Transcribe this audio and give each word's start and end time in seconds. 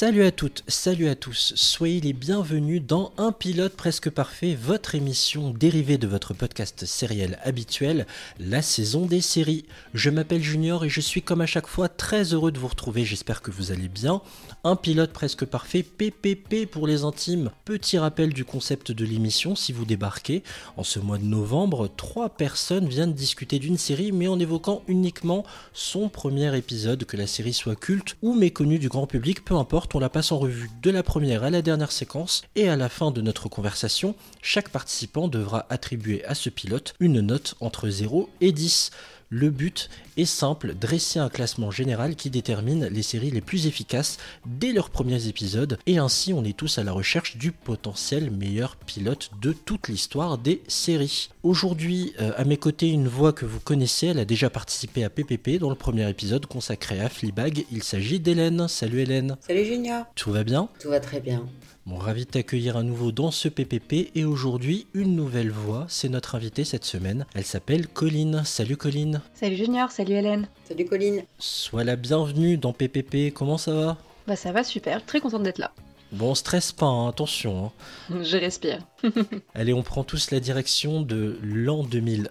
Salut 0.00 0.24
à 0.24 0.30
toutes, 0.32 0.64
salut 0.66 1.08
à 1.08 1.14
tous, 1.14 1.52
soyez 1.56 2.00
les 2.00 2.14
bienvenus 2.14 2.80
dans 2.82 3.12
Un 3.18 3.32
pilote 3.32 3.74
presque 3.76 4.08
parfait, 4.08 4.54
votre 4.58 4.94
émission 4.94 5.50
dérivée 5.50 5.98
de 5.98 6.06
votre 6.06 6.32
podcast 6.32 6.86
sériel 6.86 7.38
habituel, 7.44 8.06
la 8.38 8.62
saison 8.62 9.04
des 9.04 9.20
séries. 9.20 9.66
Je 9.92 10.08
m'appelle 10.08 10.42
Junior 10.42 10.86
et 10.86 10.88
je 10.88 11.02
suis 11.02 11.20
comme 11.20 11.42
à 11.42 11.46
chaque 11.46 11.66
fois 11.66 11.90
très 11.90 12.32
heureux 12.32 12.50
de 12.50 12.58
vous 12.58 12.68
retrouver, 12.68 13.04
j'espère 13.04 13.42
que 13.42 13.50
vous 13.50 13.72
allez 13.72 13.88
bien. 13.88 14.22
Un 14.64 14.74
pilote 14.74 15.12
presque 15.12 15.44
parfait, 15.44 15.82
PPP 15.82 16.64
pour 16.64 16.86
les 16.86 17.04
intimes. 17.04 17.50
Petit 17.66 17.98
rappel 17.98 18.32
du 18.32 18.46
concept 18.46 18.92
de 18.92 19.04
l'émission 19.04 19.54
si 19.54 19.74
vous 19.74 19.84
débarquez. 19.84 20.42
En 20.78 20.82
ce 20.82 20.98
mois 20.98 21.18
de 21.18 21.24
novembre, 21.24 21.90
trois 21.94 22.30
personnes 22.30 22.88
viennent 22.88 23.12
discuter 23.12 23.58
d'une 23.58 23.76
série 23.76 24.12
mais 24.12 24.28
en 24.28 24.40
évoquant 24.40 24.82
uniquement 24.88 25.44
son 25.74 26.08
premier 26.08 26.56
épisode, 26.56 27.04
que 27.04 27.18
la 27.18 27.26
série 27.26 27.52
soit 27.52 27.76
culte 27.76 28.16
ou 28.22 28.32
méconnue 28.32 28.78
du 28.78 28.88
grand 28.88 29.06
public, 29.06 29.44
peu 29.44 29.56
importe, 29.56 29.89
on 29.94 30.00
la 30.00 30.08
passe 30.08 30.32
en 30.32 30.38
revue 30.38 30.70
de 30.82 30.90
la 30.90 31.02
première 31.02 31.44
à 31.44 31.50
la 31.50 31.62
dernière 31.62 31.92
séquence 31.92 32.42
et 32.56 32.68
à 32.68 32.76
la 32.76 32.88
fin 32.88 33.10
de 33.10 33.20
notre 33.20 33.48
conversation, 33.48 34.14
chaque 34.42 34.68
participant 34.68 35.28
devra 35.28 35.66
attribuer 35.70 36.24
à 36.24 36.34
ce 36.34 36.50
pilote 36.50 36.94
une 37.00 37.20
note 37.20 37.54
entre 37.60 37.88
0 37.88 38.28
et 38.40 38.52
10. 38.52 38.90
Le 39.32 39.50
but 39.50 39.88
est 40.16 40.24
simple, 40.24 40.74
dresser 40.74 41.20
un 41.20 41.28
classement 41.28 41.70
général 41.70 42.16
qui 42.16 42.30
détermine 42.30 42.86
les 42.86 43.02
séries 43.02 43.30
les 43.30 43.40
plus 43.40 43.68
efficaces 43.68 44.18
dès 44.44 44.72
leurs 44.72 44.90
premiers 44.90 45.28
épisodes, 45.28 45.78
et 45.86 45.98
ainsi 45.98 46.32
on 46.32 46.42
est 46.42 46.56
tous 46.56 46.78
à 46.78 46.82
la 46.82 46.90
recherche 46.90 47.36
du 47.36 47.52
potentiel 47.52 48.32
meilleur 48.32 48.74
pilote 48.74 49.30
de 49.40 49.52
toute 49.52 49.86
l'histoire 49.86 50.36
des 50.36 50.62
séries. 50.66 51.28
Aujourd'hui, 51.44 52.12
euh, 52.18 52.32
à 52.36 52.44
mes 52.44 52.56
côtés, 52.56 52.88
une 52.88 53.06
voix 53.06 53.32
que 53.32 53.46
vous 53.46 53.60
connaissez, 53.60 54.08
elle 54.08 54.18
a 54.18 54.24
déjà 54.24 54.50
participé 54.50 55.04
à 55.04 55.10
PPP 55.10 55.60
dans 55.60 55.70
le 55.70 55.76
premier 55.76 56.10
épisode 56.10 56.46
consacré 56.46 56.98
à 56.98 57.08
Fleabag, 57.08 57.66
il 57.70 57.84
s'agit 57.84 58.18
d'Hélène. 58.18 58.66
Salut 58.66 58.98
Hélène. 58.98 59.36
Salut 59.46 59.64
Junior. 59.64 60.06
Tout 60.16 60.32
va 60.32 60.42
bien? 60.42 60.68
Tout 60.80 60.88
va 60.88 60.98
très 60.98 61.20
bien. 61.20 61.46
Bon, 61.86 61.96
ravi 61.96 62.26
de 62.26 62.30
t'accueillir 62.30 62.76
à 62.76 62.82
nouveau 62.82 63.10
dans 63.10 63.30
ce 63.30 63.48
PPP 63.48 64.10
et 64.14 64.24
aujourd'hui 64.24 64.86
une 64.92 65.16
nouvelle 65.16 65.50
voix, 65.50 65.86
c'est 65.88 66.10
notre 66.10 66.34
invitée 66.34 66.64
cette 66.64 66.84
semaine. 66.84 67.24
Elle 67.34 67.44
s'appelle 67.46 67.88
Colline. 67.88 68.42
Salut 68.44 68.76
Colline. 68.76 69.22
Salut 69.34 69.56
Junior, 69.56 69.90
salut 69.90 70.12
Hélène. 70.12 70.48
Salut 70.68 70.84
Colline. 70.84 71.22
Sois 71.38 71.84
la 71.84 71.96
bienvenue 71.96 72.58
dans 72.58 72.74
PPP, 72.74 73.32
comment 73.32 73.56
ça 73.56 73.72
va? 73.72 73.96
Bah 74.26 74.36
ça 74.36 74.52
va 74.52 74.62
super, 74.62 75.04
très 75.06 75.20
contente 75.20 75.42
d'être 75.42 75.58
là. 75.58 75.72
Bon, 76.12 76.34
stresse 76.34 76.72
pas, 76.72 76.86
hein, 76.86 77.08
attention. 77.08 77.72
Hein. 78.10 78.22
Je 78.22 78.36
respire. 78.36 78.80
Allez, 79.54 79.72
on 79.72 79.82
prend 79.82 80.04
tous 80.04 80.32
la 80.32 80.40
direction 80.40 81.00
de 81.00 81.38
l'an 81.42 81.82
2001, 81.82 82.28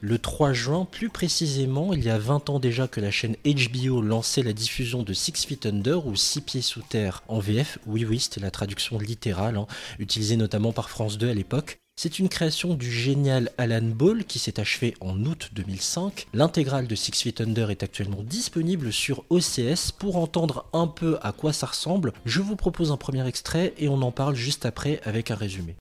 le 0.00 0.18
3 0.18 0.52
juin, 0.52 0.86
plus 0.90 1.08
précisément, 1.08 1.92
il 1.92 2.04
y 2.04 2.10
a 2.10 2.18
20 2.18 2.50
ans 2.50 2.58
déjà 2.58 2.88
que 2.88 3.00
la 3.00 3.10
chaîne 3.10 3.36
HBO 3.44 4.00
lançait 4.00 4.42
la 4.42 4.52
diffusion 4.52 5.02
de 5.02 5.12
Six 5.12 5.46
Feet 5.46 5.66
Under 5.66 6.06
ou 6.06 6.16
Six 6.16 6.40
Pieds 6.40 6.62
Sous 6.62 6.82
Terre 6.82 7.22
en 7.28 7.38
VF. 7.38 7.78
Oui, 7.86 8.04
oui, 8.04 8.20
c'était 8.20 8.40
la 8.40 8.50
traduction 8.50 8.98
littérale, 8.98 9.56
hein, 9.56 9.66
utilisée 9.98 10.36
notamment 10.36 10.72
par 10.72 10.90
France 10.90 11.18
2 11.18 11.30
à 11.30 11.34
l'époque. 11.34 11.80
C'est 12.00 12.20
une 12.20 12.28
création 12.28 12.74
du 12.74 12.92
génial 12.92 13.50
Alan 13.58 13.82
Ball 13.82 14.24
qui 14.24 14.38
s'est 14.38 14.60
achevé 14.60 14.94
en 15.00 15.24
août 15.24 15.50
2005. 15.52 16.28
L'intégrale 16.32 16.86
de 16.86 16.94
Six 16.94 17.20
Feet 17.20 17.40
Under 17.40 17.70
est 17.70 17.82
actuellement 17.82 18.22
disponible 18.22 18.92
sur 18.92 19.24
OCS. 19.30 19.90
Pour 19.98 20.16
entendre 20.16 20.66
un 20.72 20.86
peu 20.86 21.18
à 21.22 21.32
quoi 21.32 21.52
ça 21.52 21.66
ressemble, 21.66 22.12
je 22.24 22.40
vous 22.40 22.54
propose 22.54 22.92
un 22.92 22.96
premier 22.96 23.26
extrait 23.26 23.74
et 23.78 23.88
on 23.88 24.00
en 24.02 24.12
parle 24.12 24.36
juste 24.36 24.64
après 24.64 25.00
avec 25.04 25.32
un 25.32 25.34
résumé. 25.34 25.74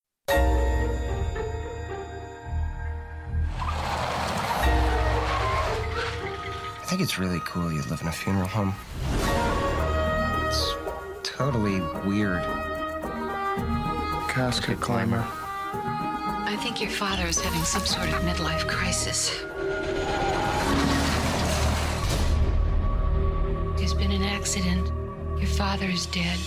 I 6.87 6.89
think 6.89 7.01
it's 7.01 7.19
really 7.19 7.41
cool 7.41 7.69
you 7.69 7.81
live 7.89 7.99
in 7.99 8.07
a 8.07 8.11
funeral 8.13 8.47
home. 8.47 8.73
It's 10.45 10.73
totally 11.21 11.81
weird. 12.09 12.41
Casket 14.29 14.79
climber. 14.79 15.21
I 15.73 16.57
think 16.63 16.79
your 16.79 16.89
father 16.89 17.25
is 17.25 17.41
having 17.41 17.61
some 17.65 17.85
sort 17.85 18.07
of 18.07 18.15
midlife 18.21 18.65
crisis. 18.69 19.37
There's 23.77 23.93
been 23.93 24.13
an 24.13 24.23
accident. 24.23 24.87
Your 25.37 25.49
father 25.49 25.87
is 25.87 26.05
dead. 26.05 26.39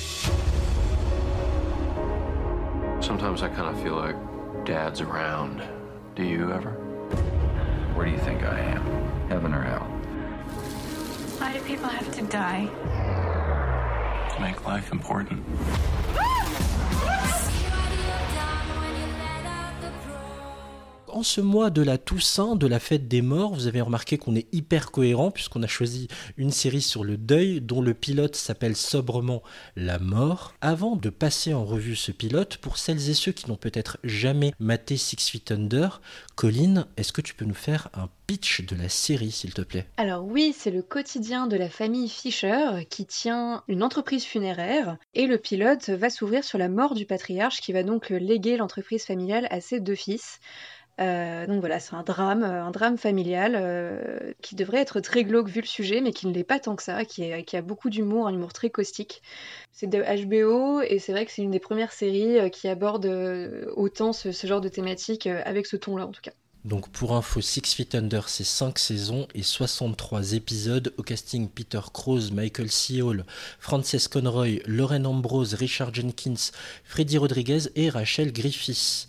Sometimes 3.03 3.43
I 3.43 3.51
kind 3.51 3.77
of 3.77 3.83
feel 3.83 3.97
like 3.97 4.17
dad's 4.65 5.03
around. 5.03 5.62
Do 6.17 6.25
you 6.25 6.51
ever? 6.51 6.71
Where 7.93 8.07
do 8.07 8.12
you 8.12 8.19
think 8.21 8.43
I 8.43 8.59
am? 8.59 9.28
Heaven 9.28 9.53
or 9.53 9.61
hell? 9.61 10.00
People 11.71 11.89
have 11.89 12.11
to 12.17 12.23
die? 12.23 12.67
To 14.35 14.41
make 14.41 14.67
life 14.67 14.91
important. 14.91 15.41
En 21.21 21.23
ce 21.23 21.43
mois 21.43 21.69
de 21.69 21.83
la 21.83 21.99
Toussaint, 21.99 22.57
de 22.57 22.67
la 22.67 22.79
fête 22.79 23.07
des 23.07 23.21
morts, 23.21 23.53
vous 23.53 23.67
avez 23.67 23.83
remarqué 23.83 24.17
qu'on 24.17 24.35
est 24.35 24.47
hyper 24.55 24.91
cohérent 24.91 25.31
puisqu'on 25.31 25.63
a 25.63 25.67
choisi 25.67 26.09
une 26.39 26.51
série 26.51 26.81
sur 26.81 27.05
le 27.05 27.19
deuil 27.19 27.61
dont 27.61 27.83
le 27.83 27.93
pilote 27.93 28.37
s'appelle 28.37 28.75
sobrement 28.75 29.43
La 29.77 29.99
mort. 29.99 30.55
Avant 30.63 30.97
de 30.97 31.11
passer 31.11 31.53
en 31.53 31.63
revue 31.63 31.95
ce 31.95 32.11
pilote, 32.11 32.57
pour 32.57 32.79
celles 32.79 33.11
et 33.11 33.13
ceux 33.13 33.33
qui 33.33 33.51
n'ont 33.51 33.59
peut-être 33.59 33.99
jamais 34.03 34.55
maté 34.61 34.97
Six 34.97 35.29
Feet 35.29 35.53
Under, 35.53 36.01
Colline, 36.37 36.87
est-ce 36.97 37.13
que 37.13 37.21
tu 37.21 37.35
peux 37.35 37.45
nous 37.45 37.53
faire 37.53 37.91
un 37.93 38.09
pitch 38.27 38.65
de 38.65 38.75
la 38.75 38.89
série 38.89 39.31
s'il 39.31 39.53
te 39.53 39.61
plaît? 39.61 39.87
Alors 39.99 40.25
oui, 40.25 40.55
c'est 40.57 40.71
le 40.71 40.81
quotidien 40.81 41.49
de 41.49 41.57
la 41.59 41.69
famille 41.69 42.09
Fisher 42.09 42.87
qui 42.89 43.05
tient 43.05 43.63
une 43.69 43.83
entreprise 43.83 44.25
funéraire 44.25 44.97
et 45.13 45.27
le 45.27 45.37
pilote 45.37 45.91
va 45.91 46.09
s'ouvrir 46.09 46.45
sur 46.45 46.57
la 46.57 46.71
mort 46.71 46.95
du 46.95 47.05
patriarche 47.05 47.61
qui 47.61 47.75
va 47.75 47.83
donc 47.83 48.09
léguer 48.09 48.57
l'entreprise 48.57 49.05
familiale 49.05 49.49
à 49.51 49.61
ses 49.61 49.81
deux 49.81 49.95
fils. 49.95 50.41
Euh, 51.00 51.47
donc 51.47 51.61
voilà, 51.61 51.81
c'est 51.81 51.94
un 51.94 52.03
drame, 52.03 52.43
euh, 52.43 52.62
un 52.62 52.71
drame 52.71 52.99
familial 52.99 53.55
euh, 53.56 54.33
qui 54.43 54.55
devrait 54.55 54.81
être 54.81 55.00
très 55.00 55.25
glauque 55.25 55.49
vu 55.49 55.62
le 55.62 55.66
sujet, 55.66 56.03
mais 56.03 56.12
qui 56.12 56.27
ne 56.27 56.33
l'est 56.33 56.44
pas 56.44 56.59
tant 56.59 56.77
que 56.77 56.83
ça, 56.83 57.05
qui, 57.05 57.33
a 57.33 57.62
beaucoup 57.62 57.88
d'humour, 57.88 58.27
un 58.27 58.34
humour 58.34 58.53
très 58.53 58.69
caustique. 58.69 59.22
C'est 59.72 59.87
de 59.87 60.03
HBO 60.03 60.83
et 60.83 60.99
c'est 60.99 61.12
vrai 61.12 61.25
que 61.25 61.33
c'est 61.33 61.43
une 61.43 61.53
des 61.53 61.60
premières 61.60 61.93
séries 61.93 62.50
qui 62.50 62.69
aborde 62.69 63.06
autant 63.77 64.12
ce, 64.12 64.31
genre 64.47 64.60
de 64.60 64.69
thématique 64.69 65.27
avec 65.27 65.66
ce 65.66 65.77
ton-là 65.77 66.06
en 66.06 66.12
tout 66.12 66.21
cas. 66.21 66.33
Donc 66.66 66.91
pour 66.91 67.16
info, 67.16 67.41
Six 67.41 67.75
Feet 67.75 67.94
Under, 67.94 68.28
c'est 68.28 68.44
5 68.44 68.78
saisons 68.78 69.27
et 69.34 69.43
63 69.43 70.34
épisodes. 70.34 70.93
Au 70.99 71.03
casting, 71.03 71.49
Peter 71.49 71.81
Krause, 71.94 72.33
Michael 72.33 72.71
C. 72.71 73.00
Hall, 73.00 73.25
Frances 73.59 74.09
Conroy, 74.09 74.59
Lauren 74.66 75.06
Ambrose, 75.06 75.55
Richard 75.55 75.94
Jenkins, 75.94 76.50
Freddy 76.84 77.16
Rodriguez 77.16 77.71
et 77.77 77.89
Rachel 77.89 78.33
Griffiths. 78.33 79.06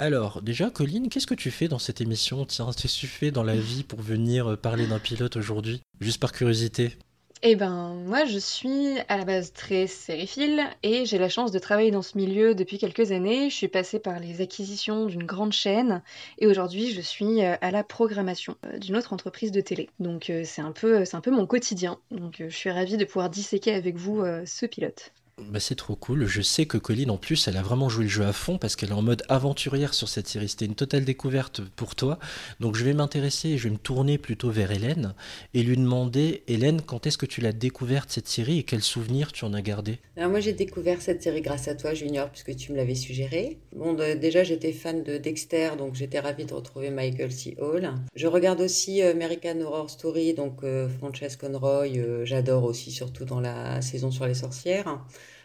Alors, 0.00 0.40
déjà, 0.40 0.70
Colline, 0.70 1.10
qu'est-ce 1.10 1.26
que 1.26 1.34
tu 1.34 1.50
fais 1.50 1.68
dans 1.68 1.78
cette 1.78 2.00
émission? 2.00 2.46
Tiens, 2.46 2.70
qu'est-ce 2.74 3.30
dans 3.32 3.42
la 3.42 3.54
vie 3.54 3.82
pour 3.82 4.00
venir 4.00 4.52
euh, 4.52 4.56
parler 4.56 4.86
d'un 4.86 4.98
pilote 4.98 5.36
aujourd'hui? 5.36 5.82
Juste 6.00 6.18
par 6.18 6.32
curiosité. 6.32 6.96
Eh 7.42 7.54
ben, 7.54 7.96
moi, 8.06 8.24
je 8.24 8.38
suis 8.38 8.98
à 9.08 9.18
la 9.18 9.26
base 9.26 9.52
très 9.52 9.86
sériephile 9.86 10.62
et 10.82 11.04
j'ai 11.04 11.18
la 11.18 11.28
chance 11.28 11.52
de 11.52 11.58
travailler 11.58 11.90
dans 11.90 12.00
ce 12.00 12.16
milieu 12.16 12.54
depuis 12.54 12.78
quelques 12.78 13.12
années. 13.12 13.50
Je 13.50 13.54
suis 13.54 13.68
passée 13.68 13.98
par 13.98 14.18
les 14.20 14.40
acquisitions 14.40 15.04
d'une 15.04 15.24
grande 15.24 15.52
chaîne 15.52 16.00
et 16.38 16.46
aujourd'hui, 16.46 16.94
je 16.94 17.02
suis 17.02 17.44
euh, 17.44 17.56
à 17.60 17.70
la 17.70 17.84
programmation 17.84 18.56
euh, 18.64 18.78
d'une 18.78 18.96
autre 18.96 19.12
entreprise 19.12 19.52
de 19.52 19.60
télé. 19.60 19.90
Donc, 19.98 20.32
c'est 20.44 20.62
un 20.62 20.72
peu, 20.72 21.04
mon 21.30 21.44
quotidien. 21.44 21.98
Donc, 22.10 22.36
je 22.38 22.56
suis 22.56 22.70
ravie 22.70 22.96
de 22.96 23.04
pouvoir 23.04 23.28
disséquer 23.28 23.74
avec 23.74 23.96
vous 23.96 24.24
ce 24.46 24.64
pilote. 24.64 25.12
Bah, 25.50 25.60
c'est 25.60 25.74
trop 25.74 25.96
cool. 25.96 26.26
Je 26.26 26.42
sais 26.42 26.66
que 26.66 26.78
Colline, 26.78 27.10
en 27.10 27.16
plus, 27.16 27.48
elle 27.48 27.56
a 27.56 27.62
vraiment 27.62 27.88
joué 27.88 28.04
le 28.04 28.10
jeu 28.10 28.24
à 28.24 28.32
fond 28.32 28.58
parce 28.58 28.76
qu'elle 28.76 28.90
est 28.90 28.94
en 28.94 29.02
mode 29.02 29.22
aventurière 29.28 29.94
sur 29.94 30.08
cette 30.08 30.28
série. 30.28 30.48
C'était 30.48 30.66
une 30.66 30.74
totale 30.74 31.04
découverte 31.04 31.60
pour 31.76 31.94
toi. 31.94 32.18
Donc, 32.60 32.76
je 32.76 32.84
vais 32.84 32.94
m'intéresser, 32.94 33.58
je 33.58 33.64
vais 33.64 33.74
me 33.74 33.78
tourner 33.78 34.18
plutôt 34.18 34.50
vers 34.50 34.70
Hélène 34.70 35.14
et 35.54 35.62
lui 35.62 35.76
demander, 35.76 36.42
Hélène, 36.48 36.82
quand 36.82 37.06
est-ce 37.06 37.18
que 37.18 37.26
tu 37.26 37.40
l'as 37.40 37.52
découverte 37.52 38.10
cette 38.10 38.28
série 38.28 38.58
et 38.58 38.62
quels 38.62 38.82
souvenirs 38.82 39.32
tu 39.32 39.44
en 39.44 39.54
as 39.54 39.62
gardé 39.62 39.98
moi 40.28 40.40
j'ai 40.40 40.52
découvert 40.52 41.00
cette 41.00 41.22
série 41.22 41.40
grâce 41.40 41.68
à 41.68 41.74
toi 41.74 41.94
Junior 41.94 42.28
puisque 42.28 42.54
tu 42.54 42.72
me 42.72 42.76
l'avais 42.76 42.94
suggéré. 42.94 43.58
Bon 43.74 43.94
déjà 43.94 44.44
j'étais 44.44 44.72
fan 44.72 45.02
de 45.02 45.16
Dexter 45.16 45.70
donc 45.78 45.94
j'étais 45.94 46.20
ravie 46.20 46.44
de 46.44 46.52
retrouver 46.52 46.90
Michael 46.90 47.32
C. 47.32 47.56
Hall. 47.60 47.90
Je 48.14 48.26
regarde 48.26 48.60
aussi 48.60 49.02
euh, 49.02 49.12
American 49.12 49.60
Horror 49.60 49.88
Story 49.88 50.34
donc 50.34 50.62
euh, 50.62 50.88
Frances 50.88 51.36
Conroy 51.36 51.96
euh, 51.96 52.24
j'adore 52.24 52.64
aussi 52.64 52.90
surtout 52.90 53.24
dans 53.24 53.40
la 53.40 53.80
saison 53.80 54.10
sur 54.10 54.26
les 54.26 54.34
sorcières. 54.34 55.00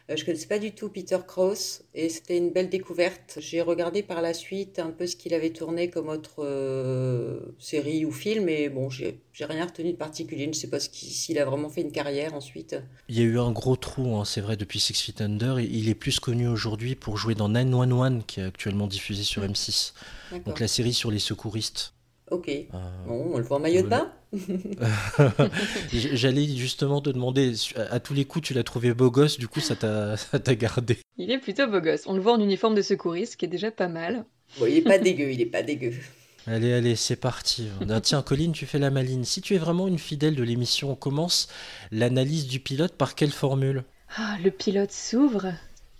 Euh, 0.10 0.16
je 0.16 0.24
connaissais 0.24 0.48
pas 0.48 0.60
du 0.60 0.72
tout 0.72 0.90
Peter 0.90 1.18
Krause 1.25 1.81
et 1.96 2.10
c'était 2.10 2.38
une 2.38 2.52
belle 2.52 2.69
découverte. 2.69 3.40
J'ai 3.40 3.62
regardé 3.62 4.04
par 4.04 4.22
la 4.22 4.36
suite 4.36 4.78
un 4.78 4.92
peu 4.92 5.07
ce 5.07 5.16
qu'il 5.16 5.34
avait 5.34 5.50
tourné 5.50 5.90
comme 5.90 6.10
autre 6.10 6.44
euh, 6.44 7.40
série 7.57 8.06
ou 8.06 8.12
film 8.12 8.48
et 8.48 8.69
bon 8.69 8.90
j'ai 8.90 9.19
rien 9.40 9.66
retenu 9.66 9.92
de 9.92 9.98
particulier. 9.98 10.44
Je 10.44 10.50
ne 10.50 10.54
sais 10.54 10.69
pas 10.69 10.80
s'il 10.80 11.40
a 11.40 11.46
vraiment 11.46 11.69
fait 11.69 11.81
une 11.81 11.92
carrière 11.92 12.36
ensuite. 12.36 12.75
Il 13.10 13.18
y 13.18 13.22
a 13.22 13.24
eu 13.24 13.40
un 13.40 13.52
gros 13.52 13.75
trou, 13.75 14.16
hein, 14.16 14.25
c'est 14.25 14.42
vrai, 14.42 14.57
depuis 14.57 14.80
Six 14.80 15.02
Feet 15.02 15.22
Under. 15.22 15.60
Il 15.60 15.90
est 15.90 15.96
plus 15.96 16.19
connu 16.19 16.48
aujourd'hui 16.48 16.96
pour 16.96 17.18
jouer 17.18 17.34
dans 17.34 17.50
911, 17.50 18.24
qui 18.28 18.42
est 18.42 18.44
actuellement 18.44 18.88
diffusé 18.88 19.24
sur 19.24 19.44
M6. 19.44 19.94
D'accord. 20.31 20.46
Donc 20.46 20.60
la 20.60 20.68
série 20.68 20.94
sur 20.94 21.10
les 21.10 21.19
secouristes. 21.19 21.94
Ok. 22.31 22.50
Euh, 22.50 22.63
Bon, 23.07 23.31
on 23.33 23.38
le 23.38 23.44
voit 23.44 23.57
en 23.57 23.60
maillot 23.60 23.83
de 23.83 23.88
bain 23.88 24.12
J'allais 25.94 26.45
justement 26.48 27.01
te 27.01 27.10
demander, 27.10 27.54
à 27.92 28.00
tous 28.00 28.13
les 28.13 28.25
coups, 28.25 28.48
tu 28.48 28.54
l'as 28.54 28.63
trouvé 28.63 28.94
beau 28.94 29.12
gosse, 29.12 29.38
du 29.38 29.48
coup, 29.48 29.60
ça 29.60 29.75
t'a 29.75 30.18
ça 30.18 30.39
t'a 30.39 30.56
gardé. 30.56 30.98
Il 31.18 31.31
est 31.31 31.39
plutôt 31.39 31.68
beau 31.68 31.80
gosse. 31.80 32.01
On 32.07 32.13
le 32.13 32.22
voit 32.22 32.33
en 32.33 32.39
uniforme 32.39 32.75
de 32.75 32.81
secouriste, 32.81 33.33
ce 33.33 33.38
qui 33.38 33.45
est 33.45 33.50
déjà 33.50 33.72
pas 33.72 33.88
mal. 33.88 34.25
Bon, 34.60 34.66
il 34.66 34.77
est 34.77 34.81
pas 34.81 34.98
dégueu, 34.98 35.31
il 35.31 35.42
est 35.42 35.45
pas 35.45 35.63
dégueu. 35.63 35.94
Allez, 36.48 36.74
allez, 36.74 36.95
c'est 36.95 37.16
parti. 37.16 37.69
Ah, 37.89 38.01
tiens, 38.01 38.22
Colline, 38.22 38.51
tu 38.51 38.68
fais 38.68 38.77
la 38.77 38.92
maline. 38.92 39.24
Si 39.25 39.42
tu 39.42 39.56
es 39.56 39.57
vraiment 39.57 39.88
une 39.88 39.98
fidèle 39.98 40.36
de 40.36 40.44
l'émission, 40.44 40.92
on 40.92 40.95
commence 40.95 41.48
l'analyse 41.92 42.48
du 42.48 42.60
pilote 42.60 42.94
par 42.94 43.16
quelle 43.16 43.31
formule? 43.31 43.83
Ah, 44.18 44.38
le 44.44 44.51
pilote 44.51 44.92
s'ouvre. 44.92 45.48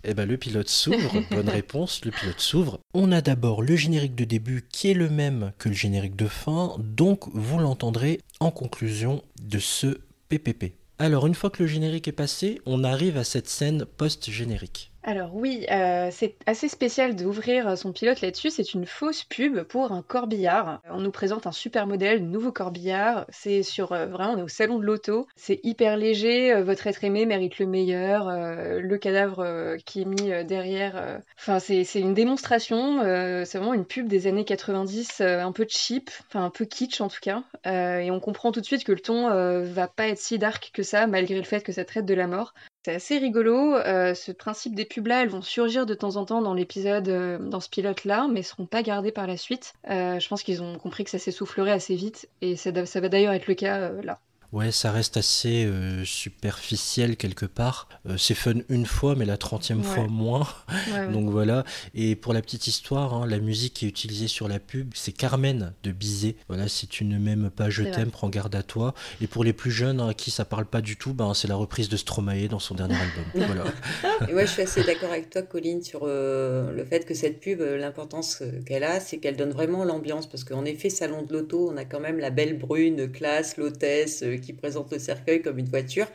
Eh 0.08 0.14
ben, 0.14 0.26
le 0.26 0.36
pilote 0.36 0.68
s'ouvre. 0.68 1.20
Bonne 1.32 1.48
réponse, 1.48 2.04
le 2.04 2.12
pilote 2.12 2.38
s'ouvre. 2.38 2.78
On 2.94 3.10
a 3.10 3.20
d'abord 3.20 3.60
le 3.60 3.74
générique 3.74 4.14
de 4.14 4.24
début 4.24 4.64
qui 4.70 4.88
est 4.88 4.94
le 4.94 5.10
même 5.10 5.52
que 5.58 5.68
le 5.68 5.74
générique 5.74 6.14
de 6.14 6.28
fin, 6.28 6.76
donc 6.78 7.24
vous 7.34 7.58
l'entendrez 7.58 8.20
en 8.38 8.52
conclusion 8.52 9.22
de 9.42 9.58
ce 9.58 9.98
PPP. 10.28 10.74
Alors, 11.00 11.26
une 11.26 11.34
fois 11.34 11.50
que 11.50 11.62
le 11.62 11.68
générique 11.68 12.06
est 12.06 12.12
passé, 12.12 12.60
on 12.66 12.84
arrive 12.84 13.18
à 13.18 13.24
cette 13.24 13.48
scène 13.48 13.84
post-générique. 13.84 14.92
Alors 15.08 15.36
oui, 15.36 15.64
euh, 15.70 16.08
c'est 16.10 16.34
assez 16.46 16.66
spécial 16.68 17.14
d'ouvrir 17.14 17.78
son 17.78 17.92
pilote 17.92 18.20
là-dessus. 18.22 18.50
C'est 18.50 18.74
une 18.74 18.86
fausse 18.86 19.22
pub 19.22 19.62
pour 19.62 19.92
un 19.92 20.02
corbillard. 20.02 20.80
On 20.90 20.98
nous 20.98 21.12
présente 21.12 21.46
un 21.46 21.52
super 21.52 21.86
modèle, 21.86 22.28
nouveau 22.28 22.50
corbillard. 22.50 23.24
C'est 23.28 23.62
sur 23.62 23.92
euh, 23.92 24.06
vraiment, 24.06 24.32
on 24.32 24.38
est 24.38 24.42
au 24.42 24.48
salon 24.48 24.80
de 24.80 24.84
l'auto. 24.84 25.28
C'est 25.36 25.60
hyper 25.62 25.96
léger. 25.96 26.52
euh, 26.52 26.64
votre 26.64 26.88
être 26.88 27.04
aimé 27.04 27.24
mérite 27.24 27.60
le 27.60 27.66
meilleur. 27.66 28.26
euh, 28.28 28.80
le 28.80 28.98
cadavre 28.98 29.38
euh, 29.44 29.76
qui 29.86 30.00
est 30.02 30.04
mis 30.06 30.32
euh, 30.32 30.42
derrière. 30.42 30.96
euh, 30.96 31.18
Enfin, 31.38 31.60
c'est 31.60 31.84
une 31.94 32.12
démonstration. 32.14 33.00
euh, 33.02 33.44
c'est 33.44 33.58
vraiment 33.58 33.74
une 33.74 33.86
pub 33.86 34.08
des 34.08 34.26
années 34.26 34.44
90, 34.44 35.20
euh, 35.20 35.40
un 35.40 35.52
peu 35.52 35.66
cheap, 35.68 36.10
enfin 36.26 36.44
un 36.44 36.50
peu 36.50 36.64
kitsch 36.64 37.00
en 37.00 37.06
tout 37.08 37.20
cas. 37.22 37.44
Euh, 37.68 37.98
et 38.00 38.10
on 38.10 38.18
comprend 38.18 38.50
tout 38.50 38.60
de 38.60 38.66
suite 38.66 38.82
que 38.82 38.90
le 38.90 38.98
ton 39.00 39.28
euh, 39.30 39.62
va 39.62 39.86
pas 39.86 40.08
être 40.08 40.18
si 40.18 40.36
dark 40.40 40.72
que 40.74 40.82
ça, 40.82 41.06
malgré 41.06 41.36
le 41.36 41.44
fait 41.44 41.62
que 41.62 41.70
ça 41.70 41.84
traite 41.84 42.06
de 42.06 42.14
la 42.14 42.26
mort. 42.26 42.54
C'est 42.86 42.94
assez 42.94 43.18
rigolo. 43.18 43.74
euh, 43.74 44.14
ce 44.14 44.30
principe 44.30 44.76
des 44.76 44.84
pubs-là, 44.84 45.24
elles 45.24 45.28
vont 45.28 45.42
surgir 45.42 45.86
de 45.86 45.94
temps 45.94 46.14
en 46.14 46.24
temps 46.24 46.40
dans 46.40 46.54
l'épisode, 46.54 47.08
euh, 47.08 47.36
dans 47.36 47.58
ce 47.58 47.68
pilote-là, 47.68 48.28
mais 48.32 48.44
seront 48.44 48.66
pas 48.66 48.84
gardées 48.84 49.10
par 49.10 49.26
la 49.26 49.36
suite. 49.36 49.74
Euh, 49.90 50.20
je 50.20 50.28
pense 50.28 50.44
qu'ils 50.44 50.62
ont 50.62 50.78
compris 50.78 51.02
que 51.02 51.10
ça 51.10 51.18
s'essoufflerait 51.18 51.72
assez 51.72 51.96
vite, 51.96 52.28
et 52.42 52.54
ça, 52.54 52.70
va 52.70 53.08
d'ailleurs 53.08 53.32
être 53.32 53.48
le 53.48 53.54
cas 53.54 53.90
là. 54.04 54.20
Ouais, 54.52 54.70
ça 54.72 54.92
reste 54.92 55.16
assez 55.16 55.64
euh, 55.64 56.04
superficiel 56.04 57.16
quelque 57.16 57.46
part. 57.46 57.88
Euh, 58.08 58.16
c'est 58.16 58.34
fun 58.34 58.54
une 58.68 58.86
fois, 58.86 59.14
mais 59.16 59.24
la 59.24 59.36
trentième 59.36 59.80
Ouais. 59.80 59.84
fois 59.86 60.06
moins. 60.06 60.46
Ouais, 60.68 61.00
ouais. 61.06 61.12
Donc 61.12 61.30
voilà. 61.30 61.64
Et 61.94 62.16
pour 62.16 62.32
la 62.32 62.42
petite 62.42 62.66
histoire, 62.66 63.14
hein, 63.14 63.26
la 63.26 63.38
musique 63.38 63.74
qui 63.74 63.86
est 63.86 63.88
utilisée 63.88 64.28
sur 64.28 64.48
la 64.48 64.58
pub, 64.58 64.90
c'est 64.94 65.12
Carmen 65.12 65.72
de 65.82 65.90
Bizet. 65.92 66.36
Voilà, 66.48 66.68
si 66.68 66.86
tu 66.86 67.04
ne 67.04 67.18
m'aimes 67.18 67.50
pas, 67.50 67.70
je 67.70 67.82
t'aime, 67.82 68.10
prends 68.10 68.28
garde 68.28 68.54
à 68.54 68.62
toi. 68.62 68.94
Et 69.20 69.26
pour 69.26 69.44
les 69.44 69.52
plus 69.52 69.70
jeunes 69.70 70.00
hein, 70.00 70.08
à 70.08 70.14
qui 70.14 70.30
ça 70.30 70.44
parle 70.44 70.66
pas 70.66 70.80
du 70.80 70.96
tout, 70.96 71.12
ben, 71.12 71.34
c'est 71.34 71.48
la 71.48 71.56
reprise 71.56 71.88
de 71.88 71.96
Stromae 71.96 72.48
dans 72.48 72.58
son 72.58 72.74
dernier 72.74 72.96
album. 72.96 73.24
voilà. 73.46 73.64
Et 74.28 74.34
ouais, 74.34 74.46
je 74.46 74.52
suis 74.52 74.62
assez 74.62 74.84
d'accord 74.84 75.10
avec 75.10 75.30
toi, 75.30 75.42
Colline, 75.42 75.82
sur 75.82 76.00
euh, 76.04 76.72
le 76.72 76.84
fait 76.84 77.04
que 77.04 77.14
cette 77.14 77.40
pub, 77.40 77.60
l'importance 77.60 78.42
qu'elle 78.66 78.84
a, 78.84 79.00
c'est 79.00 79.18
qu'elle 79.18 79.36
donne 79.36 79.50
vraiment 79.50 79.84
l'ambiance. 79.84 80.26
Parce 80.28 80.44
qu'en 80.44 80.64
effet, 80.64 80.90
salon 80.90 81.22
de 81.22 81.32
l'auto, 81.32 81.70
on 81.72 81.76
a 81.76 81.84
quand 81.84 82.00
même 82.00 82.18
la 82.18 82.30
belle 82.30 82.58
brune 82.58 83.10
classe, 83.10 83.56
l'hôtesse 83.56 84.22
euh, 84.22 84.35
qui 84.40 84.52
présente 84.52 84.92
le 84.92 84.98
cercueil 84.98 85.42
comme 85.42 85.58
une 85.58 85.68
voiture. 85.68 86.06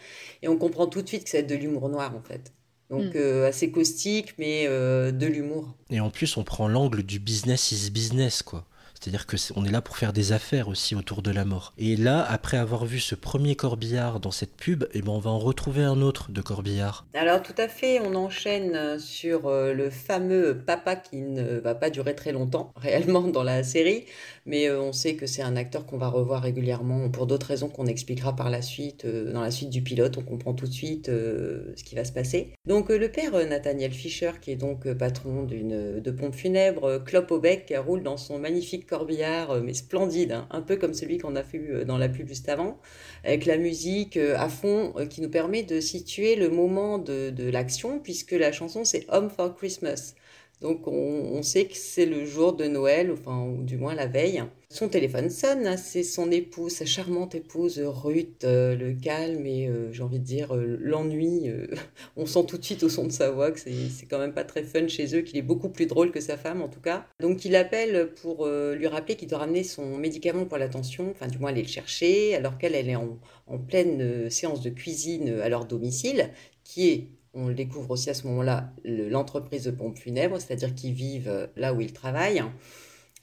Et 0.42 0.48
on 0.48 0.58
comprend 0.58 0.88
tout 0.88 1.02
de 1.02 1.08
suite 1.08 1.24
que 1.26 1.30
c'est 1.30 1.44
de 1.44 1.56
l'humour 1.56 1.90
noir, 1.90 2.16
en 2.16 2.22
fait. 2.22 2.54
Donc, 2.90 3.14
Mm. 3.16 3.18
euh, 3.18 3.48
assez 3.48 3.72
caustique, 3.72 4.34
mais 4.38 4.66
euh, 4.68 5.12
de 5.12 5.26
l'humour. 5.28 5.76
Et 5.90 6.00
en 6.02 6.10
plus, 6.10 6.36
on 6.38 6.44
prend 6.44 6.68
l'angle 6.68 7.04
du 7.04 7.20
business 7.20 7.72
is 7.72 7.90
business, 7.92 8.44
quoi. 8.44 8.66
C'est-à-dire 9.02 9.26
que 9.26 9.36
on 9.56 9.66
est 9.66 9.72
là 9.72 9.82
pour 9.82 9.98
faire 9.98 10.14
des 10.14 10.32
affaires 10.32 10.68
aussi 10.68 10.94
autour 10.94 11.24
de 11.24 11.32
la 11.32 11.44
mort. 11.44 11.74
Et 11.80 11.96
là, 11.96 12.24
après 12.24 12.58
avoir 12.58 12.86
vu 12.86 13.00
ce 13.00 13.16
premier 13.16 13.56
corbillard 13.56 14.20
dans 14.20 14.30
cette 14.30 14.56
pub, 14.56 14.86
eh 14.94 15.02
ben 15.02 15.12
on 15.12 15.18
va 15.18 15.32
en 15.32 15.40
retrouver 15.40 15.82
un 15.82 16.02
autre 16.02 16.32
de 16.32 16.40
corbillard. 16.42 17.08
Alors 17.16 17.42
tout 17.42 17.56
à 17.58 17.68
fait, 17.68 18.00
on 18.00 18.14
enchaîne 18.14 18.76
euh, 18.76 19.00
sur 19.00 19.48
euh, 19.48 19.74
le 19.74 19.90
fameux 19.90 20.56
papa 20.56 20.96
qui 20.96 21.18
ne 21.18 21.58
va 21.58 21.74
pas 21.74 21.90
durer 21.90 22.14
très 22.14 22.32
longtemps 22.32 22.72
réellement 22.76 23.22
dans 23.22 23.42
la 23.42 23.64
série, 23.64 24.06
mais 24.46 24.70
euh, 24.70 24.80
on 24.80 24.94
sait 24.94 25.16
que 25.16 25.26
c'est 25.26 25.42
un 25.42 25.56
acteur 25.56 25.88
qu'on 25.88 25.98
va 25.98 26.10
revoir 26.10 26.44
régulièrement 26.44 27.10
pour 27.10 27.26
d'autres 27.26 27.48
raisons 27.48 27.70
qu'on 27.70 27.88
expliquera 27.88 28.36
par 28.36 28.52
la 28.52 28.62
suite. 28.62 29.08
Dans 29.08 29.42
la 29.42 29.50
suite 29.50 29.72
du 29.72 29.82
pilote, 29.82 30.20
on 30.20 30.22
comprend 30.22 30.54
tout 30.54 30.68
de 30.68 30.74
suite 30.74 31.08
ce 31.08 31.84
qui 31.84 31.96
va 31.96 32.06
se 32.06 32.12
passer. 32.12 32.54
Donc 32.68 32.90
le 32.90 33.12
père 33.12 33.34
Nathaniel 33.48 33.92
Fischer, 33.92 34.34
qui 34.40 34.52
est 34.52 34.56
donc 34.56 34.92
patron 34.94 35.44
de 35.44 36.12
pompe 36.12 36.36
funèbre, 36.36 37.04
clope 37.04 37.32
au 37.32 37.40
bec, 37.40 37.74
roule 37.84 38.04
dans 38.04 38.18
son 38.18 38.38
magnifique 38.38 38.91
corbillard, 38.92 39.52
euh, 39.52 39.62
mais 39.62 39.74
splendide, 39.74 40.34
hein, 40.34 40.48
un 40.52 40.62
peu 40.62 40.76
comme 40.76 40.94
celui 40.94 41.18
qu'on 41.18 41.36
a 41.36 41.42
vu 41.42 41.74
euh, 41.74 41.86
dans 41.86 41.98
la 41.98 42.10
pub 42.10 42.28
juste 42.28 42.50
avant 42.50 42.78
avec 43.24 43.46
la 43.46 43.58
musique 43.58 44.18
euh, 44.18 44.36
à 44.38 44.50
fond 44.50 44.94
qui 45.10 45.22
nous 45.22 45.30
permet 45.30 45.64
de 45.64 45.80
situer 45.80 46.36
le 46.36 46.50
moment 46.50 46.98
de, 47.00 47.30
de 47.32 47.50
l'action, 47.50 48.00
puisque 48.00 48.34
la 48.34 48.52
chanson 48.52 48.84
c'est 48.84 49.06
Home 49.10 49.30
for 49.30 49.56
Christmas. 49.56 50.14
Donc 50.62 50.88
on, 50.88 50.92
on 50.92 51.42
sait 51.42 51.66
que 51.66 51.76
c'est 51.76 52.06
le 52.06 52.26
jour 52.26 52.54
de 52.54 52.66
Noël, 52.66 53.12
enfin, 53.12 53.42
ou 53.46 53.64
du 53.64 53.78
moins 53.78 53.96
la 53.96 54.08
veille. 54.08 54.44
Son 54.74 54.88
téléphone 54.88 55.30
sonne, 55.30 55.68
hein, 55.68 55.76
c'est 55.76 56.02
son 56.02 56.32
épouse, 56.32 56.72
sa 56.72 56.86
charmante 56.86 57.36
épouse 57.36 57.78
Ruth, 57.84 58.46
euh, 58.46 58.74
le 58.74 58.94
calme 58.94 59.46
et 59.46 59.68
euh, 59.68 59.92
j'ai 59.92 60.02
envie 60.02 60.18
de 60.20 60.24
dire 60.24 60.56
euh, 60.56 60.78
l'ennui. 60.80 61.50
euh, 61.50 61.68
on 62.16 62.26
sent 62.26 62.46
tout 62.48 62.58
de 62.58 62.64
suite 62.64 62.82
au 62.84 62.88
son 62.88 63.06
de 63.06 63.12
sa 63.12 63.32
voix 63.32 63.52
que 63.52 63.60
c'est 63.60 64.06
quand 64.10 64.18
même 64.18 64.34
pas 64.34 64.46
très 64.46 64.64
fun 64.64 64.88
chez 64.88 65.14
eux, 65.14 65.22
qu'il 65.24 65.36
est 65.38 65.42
beaucoup 65.42 65.68
plus 65.68 65.88
drôle 65.88 66.12
que 66.12 66.22
sa 66.22 66.38
femme 66.38 66.62
en 66.62 66.70
tout 66.70 66.80
cas. 66.80 67.06
Donc 67.20 67.44
il 67.44 67.58
appelle 67.58 68.14
pour 68.22 68.46
euh, 68.46 68.74
lui 68.76 68.88
rappeler 68.88 69.18
qu'il 69.18 69.28
doit 69.28 69.40
ramener 69.40 69.66
son 69.66 69.98
médicament 69.98 70.46
pour 70.46 70.58
la 70.58 70.70
tension, 70.70 71.12
enfin 71.12 71.28
du 71.28 71.38
moins 71.38 71.50
aller 71.50 71.64
le 71.64 71.68
chercher, 71.68 72.34
alors 72.36 72.58
qu'elle 72.58 72.74
elle 72.74 72.88
est 72.88 72.96
en, 72.96 73.20
en 73.48 73.58
pleine 73.60 74.02
euh, 74.02 74.30
séance 74.30 74.62
de 74.62 74.70
cuisine 74.70 75.28
euh, 75.30 75.44
à 75.44 75.50
leur 75.50 75.66
domicile, 75.66 76.30
qui 76.64 76.88
est, 76.90 77.08
on 77.34 77.48
le 77.50 77.56
découvre 77.56 77.92
aussi 77.92 78.10
à 78.10 78.14
ce 78.14 78.26
moment-là, 78.28 78.72
le- 78.86 79.10
l'entreprise 79.10 79.66
de 79.66 79.72
pompe 79.72 79.98
funèbre, 79.98 80.40
c'est-à-dire 80.40 80.74
qu'ils 80.74 80.94
vivent 80.94 81.28
euh, 81.30 81.48
là 81.58 81.74
où 81.74 81.82
ils 81.82 81.92
travaillent. 81.92 82.42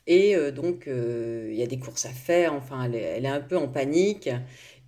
Et 0.09 0.35
euh, 0.35 0.51
donc, 0.51 0.89
euh, 0.89 1.49
il 1.53 1.59
y 1.59 1.63
a 1.63 1.67
des 1.67 1.79
courses 1.79 2.07
à 2.07 2.11
faire, 2.11 2.55
enfin, 2.55 2.85
elle 2.85 3.25
est, 3.25 3.29
un 3.29 3.41
peu 3.41 3.57
en 3.59 3.69
panique. 3.69 4.31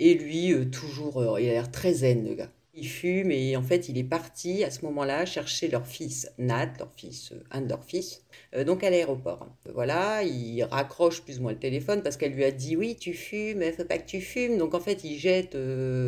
Et 0.01 0.15
lui, 0.15 0.53
euh, 0.53 0.65
toujours, 0.65 1.39
il 1.39 1.49
a 1.49 1.53
l'air 1.53 1.71
très 1.71 1.93
zen, 1.93 2.27
le 2.27 2.35
gars. 2.35 2.51
Il 2.73 2.89
fume 2.89 3.31
et 3.31 3.57
en 3.57 3.63
fait, 3.63 3.89
il 3.89 3.99
est 3.99 4.05
parti 4.05 4.65
à 4.65 4.71
ce 4.71 4.85
moment-là 4.87 5.27
chercher 5.27 5.69
leur 5.69 5.87
fils 5.87 6.33
Nat, 6.39 6.73
leur 6.79 6.91
fils, 6.97 7.35
un 7.51 7.63
de 7.63 7.69
leurs 7.69 7.85
fils, 7.85 8.23
donc 8.65 8.85
à 8.85 8.91
l'aéroport. 8.91 9.49
Voilà, 9.75 10.23
il 10.23 10.63
raccroche 10.63 11.21
plus 11.23 11.41
ou 11.41 11.43
moins 11.43 11.53
le 11.53 11.59
téléphone 11.59 12.01
parce 12.01 12.17
qu'elle 12.17 12.33
lui 12.33 12.45
a 12.45 12.53
dit 12.53 12.77
oui, 12.77 12.97
tu 12.99 13.13
fumes, 13.13 13.59
mais 13.59 13.73
faut 13.73 13.85
pas 13.85 13.99
que 13.99 14.07
tu 14.07 14.21
fumes. 14.21 14.57
Donc 14.57 14.75
en 14.75 14.81
fait, 14.81 15.03
il 15.03 15.19
jette 15.19 15.59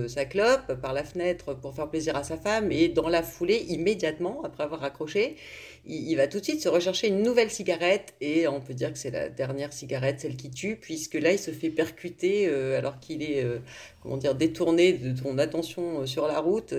sa 0.07 0.25
clope 0.25 0.81
par 0.81 0.92
la 0.92 1.02
fenêtre 1.02 1.52
pour 1.52 1.75
faire 1.75 1.90
plaisir 1.90 2.14
à 2.14 2.23
sa 2.23 2.37
femme 2.37 2.71
et 2.71 2.88
dans 2.88 3.09
la 3.09 3.25
foulée, 3.25 3.66
immédiatement, 3.69 4.42
après 4.45 4.62
avoir 4.62 4.81
raccroché, 4.81 5.37
il, 5.84 6.14
va 6.16 6.28
tout 6.28 6.38
de 6.38 6.44
suite 6.44 6.62
se 6.62 6.68
rechercher 6.68 7.08
une 7.08 7.22
nouvelle 7.22 7.50
cigarette 7.50 8.14
et 8.20 8.46
on 8.46 8.60
peut 8.60 8.74
dire 8.74 8.92
que 8.92 8.98
c'est 8.98 9.10
la 9.10 9.28
dernière 9.28 9.72
cigarette, 9.72 10.20
celle 10.20 10.36
qui 10.36 10.50
tue, 10.50 10.76
puisque 10.76 11.14
là, 11.14 11.32
il 11.32 11.38
se 11.38 11.50
fait 11.50 11.70
percuter 11.70 12.46
euh, 12.46 12.78
alors 12.78 13.00
qu'il 13.00 13.22
est, 13.22 13.42
euh, 13.42 13.58
comment 14.00 14.16
dire, 14.16 14.34
détourné 14.34 14.92
de 14.92 15.16
son 15.16 15.38
attention 15.38 16.00
euh, 16.00 16.06
sur 16.06 16.28
la 16.28 16.38
route 16.38 16.72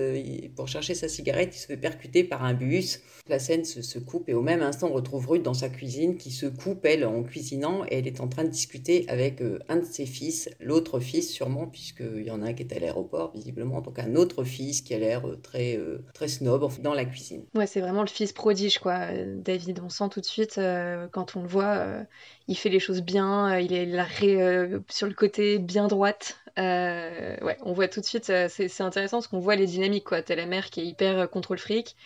pour 0.56 0.68
chercher 0.68 0.94
sa 0.94 1.08
cigarette, 1.08 1.54
il 1.54 1.58
se 1.58 1.66
fait 1.66 1.76
percuter 1.76 2.24
par 2.24 2.44
un 2.44 2.54
bus. 2.54 3.00
La 3.28 3.38
scène 3.38 3.64
se, 3.64 3.98
coupe 3.98 4.28
et 4.28 4.34
au 4.34 4.42
même 4.42 4.62
instant, 4.62 4.88
on 4.90 4.94
retrouve 4.94 5.28
Ruth 5.28 5.42
dans 5.42 5.54
sa 5.54 5.68
cuisine 5.68 6.16
qui 6.16 6.30
se 6.30 6.46
coupe, 6.46 6.84
elle, 6.84 7.04
en 7.04 7.22
cuisinant 7.22 7.84
et 7.84 7.98
elle 7.98 8.06
est 8.06 8.20
en 8.20 8.28
train 8.28 8.44
de 8.44 8.50
discuter 8.50 9.06
avec 9.08 9.42
un 9.68 9.76
de 9.76 9.84
ses 9.84 10.04
fils, 10.04 10.50
l'autre 10.60 11.00
fils 11.00 11.30
sûrement, 11.30 11.66
puisqu'il 11.66 12.22
y 12.22 12.30
en 12.30 12.42
a 12.42 12.48
un 12.48 12.52
qui 12.52 12.62
est 12.62 12.76
à 12.76 12.78
l'aéroport, 12.78 13.32
visiblement, 13.34 13.80
donc 13.80 13.98
un 13.98 14.14
autre 14.14 14.44
fils 14.44 14.82
qui 14.82 14.94
a 14.94 14.98
l'air 14.98 15.22
très, 15.42 15.78
très 16.12 16.28
snob 16.28 16.70
dans 16.82 16.94
la 16.94 17.04
cuisine. 17.06 17.44
Ouais, 17.54 17.66
c'est 17.66 17.80
vraiment 17.80 18.02
le 18.02 18.08
fils 18.08 18.32
prodige, 18.32 18.78
quoi. 18.78 18.93
Euh, 19.02 19.34
David, 19.38 19.80
on 19.84 19.88
sent 19.88 20.08
tout 20.10 20.20
de 20.20 20.26
suite, 20.26 20.58
euh, 20.58 21.06
quand 21.10 21.36
on 21.36 21.42
le 21.42 21.48
voit, 21.48 21.76
euh, 21.76 22.02
il 22.48 22.56
fait 22.56 22.68
les 22.68 22.80
choses 22.80 23.02
bien, 23.02 23.52
euh, 23.54 23.60
il 23.60 23.72
est 23.72 23.86
euh, 24.22 24.80
sur 24.88 25.06
le 25.06 25.14
côté 25.14 25.58
bien 25.58 25.86
droite. 25.86 26.38
Euh, 26.58 27.36
ouais, 27.42 27.56
on 27.62 27.72
voit 27.72 27.88
tout 27.88 28.00
de 28.00 28.04
suite, 28.04 28.30
euh, 28.30 28.48
c'est 28.48 28.80
intéressant 28.80 29.18
parce 29.18 29.26
qu'on 29.26 29.40
voit 29.40 29.56
les 29.56 29.66
dynamiques, 29.66 30.04
quoi. 30.04 30.22
T'as 30.22 30.36
la 30.36 30.46
mère 30.46 30.70
qui 30.70 30.80
est 30.80 30.86
hyper 30.86 31.18
euh, 31.18 31.26
contrôle 31.26 31.58
fric, 31.58 31.96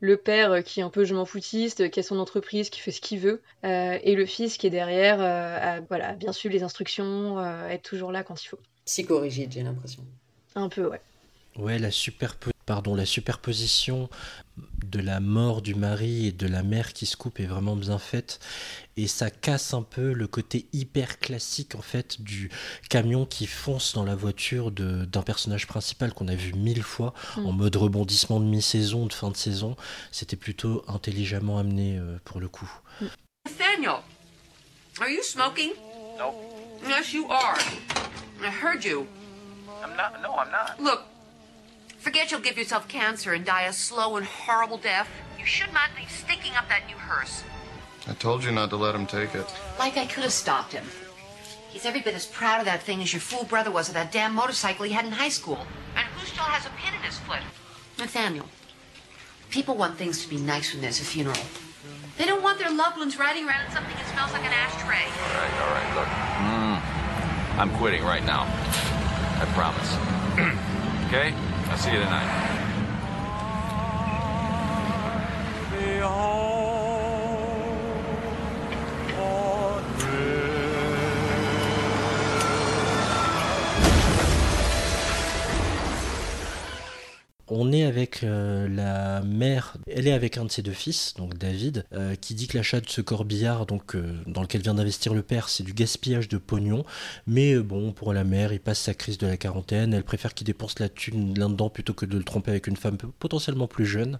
le 0.00 0.16
père 0.16 0.52
euh, 0.52 0.60
qui 0.60 0.80
est 0.80 0.82
un 0.84 0.90
peu 0.90 1.04
je 1.04 1.14
m'en 1.14 1.24
foutiste, 1.24 1.80
euh, 1.80 1.88
qui 1.88 2.00
a 2.00 2.02
son 2.02 2.18
entreprise, 2.18 2.70
qui 2.70 2.80
fait 2.80 2.92
ce 2.92 3.00
qu'il 3.00 3.18
veut, 3.18 3.42
euh, 3.64 3.98
et 4.02 4.14
le 4.14 4.26
fils 4.26 4.58
qui 4.58 4.66
est 4.68 4.70
derrière, 4.70 5.20
euh, 5.20 5.78
à, 5.78 5.80
voilà, 5.88 6.12
bien 6.14 6.32
suivre 6.32 6.54
les 6.54 6.62
instructions, 6.62 7.38
euh, 7.38 7.68
être 7.68 7.82
toujours 7.82 8.12
là 8.12 8.22
quand 8.22 8.40
il 8.42 8.46
faut. 8.46 8.60
Psychorigide, 8.84 9.52
j'ai 9.52 9.62
l'impression. 9.62 10.04
Un 10.54 10.68
peu, 10.68 10.86
ouais. 10.86 11.00
Ouais, 11.56 11.78
la, 11.78 11.88
superpo- 11.90 12.52
pardon, 12.66 12.94
la 12.94 13.06
superposition 13.06 14.08
de 14.90 15.00
la 15.00 15.20
mort 15.20 15.62
du 15.62 15.74
mari 15.74 16.26
et 16.26 16.32
de 16.32 16.46
la 16.46 16.62
mère 16.62 16.92
qui 16.92 17.06
se 17.06 17.16
coupe 17.16 17.40
est 17.40 17.46
vraiment 17.46 17.76
bien 17.76 17.98
faite. 17.98 18.40
Et 18.96 19.06
ça 19.08 19.30
casse 19.30 19.74
un 19.74 19.82
peu 19.82 20.12
le 20.12 20.26
côté 20.26 20.66
hyper 20.72 21.18
classique 21.18 21.74
en 21.74 21.82
fait 21.82 22.20
du 22.22 22.50
camion 22.88 23.26
qui 23.26 23.46
fonce 23.46 23.92
dans 23.94 24.04
la 24.04 24.14
voiture 24.14 24.70
de- 24.70 25.04
d'un 25.04 25.22
personnage 25.22 25.66
principal 25.66 26.12
qu'on 26.14 26.28
a 26.28 26.34
vu 26.34 26.52
mille 26.54 26.82
fois 26.82 27.12
Mm. 27.36 27.46
en 27.46 27.52
mode 27.52 27.76
rebondissement 27.76 28.40
de 28.40 28.46
mi-saison, 28.46 29.06
de 29.06 29.12
fin 29.12 29.30
de 29.30 29.36
saison. 29.36 29.76
C'était 30.12 30.36
plutôt 30.36 30.82
intelligemment 30.88 31.58
amené 31.58 31.98
euh, 31.98 32.18
pour 32.24 32.40
le 32.40 32.48
coup. 32.48 32.70
Nathaniel, 33.44 34.00
are 35.00 35.08
you 35.08 35.22
smoking? 35.22 35.70
Nope. 36.18 36.34
Yes, 36.88 37.12
you 37.12 37.26
are. 37.30 37.58
I 38.42 38.48
heard 38.50 38.84
you. 38.84 39.06
I'm 39.82 39.90
not. 39.96 40.20
No, 40.22 40.30
I'm 40.38 40.50
not. 40.50 40.82
Look, 40.82 41.00
forget 42.06 42.30
you'll 42.30 42.38
give 42.38 42.56
yourself 42.56 42.86
cancer 42.86 43.32
and 43.32 43.44
die 43.44 43.62
a 43.62 43.72
slow 43.72 44.14
and 44.14 44.24
horrible 44.24 44.78
death. 44.78 45.10
You 45.40 45.44
should 45.44 45.72
not 45.72 45.90
be 45.96 46.06
stinking 46.06 46.52
up 46.54 46.68
that 46.68 46.86
new 46.86 46.94
hearse. 46.94 47.42
I 48.06 48.12
told 48.12 48.44
you 48.44 48.52
not 48.52 48.70
to 48.70 48.76
let 48.76 48.94
him 48.94 49.06
take 49.06 49.34
it. 49.34 49.44
Like 49.76 49.96
I 49.96 50.06
could 50.06 50.22
have 50.22 50.32
stopped 50.32 50.72
him. 50.72 50.84
He's 51.68 51.84
every 51.84 52.02
bit 52.02 52.14
as 52.14 52.24
proud 52.24 52.60
of 52.60 52.66
that 52.66 52.80
thing 52.80 53.02
as 53.02 53.12
your 53.12 53.18
fool 53.18 53.42
brother 53.42 53.72
was 53.72 53.88
of 53.88 53.94
that 53.94 54.12
damn 54.12 54.36
motorcycle 54.36 54.84
he 54.84 54.92
had 54.92 55.04
in 55.04 55.10
high 55.10 55.30
school. 55.30 55.66
And 55.96 56.06
who 56.14 56.24
still 56.26 56.44
has 56.44 56.64
a 56.64 56.70
pin 56.78 56.94
in 56.94 57.00
his 57.00 57.18
foot? 57.18 57.40
Nathaniel. 57.98 58.46
People 59.50 59.74
want 59.74 59.98
things 59.98 60.22
to 60.22 60.28
be 60.30 60.36
nice 60.36 60.72
when 60.72 60.82
there's 60.82 61.00
a 61.00 61.04
funeral. 61.04 61.42
They 62.18 62.24
don't 62.24 62.40
want 62.40 62.60
their 62.60 62.70
loved 62.70 62.98
ones 62.98 63.18
riding 63.18 63.48
around 63.48 63.66
in 63.66 63.72
something 63.72 63.96
that 63.96 64.06
smells 64.12 64.32
like 64.32 64.44
an 64.44 64.54
ashtray. 64.54 65.02
All 65.02 65.34
right, 65.42 65.54
all 65.58 65.70
right, 65.74 65.90
look. 65.98 66.10
Mm, 66.54 67.58
I'm 67.58 67.76
quitting 67.78 68.04
right 68.04 68.24
now. 68.24 68.44
I 69.42 69.44
promise. 69.58 69.90
okay? 71.08 71.34
I'll 71.68 71.76
see 71.78 71.92
you 71.92 71.98
tonight. 71.98 72.66
On 87.48 87.72
est 87.72 87.84
avec 87.84 88.24
euh, 88.24 88.66
la 88.68 89.22
mère, 89.22 89.76
elle 89.86 90.08
est 90.08 90.12
avec 90.12 90.36
un 90.36 90.44
de 90.44 90.50
ses 90.50 90.62
deux 90.62 90.72
fils, 90.72 91.14
donc 91.16 91.38
David, 91.38 91.84
euh, 91.92 92.16
qui 92.16 92.34
dit 92.34 92.48
que 92.48 92.56
l'achat 92.56 92.80
de 92.80 92.88
ce 92.88 93.00
corbillard, 93.00 93.66
donc 93.66 93.94
euh, 93.94 94.16
dans 94.26 94.42
lequel 94.42 94.62
vient 94.62 94.74
d'investir 94.74 95.14
le 95.14 95.22
père, 95.22 95.48
c'est 95.48 95.62
du 95.62 95.72
gaspillage 95.72 96.28
de 96.28 96.38
pognon. 96.38 96.84
Mais 97.28 97.54
bon, 97.56 97.92
pour 97.92 98.12
la 98.12 98.24
mère, 98.24 98.52
il 98.52 98.58
passe 98.58 98.80
sa 98.80 98.94
crise 98.94 99.16
de 99.18 99.28
la 99.28 99.36
quarantaine, 99.36 99.94
elle 99.94 100.02
préfère 100.02 100.34
qu'il 100.34 100.44
dépense 100.44 100.80
la 100.80 100.88
thune 100.88 101.38
là-dedans 101.38 101.70
plutôt 101.70 101.94
que 101.94 102.04
de 102.04 102.18
le 102.18 102.24
tromper 102.24 102.50
avec 102.50 102.66
une 102.66 102.74
femme 102.74 102.98
potentiellement 103.20 103.68
plus 103.68 103.86
jeune. 103.86 104.18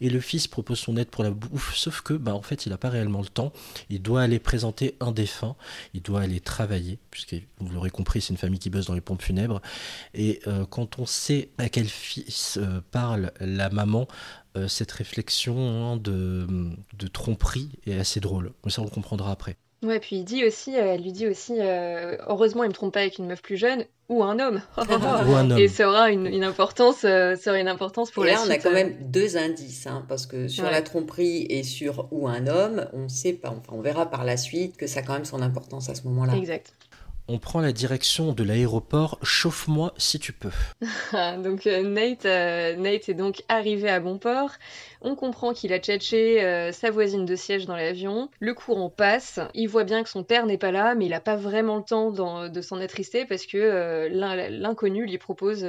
Et 0.00 0.08
le 0.08 0.20
fils 0.20 0.46
propose 0.46 0.78
son 0.78 0.96
aide 0.96 1.08
pour 1.08 1.24
la 1.24 1.30
bouffe, 1.30 1.74
sauf 1.74 2.00
que, 2.02 2.14
bah 2.14 2.34
en 2.36 2.42
fait, 2.42 2.64
il 2.64 2.68
n'a 2.68 2.78
pas 2.78 2.90
réellement 2.90 3.22
le 3.22 3.28
temps. 3.28 3.52
Il 3.90 4.02
doit 4.02 4.22
aller 4.22 4.38
présenter 4.38 4.94
un 5.00 5.10
défunt, 5.10 5.56
il 5.94 6.02
doit 6.02 6.20
aller 6.20 6.38
travailler, 6.38 7.00
puisque 7.10 7.34
vous 7.58 7.72
l'aurez 7.72 7.90
compris, 7.90 8.20
c'est 8.20 8.30
une 8.30 8.36
famille 8.36 8.60
qui 8.60 8.70
bosse 8.70 8.86
dans 8.86 8.94
les 8.94 9.00
pompes 9.00 9.22
funèbres. 9.22 9.60
Et 10.14 10.40
quand 10.70 11.00
on 11.00 11.06
sait 11.06 11.48
à 11.58 11.68
quel 11.68 11.88
fils 11.88 12.60
parle 12.90 13.32
la 13.40 13.70
maman, 13.70 14.06
euh, 14.56 14.68
cette 14.68 14.92
réflexion 14.92 15.56
hein, 15.58 15.96
de, 15.96 16.46
de 16.98 17.06
tromperie 17.08 17.70
est 17.86 17.98
assez 17.98 18.20
drôle. 18.20 18.52
Mais 18.64 18.70
ça, 18.70 18.82
on 18.82 18.84
le 18.84 18.90
comprendra 18.90 19.30
après. 19.32 19.56
Ouais, 19.84 20.00
puis 20.00 20.16
il 20.16 20.24
dit 20.24 20.44
aussi, 20.44 20.74
euh, 20.76 20.94
elle 20.94 21.02
lui 21.02 21.12
dit 21.12 21.28
aussi, 21.28 21.54
euh, 21.56 22.16
heureusement, 22.26 22.64
il 22.64 22.68
me 22.68 22.72
trompe 22.74 22.92
pas 22.94 23.00
avec 23.00 23.18
une 23.18 23.26
meuf 23.26 23.40
plus 23.42 23.56
jeune 23.56 23.84
ou 24.08 24.24
un 24.24 24.40
homme. 24.40 24.60
Ou 24.78 25.34
un 25.36 25.50
homme. 25.50 25.58
Et 25.58 25.68
ça 25.68 25.86
aura 25.88 26.10
une, 26.10 26.26
une 26.26 26.42
importance, 26.42 27.04
euh, 27.04 27.36
ça 27.36 27.50
aura 27.50 27.60
une 27.60 27.68
importance 27.68 28.10
pour 28.10 28.24
Et 28.24 28.28
la 28.30 28.34
là, 28.34 28.40
on 28.40 28.48
a 28.48 28.52
suite, 28.54 28.62
quand 28.64 28.70
euh. 28.70 28.72
même 28.72 28.96
deux 29.02 29.36
indices, 29.36 29.86
hein, 29.86 30.04
parce 30.08 30.26
que 30.26 30.48
sur 30.48 30.64
Ouais. 30.64 30.70
la 30.72 30.82
tromperie 30.82 31.46
et 31.50 31.62
sur 31.62 32.08
ou 32.10 32.26
un 32.26 32.46
homme, 32.48 32.88
on 32.94 33.08
sait 33.08 33.34
pas, 33.34 33.50
enfin, 33.50 33.60
on 33.70 33.80
verra 33.82 34.10
par 34.10 34.24
la 34.24 34.36
suite 34.38 34.76
que 34.78 34.86
ça 34.88 35.00
a 35.00 35.02
quand 35.02 35.12
même 35.12 35.26
son 35.26 35.42
importance 35.42 35.90
à 35.90 35.94
ce 35.94 36.02
moment-là. 36.04 36.34
Exact. 36.36 36.72
On 37.30 37.38
prend 37.38 37.60
la 37.60 37.72
direction 37.72 38.32
de 38.32 38.42
l'aéroport. 38.42 39.18
Chauffe-moi 39.22 39.92
si 39.98 40.18
tu 40.18 40.32
peux. 40.32 40.50
donc 41.42 41.66
euh, 41.66 41.82
Nate, 41.82 42.24
euh, 42.24 42.74
Nate 42.76 43.10
est 43.10 43.14
donc 43.14 43.42
arrivé 43.48 43.90
à 43.90 44.00
bon 44.00 44.16
port. 44.18 44.50
On 45.02 45.14
comprend 45.14 45.52
qu'il 45.52 45.72
a 45.74 45.78
tchatché 45.78 46.42
euh, 46.42 46.72
sa 46.72 46.90
voisine 46.90 47.26
de 47.26 47.36
siège 47.36 47.66
dans 47.66 47.76
l'avion. 47.76 48.30
Le 48.40 48.54
courant 48.54 48.88
passe. 48.88 49.40
Il 49.54 49.68
voit 49.68 49.84
bien 49.84 50.02
que 50.02 50.08
son 50.08 50.24
père 50.24 50.46
n'est 50.46 50.56
pas 50.58 50.72
là, 50.72 50.94
mais 50.94 51.04
il 51.04 51.10
n'a 51.10 51.20
pas 51.20 51.36
vraiment 51.36 51.76
le 51.76 51.82
temps 51.84 52.10
de 52.48 52.60
s'en 52.62 52.80
attrister 52.80 53.26
parce 53.26 53.44
que 53.44 54.08
l'in- 54.10 54.48
l'inconnu 54.48 55.04
lui 55.06 55.18
propose 55.18 55.66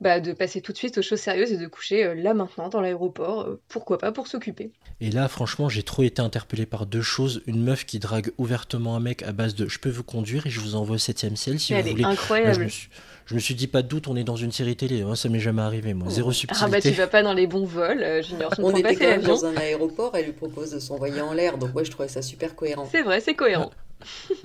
bah, 0.00 0.20
de 0.20 0.32
passer 0.32 0.60
tout 0.60 0.72
de 0.72 0.76
suite 0.78 0.98
aux 0.98 1.02
choses 1.02 1.20
sérieuses 1.20 1.52
et 1.52 1.56
de 1.56 1.66
coucher 1.66 2.04
euh, 2.04 2.14
là 2.14 2.34
maintenant 2.34 2.68
dans 2.68 2.80
l'aéroport. 2.80 3.42
Euh, 3.42 3.60
pourquoi 3.68 3.98
pas 3.98 4.12
pour 4.12 4.26
s'occuper. 4.26 4.70
Et 5.00 5.10
là, 5.10 5.28
franchement, 5.28 5.68
j'ai 5.68 5.82
trop 5.82 6.02
été 6.02 6.20
interpellé 6.22 6.66
par 6.66 6.86
deux 6.86 7.02
choses. 7.02 7.42
Une 7.46 7.62
meuf 7.62 7.84
qui 7.86 7.98
drague 7.98 8.30
ouvertement 8.38 8.96
un 8.96 9.00
mec 9.00 9.22
à 9.22 9.32
base 9.32 9.54
de 9.54 9.68
je 9.68 9.78
peux 9.78 9.90
vous 9.90 10.04
conduire 10.04 10.46
et 10.46 10.50
je 10.50 10.60
vous 10.60 10.74
envoie 10.74 10.96
au 10.96 10.98
7 10.98 11.36
ciel 11.36 11.58
si 11.58 11.72
Elle 11.74 11.82
vous 11.82 11.88
est 11.88 11.90
voulez. 11.92 12.02
Là, 12.02 12.08
je, 12.10 12.12
incroyable. 12.14 12.64
me 12.64 12.68
suis, 12.68 12.88
je 13.26 13.34
me 13.34 13.40
suis 13.40 13.54
dit 13.54 13.66
pas 13.66 13.82
de 13.82 13.88
doute, 13.88 14.06
on 14.08 14.16
est 14.16 14.24
dans 14.24 14.36
une 14.36 14.52
série 14.52 14.76
télé. 14.76 15.02
Moi, 15.04 15.16
ça 15.16 15.28
m'est 15.28 15.40
jamais 15.40 15.62
arrivé, 15.62 15.94
moi. 15.94 16.08
Zéro 16.10 16.30
Ah 16.30 16.34
subtilité. 16.34 16.70
bah 16.70 16.80
tu 16.80 16.90
vas 16.90 17.06
pas 17.06 17.22
dans 17.22 17.34
les 17.34 17.46
bons 17.46 17.64
vols, 17.64 18.02
euh, 18.02 18.22
Junior, 18.22 18.52
On 18.58 18.74
était 18.74 18.94
quand 18.96 19.06
même 19.06 19.22
dans 19.22 19.44
un 19.44 19.56
aéroport, 19.56 20.12
elle 20.14 20.26
lui 20.26 20.32
propose 20.32 20.70
de 20.72 20.78
s'envoyer 20.78 21.20
en 21.20 21.32
l'air, 21.32 21.58
donc 21.58 21.72
moi 21.72 21.84
je 21.84 21.90
trouvais 21.90 22.08
ça 22.08 22.22
super 22.22 22.54
cohérent. 22.54 22.88
C'est 22.90 23.02
vrai, 23.02 23.20
c'est 23.20 23.34
cohérent. 23.34 23.70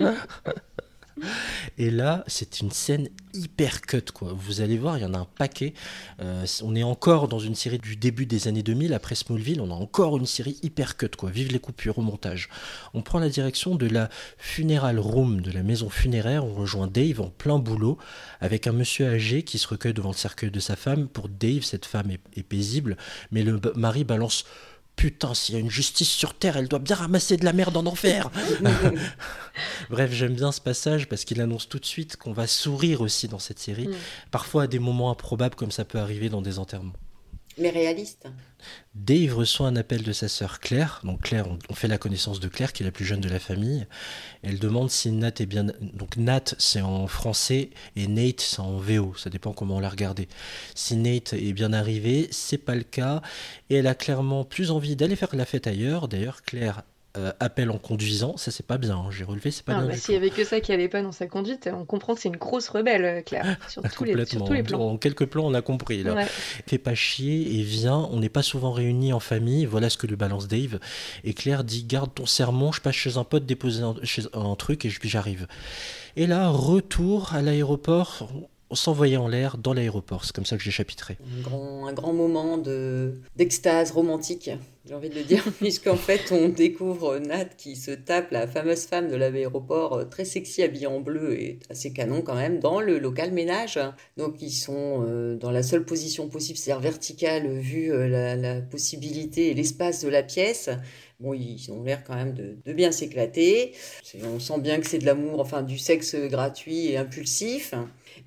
Et 1.78 1.90
là, 1.90 2.24
c'est 2.26 2.60
une 2.60 2.70
scène 2.70 3.08
hyper 3.34 3.80
cut, 3.82 4.12
quoi. 4.12 4.32
Vous 4.34 4.60
allez 4.60 4.78
voir, 4.78 4.98
il 4.98 5.02
y 5.02 5.04
en 5.04 5.14
a 5.14 5.18
un 5.18 5.26
paquet. 5.36 5.74
Euh, 6.20 6.44
on 6.62 6.74
est 6.74 6.82
encore 6.82 7.28
dans 7.28 7.38
une 7.38 7.54
série 7.54 7.78
du 7.78 7.96
début 7.96 8.26
des 8.26 8.48
années 8.48 8.62
2000, 8.62 8.94
après 8.94 9.14
Smallville, 9.14 9.60
on 9.60 9.70
a 9.70 9.74
encore 9.74 10.16
une 10.16 10.26
série 10.26 10.58
hyper 10.62 10.96
cut, 10.96 11.10
quoi. 11.16 11.30
Vive 11.30 11.52
les 11.52 11.58
coupures 11.58 11.98
au 11.98 12.02
montage. 12.02 12.48
On 12.94 13.02
prend 13.02 13.18
la 13.18 13.28
direction 13.28 13.74
de 13.74 13.86
la 13.86 14.08
funeral 14.38 14.98
room, 14.98 15.40
de 15.40 15.50
la 15.50 15.62
maison 15.62 15.90
funéraire. 15.90 16.44
On 16.44 16.54
rejoint 16.54 16.86
Dave 16.86 17.20
en 17.20 17.28
plein 17.28 17.58
boulot, 17.58 17.98
avec 18.40 18.66
un 18.66 18.72
monsieur 18.72 19.06
âgé 19.06 19.42
qui 19.42 19.58
se 19.58 19.68
recueille 19.68 19.94
devant 19.94 20.10
le 20.10 20.16
cercueil 20.16 20.50
de 20.50 20.60
sa 20.60 20.76
femme. 20.76 21.08
Pour 21.08 21.28
Dave, 21.28 21.62
cette 21.62 21.86
femme 21.86 22.10
est, 22.10 22.42
paisible, 22.42 22.96
mais 23.30 23.42
le 23.42 23.60
mari 23.76 24.04
balance. 24.04 24.44
Putain, 24.96 25.34
s'il 25.34 25.54
y 25.54 25.58
a 25.58 25.60
une 25.60 25.70
justice 25.70 26.10
sur 26.10 26.34
Terre, 26.34 26.56
elle 26.56 26.68
doit 26.68 26.78
bien 26.78 26.94
ramasser 26.96 27.36
de 27.36 27.44
la 27.44 27.52
merde 27.52 27.76
en 27.76 27.86
enfer. 27.86 28.30
Bref, 29.90 30.12
j'aime 30.12 30.34
bien 30.34 30.52
ce 30.52 30.60
passage 30.60 31.08
parce 31.08 31.24
qu'il 31.24 31.40
annonce 31.40 31.68
tout 31.68 31.78
de 31.78 31.84
suite 31.86 32.16
qu'on 32.16 32.32
va 32.32 32.46
sourire 32.46 33.00
aussi 33.00 33.26
dans 33.28 33.38
cette 33.38 33.58
série, 33.58 33.88
Mm. 33.88 33.94
parfois 34.30 34.64
à 34.64 34.66
des 34.66 34.78
moments 34.78 35.10
improbables 35.10 35.54
comme 35.56 35.70
ça 35.72 35.84
peut 35.84 35.98
arriver 35.98 36.28
dans 36.28 36.42
des 36.42 36.58
enterrements. 36.58 36.92
Mais 37.58 37.70
réaliste. 37.70 38.26
Dave 38.94 39.34
reçoit 39.34 39.66
un 39.66 39.76
appel 39.76 40.02
de 40.02 40.12
sa 40.12 40.28
sœur 40.28 40.60
Claire. 40.60 41.00
Donc 41.04 41.22
Claire, 41.22 41.46
on, 41.48 41.58
on 41.68 41.74
fait 41.74 41.88
la 41.88 41.98
connaissance 41.98 42.40
de 42.40 42.48
Claire, 42.48 42.72
qui 42.72 42.82
est 42.82 42.86
la 42.86 42.92
plus 42.92 43.04
jeune 43.04 43.20
de 43.20 43.28
la 43.28 43.38
famille. 43.38 43.86
Elle 44.42 44.58
demande 44.58 44.90
si 44.90 45.10
Nat 45.12 45.32
est 45.38 45.46
bien. 45.46 45.64
Donc 45.80 46.16
Nat, 46.16 46.54
c'est 46.58 46.80
en 46.80 47.06
français 47.06 47.70
et 47.96 48.06
Nate, 48.06 48.40
c'est 48.40 48.60
en 48.60 48.78
VO. 48.78 49.14
Ça 49.16 49.30
dépend 49.30 49.52
comment 49.52 49.76
on 49.76 49.80
l'a 49.80 49.90
regardé. 49.90 50.28
Si 50.74 50.96
Nate 50.96 51.34
est 51.34 51.52
bien 51.52 51.72
arrivé, 51.72 52.28
c'est 52.30 52.58
pas 52.58 52.74
le 52.74 52.84
cas. 52.84 53.22
Et 53.70 53.76
elle 53.76 53.86
a 53.86 53.94
clairement 53.94 54.44
plus 54.44 54.70
envie 54.70 54.96
d'aller 54.96 55.16
faire 55.16 55.34
la 55.34 55.44
fête 55.44 55.66
ailleurs. 55.66 56.08
D'ailleurs, 56.08 56.42
Claire 56.42 56.82
euh, 57.16 57.32
appelle 57.40 57.70
en 57.70 57.78
conduisant. 57.78 58.36
Ça, 58.36 58.50
c'est 58.50 58.64
pas 58.66 58.78
bien. 58.78 58.96
hein. 58.96 59.10
J'ai 59.10 59.24
relevé, 59.24 59.50
c'est 59.50 59.64
pas 59.64 59.74
Ah, 59.76 59.80
bien 59.80 59.88
bah, 59.90 59.96
S'il 59.96 60.14
y 60.14 60.16
avait 60.16 60.30
que 60.30 60.44
ça 60.44 60.60
qui 60.60 60.72
allait 60.72 60.88
pas 60.88 61.02
dans 61.02 61.12
sa 61.12 61.26
conduite, 61.26 61.68
on 61.72 61.84
comprend 61.84 62.14
que 62.14 62.20
c'est 62.20 62.28
une 62.28 62.36
grosse 62.36 62.68
rebelle, 62.68 63.04
euh, 63.04 63.20
Claire, 63.22 63.58
sur 63.68 63.82
tous, 63.82 64.04
les, 64.04 64.24
sur 64.24 64.44
tous 64.44 64.52
les 64.52 64.62
plans. 64.62 64.80
En 64.80 64.96
quelques 64.96 65.26
plans, 65.26 65.44
on 65.46 65.54
a 65.54 65.62
compris. 65.62 66.02
Là. 66.02 66.14
Ouais. 66.14 66.26
Fais 66.66 66.78
pas 66.78 66.94
chier 66.94 67.58
et 67.58 67.62
viens. 67.62 68.08
On 68.12 68.20
n'est 68.20 68.28
pas 68.28 68.42
souvent 68.42 68.72
réunis 68.72 69.12
en 69.12 69.20
famille. 69.20 69.66
Voilà 69.66 69.90
ce 69.90 69.96
que 69.98 70.06
lui 70.06 70.16
balance 70.16 70.48
Dave. 70.48 70.78
Et 71.24 71.34
Claire 71.34 71.64
dit 71.64 71.84
Garde 71.84 72.14
ton 72.14 72.26
sermon, 72.26 72.72
je 72.72 72.80
passe 72.80 72.94
chez 72.94 73.16
un 73.18 73.24
pote 73.24 73.44
déposer 73.46 73.82
un, 73.82 73.94
chez 74.02 74.22
un 74.32 74.54
truc 74.54 74.84
et 74.84 74.88
puis 74.88 75.08
j'arrive. 75.08 75.46
Et 76.16 76.26
là, 76.26 76.48
retour 76.48 77.34
à 77.34 77.42
l'aéroport. 77.42 78.28
On 78.72 78.74
s'envoyait 78.74 79.18
en 79.18 79.28
l'air 79.28 79.58
dans 79.58 79.74
l'aéroport. 79.74 80.24
C'est 80.24 80.34
comme 80.34 80.46
ça 80.46 80.56
que 80.56 80.62
j'ai 80.62 80.70
chapitré. 80.70 81.18
Un 81.20 81.42
grand, 81.42 81.86
un 81.88 81.92
grand 81.92 82.14
moment 82.14 82.56
de 82.56 83.20
d'extase 83.36 83.90
romantique, 83.90 84.48
j'ai 84.86 84.94
envie 84.94 85.10
de 85.10 85.14
le 85.14 85.24
dire, 85.24 85.44
puisqu'en 85.58 85.96
fait 85.96 86.32
on 86.32 86.48
découvre 86.48 87.18
Nat 87.18 87.44
qui 87.44 87.76
se 87.76 87.90
tape 87.90 88.30
la 88.30 88.46
fameuse 88.46 88.86
femme 88.86 89.10
de 89.10 89.16
l'aéroport, 89.16 89.92
euh, 89.92 90.04
très 90.04 90.24
sexy, 90.24 90.62
habillée 90.62 90.86
en 90.86 91.00
bleu 91.00 91.38
et 91.38 91.58
assez 91.68 91.92
canon 91.92 92.22
quand 92.22 92.34
même, 92.34 92.60
dans 92.60 92.80
le 92.80 92.98
local 92.98 93.30
ménage. 93.32 93.78
Donc 94.16 94.40
ils 94.40 94.50
sont 94.50 95.04
euh, 95.06 95.36
dans 95.36 95.50
la 95.50 95.62
seule 95.62 95.84
position 95.84 96.30
possible, 96.30 96.56
c'est-à-dire 96.58 96.80
verticale, 96.80 97.46
vu 97.58 97.92
euh, 97.92 98.08
la 98.36 98.62
possibilité 98.62 99.50
et 99.50 99.54
l'espace 99.54 100.02
de 100.02 100.08
la 100.08 100.22
pièce. 100.22 100.70
Bon, 101.22 101.34
ils 101.34 101.70
ont 101.70 101.82
l'air 101.84 102.02
quand 102.04 102.16
même 102.16 102.34
de, 102.34 102.72
bien 102.72 102.90
s'éclater. 102.90 103.74
On 104.24 104.40
sent 104.40 104.58
bien 104.60 104.80
que 104.80 104.86
c'est 104.88 104.98
de 104.98 105.06
l'amour, 105.06 105.40
enfin 105.40 105.62
du 105.62 105.78
sexe 105.78 106.16
gratuit 106.16 106.88
et 106.88 106.96
impulsif. 106.96 107.74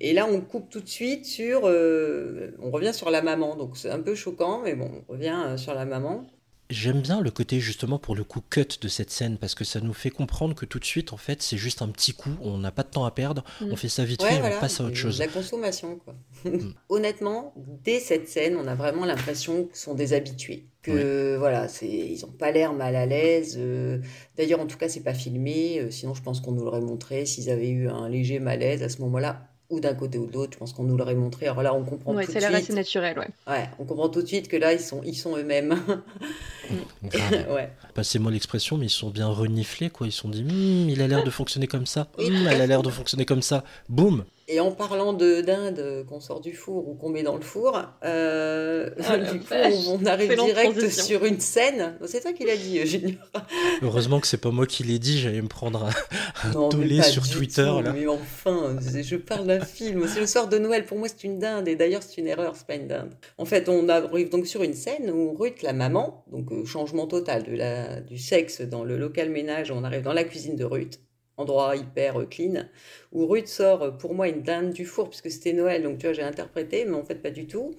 Et 0.00 0.14
là, 0.14 0.26
on 0.30 0.40
coupe 0.40 0.70
tout 0.70 0.80
de 0.80 0.88
suite 0.88 1.26
sur. 1.26 1.62
euh, 1.66 2.52
on 2.58 2.70
revient 2.70 2.94
sur 2.94 3.10
la 3.10 3.20
maman. 3.22 3.56
Donc 3.56 3.76
c'est 3.76 3.90
un 3.90 4.00
peu 4.00 4.14
choquant, 4.14 4.62
mais 4.62 4.74
bon, 4.74 4.90
on 5.08 5.12
revient 5.12 5.38
euh, 5.46 5.56
sur 5.58 5.74
la 5.74 5.84
maman. 5.84 6.26
J'aime 6.68 7.00
bien 7.00 7.20
le 7.20 7.30
côté 7.30 7.60
justement 7.60 7.98
pour 7.98 8.16
le 8.16 8.24
coup 8.24 8.40
cut 8.50 8.66
de 8.80 8.88
cette 8.88 9.10
scène 9.10 9.38
parce 9.38 9.54
que 9.54 9.64
ça 9.64 9.80
nous 9.80 9.92
fait 9.92 10.10
comprendre 10.10 10.54
que 10.54 10.66
tout 10.66 10.78
de 10.80 10.84
suite 10.84 11.12
en 11.12 11.16
fait 11.16 11.40
c'est 11.42 11.56
juste 11.56 11.80
un 11.82 11.88
petit 11.88 12.12
coup, 12.12 12.30
on 12.42 12.58
n'a 12.58 12.72
pas 12.72 12.82
de 12.82 12.88
temps 12.88 13.04
à 13.04 13.10
perdre, 13.12 13.44
Mm. 13.60 13.68
on 13.72 13.76
fait 13.76 13.88
ça 13.88 14.04
vite 14.04 14.22
Ouais, 14.22 14.30
fait 14.30 14.36
et 14.52 14.56
on 14.56 14.60
passe 14.60 14.80
à 14.80 14.84
autre 14.84 14.96
chose. 14.96 15.18
La 15.18 15.28
consommation, 15.28 15.96
quoi. 16.04 16.14
Mm. 16.44 16.70
Honnêtement, 16.88 17.54
dès 17.84 18.00
cette 18.00 18.28
scène, 18.28 18.56
on 18.56 18.66
a 18.66 18.74
vraiment 18.74 19.04
l'impression 19.04 19.64
qu'ils 19.66 19.76
sont 19.76 19.94
des 19.94 20.12
habitués. 20.12 20.66
Que 20.82 21.36
voilà, 21.36 21.66
c'est, 21.68 21.88
ils 21.88 22.24
ont 22.24 22.30
pas 22.32 22.52
l'air 22.52 22.72
mal 22.72 22.94
à 22.94 23.06
l'aise. 23.06 23.56
euh, 23.58 23.98
D'ailleurs, 24.36 24.60
en 24.60 24.66
tout 24.66 24.76
cas, 24.78 24.88
c'est 24.88 25.02
pas 25.02 25.14
filmé. 25.14 25.80
euh, 25.80 25.90
Sinon, 25.90 26.14
je 26.14 26.22
pense 26.22 26.40
qu'on 26.40 26.52
nous 26.52 26.64
l'aurait 26.64 26.80
montré. 26.80 27.26
S'ils 27.26 27.50
avaient 27.50 27.70
eu 27.70 27.88
un 27.88 28.08
léger 28.08 28.38
malaise 28.38 28.84
à 28.84 28.88
ce 28.88 29.00
moment-là, 29.02 29.48
ou 29.70 29.80
d'un 29.80 29.94
côté 29.94 30.18
ou 30.18 30.26
de 30.26 30.32
l'autre. 30.32 30.52
Je 30.54 30.58
pense 30.58 30.72
qu'on 30.72 30.84
nous 30.84 30.96
l'aurait 30.96 31.14
montré. 31.14 31.46
Alors 31.46 31.62
là, 31.62 31.74
on 31.74 31.84
comprend 31.84 32.14
Ouais, 32.14 32.24
tout 32.26 32.32
ça 32.32 32.40
de 32.40 32.44
a 32.44 32.48
l'air 32.50 32.58
suite. 32.58 32.70
assez 32.70 32.76
naturel, 32.78 33.18
ouais. 33.18 33.28
Ouais, 33.46 33.68
on 33.78 33.84
comprend 33.84 34.08
tout 34.08 34.22
de 34.22 34.26
suite 34.26 34.48
que 34.48 34.56
là, 34.56 34.72
ils 34.72 34.80
sont, 34.80 35.00
ils 35.04 35.16
sont 35.16 35.36
eux-mêmes. 35.36 35.76
Grave. 37.04 37.46
ouais. 37.50 37.70
Passez-moi 37.94 38.30
l'expression, 38.32 38.76
mais 38.78 38.86
ils 38.86 38.90
sont 38.90 39.10
bien 39.10 39.28
reniflés, 39.28 39.90
quoi. 39.90 40.06
Ils 40.06 40.12
se 40.12 40.20
sont 40.20 40.28
dit, 40.28 40.42
Hum, 40.42 40.88
il 40.88 41.00
a 41.02 41.08
l'air 41.08 41.24
de 41.24 41.30
fonctionner 41.30 41.66
comme 41.66 41.86
ça. 41.86 42.08
Hum, 42.18 42.46
à 42.46 42.52
elle 42.52 42.60
a 42.60 42.66
l'air 42.66 42.82
de 42.82 42.90
fonctionner 42.90 43.24
comme 43.24 43.42
ça. 43.42 43.64
Boum 43.88 44.24
Et 44.48 44.60
en 44.60 44.70
parlant 44.70 45.12
de 45.12 45.40
dinde 45.40 46.04
qu'on 46.08 46.20
sort 46.20 46.40
du 46.40 46.52
four 46.52 46.88
ou 46.88 46.94
qu'on 46.94 47.08
met 47.08 47.24
dans 47.24 47.34
le 47.34 47.42
four, 47.42 47.82
euh, 48.04 48.90
la 48.96 49.18
du 49.32 49.40
coup, 49.40 49.46
vache. 49.48 49.74
on 49.88 50.06
arrive 50.06 50.34
direct 50.36 50.78
transition. 50.78 51.04
sur 51.04 51.24
une 51.24 51.40
scène. 51.40 51.98
C'est 52.06 52.20
toi 52.20 52.32
qui 52.32 52.44
l'as 52.44 52.56
dit, 52.56 52.78
euh, 52.78 52.84
Junior. 52.84 53.16
Heureusement 53.82 54.20
que 54.20 54.28
c'est 54.28 54.36
pas 54.40 54.52
moi 54.52 54.66
qui 54.66 54.84
l'ai 54.84 55.00
dit, 55.00 55.18
j'allais 55.18 55.42
me 55.42 55.48
prendre 55.48 55.84
un, 55.84 56.48
un 56.48 56.52
Non, 56.52 56.68
tollé 56.68 57.02
sur 57.02 57.28
Twitter, 57.28 57.66
tout, 57.68 57.82
là. 57.82 57.92
Mais 57.92 58.06
enfin, 58.06 58.76
je 58.80 59.16
parle 59.16 59.48
d'un 59.48 59.64
film. 59.64 60.06
C'est 60.06 60.20
le 60.20 60.26
soir 60.26 60.48
de 60.48 60.58
Noël. 60.58 60.86
Pour 60.86 60.98
moi, 60.98 61.08
c'est 61.08 61.24
une 61.24 61.40
dinde. 61.40 61.66
Et 61.66 61.74
d'ailleurs, 61.74 62.02
c'est 62.04 62.18
une 62.20 62.28
erreur. 62.28 62.54
C'est 62.54 62.66
pas 62.66 62.76
une 62.76 62.86
dinde. 62.86 63.14
En 63.38 63.46
fait, 63.46 63.68
on 63.68 63.88
arrive 63.88 64.30
donc 64.30 64.46
sur 64.46 64.62
une 64.62 64.74
scène 64.74 65.10
où 65.10 65.34
Ruth, 65.36 65.62
la 65.62 65.72
maman, 65.72 66.24
donc 66.30 66.52
euh, 66.52 66.64
changement 66.64 67.06
total 67.08 67.42
de 67.42 67.54
la, 67.56 68.00
du 68.00 68.18
sexe 68.18 68.60
dans 68.60 68.84
le 68.84 68.96
local 68.96 69.30
ménage. 69.30 69.72
On 69.72 69.82
arrive 69.82 70.02
dans 70.02 70.12
la 70.12 70.24
cuisine 70.24 70.54
de 70.54 70.64
Ruth, 70.64 71.00
endroit 71.36 71.76
hyper 71.76 72.20
euh, 72.20 72.26
clean, 72.26 72.64
où 73.12 73.26
Ruth 73.26 73.48
sort 73.48 73.82
euh, 73.82 73.90
pour 73.90 74.14
moi 74.14 74.28
une 74.28 74.42
dinde 74.42 74.72
du 74.72 74.84
four 74.84 75.08
puisque 75.10 75.30
c'était 75.30 75.52
Noël. 75.52 75.82
Donc 75.82 75.98
tu 75.98 76.06
vois, 76.06 76.12
j'ai 76.14 76.22
interprété, 76.22 76.84
mais 76.84 76.96
en 76.96 77.04
fait 77.04 77.16
pas 77.16 77.30
du 77.30 77.46
tout. 77.46 77.74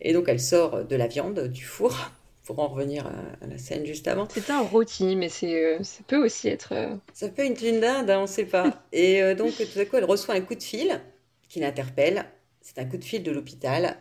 Et 0.00 0.12
donc 0.12 0.26
elle 0.28 0.40
sort 0.40 0.84
de 0.84 0.96
la 0.96 1.06
viande 1.06 1.48
du 1.48 1.64
four. 1.64 1.94
Pour 2.44 2.60
en 2.60 2.68
revenir 2.68 3.06
à, 3.06 3.46
la 3.46 3.58
scène 3.58 3.84
juste 3.84 4.08
avant. 4.08 4.26
C'est 4.30 4.48
un 4.48 4.62
rôti, 4.62 5.16
mais 5.16 5.28
c'est, 5.28 5.54
euh, 5.62 5.82
ça 5.82 6.02
peut 6.06 6.24
aussi 6.24 6.48
être. 6.48 6.72
euh, 6.72 6.96
Ça 7.12 7.28
peut 7.28 7.44
être 7.44 7.60
une 7.62 7.78
dinde, 7.80 8.08
hein, 8.08 8.20
on 8.20 8.22
ne 8.22 8.26
sait 8.26 8.46
pas. 8.46 8.82
Et 8.92 9.22
euh, 9.22 9.34
donc, 9.34 9.52
tout 9.56 9.78
à 9.78 9.84
coup, 9.84 9.96
elle 9.96 10.06
reçoit 10.06 10.34
un 10.34 10.40
coup 10.40 10.54
de 10.54 10.62
fil 10.62 10.98
qui 11.50 11.60
l'interpelle. 11.60 12.24
C'est 12.62 12.78
un 12.78 12.86
coup 12.86 12.96
de 12.96 13.04
fil 13.04 13.22
de 13.22 13.30
l'hôpital. 13.32 13.98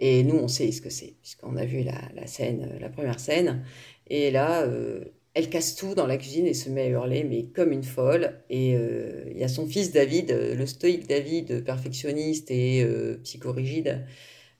Et 0.00 0.24
nous, 0.24 0.34
on 0.36 0.48
sait 0.48 0.72
ce 0.72 0.80
que 0.80 0.90
c'est, 0.90 1.14
puisqu'on 1.22 1.56
a 1.56 1.64
vu 1.64 1.84
la, 1.84 1.94
la 2.16 2.26
scène, 2.26 2.68
euh, 2.74 2.78
la 2.80 2.88
première 2.88 3.20
scène. 3.20 3.64
Et 4.08 4.32
là, 4.32 4.62
euh, 4.62 5.04
elle 5.34 5.48
casse 5.48 5.76
tout 5.76 5.94
dans 5.94 6.06
la 6.06 6.16
cuisine 6.16 6.46
et 6.46 6.54
se 6.54 6.68
met 6.70 6.82
à 6.82 6.88
hurler, 6.88 7.24
mais 7.24 7.44
comme 7.44 7.72
une 7.72 7.84
folle. 7.84 8.40
Et 8.50 8.74
euh, 8.74 9.24
il 9.30 9.38
y 9.38 9.44
a 9.44 9.48
son 9.48 9.66
fils 9.66 9.92
David, 9.92 10.32
euh, 10.32 10.54
le 10.54 10.66
stoïque 10.66 11.06
David, 11.06 11.64
perfectionniste 11.64 12.50
et 12.50 12.82
euh, 12.82 13.20
psychorigide, 13.22 14.04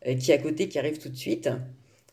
euh, 0.06 0.14
qui 0.14 0.30
est 0.30 0.34
à 0.34 0.38
côté, 0.38 0.68
qui 0.68 0.78
arrive 0.78 0.98
tout 0.98 1.08
de 1.08 1.16
suite. 1.16 1.48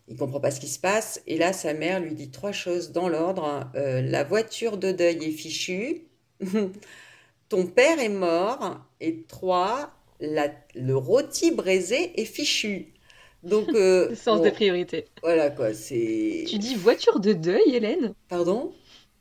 Il 0.08 0.16
comprend 0.16 0.40
pas 0.40 0.52
ce 0.52 0.60
qui 0.60 0.68
se 0.68 0.80
passe. 0.80 1.22
Et 1.28 1.38
là, 1.38 1.54
sa 1.54 1.74
mère 1.74 2.00
lui 2.00 2.14
dit 2.14 2.30
trois 2.32 2.54
choses 2.54 2.92
dans 2.92 3.10
l'ordre. 3.10 3.70
Euh, 3.76 4.02
la 4.02 4.24
voiture 4.24 4.78
de 4.78 4.92
deuil 4.92 5.24
est 5.24 5.32
fichue. 5.32 6.08
Ton 7.50 7.68
père 7.68 8.00
est 8.00 8.10
mort. 8.10 8.80
Et 9.02 9.24
trois, 9.28 9.92
le 10.20 10.94
rôti 10.94 11.52
braisé 11.52 12.20
est 12.20 12.26
fichu. 12.26 12.94
Donc, 13.44 13.74
euh, 13.76 14.10
le 14.10 14.16
sens 14.16 14.40
bon, 14.40 14.44
des 14.44 14.52
priorités. 14.52 15.06
voilà 15.22 15.50
quoi, 15.52 15.74
c'est. 15.74 16.46
Tu 16.48 16.58
dis 16.60 16.76
voiture 16.76 17.20
de 17.20 17.34
deuil, 17.34 17.62
Hélène? 17.76 18.14
Pardon? 18.30 18.74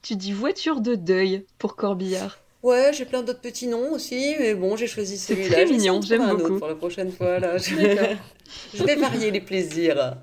Tu 0.03 0.17
dis 0.17 0.33
voiture 0.33 0.81
de 0.81 0.95
deuil 0.95 1.47
pour 1.59 1.77
Corbillard. 1.77 2.45
Ouais, 2.63 2.93
j'ai 2.93 3.05
plein 3.05 3.23
d'autres 3.23 3.41
petits 3.41 3.67
noms 3.69 3.93
aussi, 3.93 4.35
mais 4.39 4.55
bon, 4.55 4.77
j'ai 4.77 4.87
choisi 4.87 5.19
C'est 5.19 5.35
celui-là. 5.35 5.49
très 5.51 5.65
essayer 5.65 5.79
mignon, 5.79 6.01
j'aime 6.03 6.23
un 6.23 6.31
autre 6.31 6.49
beaucoup. 6.49 6.59
pour 6.59 6.69
la 6.69 6.75
prochaine 6.75 7.13
fois. 7.13 7.39
Là. 7.39 7.59
Je... 7.59 7.75
Je 8.75 8.85
vais 8.85 8.97
varier 8.97 9.31
les 9.31 9.41
plaisirs. 9.41 10.17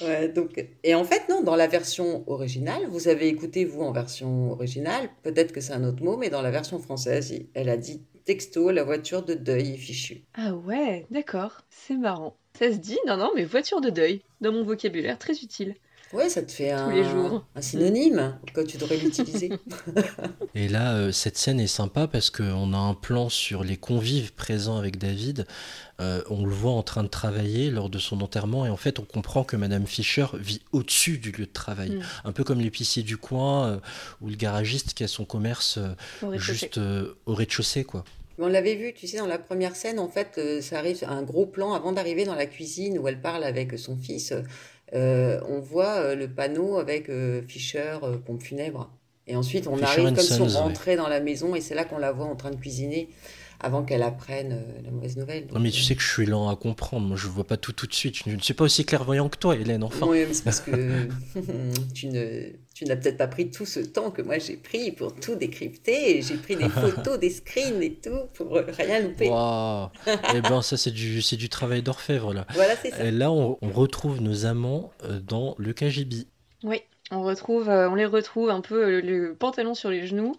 Ouais, 0.00 0.28
donc... 0.28 0.64
Et 0.82 0.94
en 0.94 1.04
fait, 1.04 1.28
non, 1.28 1.42
dans 1.42 1.56
la 1.56 1.66
version 1.68 2.24
originale, 2.28 2.86
vous 2.88 3.08
avez 3.08 3.28
écouté, 3.28 3.64
vous, 3.64 3.82
en 3.82 3.92
version 3.92 4.52
originale, 4.52 5.08
peut-être 5.22 5.52
que 5.52 5.60
c'est 5.60 5.72
un 5.72 5.84
autre 5.84 6.02
mot, 6.02 6.16
mais 6.16 6.30
dans 6.30 6.42
la 6.42 6.50
version 6.50 6.78
française, 6.78 7.32
elle 7.54 7.68
a 7.68 7.76
dit 7.76 8.02
texto, 8.24 8.70
la 8.70 8.82
voiture 8.84 9.24
de 9.24 9.34
deuil 9.34 9.74
est 9.74 9.76
fichue. 9.78 10.24
Ah 10.34 10.54
ouais, 10.54 11.06
d'accord, 11.10 11.62
c'est 11.70 11.96
marrant. 11.96 12.36
Ça 12.58 12.72
se 12.72 12.78
dit, 12.78 12.98
non, 13.06 13.16
non, 13.16 13.32
mais 13.34 13.44
voiture 13.44 13.80
de 13.80 13.90
deuil, 13.90 14.22
dans 14.40 14.52
mon 14.52 14.64
vocabulaire, 14.64 15.18
très 15.18 15.34
utile. 15.34 15.74
Ouais, 16.12 16.28
ça 16.28 16.40
te 16.40 16.52
fait 16.52 16.70
un, 16.70 16.92
les 16.92 17.02
jours. 17.02 17.44
un 17.56 17.60
synonyme, 17.60 18.38
quand 18.54 18.64
tu 18.64 18.78
devrais 18.78 18.96
l'utiliser. 18.96 19.50
Et 20.54 20.68
là, 20.68 20.94
euh, 20.94 21.10
cette 21.10 21.36
scène 21.36 21.58
est 21.58 21.66
sympa 21.66 22.06
parce 22.06 22.30
qu'on 22.30 22.72
a 22.72 22.78
un 22.78 22.94
plan 22.94 23.28
sur 23.28 23.64
les 23.64 23.76
convives 23.76 24.32
présents 24.32 24.78
avec 24.78 24.98
David. 24.98 25.46
Euh, 26.00 26.22
on 26.30 26.44
le 26.44 26.52
voit 26.52 26.72
en 26.72 26.84
train 26.84 27.02
de 27.02 27.08
travailler 27.08 27.70
lors 27.70 27.90
de 27.90 27.98
son 27.98 28.20
enterrement 28.20 28.64
et 28.64 28.70
en 28.70 28.76
fait, 28.76 29.00
on 29.00 29.04
comprend 29.04 29.42
que 29.42 29.56
Madame 29.56 29.86
Fischer 29.86 30.26
vit 30.34 30.62
au-dessus 30.70 31.18
du 31.18 31.32
lieu 31.32 31.46
de 31.46 31.52
travail. 31.52 31.90
Mm. 31.90 32.02
Un 32.24 32.32
peu 32.32 32.44
comme 32.44 32.60
l'épicier 32.60 33.02
du 33.02 33.16
coin 33.16 33.66
euh, 33.66 33.78
ou 34.20 34.28
le 34.28 34.36
garagiste 34.36 34.94
qui 34.94 35.02
a 35.02 35.08
son 35.08 35.24
commerce 35.24 35.78
euh, 35.78 36.38
juste 36.38 36.78
euh, 36.78 37.14
au 37.26 37.34
rez-de-chaussée, 37.34 37.82
quoi. 37.84 38.04
On 38.38 38.48
l'avait 38.48 38.74
vu, 38.74 38.92
tu 38.92 39.06
sais, 39.06 39.16
dans 39.16 39.26
la 39.26 39.38
première 39.38 39.76
scène, 39.76 39.98
en 39.98 40.08
fait, 40.08 40.36
euh, 40.38 40.60
ça 40.60 40.78
arrive 40.78 41.02
un 41.08 41.22
gros 41.22 41.46
plan 41.46 41.72
avant 41.72 41.92
d'arriver 41.92 42.24
dans 42.24 42.34
la 42.34 42.46
cuisine 42.46 42.98
où 42.98 43.08
elle 43.08 43.20
parle 43.20 43.44
avec 43.44 43.78
son 43.78 43.96
fils. 43.96 44.34
euh, 44.94 45.40
on 45.48 45.60
voit 45.60 45.94
euh, 45.96 46.14
le 46.14 46.28
panneau 46.28 46.78
avec 46.78 47.08
euh, 47.08 47.42
Fischer, 47.48 47.96
euh, 48.02 48.18
pompe 48.18 48.42
funèbre. 48.42 48.90
Et 49.26 49.34
ensuite, 49.36 49.66
on 49.66 49.76
Fisher 49.76 49.86
arrive 50.02 50.14
comme 50.14 50.24
si 50.24 50.40
on 50.40 50.46
ouais. 50.46 50.52
rentrait 50.52 50.96
dans 50.96 51.08
la 51.08 51.20
maison 51.20 51.54
et 51.56 51.60
c'est 51.60 51.74
là 51.74 51.84
qu'on 51.84 51.98
la 51.98 52.12
voit 52.12 52.26
en 52.26 52.36
train 52.36 52.50
de 52.50 52.56
cuisiner 52.56 53.08
avant 53.60 53.82
qu'elle 53.82 54.02
apprenne 54.02 54.52
euh, 54.52 54.82
la 54.84 54.90
mauvaise 54.90 55.16
nouvelle. 55.16 55.46
Non, 55.52 55.60
mais 55.60 55.70
tu 55.70 55.82
sais 55.82 55.94
que 55.94 56.02
je 56.02 56.10
suis 56.10 56.26
lent 56.26 56.48
à 56.48 56.56
comprendre. 56.56 57.06
Moi, 57.06 57.16
je 57.16 57.26
vois 57.26 57.44
pas 57.44 57.56
tout 57.56 57.72
tout 57.72 57.86
de 57.86 57.94
suite. 57.94 58.16
Je 58.26 58.34
ne 58.34 58.40
suis 58.40 58.54
pas 58.54 58.64
aussi 58.64 58.84
clairvoyant 58.84 59.28
que 59.28 59.38
toi, 59.38 59.56
Hélène, 59.56 59.82
enfin. 59.82 60.06
Oui, 60.06 60.24
mais 60.26 60.34
c'est 60.34 60.44
parce 60.44 60.60
que 60.60 60.70
tu 61.94 62.08
ne, 62.08 62.50
tu 62.74 62.84
n'as 62.84 62.96
peut-être 62.96 63.18
pas 63.18 63.26
pris 63.26 63.50
tout 63.50 63.66
ce 63.66 63.80
temps 63.80 64.10
que 64.10 64.22
moi 64.22 64.38
j'ai 64.38 64.56
pris 64.56 64.92
pour 64.92 65.14
tout 65.14 65.34
décrypter. 65.34 66.22
J'ai 66.22 66.36
pris 66.36 66.56
des 66.56 66.68
photos, 66.68 67.18
des 67.18 67.30
screens 67.30 67.82
et 67.82 67.94
tout 67.94 68.26
pour 68.34 68.52
rien 68.52 69.00
louper. 69.00 69.28
Waouh 69.28 69.88
Eh 70.34 70.40
ben, 70.40 70.62
ça, 70.62 70.76
c'est 70.76 70.90
du, 70.90 71.22
c'est 71.22 71.36
du 71.36 71.48
travail 71.48 71.82
d'orfèvre, 71.82 72.34
là. 72.34 72.46
Voilà, 72.54 72.76
c'est 72.76 72.90
ça. 72.90 73.04
Et 73.04 73.10
là, 73.10 73.30
on, 73.30 73.58
on 73.60 73.70
retrouve 73.70 74.20
nos 74.20 74.46
amants 74.46 74.92
euh, 75.04 75.20
dans 75.20 75.54
le 75.58 75.72
KGB. 75.72 76.26
Oui, 76.62 76.82
on 77.10 77.22
retrouve, 77.22 77.68
euh, 77.68 77.88
on 77.88 77.94
les 77.94 78.06
retrouve 78.06 78.50
un 78.50 78.60
peu 78.60 79.00
le, 79.00 79.34
pantalon 79.34 79.74
sur 79.74 79.90
les 79.90 80.06
genoux, 80.06 80.36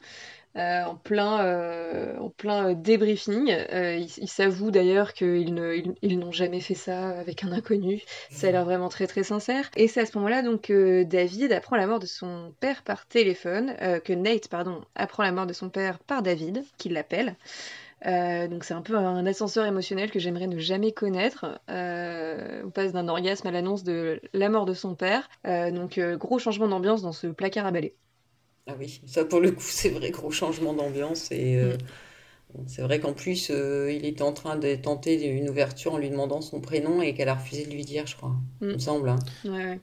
euh, 0.58 0.84
en 0.84 0.96
plein, 0.96 1.46
euh, 1.46 2.18
en 2.18 2.30
plein 2.30 2.70
euh, 2.70 2.74
débriefing. 2.76 3.52
Euh, 3.52 3.96
ils 3.96 4.12
ils 4.18 4.28
s'avouent 4.28 4.72
d'ailleurs 4.72 5.14
qu'ils 5.14 5.54
ne, 5.54 5.74
ils, 5.76 5.94
ils 6.02 6.20
n'ont 6.20 6.32
jamais 6.32 6.60
fait 6.60 6.74
ça 6.76 7.10
avec 7.10 7.44
un 7.44 7.52
inconnu. 7.52 8.02
Ça 8.32 8.48
a 8.48 8.52
l'air 8.52 8.66
vraiment 8.66 8.90
très 8.90 9.08
très 9.08 9.24
sincère. 9.24 9.70
Et 9.76 9.88
c'est 9.88 10.02
à 10.02 10.06
ce 10.06 10.18
moment-là 10.18 10.42
donc 10.42 10.64
que 10.64 11.04
David 11.04 11.52
apprend 11.52 11.76
la 11.76 11.88
mort 11.88 12.00
de 12.00 12.06
son 12.06 12.54
père 12.60 12.84
par 12.84 13.06
téléphone, 13.08 13.76
que 14.04 14.14
Nate 14.14 14.48
pardon 14.48 14.82
apprend 14.96 15.24
la 15.24 15.32
mort 15.32 15.46
de 15.46 15.54
son 15.54 15.70
père 15.70 16.00
par 16.00 16.22
David, 16.22 16.64
qui 16.78 16.90
l'appelle. 16.90 17.36
Euh, 18.06 18.48
donc 18.48 18.64
c'est 18.64 18.74
un 18.74 18.82
peu 18.82 18.96
un 18.96 19.26
ascenseur 19.26 19.66
émotionnel 19.66 20.12
que 20.12 20.20
j'aimerais 20.20 20.48
ne 20.48 20.60
jamais 20.60 20.92
connaître. 20.92 21.60
Euh, 21.70 22.62
on 22.66 22.70
passe 22.70 22.94
d'un 22.94 23.08
orgasme 23.08 23.48
à 23.48 23.52
l'annonce 23.52 23.84
de 23.84 24.22
la 24.34 24.50
mort 24.50 24.66
de 24.66 24.74
son 24.74 24.96
père. 24.96 25.30
Euh, 25.46 25.72
donc 25.72 26.00
gros 26.00 26.40
changement 26.40 26.68
d'ambiance 26.68 27.02
dans 27.02 27.12
ce 27.14 27.28
placard 27.28 27.66
à 27.66 27.72
balai. 27.72 27.96
Ah 28.68 28.76
oui, 28.80 29.02
ça 29.08 29.26
pour 29.26 29.40
le 29.40 29.52
coup, 29.52 29.62
c'est 29.66 29.90
vrai, 29.90 30.12
gros 30.12 30.32
changement 30.32 30.74
d'ambiance. 30.74 31.32
Et 31.32 31.56
euh, 31.58 31.78
Mm. 32.58 32.64
c'est 32.68 32.82
vrai 32.82 33.00
qu'en 33.00 33.14
plus, 33.14 33.50
euh, 33.52 33.92
il 33.92 34.06
était 34.06 34.22
en 34.24 34.34
train 34.34 34.56
de 34.56 34.76
tenter 34.76 35.26
une 35.28 35.50
ouverture 35.50 35.94
en 35.94 35.98
lui 35.98 36.10
demandant 36.10 36.42
son 36.42 36.62
prénom 36.62 37.02
et 37.02 37.14
qu'elle 37.14 37.30
a 37.30 37.36
refusé 37.36 37.66
de 37.66 37.72
lui 37.72 37.84
dire, 37.84 38.08
je 38.08 38.16
crois. 38.16 38.36
Il 38.62 38.68
Mm. 38.70 38.74
me 38.74 38.80
semble. 38.80 39.10
hein. 39.10 39.20
Ouais, 39.46 39.52
ouais. 39.52 39.80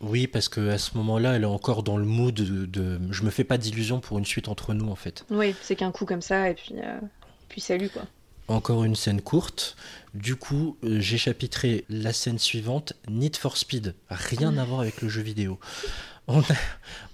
Oui, 0.00 0.26
parce 0.28 0.48
que 0.48 0.68
à 0.70 0.78
ce 0.78 0.96
moment-là, 0.98 1.34
elle 1.34 1.42
est 1.42 1.46
encore 1.46 1.82
dans 1.82 1.96
le 1.96 2.04
mood 2.04 2.34
de, 2.34 2.66
de- 2.66 3.00
je 3.10 3.22
me 3.24 3.30
fais 3.30 3.44
pas 3.44 3.58
d'illusions 3.58 3.98
pour 4.00 4.18
une 4.18 4.24
suite 4.24 4.48
entre 4.48 4.72
nous, 4.74 4.88
en 4.88 4.94
fait. 4.94 5.24
Oui, 5.30 5.54
c'est 5.62 5.74
qu'un 5.76 5.90
coup 5.90 6.04
comme 6.06 6.22
ça 6.22 6.48
et 6.50 6.54
puis, 6.54 6.74
euh, 6.76 7.00
puis 7.48 7.60
salut 7.60 7.88
quoi. 7.90 8.04
Encore 8.46 8.84
une 8.84 8.94
scène 8.94 9.20
courte. 9.20 9.76
Du 10.14 10.36
coup, 10.36 10.76
euh, 10.84 11.00
j'ai 11.00 11.18
chapitré 11.18 11.84
la 11.90 12.12
scène 12.12 12.38
suivante, 12.38 12.94
Need 13.10 13.36
for 13.36 13.56
Speed. 13.56 13.94
Rien 14.08 14.56
à 14.56 14.64
voir 14.64 14.80
avec 14.80 15.02
le 15.02 15.08
jeu 15.08 15.20
vidéo. 15.20 15.58
On 16.30 16.40
a, 16.40 16.44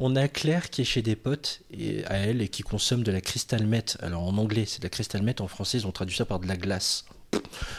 on 0.00 0.16
a 0.16 0.26
Claire 0.28 0.70
qui 0.70 0.80
est 0.80 0.84
chez 0.84 1.00
des 1.00 1.14
potes 1.14 1.60
et, 1.70 2.04
à 2.06 2.14
elle 2.16 2.42
et 2.42 2.48
qui 2.48 2.62
consomme 2.62 3.04
de 3.04 3.12
la 3.12 3.20
crystal 3.20 3.64
meth. 3.66 3.96
Alors 4.00 4.24
en 4.24 4.36
anglais, 4.38 4.64
c'est 4.66 4.80
de 4.80 4.84
la 4.84 4.90
crystal 4.90 5.22
meth. 5.22 5.40
En 5.40 5.46
français, 5.48 5.78
ils 5.78 5.86
ont 5.86 5.92
traduit 5.92 6.16
ça 6.16 6.24
par 6.24 6.40
de 6.40 6.48
la 6.48 6.56
glace. 6.56 7.04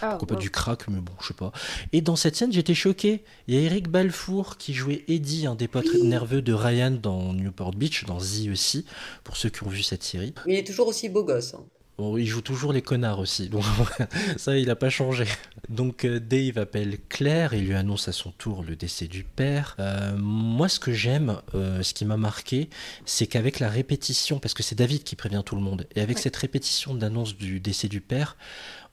Ah, 0.02 0.10
Pourquoi 0.12 0.28
pas 0.28 0.34
wow. 0.36 0.39
du 0.41 0.50
crack, 0.50 0.88
mais 0.89 1.00
bon, 1.00 1.13
je 1.21 1.28
sais 1.28 1.34
pas. 1.34 1.52
Et 1.93 2.02
dans 2.02 2.15
cette 2.17 2.36
scène, 2.36 2.52
j'étais 2.52 2.74
choqué. 2.74 3.24
Il 3.48 3.56
y 3.56 3.58
a 3.58 3.62
Eric 3.62 3.88
Balfour 3.89 4.58
qui 4.58 4.74
jouait 4.74 5.04
Eddie, 5.08 5.45
un 5.48 5.56
des 5.56 5.67
potes 5.69 5.93
nerveux 6.04 6.41
de 6.41 6.52
Ryan 6.54 6.91
dans 6.91 7.34
Newport 7.34 7.71
Beach, 7.71 8.06
dans 8.06 8.17
The 8.17 8.50
aussi, 8.52 8.86
pour 9.24 9.38
ceux 9.38 9.50
qui 9.50 9.63
ont 9.63 9.69
vu 9.69 9.82
cette 9.84 10.04
série. 10.04 10.34
Mais 10.45 10.54
il 10.56 10.58
est 10.60 10.67
toujours 10.67 10.88
aussi 10.88 11.08
beau 11.10 11.24
gosse. 11.24 11.54
hein. 11.54 11.65
Bon, 11.97 12.17
il 12.17 12.25
joue 12.27 12.41
toujours 12.41 12.73
les 12.73 12.81
connards 12.81 13.19
aussi, 13.19 13.47
donc 13.47 13.63
ça, 14.38 14.58
il 14.58 14.67
n'a 14.67 14.75
pas 14.75 14.89
changé. 14.89 15.23
Donc 15.69 16.03
euh, 16.03 16.19
Dave 16.19 16.58
appelle 16.58 16.97
Claire 17.08 17.53
et 17.53 17.62
lui 17.62 17.73
annonce 17.73 18.10
à 18.10 18.12
son 18.12 18.31
tour 18.31 18.63
le 18.63 18.75
décès 18.75 19.08
du 19.08 19.23
père. 19.23 19.77
Euh, 19.79 20.13
moi, 20.17 20.67
ce 20.67 20.79
que 20.79 20.91
j'aime, 20.91 21.38
euh, 21.53 21.81
ce 21.84 21.93
qui 21.93 22.03
m'a 22.03 22.17
marqué, 22.17 22.69
c'est 23.05 23.27
qu'avec 23.27 23.60
la 23.62 23.69
répétition, 23.69 24.39
parce 24.39 24.53
que 24.53 24.62
c'est 24.62 24.75
David 24.75 25.03
qui 25.03 25.15
prévient 25.15 25.41
tout 25.45 25.55
le 25.55 25.62
monde, 25.62 25.88
et 25.95 26.01
avec 26.01 26.17
Ouais. 26.17 26.21
cette 26.23 26.36
répétition 26.36 26.93
d'annonce 26.95 27.36
du 27.38 27.62
décès 27.62 27.88
du 27.88 28.01
père, 28.01 28.36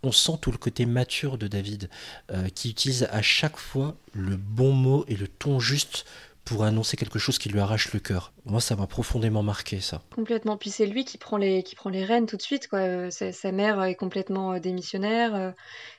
on 0.04 0.12
sent 0.12 0.32
tout 0.40 0.52
le 0.52 0.58
côté 0.58 0.86
mature 0.86 1.38
de 1.38 1.48
David, 1.48 1.90
euh, 2.30 2.48
qui 2.54 2.70
utilise 2.70 3.08
à 3.10 3.20
chaque 3.22 3.56
fois 3.56 3.96
le 4.12 4.36
bon 4.36 4.72
mot 4.72 5.04
et 5.08 5.16
le 5.16 5.26
ton 5.26 5.58
juste 5.58 6.04
pour 6.44 6.64
annoncer 6.64 6.96
quelque 6.96 7.18
chose 7.18 7.38
qui 7.38 7.48
lui 7.48 7.61
arrache 7.61 7.92
le 7.92 8.00
cœur. 8.00 8.33
Moi, 8.44 8.61
ça 8.61 8.74
m'a 8.74 8.87
profondément 8.87 9.42
marqué, 9.42 9.81
ça. 9.81 10.02
Complètement. 10.14 10.57
Puis 10.57 10.70
c'est 10.70 10.87
lui 10.87 11.05
qui 11.05 11.18
prend 11.18 11.37
les, 11.37 11.62
qui 11.62 11.76
prend 11.76 11.90
les 11.90 12.05
rênes 12.05 12.26
tout 12.26 12.37
de 12.37 12.42
suite. 12.42 12.68
Quoi. 12.68 12.81
Euh, 12.81 13.11
sa, 13.11 13.52
mère 13.52 13.83
est 13.85 13.94
complètement 13.94 14.55
euh, 14.55 14.59
démissionnaire. 14.59 15.35
Euh, 15.35 15.50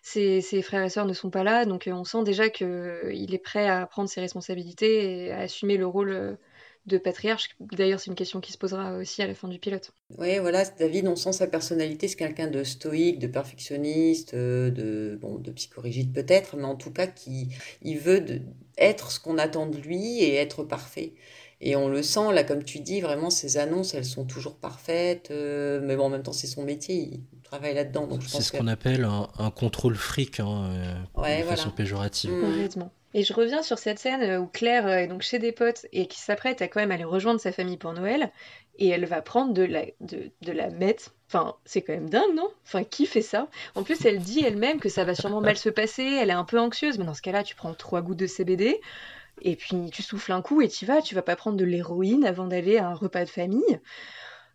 ses, 0.01 0.41
ses, 0.41 0.61
frères 0.61 0.83
et 0.83 0.89
sœurs 0.89 1.05
ne 1.05 1.13
sont 1.13 1.29
pas 1.29 1.43
là. 1.43 1.65
Donc 1.65 1.89
on 1.91 2.03
sent 2.03 2.23
déjà 2.23 2.49
qu'il 2.49 3.33
est 3.33 3.43
prêt 3.43 3.67
à 3.67 3.85
prendre 3.85 4.09
ses 4.09 4.21
responsabilités 4.21 5.27
et 5.27 5.31
à 5.31 5.39
assumer 5.39 5.77
le 5.77 5.87
rôle 5.87 6.37
de 6.85 6.97
patriarche. 6.97 7.55
D'ailleurs, 7.61 8.01
c'est 8.01 8.09
une 8.09 8.15
question 8.15 8.41
qui 8.41 8.51
se 8.51 8.57
posera 8.57 8.97
aussi 8.97 9.21
à 9.21 9.27
la 9.27 9.35
fin 9.35 9.47
du 9.47 9.57
pilote. 9.57 9.91
Oui, 10.17 10.37
voilà, 10.39 10.65
David, 10.65 11.07
on 11.07 11.15
sent 11.15 11.31
sa 11.31 11.47
personnalité, 11.47 12.09
c'est 12.09 12.17
quelqu'un 12.17 12.47
de 12.47 12.65
stoïque, 12.65 13.19
de 13.19 13.27
perfectionniste, 13.27 14.35
de, 14.35 15.17
bon, 15.21 15.37
de 15.37 15.51
psychorigide 15.51 16.11
peut-être, 16.13 16.57
mais 16.57 16.65
en 16.65 16.75
tout 16.75 16.91
cas, 16.91 17.07
qui 17.07 17.47
il 17.81 17.99
veut 17.99 18.19
de, 18.19 18.41
être 18.77 19.11
ce 19.11 19.19
qu'on 19.19 19.37
attend 19.37 19.67
de 19.67 19.77
lui 19.77 20.19
et 20.19 20.35
être 20.35 20.63
parfait. 20.63 21.13
Et 21.65 21.77
on 21.77 21.87
le 21.87 22.03
sent, 22.03 22.33
là, 22.33 22.43
comme 22.43 22.63
tu 22.63 22.79
dis, 22.79 22.99
vraiment, 22.99 23.29
ces 23.29 23.57
annonces, 23.57 23.93
elles 23.93 24.05
sont 24.05 24.25
toujours 24.25 24.57
parfaites. 24.57 25.31
Euh, 25.31 25.79
mais 25.81 25.95
bon, 25.95 26.05
en 26.05 26.09
même 26.09 26.23
temps, 26.23 26.33
c'est 26.33 26.47
son 26.47 26.63
métier, 26.63 26.95
il 26.95 27.41
travaille 27.41 27.73
là-dedans. 27.73 28.09
C'est 28.27 28.41
ce 28.41 28.51
qu'on 28.51 28.67
appelle 28.67 29.05
un, 29.05 29.51
contrôle 29.51 29.95
fric, 29.95 30.41
hein, 30.41 30.73
euh, 31.17 31.39
de 31.39 31.45
façon 31.45 31.69
péjorative. 31.69 32.31
Mmh. 32.31 32.89
Et 33.13 33.23
je 33.23 33.33
reviens 33.33 33.61
sur 33.61 33.77
cette 33.77 33.99
scène 33.99 34.21
euh, 34.23 34.39
où 34.39 34.47
Claire 34.47 34.89
est 34.89 35.07
donc 35.07 35.21
chez 35.21 35.39
des 35.39 35.51
potes 35.53 35.85
et 35.93 36.07
qui 36.07 36.19
s'apprête 36.19 36.61
à 36.61 36.67
quand 36.67 36.81
même 36.81 36.91
aller 36.91 37.03
rejoindre 37.03 37.39
sa 37.39 37.53
famille 37.53 37.77
pour 37.77 37.93
Noël. 37.93 38.31
Et 38.79 38.89
elle 38.89 39.05
va 39.05 39.21
prendre 39.21 39.53
de 39.53 39.63
la, 39.63 39.85
de, 40.01 40.31
de 40.41 40.51
la 40.51 40.69
meth. 40.69 41.13
Enfin, 41.33 41.55
c'est 41.65 41.81
quand 41.81 41.93
même 41.93 42.09
dingue, 42.09 42.35
non? 42.35 42.49
Enfin, 42.63 42.83
qui 42.83 43.07
fait 43.07 43.23
ça? 43.23 43.47
En 43.73 43.81
plus, 43.83 44.05
elle 44.05 44.19
dit 44.19 44.43
elle-même 44.43 44.79
que 44.79 44.89
ça 44.89 45.03
va 45.03 45.15
sûrement 45.15 45.41
mal 45.41 45.57
se 45.57 45.69
passer. 45.69 46.03
Elle 46.03 46.29
est 46.29 46.33
un 46.33 46.43
peu 46.43 46.59
anxieuse. 46.59 46.99
Mais 46.99 47.05
dans 47.05 47.15
ce 47.15 47.23
cas-là, 47.23 47.43
tu 47.43 47.55
prends 47.55 47.73
trois 47.73 48.01
gouttes 48.01 48.19
de 48.19 48.27
CBD. 48.27 48.79
Et 49.41 49.55
puis 49.55 49.89
tu 49.91 50.03
souffles 50.03 50.31
un 50.31 50.41
coup 50.41 50.61
et 50.61 50.67
tu 50.67 50.85
vas, 50.85 51.01
tu 51.01 51.15
vas 51.15 51.23
pas 51.23 51.35
prendre 51.35 51.57
de 51.57 51.65
l'héroïne 51.65 52.23
avant 52.23 52.45
d'aller 52.45 52.77
à 52.77 52.87
un 52.87 52.93
repas 52.93 53.25
de 53.25 53.29
famille. 53.29 53.79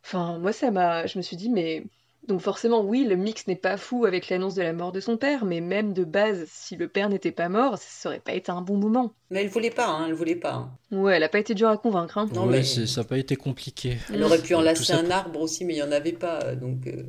Enfin, 0.05 0.38
moi 0.38 0.53
ça 0.53 0.71
m'a, 0.71 1.07
je 1.07 1.19
me 1.19 1.23
suis 1.23 1.37
dit 1.37 1.51
mais 1.51 1.85
donc 2.27 2.41
forcément, 2.41 2.83
oui, 2.83 3.05
le 3.05 3.17
mix 3.17 3.47
n'est 3.47 3.57
pas 3.57 3.77
fou 3.79 4.05
avec 4.05 4.29
l'annonce 4.29 4.55
de 4.55 4.62
la 4.62 4.75
mort 4.75 4.93
de 4.93 5.01
son 5.01 5.17
père, 5.17 5.47
mais 5.47 5.61
même 5.61 5.95
de 5.95 6.05
base, 6.05 6.45
si 6.47 6.77
le 6.77 6.87
père 6.87 7.09
n'était 7.09 7.33
pas 7.33 7.49
mort, 7.49 7.79
ça 7.79 8.11
aurait 8.11 8.21
pas 8.21 8.35
été 8.35 8.53
un 8.53 8.61
bon 8.61 8.77
moment. 8.77 9.12
Mais 9.31 9.43
elle 9.43 9.49
voulait 9.49 9.71
pas, 9.71 9.88
hein, 9.88 10.07
elle 10.07 10.14
voulait 10.14 10.37
pas. 10.37 10.69
Ouais, 10.90 11.16
elle 11.16 11.22
a 11.22 11.29
pas 11.29 11.38
été 11.38 11.55
dure 11.55 11.68
à 11.68 11.77
convaincre. 11.77 12.18
Hein. 12.18 12.29
Non, 12.35 12.46
mais 12.46 12.62
ça 12.64 13.01
n'a 13.01 13.07
pas 13.07 13.18
été 13.18 13.37
compliqué. 13.37 13.98
Elle 14.12 14.22
aurait 14.22 14.40
pu 14.40 14.55
enlacer 14.55 14.92
un 14.92 15.11
arbre 15.11 15.40
aussi, 15.40 15.64
mais 15.64 15.74
il 15.74 15.79
y 15.79 15.83
en 15.83 15.92
avait 15.92 16.12
pas, 16.12 16.55
donc. 16.55 16.87
Euh. 16.87 17.05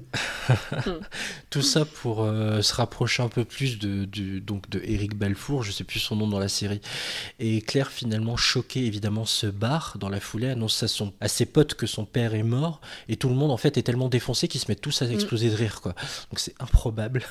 Tout 1.50 1.62
ça 1.62 1.86
pour 1.86 2.24
euh, 2.24 2.62
se 2.62 2.74
rapprocher 2.74 3.24
un 3.24 3.30
peu 3.30 3.46
plus 3.46 3.80
de, 3.80 4.06
donc 4.40 4.70
de 4.70 4.82
Eric 4.84 5.16
Balfour, 5.16 5.64
je 5.64 5.72
sais 5.72 5.84
plus 5.84 6.00
son 6.00 6.16
nom 6.16 6.28
dans 6.28 6.40
la 6.40 6.48
série. 6.50 6.82
Et 7.40 7.62
Claire 7.62 7.92
finalement 7.92 8.38
choquée 8.38 8.86
évidemment 8.86 9.26
se 9.26 9.48
barre 9.48 9.98
dans 10.00 10.10
la 10.10 10.20
foulée, 10.20 10.50
annonce 10.50 10.82
à, 10.84 10.88
son, 10.88 11.14
à 11.22 11.28
ses 11.28 11.46
potes 11.46 11.74
que 11.74 11.88
son 11.88 12.06
père 12.06 12.36
est 12.36 12.44
mort, 12.44 12.82
et 13.08 13.16
tout 13.16 13.30
le 13.30 13.36
monde 13.36 13.52
en 13.52 13.58
fait 13.58 13.78
est 13.78 13.84
tellement 13.84 14.10
défoncé 14.10 14.48
qu'ils 14.48 14.62
se 14.62 14.68
mettent 14.70 14.82
tous 14.82 15.02
à 15.02 15.10
Mm. 15.10 15.14
exploser 15.14 15.50
de 15.50 15.56
rire 15.56 15.82
quoi. 15.82 15.94
Donc 16.32 16.40
c'est 16.40 16.54
improbable. 16.60 17.24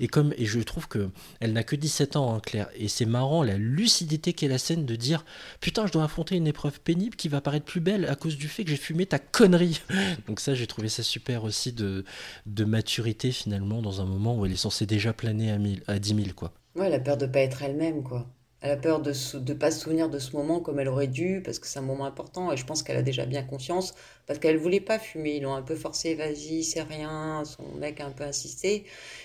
Et 0.00 0.08
comme 0.08 0.34
et 0.36 0.46
je 0.46 0.60
trouve 0.60 0.88
que 0.88 1.10
elle 1.40 1.52
n'a 1.52 1.62
que 1.62 1.76
17 1.76 2.16
ans 2.16 2.34
hein, 2.34 2.40
Claire 2.40 2.68
et 2.76 2.88
c'est 2.88 3.04
marrant 3.04 3.42
la 3.42 3.56
lucidité 3.56 4.32
qu'est 4.32 4.48
la 4.48 4.58
scène 4.58 4.84
de 4.86 4.96
dire 4.96 5.24
putain 5.60 5.81
je 5.86 5.92
dois 5.92 6.04
affronter 6.04 6.36
une 6.36 6.46
épreuve 6.46 6.80
pénible 6.80 7.16
qui 7.16 7.28
va 7.28 7.40
paraître 7.40 7.64
plus 7.64 7.80
belle 7.80 8.06
à 8.06 8.14
cause 8.14 8.36
du 8.36 8.48
fait 8.48 8.64
que 8.64 8.70
j'ai 8.70 8.76
fumé 8.76 9.06
ta 9.06 9.18
connerie. 9.18 9.80
Donc 10.26 10.40
ça 10.40 10.54
j'ai 10.54 10.66
trouvé 10.66 10.88
ça 10.88 11.02
super 11.02 11.44
aussi 11.44 11.72
de 11.72 12.04
de 12.46 12.64
maturité 12.64 13.32
finalement 13.32 13.82
dans 13.82 14.00
un 14.00 14.06
moment 14.06 14.36
où 14.38 14.46
elle 14.46 14.52
est 14.52 14.56
censée 14.56 14.86
déjà 14.86 15.12
planer 15.12 15.50
à, 15.50 15.58
1000, 15.58 15.82
à 15.86 15.98
10 15.98 16.14
000 16.14 16.28
quoi. 16.34 16.52
Ouais, 16.74 16.88
la 16.88 17.00
peur 17.00 17.16
de 17.16 17.26
pas 17.26 17.40
être 17.40 17.62
elle-même 17.62 18.02
quoi. 18.02 18.26
Elle 18.62 18.70
a 18.70 18.76
peur 18.76 19.00
de 19.00 19.10
ne 19.10 19.54
pas 19.54 19.72
se 19.72 19.80
souvenir 19.80 20.08
de 20.08 20.20
ce 20.20 20.36
moment 20.36 20.60
comme 20.60 20.78
elle 20.78 20.86
aurait 20.86 21.08
dû, 21.08 21.42
parce 21.44 21.58
que 21.58 21.66
c'est 21.66 21.80
un 21.80 21.82
moment 21.82 22.04
important, 22.04 22.52
et 22.52 22.56
je 22.56 22.64
pense 22.64 22.84
qu'elle 22.84 22.96
a 22.96 23.02
déjà 23.02 23.26
bien 23.26 23.42
conscience, 23.42 23.92
parce 24.24 24.38
qu'elle 24.38 24.56
voulait 24.56 24.80
pas 24.80 25.00
fumer. 25.00 25.36
Ils 25.36 25.42
l'ont 25.42 25.54
un 25.54 25.62
peu 25.62 25.74
forcé, 25.74 26.14
vas-y, 26.14 26.62
c'est 26.62 26.82
rien, 26.82 27.42
son 27.44 27.64
mec 27.74 28.00
a 28.00 28.06
un 28.06 28.12
peu 28.12 28.22
insisté, 28.22 28.84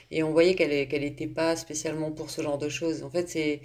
et 0.09 0.23
on 0.23 0.31
voyait 0.31 0.55
qu'elle 0.55 0.87
qu'elle 0.87 1.03
n'était 1.03 1.27
pas 1.27 1.55
spécialement 1.55 2.11
pour 2.11 2.31
ce 2.31 2.41
genre 2.41 2.57
de 2.57 2.67
choses. 2.67 3.03
En 3.03 3.11
fait, 3.11 3.29
c'est 3.29 3.61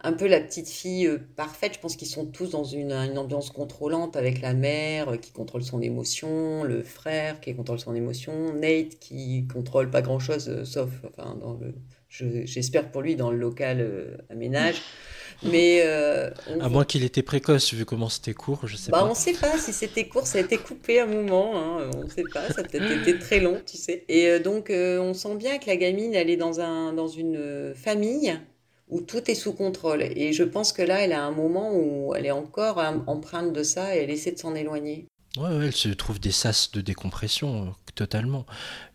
un 0.00 0.12
peu 0.12 0.26
la 0.26 0.40
petite 0.40 0.68
fille 0.68 1.06
euh, 1.06 1.18
parfaite. 1.36 1.74
Je 1.74 1.80
pense 1.80 1.96
qu'ils 1.96 2.08
sont 2.08 2.26
tous 2.26 2.50
dans 2.50 2.64
une, 2.64 2.92
une, 2.92 3.18
ambiance 3.18 3.50
contrôlante 3.50 4.16
avec 4.16 4.40
la 4.40 4.54
mère 4.54 5.10
euh, 5.10 5.16
qui 5.16 5.32
contrôle 5.32 5.62
son 5.62 5.80
émotion, 5.80 6.64
le 6.64 6.82
frère 6.82 7.40
qui 7.40 7.54
contrôle 7.54 7.78
son 7.78 7.94
émotion, 7.94 8.54
Nate 8.54 8.98
qui 8.98 9.46
contrôle 9.52 9.90
pas 9.90 10.02
grand-chose, 10.02 10.48
euh, 10.48 10.64
sauf, 10.64 10.90
enfin, 11.04 11.36
dans 11.40 11.54
le 11.54 11.74
j'espère 12.08 12.90
pour 12.90 13.02
lui 13.02 13.14
dans 13.14 13.30
le 13.30 13.36
local 13.36 14.16
aménage. 14.30 14.80
Mais 15.42 15.82
euh, 15.84 16.30
à 16.60 16.68
moins 16.68 16.84
qu'il 16.84 17.04
était 17.04 17.22
précoce, 17.22 17.74
vu 17.74 17.84
comment 17.84 18.08
c'était 18.08 18.32
court, 18.32 18.66
je 18.66 18.76
sais 18.76 18.90
bah, 18.90 19.00
pas. 19.00 19.04
On 19.04 19.10
ne 19.10 19.14
sait 19.14 19.34
pas 19.34 19.58
si 19.58 19.72
c'était 19.72 20.06
court, 20.08 20.26
ça 20.26 20.38
a 20.38 20.40
été 20.40 20.56
coupé 20.56 21.00
à 21.00 21.04
un 21.04 21.06
moment, 21.06 21.58
hein, 21.58 21.90
on 21.94 22.04
ne 22.04 22.08
sait 22.08 22.24
pas, 22.32 22.48
ça 22.52 22.62
a 22.62 22.64
peut-être 22.64 22.90
été 22.90 23.18
très 23.18 23.40
long, 23.40 23.60
tu 23.66 23.76
sais. 23.76 24.04
Et 24.08 24.28
euh, 24.28 24.38
donc 24.38 24.70
euh, 24.70 24.98
on 24.98 25.12
sent 25.14 25.36
bien 25.36 25.58
que 25.58 25.66
la 25.66 25.76
gamine, 25.76 26.14
elle 26.14 26.30
est 26.30 26.36
dans, 26.36 26.60
un, 26.60 26.92
dans 26.92 27.08
une 27.08 27.74
famille 27.74 28.38
où 28.88 29.00
tout 29.00 29.30
est 29.30 29.34
sous 29.34 29.52
contrôle. 29.52 30.02
Et 30.02 30.32
je 30.32 30.44
pense 30.44 30.72
que 30.72 30.82
là, 30.82 31.00
elle 31.00 31.12
a 31.12 31.22
un 31.24 31.32
moment 31.32 31.72
où 31.74 32.14
elle 32.14 32.26
est 32.26 32.30
encore 32.30 32.82
empreinte 33.06 33.52
de 33.52 33.62
ça 33.62 33.96
et 33.96 34.00
elle 34.00 34.10
essaie 34.10 34.32
de 34.32 34.38
s'en 34.38 34.54
éloigner. 34.54 35.06
Ouais, 35.36 35.54
ouais, 35.54 35.66
elle 35.66 35.72
se 35.72 35.90
trouve 35.90 36.18
des 36.18 36.32
sas 36.32 36.70
de 36.72 36.80
décompression, 36.80 37.74
totalement. 37.94 38.46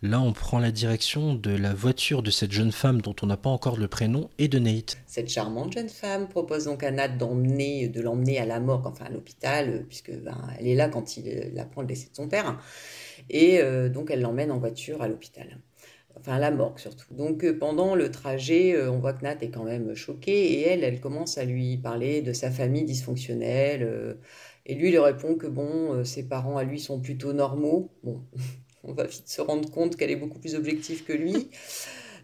Là, 0.02 0.20
on 0.20 0.34
prend 0.34 0.58
la 0.58 0.72
direction 0.72 1.36
de 1.36 1.52
la 1.52 1.72
voiture 1.76 2.24
de 2.24 2.32
cette 2.32 2.52
jeune 2.52 2.72
femme 2.72 3.00
dont 3.02 3.16
on 3.22 3.28
n'a 3.28 3.38
pas 3.38 3.52
encore 3.52 3.78
le 3.78 3.88
prénom 3.88 4.28
et 4.40 4.48
de 4.48 4.58
Nate. 4.58 4.98
Cette 5.06 5.30
charmante 5.30 5.74
jeune 5.74 5.90
femme 5.90 6.28
propose 6.28 6.66
donc 6.66 6.84
à 6.84 6.90
Nat 6.90 7.10
d'emmener, 7.10 7.90
de 7.90 8.02
l'emmener 8.02 8.40
à 8.40 8.46
la 8.46 8.60
morgue, 8.60 8.88
enfin 8.88 9.06
à 9.06 9.10
l'hôpital, 9.10 9.86
puisque 9.88 10.12
ben, 10.12 10.38
elle 10.58 10.68
est 10.68 10.76
là 10.76 10.90
quand 10.90 11.16
il 11.16 11.60
apprend 11.60 11.82
le 11.82 11.88
décès 11.88 12.10
de 12.10 12.16
son 12.16 12.28
père. 12.28 12.60
Et 13.30 13.60
euh, 13.62 13.90
donc 13.90 14.10
elle 14.10 14.22
l'emmène 14.22 14.52
en 14.52 14.58
voiture 14.58 15.04
à 15.04 15.08
l'hôpital. 15.08 15.60
Enfin, 16.20 16.38
la 16.38 16.52
morgue 16.52 16.78
surtout. 16.78 17.14
Donc 17.14 17.44
euh, 17.44 17.58
pendant 17.58 17.96
le 17.96 18.12
trajet, 18.12 18.76
euh, 18.76 18.92
on 18.92 19.00
voit 19.00 19.14
que 19.14 19.24
Nat 19.24 19.38
est 19.42 19.50
quand 19.50 19.64
même 19.64 19.96
choquée 19.96 20.54
et 20.54 20.62
elle, 20.68 20.84
elle 20.84 21.00
commence 21.00 21.38
à 21.38 21.46
lui 21.46 21.78
parler 21.78 22.22
de 22.22 22.34
sa 22.34 22.52
famille 22.52 22.84
dysfonctionnelle 22.84 24.18
et 24.66 24.76
lui, 24.76 24.90
il 24.90 25.00
répond 25.00 25.36
que 25.36 25.48
bon, 25.48 25.94
euh, 25.94 26.04
ses 26.04 26.24
parents 26.24 26.58
à 26.58 26.64
lui 26.64 26.80
sont 26.80 27.00
plutôt 27.00 27.34
normaux. 27.34 27.92
Bon, 28.04 28.22
on 28.84 28.94
va 28.94 29.06
vite 29.06 29.28
se 29.28 29.42
rendre 29.42 29.70
compte 29.70 29.96
qu'elle 29.96 30.12
est 30.12 30.16
beaucoup 30.16 30.40
plus 30.40 30.56
objective 30.56 31.04
que 31.04 31.14
lui. 31.14 31.50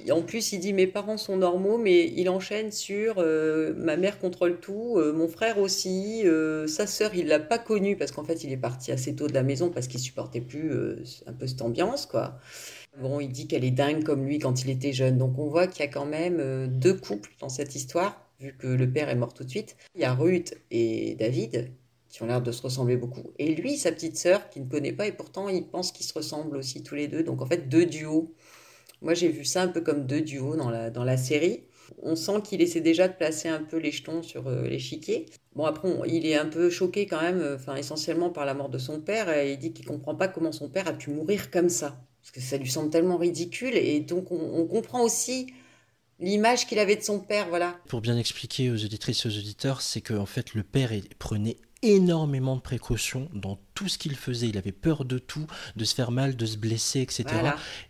Et 0.06 0.12
en 0.12 0.22
plus, 0.22 0.54
il 0.54 0.60
dit 0.60 0.74
mes 0.74 0.86
parents 0.86 1.18
sont 1.18 1.38
normaux, 1.38 1.80
mais 1.80 2.06
il 2.16 2.30
enchaîne 2.30 2.72
sur 2.72 3.16
euh, 3.18 3.74
ma 3.76 3.98
mère 3.98 4.20
contrôle 4.20 4.60
tout, 4.60 4.96
euh, 4.98 5.12
mon 5.12 5.28
frère 5.28 5.58
aussi, 5.58 6.24
sa 6.68 6.86
sœur 6.86 7.16
il 7.16 7.28
l'a 7.28 7.40
pas 7.40 7.58
connue 7.58 7.98
parce 7.98 8.12
qu'en 8.12 8.24
fait 8.24 8.44
il 8.44 8.52
est 8.52 8.58
parti 8.58 8.92
assez 8.92 9.16
tôt 9.16 9.28
de 9.28 9.34
la 9.34 9.44
maison 9.44 9.70
parce 9.72 9.88
qu'il 9.88 10.00
supportait 10.00 10.42
plus 10.42 10.72
un 11.26 11.34
peu 11.34 11.48
cette 11.48 11.62
ambiance 11.64 12.06
quoi. 12.06 12.40
Bon, 13.00 13.20
il 13.20 13.30
dit 13.30 13.48
qu'elle 13.48 13.64
est 13.64 13.72
dingue 13.72 14.04
comme 14.04 14.26
lui 14.26 14.40
quand 14.40 14.64
il 14.64 14.70
était 14.70 14.94
jeune, 14.94 15.18
donc 15.18 15.38
on 15.38 15.48
voit 15.48 15.68
qu'il 15.68 15.86
y 15.86 15.88
a 15.88 15.92
quand 15.92 16.06
même 16.06 16.68
deux 16.68 16.96
couples 16.96 17.32
dans 17.40 17.50
cette 17.50 17.76
histoire 17.76 18.28
vu 18.40 18.56
que 18.58 18.68
le 18.68 18.92
père 18.92 19.10
est 19.10 19.16
mort 19.16 19.34
tout 19.34 19.44
de 19.44 19.50
suite. 19.50 19.76
Il 19.96 20.02
y 20.02 20.06
a 20.06 20.14
Ruth 20.14 20.56
et 20.72 21.16
David 21.16 21.72
qui 22.10 22.24
ont 22.24 22.28
l'air 22.28 22.42
de 22.42 22.52
se 22.52 22.62
ressembler 22.62 22.98
beaucoup. 22.98 23.32
Et 23.38 23.54
lui, 23.56 23.78
sa 23.78 23.92
petite 23.92 24.18
sœur, 24.18 24.50
qui 24.50 24.62
ne 24.62 24.70
connaît 24.70 24.94
pas, 24.94 25.08
et 25.08 25.12
pourtant 25.12 25.50
il 25.50 25.68
pense 25.68 25.92
qu'ils 25.92 26.06
se 26.06 26.14
ressemblent 26.14 26.58
aussi 26.58 26.82
tous 26.82 26.96
les 26.96 27.08
deux. 27.08 27.24
Donc 27.24 27.42
en 27.42 27.46
fait, 27.46 27.70
deux 27.70 27.86
duos. 27.86 28.34
Moi, 29.02 29.14
j'ai 29.14 29.28
vu 29.28 29.46
ça 29.46 29.62
un 29.62 29.68
peu 29.68 29.82
comme 29.82 30.08
deux 30.08 30.22
duos 30.22 30.56
dans 30.56 30.70
la, 30.72 31.18
série. 31.18 31.66
On 32.02 32.16
sent 32.16 32.42
qu'il 32.44 32.62
essaie 32.62 32.82
déjà 32.82 33.08
de 33.08 33.14
placer 33.14 33.48
un 33.50 33.62
peu 33.62 33.78
les 33.78 33.92
jetons 33.92 34.24
sur 34.24 34.48
euh, 34.48 34.68
l'échiquier. 34.68 35.28
Bon, 35.56 35.66
après, 35.66 35.90
il 36.08 36.26
est 36.26 36.36
un 36.36 36.48
peu 36.48 36.70
choqué 36.70 37.06
quand 37.06 37.22
même, 37.22 37.40
euh, 37.40 37.76
essentiellement 37.76 38.30
par 38.30 38.46
la 38.46 38.54
mort 38.54 38.70
de 38.70 38.78
son 38.78 39.00
père. 39.00 39.44
Il 39.44 39.58
dit 39.60 39.74
qu'il 39.74 39.86
comprend 39.86 40.16
pas 40.16 40.28
comment 40.28 40.52
son 40.52 40.70
père 40.70 40.88
a 40.88 40.94
pu 40.94 41.12
mourir 41.12 41.52
comme 41.52 41.70
ça. 41.70 42.07
Parce 42.28 42.32
que 42.32 42.42
ça 42.42 42.58
lui 42.58 42.70
semble 42.70 42.90
tellement 42.90 43.18
ridicule. 43.18 43.76
Et 43.76 44.02
donc, 44.02 44.32
on, 44.32 44.36
on 44.36 44.66
comprend 44.68 45.02
aussi 45.02 45.48
l'image 46.20 46.68
qu'il 46.68 46.80
avait 46.80 46.98
de 46.98 47.04
son 47.04 47.20
père, 47.20 47.48
voilà. 47.48 47.80
Pour 47.88 48.02
bien 48.02 48.18
expliquer 48.18 48.70
aux 48.70 48.84
auditrices 48.84 49.26
et 49.26 49.30
aux 49.30 49.38
auditeurs, 49.38 49.82
c'est 49.82 50.02
qu'en 50.02 50.26
fait, 50.26 50.54
le 50.54 50.64
père 50.64 50.92
prenait 51.20 51.58
énormément 51.84 52.56
de 52.56 52.62
précautions 52.62 53.30
dans 53.34 53.60
tout 53.76 53.88
ce 53.88 53.98
qu'il 53.98 54.16
faisait. 54.16 54.48
Il 54.48 54.58
avait 54.58 54.72
peur 54.72 55.06
de 55.06 55.20
tout, 55.20 55.46
de 55.76 55.86
se 55.86 55.94
faire 55.94 56.12
mal, 56.12 56.36
de 56.36 56.46
se 56.46 56.58
blesser, 56.58 57.02
etc. 57.02 57.26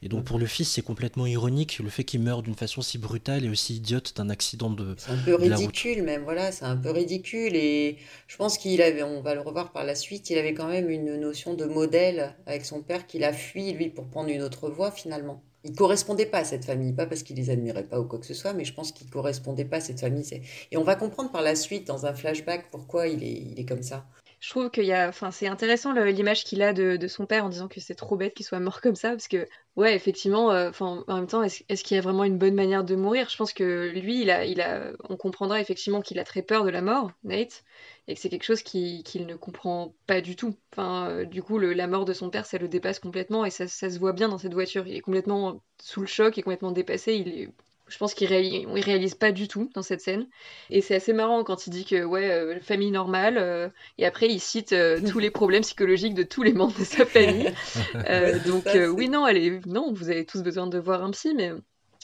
Et 0.01 0.09
donc 0.09 0.25
pour 0.25 0.39
le 0.39 0.45
fils, 0.45 0.69
c'est 0.69 0.81
complètement 0.81 1.25
ironique 1.25 1.79
le 1.79 1.89
fait 1.89 2.03
qu'il 2.03 2.21
meure 2.21 2.41
d'une 2.41 2.55
façon 2.55 2.81
si 2.81 2.97
brutale 2.97 3.45
et 3.45 3.49
aussi 3.49 3.75
idiote 3.75 4.13
d'un 4.15 4.29
accident 4.29 4.69
de. 4.69 4.95
C'est 4.97 5.11
un 5.11 5.17
peu 5.17 5.35
ridicule 5.35 6.03
même, 6.03 6.23
voilà, 6.23 6.51
c'est 6.51 6.65
un 6.65 6.75
peu 6.75 6.91
ridicule. 6.91 7.55
Et 7.55 7.97
je 8.27 8.35
pense 8.37 8.57
qu'il 8.57 8.81
avait, 8.81 9.03
on 9.03 9.21
va 9.21 9.35
le 9.35 9.41
revoir 9.41 9.71
par 9.71 9.85
la 9.85 9.95
suite, 9.95 10.29
il 10.29 10.37
avait 10.37 10.53
quand 10.53 10.67
même 10.67 10.89
une 10.89 11.15
notion 11.17 11.53
de 11.53 11.65
modèle 11.65 12.35
avec 12.45 12.65
son 12.65 12.81
père 12.81 13.07
qu'il 13.07 13.23
a 13.23 13.33
fui 13.33 13.71
lui 13.71 13.89
pour 13.89 14.07
prendre 14.07 14.29
une 14.29 14.41
autre 14.41 14.69
voie 14.69 14.91
finalement 14.91 15.43
il 15.67 15.75
correspondait 15.75 16.25
pas 16.25 16.39
à 16.39 16.43
cette 16.45 16.65
famille, 16.65 16.93
pas 16.93 17.05
parce 17.05 17.23
qu'il 17.23 17.35
les 17.35 17.49
admirait 17.49 17.83
pas 17.83 17.99
ou 17.99 18.05
quoi 18.05 18.19
que 18.19 18.25
ce 18.25 18.33
soit, 18.33 18.53
mais 18.53 18.65
je 18.65 18.73
pense 18.73 18.91
qu'il 18.91 19.09
correspondait 19.09 19.65
pas 19.65 19.77
à 19.77 19.81
cette 19.81 19.99
famille. 19.99 20.25
Et 20.71 20.77
on 20.77 20.83
va 20.83 20.95
comprendre 20.95 21.31
par 21.31 21.41
la 21.41 21.55
suite, 21.55 21.85
dans 21.87 22.05
un 22.05 22.13
flashback, 22.13 22.69
pourquoi 22.71 23.07
il 23.07 23.59
est 23.59 23.65
comme 23.65 23.83
ça. 23.83 24.05
Je 24.39 24.49
trouve 24.51 24.69
qu'il 24.69 24.85
y 24.85 24.93
a, 24.93 25.11
c'est 25.31 25.47
intéressant 25.47 25.93
l'image 25.93 26.43
qu'il 26.43 26.61
a 26.61 26.73
de, 26.73 27.07
son 27.07 27.25
père 27.25 27.45
en 27.45 27.49
disant 27.49 27.67
que 27.67 27.79
c'est 27.79 27.95
trop 27.95 28.17
bête 28.17 28.33
qu'il 28.35 28.45
soit 28.45 28.59
mort 28.59 28.81
comme 28.81 28.95
ça, 28.95 29.11
parce 29.11 29.27
que, 29.27 29.47
ouais, 29.75 29.95
effectivement, 29.95 30.51
euh, 30.51 30.71
en 30.79 31.03
même 31.07 31.27
temps, 31.27 31.43
est-ce, 31.43 31.83
qu'il 31.83 31.95
y 31.95 31.97
a 31.97 32.01
vraiment 32.01 32.23
une 32.23 32.37
bonne 32.37 32.53
manière 32.53 32.83
de 32.83 32.95
mourir? 32.95 33.29
Je 33.29 33.37
pense 33.37 33.53
que 33.53 33.91
lui, 33.95 34.21
il 34.21 34.29
a, 34.29 34.45
il 34.45 34.61
a, 34.61 34.91
on 35.09 35.17
comprendra 35.17 35.59
effectivement 35.59 36.01
qu'il 36.01 36.19
a 36.19 36.23
très 36.23 36.43
peur 36.43 36.65
de 36.65 36.69
la 36.69 36.81
mort, 36.81 37.11
Nate, 37.23 37.63
et 38.07 38.15
que 38.15 38.21
c'est 38.21 38.29
quelque 38.29 38.43
chose 38.43 38.61
qu'il 38.61 39.25
ne 39.25 39.35
comprend 39.35 39.95
pas 40.05 40.21
du 40.21 40.35
tout. 40.35 40.55
Euh, 40.77 41.25
du 41.25 41.41
coup, 41.41 41.57
la 41.57 41.87
mort 41.87 42.05
de 42.05 42.13
son 42.13 42.29
père, 42.29 42.45
ça 42.45 42.57
le 42.57 42.67
dépasse 42.67 42.99
complètement, 42.99 43.43
et 43.43 43.49
ça, 43.49 43.67
ça 43.67 43.89
se 43.89 43.97
voit 43.97 44.13
bien 44.13 44.29
dans 44.29 44.37
cette 44.37 44.53
voiture. 44.53 44.87
Il 44.87 44.95
est 44.95 45.01
complètement 45.01 45.63
sous 45.81 46.01
le 46.01 46.07
choc, 46.07 46.37
il 46.37 46.41
est 46.41 46.43
complètement 46.43 46.71
dépassé, 46.71 47.15
il 47.15 47.27
est 47.27 47.49
je 47.87 47.97
pense 47.97 48.13
qu'il 48.13 48.27
réalise, 48.27 48.65
réalise 48.67 49.15
pas 49.15 49.31
du 49.31 49.47
tout 49.47 49.69
dans 49.73 49.81
cette 49.81 50.01
scène. 50.01 50.27
Et 50.69 50.81
c'est 50.81 50.95
assez 50.95 51.13
marrant 51.13 51.43
quand 51.43 51.67
il 51.67 51.69
dit 51.69 51.85
que, 51.85 52.03
ouais, 52.03 52.29
euh, 52.29 52.59
famille 52.59 52.91
normale, 52.91 53.37
euh, 53.37 53.69
et 53.97 54.05
après 54.05 54.27
il 54.27 54.39
cite 54.39 54.73
euh, 54.73 54.99
tous 55.09 55.19
les 55.19 55.31
problèmes 55.31 55.63
psychologiques 55.63 56.13
de 56.13 56.23
tous 56.23 56.43
les 56.43 56.53
membres 56.53 56.77
de 56.77 56.83
sa 56.83 57.05
famille. 57.05 57.51
donc, 58.45 58.65
oui, 58.95 59.09
non, 59.09 59.23
allez, 59.23 59.59
non, 59.65 59.93
vous 59.93 60.09
avez 60.09 60.25
tous 60.25 60.43
besoin 60.43 60.67
de 60.67 60.77
voir 60.77 61.03
un 61.03 61.11
psy, 61.11 61.33
mais 61.35 61.51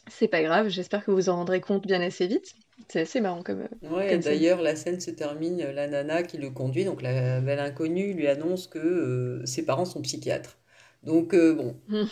c'est 0.10 0.28
pas 0.28 0.42
grave, 0.42 0.70
j'espère 0.70 1.04
que 1.04 1.12
vous 1.12 1.30
en 1.30 1.36
rendrez 1.36 1.62
compte 1.62 1.86
bien 1.86 2.02
assez 2.02 2.28
vite. 2.28 2.56
C'est 2.90 3.02
assez 3.02 3.22
marrant 3.22 3.44
comme. 3.44 3.68
Ouais, 3.84 4.18
d'ailleurs, 4.18 4.62
la 4.62 4.76
scène 4.76 5.00
se 5.00 5.12
termine, 5.12 5.64
la 5.64 5.88
nana 5.88 6.24
qui 6.24 6.38
le 6.38 6.50
conduit, 6.50 6.86
donc 6.86 7.02
la 7.02 7.40
belle 7.40 7.60
inconnue, 7.60 8.14
lui 8.14 8.28
annonce 8.28 8.68
que 8.68 9.42
ses 9.46 9.64
parents 9.64 9.86
sont 9.86 10.02
psychiatres. 10.02 10.58
Donc 11.06 11.34
euh, 11.34 11.54
bon. 11.54 11.76
Mmh, 11.90 12.06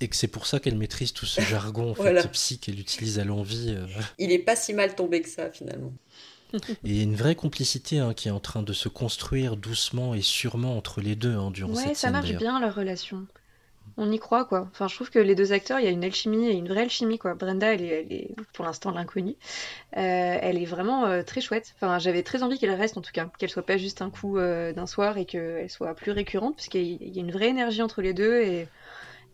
Et 0.00 0.08
que 0.08 0.16
c'est 0.16 0.28
pour 0.28 0.46
ça 0.46 0.60
qu'elle 0.60 0.76
maîtrise 0.76 1.12
tout 1.12 1.26
ce 1.26 1.40
jargon 1.40 1.90
en 1.90 1.94
fait, 1.94 2.30
psy 2.32 2.58
qu'elle 2.58 2.78
utilise 2.78 3.18
à 3.18 3.24
l'envie. 3.24 3.74
Euh. 3.76 3.86
Il 4.18 4.32
est 4.32 4.38
pas 4.38 4.56
si 4.56 4.74
mal 4.74 4.94
tombé 4.94 5.22
que 5.22 5.28
ça 5.28 5.50
finalement. 5.50 5.92
Et 6.84 7.02
une 7.02 7.14
vraie 7.14 7.34
complicité 7.34 7.98
hein, 7.98 8.14
qui 8.14 8.28
est 8.28 8.30
en 8.30 8.40
train 8.40 8.62
de 8.62 8.72
se 8.72 8.88
construire 8.88 9.56
doucement 9.56 10.14
et 10.14 10.22
sûrement 10.22 10.78
entre 10.78 11.00
les 11.00 11.14
deux 11.14 11.34
hein, 11.34 11.50
durant 11.50 11.74
cette 11.74 11.82
scène. 11.82 11.88
Ouais, 11.90 11.94
ça 11.94 12.10
marche 12.10 12.32
bien 12.32 12.58
leur 12.60 12.74
relation 12.74 13.26
on 13.98 14.10
y 14.12 14.18
croit 14.18 14.44
quoi. 14.44 14.68
Enfin, 14.70 14.88
je 14.88 14.94
trouve 14.94 15.10
que 15.10 15.18
les 15.18 15.34
deux 15.34 15.52
acteurs, 15.52 15.80
il 15.80 15.84
y 15.84 15.88
a 15.88 15.90
une 15.90 16.04
alchimie 16.04 16.46
et 16.46 16.52
une 16.52 16.68
vraie 16.68 16.82
alchimie 16.82 17.18
quoi. 17.18 17.34
Brenda, 17.34 17.74
elle 17.74 17.82
est, 17.82 18.34
pour 18.54 18.64
l'instant 18.64 18.92
l'inconnue. 18.92 19.36
Euh, 19.96 20.38
elle 20.40 20.56
est 20.56 20.64
vraiment 20.64 21.06
euh, 21.06 21.22
très 21.22 21.40
chouette. 21.40 21.74
Enfin, 21.76 21.98
j'avais 21.98 22.22
très 22.22 22.42
envie 22.42 22.58
qu'elle 22.58 22.70
reste 22.72 22.96
en 22.96 23.02
tout 23.02 23.12
cas, 23.12 23.28
qu'elle 23.38 23.50
soit 23.50 23.66
pas 23.66 23.76
juste 23.76 24.00
un 24.00 24.10
coup 24.10 24.38
euh, 24.38 24.72
d'un 24.72 24.86
soir 24.86 25.18
et 25.18 25.26
qu'elle 25.26 25.68
soit 25.68 25.94
plus 25.94 26.12
récurrente, 26.12 26.54
parce 26.56 26.68
qu'il 26.68 27.02
y 27.02 27.18
a 27.18 27.20
une 27.20 27.32
vraie 27.32 27.48
énergie 27.48 27.82
entre 27.82 28.00
les 28.00 28.14
deux 28.14 28.40
et 28.40 28.68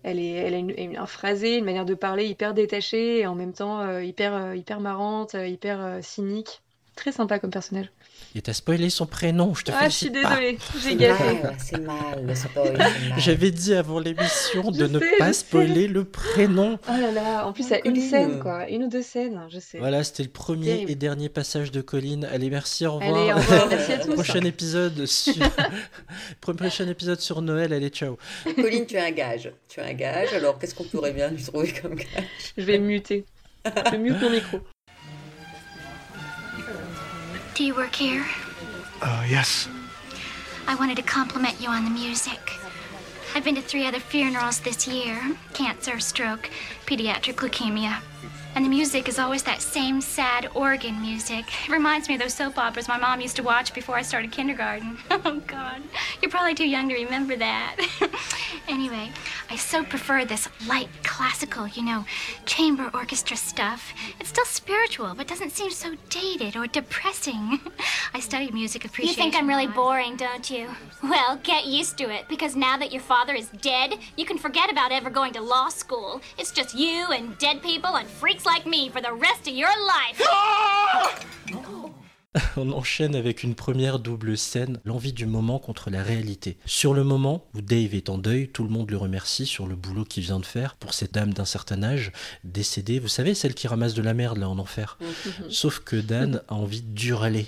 elle, 0.03 0.19
est, 0.19 0.33
elle 0.33 0.55
a 0.55 0.59
une, 0.59 0.97
un 0.97 1.07
phrasé, 1.07 1.59
une 1.59 1.65
manière 1.65 1.85
de 1.85 1.95
parler 1.95 2.27
hyper 2.27 2.55
détachée 2.55 3.21
et 3.21 3.27
en 3.27 3.35
même 3.35 3.53
temps 3.53 3.99
hyper, 4.01 4.55
hyper 4.55 4.81
marrante, 4.81 5.35
hyper 5.35 5.99
cynique. 6.03 6.63
Très 6.97 7.13
sympa 7.13 7.39
comme 7.39 7.51
personnage. 7.51 7.91
Et 8.37 8.43
t'as 8.43 8.53
spoilé 8.53 8.91
son 8.91 9.07
prénom, 9.07 9.55
je 9.55 9.63
te 9.63 9.71
Ah, 9.73 9.89
je 9.89 9.95
suis 9.95 10.11
désolée, 10.11 10.59
j'ai 10.83 10.97
gâté. 10.97 11.39
C'est 11.59 11.79
mal, 11.79 12.27
le 12.27 12.35
spoil. 12.35 12.77
J'avais 13.17 13.53
dit 13.53 13.75
avant 13.75 14.01
l'émission 14.01 14.73
de 14.73 14.89
ne 14.89 14.99
pas 15.19 15.33
spoiler 15.33 15.87
le 15.87 16.03
prénom. 16.03 16.81
Oh 16.89 17.01
là 17.01 17.13
là, 17.13 17.47
en 17.47 17.53
plus, 17.53 17.63
il 17.67 17.71
y 17.71 17.75
a 17.75 17.87
une 17.87 18.01
scène, 18.01 18.41
quoi. 18.41 18.69
Une 18.69 18.85
ou 18.85 18.89
deux 18.89 19.03
scènes, 19.03 19.41
je 19.51 19.61
sais. 19.61 19.79
Voilà, 19.79 20.03
c'était 20.03 20.25
le 20.25 20.31
premier 20.31 20.85
et 20.89 20.97
dernier 20.97 21.29
passage 21.29 21.71
de 21.71 21.81
Colline. 21.81 22.25
Allez, 22.25 22.51
merci, 22.51 22.85
au 22.87 22.95
revoir. 22.95 23.17
Allez, 23.17 23.33
au 23.33 23.37
revoir, 23.37 23.69
merci 23.69 23.93
à 23.93 23.99
tous. 24.05 24.15
Prochain 24.15 24.43
épisode 24.43 25.07
sur... 25.07 25.35
prochain 26.41 26.89
épisode 26.89 27.21
sur 27.21 27.41
Noël, 27.41 27.73
allez, 27.73 27.91
ciao. 27.91 28.19
Colline, 28.57 28.87
tu 28.87 28.97
as 28.97 29.05
un 29.05 29.11
gage. 29.13 29.53
Tu 29.69 29.79
as 29.79 29.85
un 29.85 29.93
gage, 29.93 30.33
alors 30.33 30.59
qu'est-ce 30.59 30.75
qu'on 30.75 30.83
pourrait 30.85 31.13
bien 31.13 31.31
lui 31.31 31.41
trouver 31.41 31.73
comme 31.81 31.95
gage? 31.95 32.09
Je 32.59 32.65
vais 32.65 32.79
muter. 32.81 33.27
Je 33.93 33.97
mute 33.97 34.21
mon 34.21 34.31
micro. 34.31 34.59
Do 37.55 37.63
you 37.63 37.75
work 37.75 37.95
here? 37.95 38.27
Uh, 39.01 39.25
yes. 39.29 39.69
I 40.67 40.75
wanted 40.75 40.97
to 40.97 41.03
compliment 41.03 41.61
you 41.61 41.69
on 41.69 41.85
the 41.85 41.91
music. 41.91 42.59
I've 43.33 43.45
been 43.45 43.55
to 43.55 43.63
three 43.63 43.87
other 43.87 44.01
funerals 44.01 44.59
this 44.59 44.89
year 44.89 45.21
cancer, 45.53 46.01
stroke, 46.01 46.51
pediatric 46.85 47.37
leukemia. 47.37 48.01
And 48.55 48.65
the 48.65 48.69
music 48.69 49.09
is 49.09 49.19
always 49.19 49.43
that 49.43 49.61
same 49.61 50.01
sad 50.01 50.49
organ 50.55 51.01
music. 51.01 51.45
It 51.69 51.73
reminds 51.73 52.09
me 52.09 52.15
of 52.15 52.21
those 52.21 52.35
soap 52.35 52.57
operas 52.57 52.87
my 52.87 52.97
mom 52.97 53.21
used 53.21 53.35
to 53.37 53.43
watch 53.43 53.75
before 53.75 53.97
I 53.97 54.03
started 54.03 54.31
kindergarten. 54.31 54.99
Oh, 55.27 55.41
God. 55.47 55.81
You're 56.21 56.31
probably 56.31 56.55
too 56.55 56.69
young 56.69 56.89
to 56.91 56.95
remember 56.95 57.35
that. 57.37 57.77
anyway, 58.69 59.11
I 59.49 59.57
so 59.57 59.83
prefer 59.83 60.27
this 60.27 60.49
light 60.67 60.89
classical, 61.03 61.67
you 61.67 61.83
know, 61.83 62.05
chamber 62.45 62.91
orchestra 62.93 63.39
stuff. 63.39 63.95
It's 64.21 64.29
still 64.29 64.45
spiritual, 64.45 65.15
but 65.15 65.27
doesn't 65.27 65.53
seem 65.53 65.71
so 65.71 65.95
dated 66.11 66.57
or 66.57 66.67
depressing. 66.67 67.59
I 68.15 68.21
studied 68.21 68.53
music 68.53 68.85
appreciation. 68.85 69.25
You 69.25 69.31
think 69.31 69.41
I'm 69.41 69.49
really 69.49 69.67
boring, 69.67 70.17
don't 70.17 70.51
you? 70.51 70.69
Well, 71.03 71.41
get 71.43 71.65
used 71.65 71.97
to 71.99 72.11
it, 72.11 72.29
because 72.29 72.55
now 72.55 72.77
that 72.77 72.93
your 72.93 73.03
father 73.03 73.35
is 73.35 73.49
dead, 73.63 73.95
you 74.17 74.27
can 74.27 74.37
forget 74.37 74.71
about 74.71 74.93
ever 74.93 75.09
going 75.09 75.33
to 75.35 75.41
law 75.41 75.71
school. 75.71 76.21
It's 76.37 76.51
just 76.51 76.75
you 76.75 77.13
and 77.13 77.39
dead 77.39 77.63
people 77.63 77.97
and 77.97 78.07
freaks 78.07 78.44
like 78.45 78.67
me 78.67 78.91
for 78.91 79.01
the 79.01 79.13
rest 79.13 79.47
of 79.47 79.55
your 79.55 79.71
life. 79.87 80.23
On 82.57 82.73
enchaîne 82.73 83.15
avec 83.15 83.45
une 83.45 83.55
première 83.55 84.01
double 84.01 84.37
scène, 84.37 84.81
l'envie 84.85 85.13
du 85.13 85.25
moment 85.25 85.61
contre 85.61 85.89
la 85.91 86.03
réalité. 86.03 86.59
Sur 86.67 86.93
le 86.93 87.05
moment 87.05 87.47
où 87.55 87.61
Dave 87.61 87.95
est 87.95 88.09
en 88.09 88.19
deuil, 88.19 88.49
tout 88.49 88.65
le 88.65 88.71
monde 88.71 88.91
le 88.91 88.97
remercie 88.97 89.47
sur 89.47 89.69
le 89.69 89.77
boulot 89.77 90.05
qu'il 90.05 90.25
vient 90.25 90.41
de 90.41 90.47
faire 90.47 90.75
pour 90.75 90.95
cette 90.95 91.15
dame 91.15 91.33
d'un 91.33 91.45
certain 91.45 91.83
âge, 91.85 92.11
décédée, 92.43 92.99
vous 92.99 93.09
savez, 93.09 93.35
celle 93.35 93.55
qui 93.55 93.69
ramasse 93.69 93.95
de 93.95 94.03
la 94.03 94.15
merde 94.15 94.39
là 94.39 94.49
en 94.49 94.59
enfer. 94.59 94.99
Mhm. 95.01 95.51
Sauf 95.51 95.79
que 95.81 95.97
Dan 95.97 96.43
a 96.49 96.55
envie 96.55 96.83
d'hurler 96.83 97.47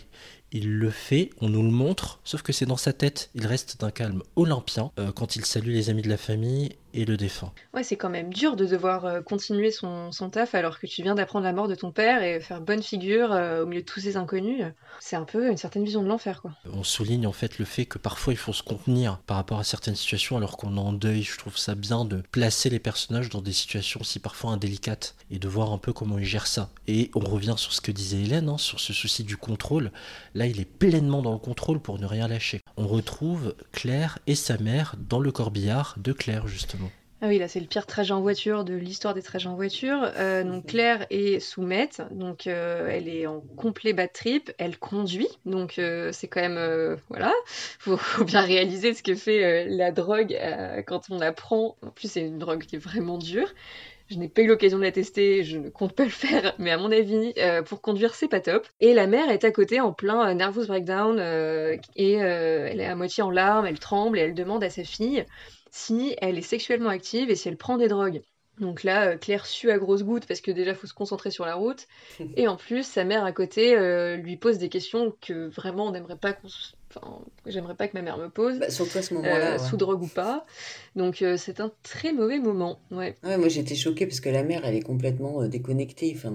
il 0.52 0.78
le 0.78 0.90
fait, 0.90 1.30
on 1.40 1.48
nous 1.48 1.62
le 1.62 1.70
montre, 1.70 2.20
sauf 2.24 2.42
que 2.42 2.52
c'est 2.52 2.66
dans 2.66 2.76
sa 2.76 2.92
tête. 2.92 3.30
Il 3.34 3.46
reste 3.46 3.80
d'un 3.80 3.90
calme 3.90 4.22
olympien 4.36 4.90
euh, 4.98 5.12
quand 5.12 5.36
il 5.36 5.44
salue 5.44 5.70
les 5.70 5.90
amis 5.90 6.02
de 6.02 6.08
la 6.08 6.16
famille 6.16 6.76
et 6.96 7.04
le 7.04 7.16
défend. 7.16 7.52
Ouais, 7.74 7.82
c'est 7.82 7.96
quand 7.96 8.08
même 8.08 8.32
dur 8.32 8.56
de 8.56 8.64
devoir 8.64 9.04
euh, 9.04 9.20
continuer 9.20 9.70
son, 9.70 10.10
taf 10.32 10.54
alors 10.54 10.80
que 10.80 10.86
tu 10.86 11.02
viens 11.02 11.14
d'apprendre 11.14 11.44
la 11.44 11.52
mort 11.52 11.68
de 11.68 11.74
ton 11.74 11.92
père 11.92 12.22
et 12.22 12.40
faire 12.40 12.60
bonne 12.60 12.82
figure 12.82 13.32
euh, 13.32 13.62
au 13.62 13.66
milieu 13.66 13.82
de 13.82 13.86
tous 13.86 14.00
ces 14.00 14.16
inconnus. 14.16 14.64
C'est 15.00 15.16
un 15.16 15.24
peu 15.24 15.50
une 15.50 15.56
certaine 15.56 15.84
vision 15.84 16.02
de 16.02 16.08
l'enfer, 16.08 16.40
quoi. 16.40 16.52
On 16.72 16.82
souligne 16.82 17.26
en 17.26 17.32
fait 17.32 17.58
le 17.58 17.64
fait 17.64 17.84
que 17.84 17.98
parfois 17.98 18.32
il 18.32 18.38
faut 18.38 18.52
se 18.52 18.62
contenir 18.62 19.18
par 19.26 19.36
rapport 19.36 19.58
à 19.58 19.64
certaines 19.64 19.94
situations 19.94 20.36
alors 20.36 20.56
qu'on 20.56 20.76
est 20.76 20.80
en 20.80 20.92
deuil. 20.92 21.22
Je 21.22 21.38
trouve 21.38 21.58
ça 21.58 21.74
bien 21.74 22.04
de 22.04 22.22
placer 22.32 22.70
les 22.70 22.78
personnages 22.78 23.28
dans 23.28 23.42
des 23.42 23.52
situations 23.52 24.02
si 24.02 24.18
parfois 24.18 24.52
indélicates 24.52 25.14
et 25.30 25.38
de 25.38 25.48
voir 25.48 25.72
un 25.72 25.78
peu 25.78 25.92
comment 25.92 26.18
ils 26.18 26.24
gèrent 26.24 26.46
ça. 26.46 26.70
Et 26.88 27.10
on 27.14 27.20
revient 27.20 27.54
sur 27.56 27.72
ce 27.72 27.80
que 27.80 27.92
disait 27.92 28.22
Hélène, 28.22 28.48
hein, 28.48 28.58
sur 28.58 28.80
ce 28.80 28.92
souci 28.92 29.24
du 29.24 29.36
contrôle. 29.36 29.90
Là, 30.34 30.46
il 30.46 30.60
est 30.60 30.64
pleinement 30.64 31.22
dans 31.22 31.32
le 31.32 31.38
contrôle 31.38 31.80
pour 31.80 31.98
ne 31.98 32.06
rien 32.06 32.28
lâcher. 32.28 32.60
On 32.76 32.86
retrouve 32.86 33.54
Claire 33.72 34.18
et 34.26 34.34
sa 34.34 34.58
mère 34.58 34.94
dans 35.08 35.20
le 35.20 35.32
corbillard 35.32 35.94
de 35.98 36.12
Claire, 36.12 36.46
justement. 36.46 36.85
Ah 37.22 37.28
oui, 37.28 37.38
là 37.38 37.48
c'est 37.48 37.60
le 37.60 37.66
pire 37.66 37.86
trajet 37.86 38.12
en 38.12 38.20
voiture 38.20 38.62
de 38.62 38.74
l'histoire 38.74 39.14
des 39.14 39.22
trajets 39.22 39.48
en 39.48 39.54
voiture. 39.54 40.12
Euh, 40.18 40.44
donc 40.44 40.66
Claire 40.66 41.06
est 41.08 41.40
soumette, 41.40 42.02
donc 42.10 42.46
euh, 42.46 42.88
elle 42.90 43.08
est 43.08 43.26
en 43.26 43.40
complet 43.56 43.94
bad 43.94 44.12
trip, 44.12 44.52
elle 44.58 44.78
conduit, 44.78 45.28
donc 45.46 45.78
euh, 45.78 46.10
c'est 46.12 46.28
quand 46.28 46.42
même 46.42 46.98
voilà, 47.08 47.32
faut, 47.78 47.96
faut, 47.96 48.24
bien 48.24 48.42
réaliser 48.42 48.92
ce 48.92 49.02
que 49.02 49.14
fait 49.14 49.64
la 49.64 49.92
drogue 49.92 50.36
quand 50.86 51.08
on 51.08 51.18
la 51.18 51.32
prend. 51.32 51.76
En 51.80 51.88
plus 51.88 52.10
c'est 52.10 52.20
une 52.20 52.38
drogue 52.38 52.64
qui 52.64 52.76
est 52.76 52.80
vraiment 52.80 53.16
dure. 53.16 53.48
Je 54.08 54.18
n'ai 54.18 54.28
pas 54.28 54.42
eu 54.42 54.46
l'occasion 54.46 54.78
de 54.78 54.84
la 54.84 54.92
tester, 54.92 55.42
je 55.42 55.58
ne 55.58 55.68
compte 55.68 55.92
pas 55.92 56.04
le 56.04 56.10
faire, 56.10 56.54
mais 56.58 56.70
à 56.70 56.78
mon 56.78 56.92
avis, 56.92 57.32
euh, 57.38 57.62
pour 57.62 57.80
conduire, 57.80 58.14
c'est 58.14 58.28
pas 58.28 58.40
top. 58.40 58.66
Et 58.80 58.94
la 58.94 59.08
mère 59.08 59.30
est 59.30 59.42
à 59.42 59.50
côté 59.50 59.80
en 59.80 59.92
plein 59.92 60.32
nervous 60.34 60.66
breakdown 60.66 61.16
euh, 61.18 61.76
et 61.96 62.12
elle 62.12 62.80
est 62.80 62.86
à 62.86 62.94
moitié 62.94 63.22
en 63.22 63.30
larmes, 63.30 63.66
elle 63.66 63.80
tremble 63.80 64.18
et 64.18 64.22
elle 64.22 64.34
demande 64.34 64.62
à 64.62 64.70
sa 64.70 64.84
fille 64.84 65.24
si 65.76 66.16
elle 66.20 66.38
est 66.38 66.42
sexuellement 66.42 66.90
active 66.90 67.30
et 67.30 67.36
si 67.36 67.48
elle 67.48 67.56
prend 67.56 67.76
des 67.76 67.88
drogues. 67.88 68.22
Donc 68.58 68.84
là, 68.84 69.16
Claire 69.16 69.44
sue 69.44 69.70
à 69.70 69.78
grosses 69.78 70.02
gouttes 70.02 70.26
parce 70.26 70.40
que 70.40 70.50
déjà 70.50 70.74
faut 70.74 70.86
se 70.86 70.94
concentrer 70.94 71.30
sur 71.30 71.44
la 71.44 71.56
route. 71.56 71.86
Et 72.36 72.48
en 72.48 72.56
plus, 72.56 72.86
sa 72.86 73.04
mère 73.04 73.22
à 73.24 73.32
côté 73.32 73.76
lui 74.16 74.38
pose 74.38 74.56
des 74.56 74.70
questions 74.70 75.14
que 75.20 75.48
vraiment 75.48 75.88
on 75.88 75.90
n'aimerait 75.90 76.16
pas 76.16 76.32
qu'on 76.32 76.48
j'aimerais 77.46 77.74
pas 77.74 77.88
que 77.88 77.96
ma 77.96 78.02
mère 78.02 78.18
me 78.18 78.28
pose. 78.28 78.58
Bah, 78.58 78.70
surtout 78.70 78.98
à 78.98 79.02
ce 79.02 79.14
moment-là. 79.14 79.54
Euh, 79.54 79.58
sous 79.58 79.76
drogue 79.76 80.02
ou 80.02 80.08
pas. 80.08 80.46
Donc 80.94 81.22
euh, 81.22 81.36
c'est 81.36 81.60
un 81.60 81.70
très 81.82 82.12
mauvais 82.12 82.38
moment. 82.38 82.80
Ouais. 82.90 83.14
ouais 83.24 83.38
moi 83.38 83.48
j'étais 83.48 83.74
choquée 83.74 84.06
parce 84.06 84.20
que 84.20 84.28
la 84.28 84.42
mère, 84.42 84.64
elle 84.64 84.74
est 84.74 84.82
complètement 84.82 85.42
euh, 85.42 85.48
déconnectée. 85.48 86.12
Enfin, 86.16 86.32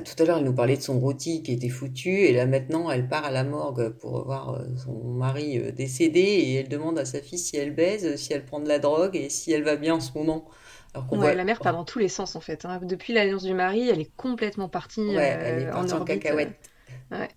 tout 0.00 0.22
à 0.22 0.26
l'heure, 0.26 0.38
elle 0.38 0.44
nous 0.44 0.54
parlait 0.54 0.76
de 0.76 0.82
son 0.82 0.98
rôti 0.98 1.42
qui 1.42 1.52
était 1.52 1.68
foutu. 1.68 2.10
Et 2.10 2.32
là 2.32 2.46
maintenant, 2.46 2.90
elle 2.90 3.08
part 3.08 3.24
à 3.24 3.30
la 3.30 3.44
morgue 3.44 3.90
pour 3.90 4.24
voir 4.24 4.60
son 4.82 4.92
mari 5.04 5.60
décédé. 5.72 6.20
Et 6.20 6.54
elle 6.54 6.68
demande 6.68 6.98
à 6.98 7.04
sa 7.04 7.20
fille 7.20 7.38
si 7.38 7.56
elle 7.56 7.74
baise, 7.74 8.16
si 8.16 8.32
elle 8.32 8.44
prend 8.44 8.60
de 8.60 8.68
la 8.68 8.78
drogue 8.78 9.16
et 9.16 9.28
si 9.28 9.52
elle 9.52 9.62
va 9.62 9.76
bien 9.76 9.94
en 9.94 10.00
ce 10.00 10.16
moment. 10.16 10.48
Alors 10.94 11.10
ouais, 11.12 11.34
la 11.34 11.44
mère 11.44 11.60
part 11.60 11.72
dans 11.72 11.84
tous 11.84 11.98
les 11.98 12.08
sens 12.08 12.36
en 12.36 12.40
fait. 12.40 12.64
Hein. 12.64 12.80
Depuis 12.82 13.12
l'alliance 13.12 13.44
du 13.44 13.54
mari, 13.54 13.88
elle 13.88 14.00
est 14.00 14.10
complètement 14.16 14.68
partie, 14.68 15.00
elle 15.00 15.62
est 15.62 15.70
partie 15.70 15.92
en, 15.94 16.04
cacahuète. 16.04 16.70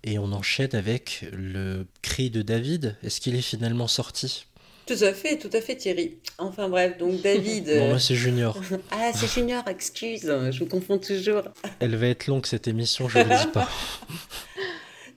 Et 0.03 0.19
on 0.19 0.31
enchaîne 0.31 0.73
avec 0.73 1.25
le 1.31 1.85
cri 2.01 2.29
de 2.29 2.41
David. 2.41 2.97
Est-ce 3.03 3.21
qu'il 3.21 3.35
est 3.35 3.41
finalement 3.41 3.87
sorti? 3.87 4.47
Tout 4.85 5.03
à 5.03 5.13
fait, 5.13 5.37
tout 5.37 5.49
à 5.53 5.61
fait 5.61 5.75
Thierry. 5.75 6.17
Enfin 6.37 6.69
bref, 6.69 6.97
donc 6.97 7.21
David... 7.23 7.65
bon, 7.65 7.89
moi 7.89 7.99
c'est 7.99 8.15
Junior. 8.15 8.59
ah, 8.91 9.11
c'est 9.13 9.31
Junior, 9.31 9.63
excuse, 9.67 10.21
je 10.23 10.59
vous 10.59 10.67
confonds 10.67 10.97
toujours. 10.97 11.43
Elle 11.79 11.95
va 11.95 12.07
être 12.07 12.27
longue 12.27 12.45
cette 12.45 12.67
émission, 12.67 13.09
je 13.09 13.19
ne 13.19 13.23
le 13.23 13.29
dis 13.29 13.51
pas. 13.51 13.69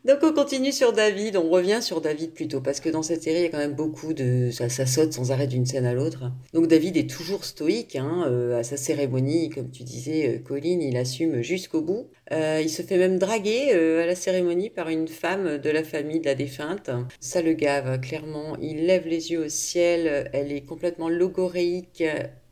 Donc 0.08 0.20
on 0.22 0.32
continue 0.32 0.72
sur 0.72 0.94
David, 0.94 1.36
on 1.36 1.50
revient 1.50 1.82
sur 1.82 2.00
David 2.00 2.32
plutôt, 2.32 2.62
parce 2.62 2.80
que 2.80 2.88
dans 2.88 3.02
cette 3.02 3.22
série, 3.22 3.40
il 3.40 3.42
y 3.42 3.44
a 3.44 3.50
quand 3.50 3.58
même 3.58 3.74
beaucoup 3.74 4.14
de... 4.14 4.48
Ça, 4.50 4.86
saute 4.86 5.12
sans 5.12 5.32
arrêt 5.32 5.46
d'une 5.46 5.66
scène 5.66 5.84
à 5.84 5.92
l'autre. 5.92 6.32
Donc 6.54 6.66
David 6.66 6.96
est 6.96 7.10
toujours 7.10 7.44
stoïque 7.44 7.94
hein, 7.94 8.24
euh, 8.26 8.58
à 8.58 8.62
sa 8.62 8.78
cérémonie, 8.78 9.50
comme 9.50 9.70
tu 9.70 9.82
disais, 9.82 10.36
euh, 10.36 10.38
Colline, 10.38 10.80
il 10.80 10.96
assume 10.96 11.42
jusqu'au 11.42 11.82
bout. 11.82 12.08
Euh, 12.32 12.58
il 12.62 12.70
se 12.70 12.80
fait 12.80 12.96
même 12.96 13.18
draguer 13.18 13.72
à 13.72 14.06
la 14.06 14.14
cérémonie 14.14 14.70
par 14.70 14.88
une 14.88 15.08
femme 15.08 15.58
de 15.58 15.68
la 15.68 15.84
famille 15.84 16.20
de 16.20 16.24
la 16.24 16.34
défunte. 16.34 16.88
Ça 17.20 17.42
le 17.42 17.52
gave, 17.52 18.00
clairement. 18.00 18.56
Il 18.62 18.86
lève 18.86 19.06
les 19.06 19.32
yeux 19.32 19.44
au 19.44 19.48
ciel, 19.50 20.30
elle 20.32 20.52
est 20.52 20.62
complètement 20.62 21.10
logoréique, 21.10 22.02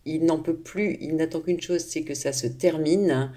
il 0.06 0.24
n'en 0.24 0.38
peut 0.38 0.56
plus, 0.56 0.96
il 1.00 1.16
n'attend 1.16 1.40
qu'une 1.40 1.60
chose, 1.60 1.84
c'est 1.86 2.02
que 2.02 2.14
ça 2.14 2.32
se 2.32 2.46
termine. 2.46 3.32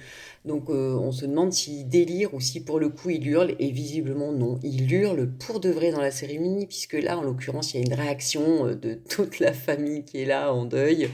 Donc 0.45 0.69
euh, 0.69 0.95
on 0.95 1.11
se 1.11 1.25
demande 1.25 1.51
s'il 1.51 1.89
délire 1.89 2.33
ou 2.33 2.39
si 2.39 2.63
pour 2.63 2.79
le 2.79 2.89
coup 2.89 3.09
il 3.09 3.27
hurle, 3.27 3.55
et 3.59 3.71
visiblement 3.71 4.31
non. 4.31 4.59
Il 4.63 4.91
hurle 4.91 5.27
pour 5.27 5.59
de 5.59 5.69
vrai 5.69 5.91
dans 5.91 6.01
la 6.01 6.11
cérémonie, 6.11 6.65
puisque 6.65 6.93
là 6.93 7.17
en 7.17 7.21
l'occurrence 7.21 7.73
il 7.73 7.81
y 7.81 7.83
a 7.83 7.85
une 7.85 7.93
réaction 7.93 8.67
euh, 8.67 8.75
de 8.75 8.93
toute 8.93 9.39
la 9.39 9.53
famille 9.53 10.05
qui 10.05 10.21
est 10.21 10.25
là 10.25 10.53
en 10.53 10.65
deuil. 10.65 11.09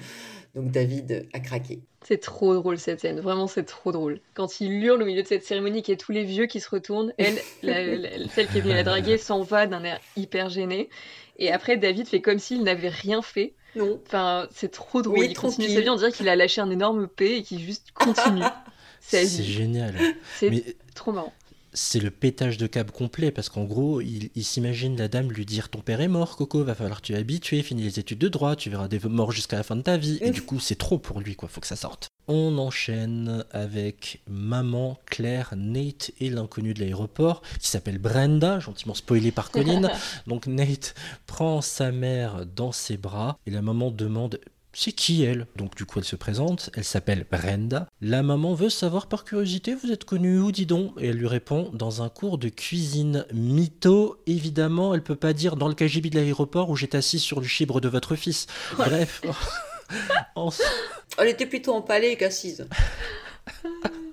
Donc 0.53 0.71
David 0.71 1.27
a 1.33 1.39
craqué. 1.39 1.81
C'est 2.07 2.21
trop 2.21 2.53
drôle 2.53 2.77
cette 2.77 3.01
scène, 3.01 3.19
vraiment 3.19 3.47
c'est 3.47 3.63
trop 3.63 3.91
drôle. 3.91 4.21
Quand 4.35 4.61
il 4.61 4.71
hurle 4.71 5.01
au 5.01 5.05
milieu 5.05 5.23
de 5.23 5.27
cette 5.27 5.43
cérémonie, 5.43 5.81
qu'il 5.81 5.93
y 5.93 5.97
a 5.97 5.97
tous 5.97 6.11
les 6.11 6.23
vieux 6.23 6.45
qui 6.45 6.59
se 6.59 6.69
retournent, 6.69 7.13
elle, 7.17 7.39
celle 8.29 8.47
qui 8.47 8.59
est 8.59 8.61
venue 8.61 8.75
la 8.75 8.83
draguer, 8.83 9.17
s'en 9.17 9.41
va 9.41 9.65
d'un 9.65 9.83
air 9.83 9.99
hyper 10.15 10.49
gêné. 10.49 10.89
Et 11.39 11.51
après 11.51 11.77
David 11.77 12.07
fait 12.07 12.21
comme 12.21 12.38
s'il 12.38 12.63
n'avait 12.63 12.89
rien 12.89 13.23
fait. 13.23 13.53
Non. 13.75 13.99
Enfin, 14.05 14.47
c'est 14.51 14.71
trop 14.71 15.01
drôle. 15.01 15.25
il 15.25 15.35
continue 15.35 15.67
sa 15.67 15.81
vie, 15.81 15.89
on 15.89 15.95
dirait 15.95 16.11
qu'il 16.11 16.29
a 16.29 16.35
lâché 16.35 16.61
un 16.61 16.69
énorme 16.69 17.07
P 17.07 17.38
et 17.38 17.43
qu'il 17.43 17.59
juste 17.59 17.91
continue. 17.91 18.43
C'est 19.07 19.43
génial. 19.43 19.95
C'est 20.39 20.77
trop 20.93 21.11
marrant. 21.11 21.33
C'est 21.77 21.99
le 21.99 22.09
pétage 22.09 22.57
de 22.57 22.67
câble 22.67 22.91
complet 22.91 23.31
parce 23.31 23.49
qu'en 23.49 23.65
gros, 23.65 23.99
il, 23.99 24.31
s'imagine 24.45 24.95
la 24.95 25.09
dame 25.09 25.29
lui 25.29 25.45
dire 25.45 25.67
Ton 25.67 25.81
père 25.81 25.99
est 25.99 26.07
mort, 26.07 26.37
Coco, 26.37 26.63
va 26.63 26.73
falloir 26.73 27.01
que 27.01 27.07
tu 27.07 27.13
es 27.13 27.17
habitué, 27.17 27.61
finis 27.63 27.83
les 27.83 27.99
études 27.99 28.19
de 28.19 28.29
droit, 28.29 28.55
tu 28.55 28.69
verras 28.69 28.87
des 28.87 28.99
morts 28.99 29.33
jusqu'à 29.33 29.57
la 29.57 29.63
fin 29.63 29.75
de 29.75 29.81
ta 29.81 29.97
vie. 29.97 30.17
Et 30.21 30.31
du 30.31 30.41
coup, 30.41 30.61
c'est 30.61 30.77
trop 30.77 30.97
pour 30.97 31.19
lui, 31.19 31.35
quoi, 31.35 31.49
faut 31.49 31.59
que 31.59 31.67
ça 31.67 31.75
sorte. 31.75 32.07
On 32.29 32.57
enchaîne 32.57 33.43
avec 33.51 34.21
maman, 34.29 34.97
Claire, 35.05 35.53
Nate 35.57 36.11
et 36.21 36.29
l'inconnu 36.29 36.73
de 36.73 36.79
l'aéroport 36.79 37.41
qui 37.59 37.67
s'appelle 37.67 37.97
Brenda, 37.97 38.59
gentiment 38.59 38.95
spoilé 38.95 39.33
par 39.33 39.51
Colline. 39.51 39.91
Donc 40.27 40.47
Nate 40.47 40.95
prend 41.27 41.59
sa 41.59 41.91
mère 41.91 42.45
dans 42.45 42.71
ses 42.71 42.95
bras 42.95 43.37
et 43.45 43.51
la 43.51 43.61
maman 43.61 43.91
demande 43.91 44.39
c'est 44.75 44.91
qui 44.91 45.23
elle? 45.23 45.47
Donc 45.55 45.75
du 45.75 45.85
coup 45.85 45.99
elle 45.99 46.05
se 46.05 46.15
présente, 46.15 46.69
elle 46.75 46.83
s'appelle 46.83 47.25
Brenda. 47.31 47.88
La 48.01 48.21
maman 48.23 48.53
veut 48.53 48.69
savoir 48.69 49.07
par 49.07 49.23
curiosité, 49.23 49.73
vous 49.73 49.91
êtes 49.91 50.05
connue 50.05 50.39
où, 50.39 50.51
dis 50.51 50.65
donc? 50.65 50.93
Et 50.99 51.07
elle 51.07 51.17
lui 51.17 51.27
répond, 51.27 51.69
dans 51.73 52.01
un 52.01 52.09
cours 52.09 52.38
de 52.38 52.49
cuisine. 52.49 53.25
Mytho, 53.33 54.17
évidemment, 54.27 54.93
elle 54.93 55.03
peut 55.03 55.15
pas 55.15 55.33
dire 55.33 55.55
dans 55.55 55.67
le 55.67 55.73
KGB 55.73 56.09
de 56.09 56.19
l'aéroport 56.19 56.69
où 56.69 56.75
j'étais 56.75 56.97
assis 56.97 57.19
sur 57.19 57.39
le 57.39 57.47
chibre 57.47 57.81
de 57.81 57.89
votre 57.89 58.15
fils. 58.15 58.47
Bref. 58.77 59.21
Elle 61.17 61.29
était 61.29 61.45
plutôt 61.45 61.73
empalée 61.73 62.17
qu'assise. 62.17 62.67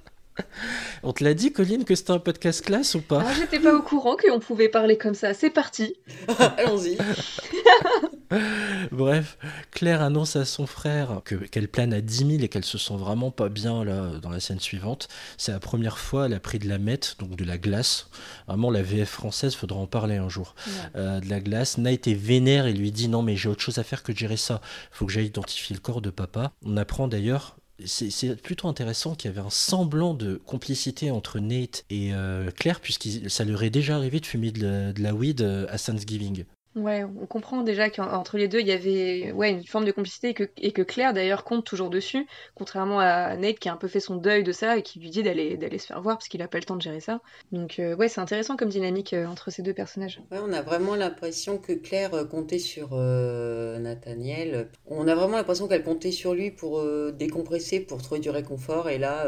On 1.05 1.12
te 1.12 1.25
l'a 1.25 1.35
dit, 1.35 1.53
Colline, 1.53 1.85
que 1.85 1.97
c'était 1.97 2.12
un 2.12 2.21
podcast 2.21 2.65
classe 2.65 2.95
ou 2.95 3.01
pas 3.01 3.25
ah, 3.27 3.33
J'étais 3.37 3.59
pas 3.59 3.75
au 3.75 3.83
courant 3.83 4.17
qu'on 4.17 4.38
pouvait 4.38 4.69
parler 4.69 4.97
comme 4.97 5.15
ça. 5.15 5.35
C'est 5.35 5.51
parti. 5.51 5.97
Allons-y. 6.59 6.97
Bref, 8.93 9.37
Claire 9.73 10.01
annonce 10.01 10.37
à 10.37 10.45
son 10.45 10.67
frère 10.67 11.21
que, 11.25 11.35
qu'elle 11.35 11.69
plane 11.69 11.93
à 11.93 12.01
10 12.01 12.17
000 12.19 12.31
et 12.43 12.49
qu'elle 12.49 12.65
se 12.65 12.79
sent 12.79 12.97
vraiment 12.97 13.31
pas 13.31 13.49
bien 13.49 13.85
là 13.85 14.19
dans 14.23 14.31
la 14.31 14.41
scène 14.41 14.61
suivante. 14.61 15.09
C'est 15.37 15.53
la 15.53 15.59
première 15.59 15.99
fois 15.99 16.27
elle 16.27 16.35
a 16.35 16.41
pris 16.41 16.59
de 16.59 16.69
la 16.69 16.79
mette, 16.79 17.17
donc 17.19 17.37
de 17.37 17.45
la 17.45 17.59
glace. 17.59 18.09
Vraiment, 18.47 18.71
la 18.71 18.83
VF 18.83 19.11
française, 19.11 19.55
faudra 19.55 19.81
en 19.81 19.87
parler 19.87 20.17
un 20.17 20.29
jour. 20.29 20.55
Euh, 20.97 21.21
de 21.21 21.29
la 21.29 21.41
glace. 21.41 21.79
Night 21.79 22.07
est 22.07 22.15
vénère 22.15 22.67
et 22.67 22.73
lui 22.73 22.93
dit 22.93 23.09
non 23.09 23.23
mais 23.23 23.37
j'ai 23.37 23.49
autre 23.49 23.62
chose 23.62 23.79
à 23.79 23.85
faire 23.85 24.03
que 24.03 24.12
de 24.12 24.19
gérer 24.19 24.37
ça. 24.37 24.61
Faut 24.93 25.07
que 25.07 25.12
j'aille 25.12 25.27
identifier 25.27 25.75
le 25.75 25.81
corps 25.81 26.01
de 26.01 26.11
papa. 26.11 26.53
On 26.65 26.77
apprend 26.77 27.09
d'ailleurs 27.09 27.57
c'est 27.87 28.40
plutôt 28.40 28.68
intéressant 28.68 29.14
qu'il 29.14 29.31
y 29.31 29.33
avait 29.33 29.47
un 29.47 29.51
semblant 29.51 30.14
de 30.14 30.40
complicité 30.47 31.11
entre 31.11 31.38
Nate 31.38 31.85
et 31.90 32.14
euh, 32.14 32.51
Claire, 32.51 32.81
puisque 32.81 33.09
ça 33.29 33.45
leur 33.45 33.62
est 33.62 33.71
déjà 33.71 33.97
arrivé 33.97 34.21
de 34.21 34.27
fumer 34.27 34.51
de 34.51 34.92
la 34.99 35.14
weed 35.14 35.42
euh, 35.42 35.66
à 35.68 35.79
Thanksgiving. 35.79 36.45
Ouais, 36.75 37.05
on 37.05 37.27
comprend 37.27 37.63
déjà 37.63 37.91
qu'entre 37.91 38.39
les 38.39 38.49
deux, 38.49 38.61
il 38.61 38.67
y 38.67 38.73
avait 38.73 39.31
ouais, 39.33 39.51
une 39.51 39.67
forme 39.67 39.85
de 39.85 39.93
complicité 39.93 40.31
et 40.31 40.35
que, 40.35 40.49
et 40.57 40.73
que 40.73 40.81
Claire 40.81 41.13
d'ailleurs 41.13 41.45
compte 41.45 41.67
toujours 41.67 41.91
dessus, 41.91 42.27
contrairement 42.55 42.99
à 42.99 43.37
Nate 43.37 43.59
qui 43.59 43.69
a 43.69 43.75
un 43.75 43.77
peu 43.77 43.89
fait 43.89 44.01
son 44.01 44.17
deuil 44.17 44.43
de 44.43 44.53
ça 44.53 44.79
et 44.79 44.83
qui 44.83 44.99
lui 44.99 45.11
dit 45.11 45.23
d'aller 45.23 45.57
d'aller 45.59 45.79
se 45.79 45.87
faire 45.87 46.01
voir 46.01 46.17
parce 46.17 46.29
qu'il 46.29 46.41
a 46.41 46.49
pas 46.49 46.59
le 46.59 46.65
temps 46.65 46.77
de 46.77 46.83
gérer 46.83 47.01
ça. 47.01 47.21
Donc 47.53 47.79
euh, 47.79 47.95
ouais, 47.97 48.09
c'est 48.09 48.21
intéressant 48.21 48.57
comme 48.57 48.71
dynamique 48.71 49.13
euh, 49.13 49.27
entre 49.27 49.51
ces 49.51 49.63
deux 49.63 49.75
personnages. 49.75 50.21
Ouais, 50.31 50.39
on 50.43 50.53
a 50.53 50.63
vraiment 50.63 50.97
l'impression 50.97 51.59
que 51.59 51.73
Claire 51.73 52.15
euh, 52.15 52.25
comptait 52.25 52.59
sur 52.59 52.93
Nathaniel. 52.93 54.69
On 54.87 55.07
a 55.09 55.15
vraiment 55.15 55.37
l'impression 55.37 55.69
qu'elle 55.69 55.85
comptait 55.85 56.11
sur 56.11 56.35
lui 56.35 56.51
pour 56.51 56.83
décompresser, 57.13 57.81
pour 57.81 58.01
trouver 58.03 58.21
du 58.21 58.31
réconfort 58.31 58.89
et 58.89 58.99
là 58.99 59.27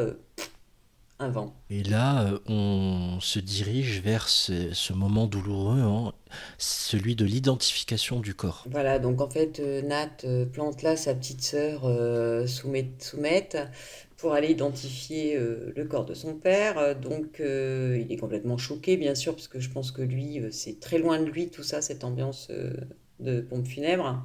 Et 1.70 1.82
là, 1.82 2.24
euh, 2.24 2.38
on 2.46 3.18
se 3.20 3.38
dirige 3.38 4.00
vers 4.00 4.28
ce, 4.28 4.92
moment 4.92 5.26
douloureux, 5.26 5.80
hein, 5.80 6.12
celui 6.58 7.14
de 7.14 7.24
l'identification 7.24 8.20
du 8.20 8.34
corps. 8.34 8.64
Voilà, 8.70 8.98
donc 8.98 9.20
en 9.20 9.30
fait, 9.30 9.60
euh, 9.60 9.80
Nat 9.82 10.10
euh, 10.24 10.44
plante 10.44 10.82
là 10.82 10.96
sa 10.96 11.14
petite 11.14 11.42
sœur 11.42 11.82
Soumette 12.48 13.58
pour 14.16 14.32
aller 14.32 14.48
identifier 14.48 15.38
le 15.38 15.84
corps 15.84 16.04
de 16.04 16.14
son 16.14 16.34
père. 16.34 16.98
Donc 16.98 17.40
il 17.40 18.06
est 18.10 18.16
complètement 18.16 18.56
choqué, 18.56 18.96
bien 18.96 19.14
sûr, 19.14 19.34
parce 19.34 19.48
que 19.48 19.60
je 19.60 19.70
pense 19.70 19.90
que 19.92 20.02
lui, 20.02 20.40
c'est 20.50 20.80
très 20.80 20.98
loin 20.98 21.18
de 21.18 21.26
lui 21.26 21.48
tout 21.48 21.62
ça, 21.62 21.82
cette 21.82 22.04
ambiance 22.04 22.50
de 23.20 23.40
pompe 23.40 23.66
funèbre. 23.66 24.24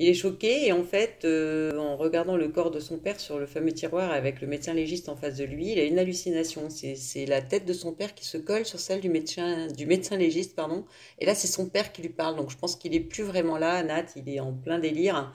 Il 0.00 0.06
est 0.06 0.14
choqué 0.14 0.68
et 0.68 0.72
en 0.72 0.84
fait, 0.84 1.24
euh, 1.24 1.76
en 1.76 1.96
regardant 1.96 2.36
le 2.36 2.48
corps 2.48 2.70
de 2.70 2.78
son 2.78 2.98
père 2.98 3.18
sur 3.18 3.40
le 3.40 3.46
fameux 3.46 3.72
tiroir 3.72 4.12
avec 4.12 4.40
le 4.40 4.46
médecin 4.46 4.72
légiste 4.72 5.08
en 5.08 5.16
face 5.16 5.36
de 5.36 5.44
lui, 5.44 5.72
il 5.72 5.78
a 5.80 5.82
une 5.82 5.98
hallucination. 5.98 6.68
C'est 6.70 7.26
la 7.26 7.42
tête 7.42 7.64
de 7.66 7.72
son 7.72 7.92
père 7.92 8.14
qui 8.14 8.24
se 8.24 8.38
colle 8.38 8.64
sur 8.64 8.78
celle 8.78 9.00
du 9.00 9.08
médecin, 9.08 9.66
du 9.66 9.86
médecin 9.86 10.16
légiste, 10.16 10.54
pardon. 10.54 10.84
Et 11.18 11.26
là, 11.26 11.34
c'est 11.34 11.48
son 11.48 11.68
père 11.68 11.92
qui 11.92 12.02
lui 12.02 12.10
parle. 12.10 12.36
Donc 12.36 12.50
je 12.50 12.56
pense 12.56 12.76
qu'il 12.76 12.94
est 12.94 13.00
plus 13.00 13.24
vraiment 13.24 13.58
là, 13.58 13.82
Nat, 13.82 14.06
il 14.14 14.28
est 14.28 14.38
en 14.38 14.52
plein 14.52 14.78
délire. 14.78 15.32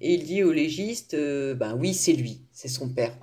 Et 0.00 0.14
il 0.14 0.22
dit 0.22 0.44
au 0.44 0.52
légiste, 0.52 1.16
ben 1.16 1.76
oui, 1.76 1.92
c'est 1.92 2.12
lui, 2.12 2.42
c'est 2.52 2.68
son 2.68 2.88
père 2.88 3.18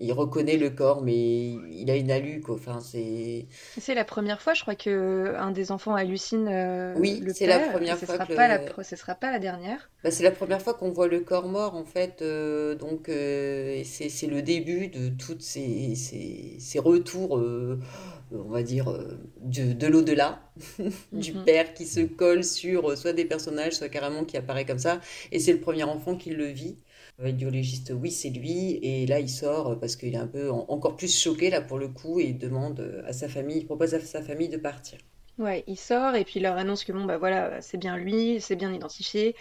il 0.00 0.12
reconnaît 0.12 0.56
le 0.56 0.70
corps, 0.70 1.02
mais 1.02 1.50
il 1.72 1.90
a 1.90 1.96
une 1.96 2.10
alu, 2.10 2.40
quoi. 2.40 2.54
Enfin, 2.54 2.78
c'est. 2.80 3.46
C'est 3.78 3.94
la 3.94 4.04
première 4.04 4.40
fois, 4.40 4.54
je 4.54 4.62
crois 4.62 4.76
que 4.76 5.34
un 5.36 5.50
des 5.50 5.72
enfants 5.72 5.94
hallucine. 5.94 6.48
Euh, 6.48 6.94
oui, 6.96 7.22
c'est 7.34 7.46
la 7.46 7.58
première 7.58 7.98
fois. 7.98 8.14
Sera 8.14 8.26
que 8.26 8.34
pas 8.34 8.48
la... 8.48 8.84
Ce 8.84 8.96
sera 8.96 9.16
pas 9.16 9.32
la 9.32 9.40
dernière. 9.40 9.90
Bah, 10.04 10.12
c'est 10.12 10.22
la 10.22 10.30
première 10.30 10.62
fois 10.62 10.74
qu'on 10.74 10.90
voit 10.90 11.08
le 11.08 11.20
corps 11.20 11.48
mort, 11.48 11.74
en 11.74 11.84
fait. 11.84 12.22
Euh, 12.22 12.76
donc, 12.76 13.08
euh, 13.08 13.82
c'est 13.84 14.28
le 14.28 14.40
début 14.40 14.86
de 14.86 15.08
toutes 15.08 15.42
ces, 15.42 15.96
ces, 15.96 16.78
retours. 16.78 17.32
on 17.32 18.50
va 18.50 18.62
dire, 18.62 18.96
de, 19.40 19.72
de 19.72 19.86
l'au-delà, 19.88 20.40
du 21.12 21.32
mhm. 21.32 21.44
père 21.44 21.74
qui 21.74 21.86
se 21.86 22.00
colle 22.00 22.44
sur 22.44 22.96
soit 22.96 23.12
des 23.12 23.24
personnages, 23.24 23.72
soit 23.72 23.88
carrément 23.88 24.24
qui 24.24 24.36
apparaît 24.36 24.64
comme 24.64 24.78
ça. 24.78 25.00
Et 25.32 25.40
c'est 25.40 25.52
le 25.52 25.60
premier 25.60 25.82
enfant 25.82 26.14
qui 26.14 26.30
le 26.30 26.46
vit. 26.46 26.76
Le 27.18 27.30
biologiste, 27.30 27.92
oui, 27.94 28.10
c'est 28.10 28.30
lui. 28.30 28.78
Et 28.82 29.06
là, 29.06 29.20
il 29.20 29.28
sort 29.28 29.78
parce 29.78 29.94
qu'il 29.94 30.14
est 30.14 30.18
un 30.18 30.26
peu 30.26 30.50
encore 30.50 30.96
plus 30.96 31.16
choqué, 31.16 31.48
là, 31.48 31.60
pour 31.60 31.78
le 31.78 31.86
coup, 31.88 32.18
et 32.18 32.32
demande 32.32 33.02
à 33.06 33.12
sa 33.12 33.28
famille, 33.28 33.58
il 33.58 33.66
propose 33.66 33.94
à 33.94 34.00
sa 34.00 34.20
famille 34.20 34.48
de 34.48 34.56
partir. 34.56 34.98
Ouais, 35.38 35.62
il 35.68 35.76
sort 35.76 36.16
et 36.16 36.24
puis 36.24 36.34
il 36.40 36.42
leur 36.42 36.56
annonce 36.58 36.84
que 36.84 36.90
bon, 36.92 37.04
bah 37.04 37.16
voilà, 37.16 37.60
c'est 37.62 37.78
bien 37.78 37.96
lui, 37.96 38.40
c'est 38.40 38.56
bien 38.56 38.72
identifié. 38.72 39.36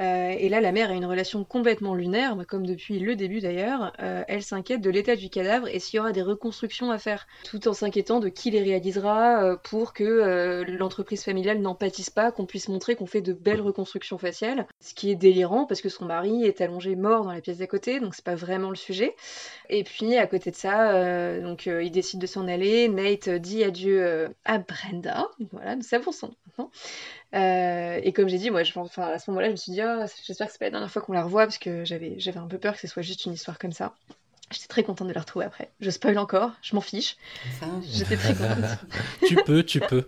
Euh, 0.00 0.34
et 0.38 0.48
là, 0.48 0.60
la 0.60 0.72
mère 0.72 0.90
a 0.90 0.94
une 0.94 1.06
relation 1.06 1.44
complètement 1.44 1.94
lunaire, 1.94 2.36
comme 2.48 2.66
depuis 2.66 2.98
le 2.98 3.16
début 3.16 3.40
d'ailleurs. 3.40 3.92
Euh, 4.02 4.24
elle 4.28 4.42
s'inquiète 4.42 4.80
de 4.80 4.90
l'état 4.90 5.16
du 5.16 5.30
cadavre 5.30 5.68
et 5.68 5.78
s'il 5.78 5.96
y 5.96 6.00
aura 6.00 6.12
des 6.12 6.22
reconstructions 6.22 6.90
à 6.90 6.98
faire, 6.98 7.26
tout 7.44 7.68
en 7.68 7.72
s'inquiétant 7.72 8.20
de 8.20 8.28
qui 8.28 8.50
les 8.50 8.62
réalisera 8.62 9.42
euh, 9.42 9.56
pour 9.56 9.92
que 9.92 10.64
l'entreprise 10.68 11.24
familiale 11.24 11.60
n'en 11.60 11.74
pâtisse 11.74 12.10
pas, 12.10 12.30
qu'on 12.30 12.46
puisse 12.46 12.68
montrer 12.68 12.96
qu'on 12.96 13.06
fait 13.06 13.20
de 13.20 13.32
belles 13.32 13.60
reconstructions 13.60 14.18
faciales. 14.18 14.66
Ce 14.80 14.94
qui 14.94 15.10
est 15.10 15.16
délirant 15.16 15.64
parce 15.64 15.80
que 15.80 15.88
son 15.88 16.04
mari 16.04 16.44
est 16.44 16.60
allongé 16.60 16.96
mort 16.96 17.24
dans 17.24 17.32
la 17.32 17.40
pièce 17.40 17.58
d'à 17.58 17.66
côté, 17.66 18.00
donc 18.00 18.14
c'est 18.14 18.24
pas 18.24 18.34
vraiment 18.34 18.70
le 18.70 18.76
sujet. 18.76 19.14
Et 19.68 19.84
puis 19.84 20.16
à 20.16 20.26
côté 20.26 20.50
de 20.50 20.56
ça, 20.56 21.40
donc 21.40 21.66
il 21.66 21.90
décide 21.90 22.20
de 22.20 22.26
s'en 22.26 22.46
aller. 22.48 22.88
Nate 22.88 23.28
dit 23.28 23.64
adieu 23.64 24.28
à 24.44 24.58
Brenda. 24.58 25.28
Voilà, 25.52 25.76
nous 25.76 25.82
savons 25.82 26.12
son 26.12 26.30
nom. 26.58 26.70
Euh, 27.34 28.00
et 28.02 28.12
comme 28.12 28.28
j'ai 28.28 28.38
dit, 28.38 28.50
moi, 28.50 28.62
je, 28.62 28.72
enfin, 28.78 29.02
à 29.02 29.18
ce 29.18 29.30
moment-là, 29.30 29.48
je 29.48 29.52
me 29.52 29.56
suis 29.56 29.72
dit, 29.72 29.80
oh, 29.82 30.04
j'espère 30.24 30.46
que 30.46 30.52
c'est 30.52 30.58
pas 30.58 30.66
la 30.66 30.70
dernière 30.70 30.90
fois 30.90 31.02
qu'on 31.02 31.12
la 31.12 31.24
revoit, 31.24 31.44
parce 31.44 31.58
que 31.58 31.84
j'avais, 31.84 32.18
j'avais 32.18 32.38
un 32.38 32.46
peu 32.46 32.58
peur 32.58 32.74
que 32.74 32.80
ce 32.80 32.86
soit 32.86 33.02
juste 33.02 33.24
une 33.24 33.32
histoire 33.32 33.58
comme 33.58 33.72
ça. 33.72 33.94
J'étais 34.52 34.68
très 34.68 34.84
contente 34.84 35.08
de 35.08 35.12
la 35.12 35.22
retrouver 35.22 35.44
après. 35.44 35.72
Je 35.80 35.90
spoil 35.90 36.16
encore, 36.18 36.52
je 36.62 36.76
m'en 36.76 36.80
fiche. 36.80 37.16
J'étais 37.90 38.16
très 38.16 38.32
contente. 38.32 38.78
tu 39.26 39.34
peux, 39.44 39.64
tu 39.64 39.80
peux. 39.80 40.06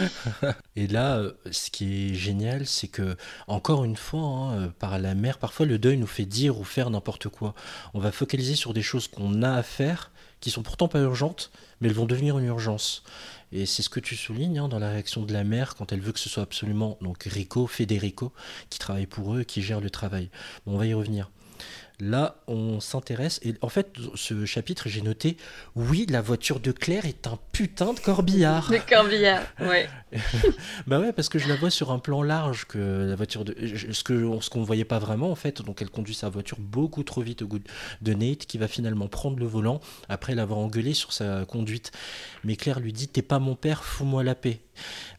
Et 0.76 0.86
là, 0.86 1.18
euh, 1.18 1.32
ce 1.50 1.70
qui 1.70 2.10
est 2.10 2.14
génial, 2.14 2.64
c'est 2.64 2.88
que, 2.88 3.16
encore 3.48 3.84
une 3.84 3.96
fois, 3.96 4.22
hein, 4.22 4.60
euh, 4.60 4.68
par 4.68 4.98
la 4.98 5.14
mère, 5.14 5.36
parfois 5.36 5.66
le 5.66 5.78
deuil 5.78 5.98
nous 5.98 6.06
fait 6.06 6.24
dire 6.24 6.58
ou 6.58 6.64
faire 6.64 6.88
n'importe 6.88 7.28
quoi. 7.28 7.54
On 7.92 8.00
va 8.00 8.12
focaliser 8.12 8.54
sur 8.54 8.72
des 8.72 8.80
choses 8.80 9.08
qu'on 9.08 9.42
a 9.42 9.52
à 9.52 9.62
faire, 9.62 10.10
qui 10.40 10.50
sont 10.50 10.62
pourtant 10.62 10.88
pas 10.88 11.00
urgentes, 11.00 11.50
mais 11.80 11.88
elles 11.88 11.94
vont 11.94 12.06
devenir 12.06 12.38
une 12.38 12.46
urgence. 12.46 13.04
Et 13.52 13.66
c'est 13.66 13.82
ce 13.82 13.88
que 13.88 14.00
tu 14.00 14.16
soulignes 14.16 14.58
hein, 14.58 14.68
dans 14.68 14.78
la 14.78 14.90
réaction 14.90 15.22
de 15.22 15.32
la 15.32 15.44
mère 15.44 15.74
quand 15.74 15.92
elle 15.92 16.00
veut 16.00 16.12
que 16.12 16.20
ce 16.20 16.28
soit 16.28 16.42
absolument 16.42 16.98
donc 17.00 17.24
Rico, 17.24 17.66
Federico, 17.66 18.32
qui 18.70 18.78
travaille 18.78 19.06
pour 19.06 19.34
eux, 19.34 19.44
qui 19.44 19.62
gère 19.62 19.80
le 19.80 19.90
travail. 19.90 20.30
on 20.66 20.76
va 20.76 20.86
y 20.86 20.94
revenir. 20.94 21.30
Là, 21.98 22.36
on 22.46 22.78
s'intéresse. 22.80 23.40
Et 23.42 23.54
en 23.62 23.70
fait, 23.70 23.94
ce 24.14 24.44
chapitre, 24.44 24.88
j'ai 24.88 25.00
noté 25.00 25.38
oui, 25.74 26.06
la 26.10 26.20
voiture 26.20 26.60
de 26.60 26.70
Claire 26.70 27.06
est 27.06 27.26
un 27.26 27.38
putain 27.52 27.94
de 27.94 28.00
corbillard. 28.00 28.70
De 28.70 28.76
corbillard, 28.76 29.42
ouais. 29.60 29.88
bah 30.86 31.00
ouais, 31.00 31.12
parce 31.12 31.30
que 31.30 31.38
je 31.38 31.48
la 31.48 31.56
vois 31.56 31.70
sur 31.70 31.90
un 31.90 31.98
plan 31.98 32.22
large 32.22 32.66
que 32.66 33.06
la 33.08 33.16
voiture 33.16 33.44
de. 33.44 33.54
Ce 33.92 34.04
qu'on 34.04 34.40
ce 34.42 34.50
qu'on 34.50 34.62
voyait 34.62 34.84
pas 34.84 34.98
vraiment, 34.98 35.30
en 35.30 35.34
fait. 35.34 35.62
Donc, 35.62 35.80
elle 35.80 35.90
conduit 35.90 36.14
sa 36.14 36.28
voiture 36.28 36.58
beaucoup 36.60 37.02
trop 37.02 37.22
vite 37.22 37.42
au 37.42 37.46
goût 37.46 37.60
de 38.02 38.12
Nate, 38.12 38.44
qui 38.46 38.58
va 38.58 38.68
finalement 38.68 39.08
prendre 39.08 39.38
le 39.38 39.46
volant 39.46 39.80
après 40.10 40.34
l'avoir 40.34 40.58
engueulé 40.58 40.92
sur 40.92 41.12
sa 41.12 41.46
conduite. 41.46 41.92
Mais 42.44 42.56
Claire 42.56 42.80
lui 42.80 42.92
dit 42.92 43.08
T'es 43.08 43.22
pas 43.22 43.38
mon 43.38 43.54
père, 43.54 43.84
fous-moi 43.84 44.22
la 44.22 44.34
paix. 44.34 44.60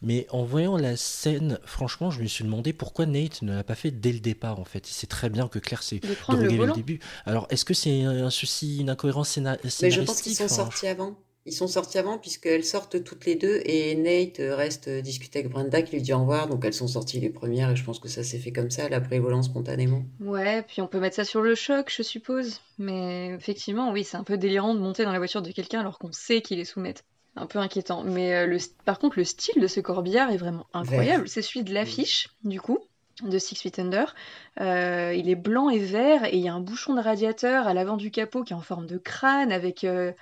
Mais 0.04 0.28
en 0.30 0.44
voyant 0.44 0.78
la 0.78 0.96
scène, 0.96 1.60
franchement, 1.66 2.12
je 2.12 2.22
me 2.22 2.28
suis 2.28 2.44
demandé 2.44 2.74
pourquoi 2.74 3.08
Nate 3.08 3.42
ne 3.42 3.56
l'a 3.56 3.64
pas 3.64 3.76
fait 3.76 3.92
dès 3.92 4.12
le 4.12 4.20
départ, 4.20 4.60
en 4.60 4.66
fait. 4.66 4.90
Il 4.90 4.94
sait 4.94 5.08
très 5.08 5.30
bien 5.30 5.48
que 5.48 5.60
Claire 5.60 5.82
s'est 5.82 6.00
droguée 6.00 6.58
le 6.58 6.67
début. 6.74 7.00
Alors, 7.26 7.48
est-ce 7.50 7.66
que 7.66 7.74
c'est 7.74 8.04
un 8.04 8.30
souci, 8.30 8.80
une 8.80 8.90
incohérence 8.90 9.30
scénaristique 9.30 9.84
Mais 9.84 9.92
je 9.92 10.02
pense 10.02 10.22
qu'ils 10.22 10.36
sont 10.36 10.48
sortis 10.48 10.88
avant. 10.88 11.18
Ils 11.48 11.54
sont 11.54 11.68
sortis 11.68 11.98
avant 11.98 12.18
puisqu'elles 12.18 12.66
sortent 12.66 13.02
toutes 13.06 13.26
les 13.26 13.36
deux 13.36 13.62
et 13.64 13.96
Nate 13.96 14.42
reste 14.54 14.90
discuter 14.90 15.40
avec 15.40 15.50
Brenda 15.50 15.82
qui 15.82 15.96
lui 15.96 16.02
dit 16.02 16.12
au 16.12 16.20
revoir. 16.20 16.48
Donc 16.48 16.66
elles 16.66 16.74
sont 16.74 16.90
sorties 16.90 17.22
les 17.22 17.30
premières 17.30 17.70
et 17.70 17.76
je 17.78 17.86
pense 17.86 18.00
que 18.00 18.10
ça 18.10 18.22
s'est 18.22 18.38
fait 18.38 18.52
comme 18.52 18.70
ça, 18.70 18.90
la 18.90 19.00
prévolant 19.00 19.42
spontanément. 19.42 20.04
Ouais, 20.20 20.62
puis 20.64 20.82
on 20.82 20.88
peut 20.88 21.00
mettre 21.00 21.16
ça 21.16 21.24
sur 21.24 21.42
le 21.42 21.56
choc, 21.56 21.90
je 21.96 22.04
suppose. 22.04 22.60
Mais 22.80 23.28
effectivement, 23.28 23.94
oui, 23.94 24.04
c'est 24.04 24.18
un 24.18 24.26
peu 24.26 24.38
délirant 24.38 24.76
de 24.76 24.82
monter 24.82 25.06
dans 25.06 25.14
la 25.14 25.20
voiture 25.20 25.42
de 25.42 25.52
quelqu'un 25.52 25.80
alors 25.80 26.00
qu'on 26.00 26.12
sait 26.12 26.42
qu'il 26.42 26.60
est 26.60 26.66
soumette 26.66 27.06
un 27.38 27.46
peu 27.46 27.60
inquiétant. 27.60 28.04
Mais 28.04 28.36
euh, 28.36 28.46
le, 28.46 28.58
par 28.84 29.00
contre, 29.00 29.18
le 29.18 29.24
style 29.24 29.62
de 29.62 29.68
ce 29.68 29.80
corbillard 29.80 30.32
est 30.32 30.38
vraiment 30.38 30.68
incroyable. 30.74 31.30
C'est 31.30 31.42
celui 31.42 31.64
de 31.64 31.74
l'affiche, 31.74 32.30
du 32.44 32.60
coup, 32.60 32.80
de 33.24 33.38
Six 33.40 33.56
Feet 33.56 33.80
Under. 33.80 34.14
Euh, 34.60 35.14
il 35.16 35.30
est 35.30 35.36
blanc 35.36 35.70
et 35.70 35.80
vert, 35.80 36.26
et 36.26 36.36
il 36.36 36.44
y 36.44 36.50
a 36.50 36.54
un 36.54 36.60
bouchon 36.60 36.94
de 36.94 37.02
radiateur 37.02 37.68
à 37.68 37.74
l'avant 37.74 37.98
du 37.98 38.12
capot 38.12 38.44
qui 38.44 38.54
est 38.54 38.56
en 38.56 38.62
forme 38.62 38.88
de 38.88 38.98
crâne 38.98 39.52
avec 39.52 39.84
euh, 39.84 40.14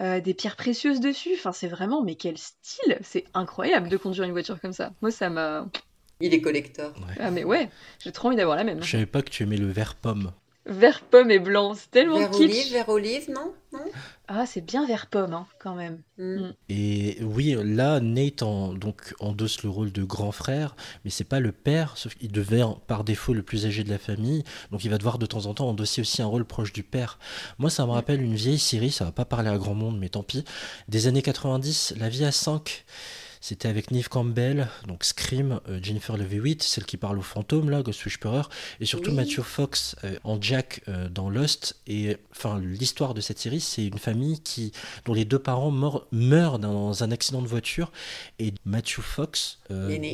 des 0.00 0.34
pierres 0.34 0.56
précieuses 0.56 1.00
dessus. 1.00 1.32
Enfin, 1.34 1.52
c'est 1.52 1.68
vraiment, 1.68 2.02
mais 2.02 2.14
quel 2.14 2.38
style 2.38 2.98
C'est 3.02 3.24
incroyable 3.34 3.88
de 3.88 3.96
conduire 3.96 4.24
une 4.24 4.32
voiture 4.32 4.60
comme 4.60 4.72
ça. 4.72 4.92
Moi, 5.02 5.10
ça 5.10 5.30
m'a. 5.30 5.66
Il 6.20 6.32
est 6.32 6.40
collector. 6.40 6.92
Ah, 7.18 7.30
mais 7.30 7.44
ouais, 7.44 7.68
j'ai 7.98 8.12
trop 8.12 8.28
envie 8.28 8.36
d'avoir 8.36 8.56
la 8.56 8.64
même. 8.64 8.82
Je 8.82 8.90
savais 8.90 9.06
pas 9.06 9.22
que 9.22 9.30
tu 9.30 9.42
aimais 9.42 9.56
le 9.56 9.66
vert 9.66 9.94
pomme. 9.96 10.32
Vert 10.66 11.02
pomme 11.02 11.30
et 11.30 11.38
blanc, 11.38 11.74
c'est 11.74 11.90
tellement 11.90 12.18
vert 12.18 12.34
olive, 12.34 12.72
vert 12.72 12.88
olive, 12.88 13.30
non, 13.30 13.52
Ah, 14.28 14.46
c'est 14.46 14.62
bien 14.62 14.86
vert 14.86 15.08
pomme, 15.08 15.34
hein, 15.34 15.46
quand 15.58 15.74
même. 15.74 16.00
Mm. 16.16 16.36
Mm. 16.36 16.54
Et 16.70 17.18
oui, 17.22 17.54
là, 17.62 18.00
Nate 18.00 18.38
donc, 18.38 19.14
endosse 19.20 19.62
le 19.62 19.68
rôle 19.68 19.92
de 19.92 20.04
grand 20.04 20.32
frère, 20.32 20.74
mais 21.04 21.10
c'est 21.10 21.24
pas 21.24 21.38
le 21.40 21.52
père, 21.52 21.98
sauf 21.98 22.14
qu'il 22.14 22.32
devient 22.32 22.70
par 22.86 23.04
défaut 23.04 23.34
le 23.34 23.42
plus 23.42 23.66
âgé 23.66 23.84
de 23.84 23.90
la 23.90 23.98
famille, 23.98 24.42
donc 24.70 24.84
il 24.84 24.90
va 24.90 24.96
devoir 24.96 25.18
de 25.18 25.26
temps 25.26 25.44
en 25.44 25.52
temps 25.52 25.68
endosser 25.68 26.00
aussi 26.00 26.22
un 26.22 26.26
rôle 26.26 26.46
proche 26.46 26.72
du 26.72 26.82
père. 26.82 27.18
Moi, 27.58 27.68
ça 27.68 27.84
me 27.84 27.90
mm. 27.90 27.92
rappelle 27.92 28.22
une 28.22 28.34
vieille 28.34 28.58
série, 28.58 28.90
ça 28.90 29.04
va 29.04 29.12
pas 29.12 29.26
parler 29.26 29.50
à 29.50 29.58
grand 29.58 29.74
monde, 29.74 29.98
mais 29.98 30.08
tant 30.08 30.22
pis, 30.22 30.44
des 30.88 31.06
années 31.06 31.22
90, 31.22 31.94
La 31.98 32.08
vie 32.08 32.24
à 32.24 32.32
5 32.32 32.86
c'était 33.44 33.68
avec 33.68 33.90
Neve 33.90 34.08
Campbell, 34.08 34.68
donc 34.88 35.04
Scream, 35.04 35.60
euh, 35.68 35.78
Jennifer 35.82 36.16
Love 36.16 36.32
Hewitt, 36.32 36.62
celle 36.62 36.86
qui 36.86 36.96
parle 36.96 37.18
aux 37.18 37.22
fantômes, 37.22 37.68
là, 37.68 37.82
Ghost 37.82 38.02
Whisperer, 38.06 38.40
et 38.80 38.86
surtout 38.86 39.12
Matthew 39.12 39.42
Fox 39.42 39.96
euh, 40.02 40.16
en 40.24 40.40
Jack 40.40 40.80
euh, 40.88 41.10
dans 41.10 41.28
Lost. 41.28 41.76
Et 41.86 42.16
enfin, 42.30 42.58
l'histoire 42.58 43.12
de 43.12 43.20
cette 43.20 43.38
série, 43.38 43.60
c'est 43.60 43.84
une 43.86 43.98
famille 43.98 44.40
qui, 44.40 44.72
dont 45.04 45.12
les 45.12 45.26
deux 45.26 45.38
parents 45.38 45.70
meurent 46.10 46.58
dans 46.58 47.04
un 47.04 47.10
accident 47.10 47.42
de 47.42 47.46
voiture, 47.46 47.92
et 48.38 48.54
Matthew 48.64 49.02
Fox 49.02 49.58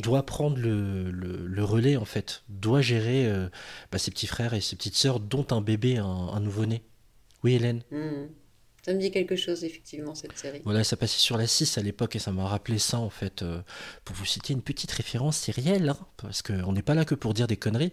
doit 0.03 0.25
prendre 0.25 0.57
le, 0.57 1.63
relais, 1.63 1.95
en 1.95 2.03
fait, 2.03 2.43
doit 2.49 2.81
gérer 2.81 3.31
bah, 3.93 3.97
ses 3.97 4.11
petits 4.11 4.27
frères 4.27 4.53
et 4.53 4.59
ses 4.59 4.75
petites 4.75 4.95
sœurs, 4.95 5.21
dont 5.21 5.47
un 5.51 5.61
bébé, 5.61 5.95
un, 5.95 6.39
nouveau-né. 6.41 6.83
Oui, 7.45 7.53
Hélène 7.53 7.83
mmh. 7.91 8.40
Ça 8.83 8.93
me 8.93 8.99
dit 8.99 9.11
quelque 9.11 9.35
chose, 9.35 9.63
effectivement, 9.63 10.15
cette 10.15 10.37
série. 10.37 10.61
Voilà, 10.63 10.83
ça 10.83 10.97
passait 10.97 11.19
sur 11.19 11.37
la 11.37 11.45
6 11.45 11.77
à 11.77 11.81
l'époque 11.81 12.15
et 12.15 12.19
ça 12.19 12.31
m'a 12.31 12.47
rappelé 12.47 12.79
ça, 12.79 12.97
en 12.97 13.11
fait. 13.11 13.43
Euh, 13.43 13.61
pour 14.05 14.15
vous 14.15 14.25
citer 14.25 14.53
une 14.53 14.63
petite 14.63 14.91
référence 14.91 15.37
sérielle, 15.37 15.89
hein, 15.89 15.97
parce 16.17 16.41
qu'on 16.41 16.71
n'est 16.73 16.81
pas 16.81 16.95
là 16.95 17.05
que 17.05 17.13
pour 17.13 17.33
dire 17.33 17.47
des 17.47 17.57
conneries. 17.57 17.91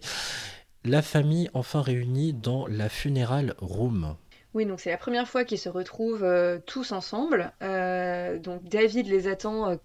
La 0.83 1.01
famille 1.01 1.49
enfin 1.53 1.81
réunie 1.81 2.33
dans 2.33 2.65
la 2.65 2.89
funéral 2.89 3.53
room. 3.59 4.15
Oui, 4.55 4.65
donc 4.65 4.79
c'est 4.79 4.89
la 4.89 4.97
première 4.97 5.27
fois 5.27 5.43
qu'ils 5.43 5.59
se 5.59 5.69
retrouvent 5.69 6.23
euh, 6.23 6.57
tous 6.65 6.91
ensemble. 6.91 7.51
Euh, 7.61 8.39
donc 8.39 8.63
David 8.63 9.07
les 9.07 9.27
attend 9.27 9.77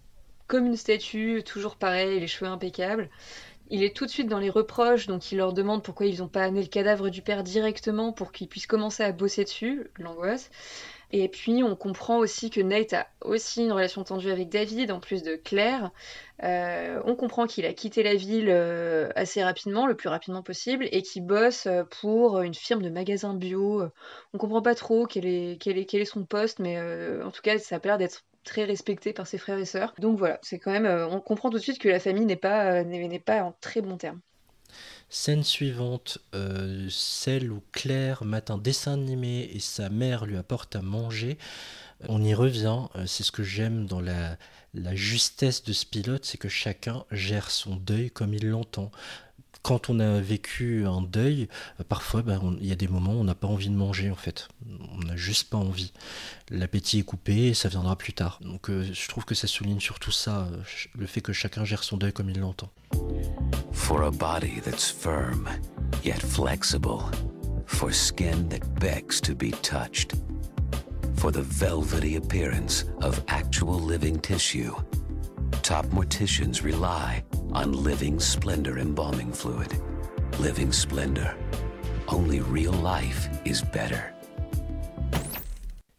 comme 0.47 0.67
une 0.67 0.77
statue, 0.77 1.43
toujours 1.45 1.77
pareil, 1.77 2.21
les 2.21 2.27
cheveux 2.27 2.51
impeccables. 2.51 3.11
Il 3.71 3.83
est 3.83 3.97
tout 3.97 4.05
de 4.05 4.11
suite 4.11 4.29
dans 4.29 4.39
les 4.39 4.51
reproches, 4.51 5.07
donc 5.07 5.33
il 5.33 5.39
leur 5.39 5.53
demande 5.53 5.83
pourquoi 5.83 6.07
ils 6.07 6.19
n'ont 6.19 6.29
pas 6.29 6.45
amené 6.45 6.61
le 6.63 6.69
cadavre 6.69 7.09
du 7.09 7.23
père 7.23 7.43
directement 7.43 8.13
pour 8.13 8.31
qu'ils 8.31 8.49
puissent 8.49 8.67
commencer 8.67 9.03
à 9.03 9.13
bosser 9.13 9.45
dessus, 9.45 9.91
l'angoisse. 9.99 10.51
Et 11.17 11.29
puis 11.29 11.63
on 11.63 11.77
comprend 11.77 12.19
aussi 12.19 12.51
que 12.51 12.61
Nate 12.61 12.93
a 12.93 13.07
aussi 13.21 13.63
une 13.63 13.71
relation 13.71 14.03
tendue 14.03 14.33
avec 14.33 14.49
David, 14.49 14.91
en 14.91 14.99
plus 14.99 15.23
de 15.23 15.37
Claire. 15.37 15.93
Euh, 16.43 17.01
on 17.05 17.15
comprend 17.15 17.47
qu'il 17.47 17.67
a 17.67 17.73
quitté 17.73 18.03
la 18.03 18.17
ville 18.17 18.49
euh, 18.51 19.09
assez 19.15 19.45
rapidement, 19.45 19.87
le 19.87 19.95
plus 19.95 20.09
rapidement 20.09 20.43
possible, 20.43 20.89
et 20.91 21.03
qu'il 21.03 21.25
bosse 21.25 21.67
euh, 21.67 21.85
pour 22.01 22.41
une 22.41 22.53
firme 22.53 22.83
de 22.83 22.91
magasins 22.91 23.33
bio. 23.33 23.85
On 24.33 24.39
comprend 24.39 24.61
pas 24.61 24.75
trop 24.75 25.07
quel 25.07 25.25
est 25.25 26.05
son 26.05 26.25
poste, 26.25 26.59
mais 26.59 26.81
en 27.23 27.31
tout 27.31 27.43
cas 27.43 27.59
ça 27.61 27.77
a 27.77 27.79
l'air 27.85 27.97
d'être 27.97 28.25
très 28.43 28.65
respecté 28.65 29.13
par 29.13 29.29
ses 29.29 29.39
frères 29.39 29.59
et 29.59 29.67
sœurs. 29.67 29.95
Donc 30.01 30.19
voilà, 30.19 30.41
c'est 30.43 30.59
quand 30.59 30.73
même, 30.73 30.87
on 31.13 31.21
comprend 31.21 31.49
tout 31.49 31.59
de 31.59 31.63
suite 31.63 31.79
que 31.79 31.89
la 31.89 32.01
famille 32.01 32.27
n'est 32.27 32.35
pas, 32.35 32.83
n'est 32.83 33.21
pas 33.21 33.45
en 33.45 33.55
très 33.61 33.83
bon 33.83 33.97
terme. 33.99 34.21
Scène 35.17 35.45
suivante, 35.45 36.19
euh, 36.35 36.89
celle 36.91 37.53
où 37.53 37.63
Claire 37.71 38.25
mate 38.25 38.51
un 38.51 38.59
dessin 38.59 38.95
animé 38.95 39.49
et 39.55 39.61
sa 39.61 39.89
mère 39.89 40.27
lui 40.27 40.37
apporte 40.37 40.75
à 40.75 40.83
manger. 40.83 41.39
On 42.09 42.21
y 42.21 42.35
revient, 42.35 42.81
euh, 42.97 43.07
c'est 43.07 43.23
ce 43.23 43.31
que 43.31 43.45
j'aime 43.45 43.87
dans 43.87 44.01
la, 44.01 44.37
la 44.75 44.97
justesse 44.97 45.63
de 45.63 45.73
ce 45.73 45.87
pilote, 45.87 46.25
c'est 46.25 46.37
que 46.37 46.49
chacun 46.49 47.05
gère 47.13 47.53
son 47.53 47.77
deuil 47.77 48.11
comme 48.11 48.35
il 48.35 48.49
l'entend 48.49 48.91
quand 49.65 49.89
on 49.89 49.99
a 49.99 50.21
vécu 50.21 50.87
un 50.87 51.01
deuil, 51.01 51.49
euh, 51.81 51.85
parfois 51.89 52.23
ben, 52.23 52.57
il 52.61 52.67
y 52.67 52.73
a 52.73 52.77
des 52.77 52.87
moments 52.87 53.15
où 53.15 53.21
on 53.21 53.25
n'a 53.25 53.35
pas 53.35 53.49
envie 53.49 53.71
de 53.71 53.75
manger 53.75 54.11
en 54.11 54.15
fait. 54.15 54.47
On 54.93 54.99
n'a 54.99 55.17
juste 55.17 55.49
pas 55.49 55.57
envie. 55.57 55.93
L'appétit 56.51 57.01
est 57.01 57.03
coupé 57.03 57.49
et 57.49 57.55
ça 57.55 57.71
viendra 57.71 57.97
plus 57.97 58.13
tard. 58.13 58.39
Donc 58.43 58.71
je 58.71 59.09
trouve 59.09 59.25
que 59.25 59.35
ça 59.35 59.47
souligne 59.47 59.81
surtout 59.81 60.13
ça, 60.13 60.49
le 60.97 61.07
fait 61.07 61.23
que 61.23 61.33
chacun 61.33 61.65
gère 61.65 61.83
son 61.83 61.97
deuil 61.97 62.13
comme 62.13 62.29
il 62.29 62.39
l'entend. 62.39 62.71
For 63.73 64.03
a 64.03 64.11
body 64.11 64.61
that's 64.61 64.91
firm, 64.91 65.49
yet 66.05 66.21
flexible. 66.21 67.11
For 67.67 67.91
skin 67.91 68.49
that 68.51 68.79
begs 68.79 69.21
to 69.23 69.35
be 69.35 69.51
touched. 69.63 70.15
For 71.17 71.33
the 71.33 71.43
velvety 71.43 72.17
appearance 72.17 72.85
of 73.01 73.23
actual 73.29 73.81
living 73.81 74.21
tissue. 74.21 74.75
Top 75.63 75.87
morticians 75.87 76.63
rely 76.63 77.25
on 77.53 77.85
Living 77.85 78.19
Splendor 78.19 78.79
embalming 78.79 79.33
fluid. 79.33 79.73
Living 80.41 80.73
Splendor. 80.73 81.37
Only 82.09 82.41
real 82.41 82.73
life 82.73 83.29
is 83.45 83.63
better. 83.63 84.13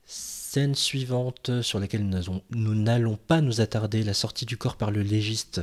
Scène 0.05 0.75
suivante 0.75 1.61
sur 1.61 1.79
laquelle 1.79 2.09
nous 2.51 2.75
n'allons 2.75 3.17
pas 3.27 3.41
nous 3.41 3.61
attarder, 3.61 4.03
la 4.03 4.13
sortie 4.13 4.45
du 4.45 4.57
corps 4.57 4.77
par 4.77 4.91
le 4.91 5.01
légiste 5.01 5.61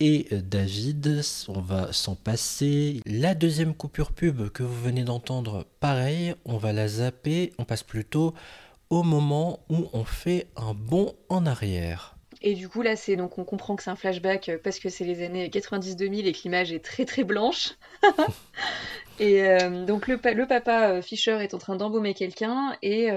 et 0.00 0.28
David, 0.30 1.22
on 1.48 1.60
va 1.60 1.92
s'en 1.92 2.14
passer. 2.14 3.02
La 3.04 3.34
deuxième 3.34 3.74
coupure 3.74 4.12
pub 4.12 4.48
que 4.48 4.62
vous 4.62 4.82
venez 4.82 5.04
d'entendre, 5.04 5.66
pareil, 5.78 6.34
on 6.46 6.56
va 6.56 6.72
la 6.72 6.88
zapper, 6.88 7.52
on 7.58 7.64
passe 7.64 7.82
plutôt 7.82 8.34
au 8.88 9.02
moment 9.02 9.60
où 9.68 9.88
on 9.92 10.04
fait 10.04 10.48
un 10.56 10.72
bond 10.72 11.14
en 11.28 11.44
arrière. 11.44 12.16
Et 12.42 12.54
du 12.54 12.68
coup 12.68 12.82
là 12.82 12.96
c'est 12.96 13.16
donc 13.16 13.38
on 13.38 13.44
comprend 13.44 13.76
que 13.76 13.82
c'est 13.82 13.90
un 13.90 13.96
flashback 13.96 14.48
euh, 14.48 14.58
parce 14.62 14.78
que 14.78 14.88
c'est 14.88 15.04
les 15.04 15.22
années 15.22 15.48
90-2000 15.48 16.26
et 16.26 16.32
que 16.32 16.38
l'image 16.44 16.72
est 16.72 16.84
très 16.84 17.04
très 17.04 17.22
blanche. 17.22 17.74
et 19.18 19.42
euh, 19.44 19.84
donc 19.84 20.08
le, 20.08 20.18
le, 20.34 20.46
papa 20.46 20.90
euh, 20.90 21.02
Fisher 21.02 21.42
est 21.42 21.52
en 21.52 21.58
train 21.58 21.76
d'embaumer 21.76 22.14
quelqu'un 22.14 22.76
et 22.82 23.10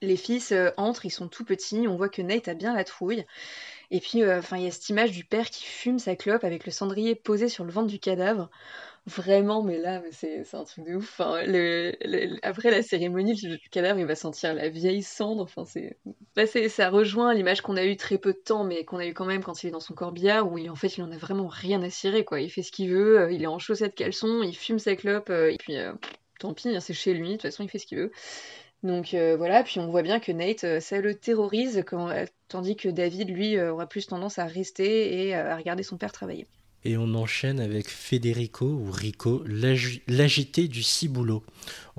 les 0.00 0.16
fils 0.16 0.54
entrent, 0.76 1.04
ils 1.04 1.10
sont 1.10 1.28
tout 1.28 1.44
petits, 1.44 1.86
on 1.88 1.96
voit 1.96 2.08
que 2.08 2.22
Nate 2.22 2.48
a 2.48 2.54
bien 2.54 2.74
la 2.74 2.84
trouille. 2.84 3.24
Et 3.90 4.00
puis, 4.00 4.22
enfin, 4.30 4.58
il 4.58 4.64
y 4.64 4.66
a 4.66 4.70
cette 4.70 4.90
image 4.90 5.12
du 5.12 5.24
père 5.24 5.48
qui 5.48 5.64
fume 5.64 5.98
sa 5.98 6.14
clope 6.14 6.44
avec 6.44 6.66
le 6.66 6.72
cendrier 6.72 7.14
posé 7.14 7.48
sur 7.48 7.64
le 7.64 7.72
ventre 7.72 7.88
du 7.88 7.98
cadavre. 7.98 8.50
Vraiment, 9.08 9.62
mais 9.62 9.78
là, 9.78 10.02
c'est 10.10 10.44
un 10.52 10.64
truc 10.64 10.84
de 10.84 10.96
ouf. 10.96 11.18
Après 12.42 12.70
la 12.70 12.82
cérémonie, 12.82 13.40
le, 13.42 13.56
cadavre, 13.70 13.98
il 13.98 14.04
va 14.04 14.14
sentir 14.14 14.52
la 14.52 14.68
vieille 14.68 15.02
cendre. 15.02 15.48
Bah, 16.36 16.42
ça 16.46 16.90
rejoint 16.90 17.32
l'image 17.32 17.62
qu'on 17.62 17.78
a 17.78 17.84
eu 17.86 17.96
très 17.96 18.18
peu 18.18 18.34
de 18.34 18.38
temps, 18.38 18.64
mais 18.64 18.84
qu'on 18.84 18.98
a 18.98 19.06
eu 19.06 19.14
quand 19.14 19.24
même 19.24 19.42
quand 19.42 19.62
il 19.62 19.68
est 19.68 19.70
dans 19.70 19.80
son 19.80 19.94
corbillard, 19.94 20.52
où 20.52 20.58
il, 20.58 20.68
en 20.68 20.74
fait, 20.74 20.98
il 20.98 21.02
en 21.02 21.10
a 21.10 21.16
vraiment 21.16 21.46
rien 21.46 21.82
à 21.82 21.88
cirer, 21.88 22.22
quoi. 22.22 22.42
Il 22.42 22.50
fait 22.50 22.62
ce 22.62 22.70
qu'il 22.70 22.90
veut, 22.90 23.18
euh, 23.18 23.32
il 23.32 23.42
est 23.42 23.46
en 23.46 23.58
chaussettes 23.58 23.94
caleçon, 23.94 24.42
il 24.42 24.54
fume 24.54 24.78
sa 24.78 24.94
clope, 24.94 25.30
euh, 25.30 25.52
et 25.52 25.56
puis, 25.56 25.76
tant 26.38 26.52
pis, 26.52 26.68
hein, 26.68 26.80
c'est 26.80 26.92
chez 26.92 27.14
lui, 27.14 27.28
de 27.28 27.32
toute 27.32 27.42
façon, 27.42 27.62
il 27.62 27.70
fait 27.70 27.78
ce 27.78 27.86
qu'il 27.86 27.98
veut. 27.98 28.12
Donc 28.82 29.14
voilà, 29.14 29.62
puis 29.64 29.80
on 29.80 29.88
voit 29.90 30.02
bien 30.02 30.20
que 30.20 30.32
Nate, 30.32 30.80
ça 30.80 31.00
le 31.00 31.14
terrorise, 31.14 31.82
quand, 31.86 32.12
tandis 32.48 32.76
que 32.76 32.90
David, 32.90 33.30
lui, 33.30 33.58
aura 33.58 33.86
plus 33.86 34.06
tendance 34.06 34.38
à 34.38 34.44
rester 34.44 35.26
et 35.28 35.34
à 35.34 35.56
regarder 35.56 35.82
son 35.82 35.96
père 35.96 36.12
travailler. 36.12 36.46
Et 36.88 36.96
on 36.96 37.14
enchaîne 37.14 37.60
avec 37.60 37.90
Federico 37.90 38.64
ou 38.64 38.90
Rico, 38.90 39.44
l'agité 40.06 40.68
du 40.68 40.82
ciboulot. 40.82 41.42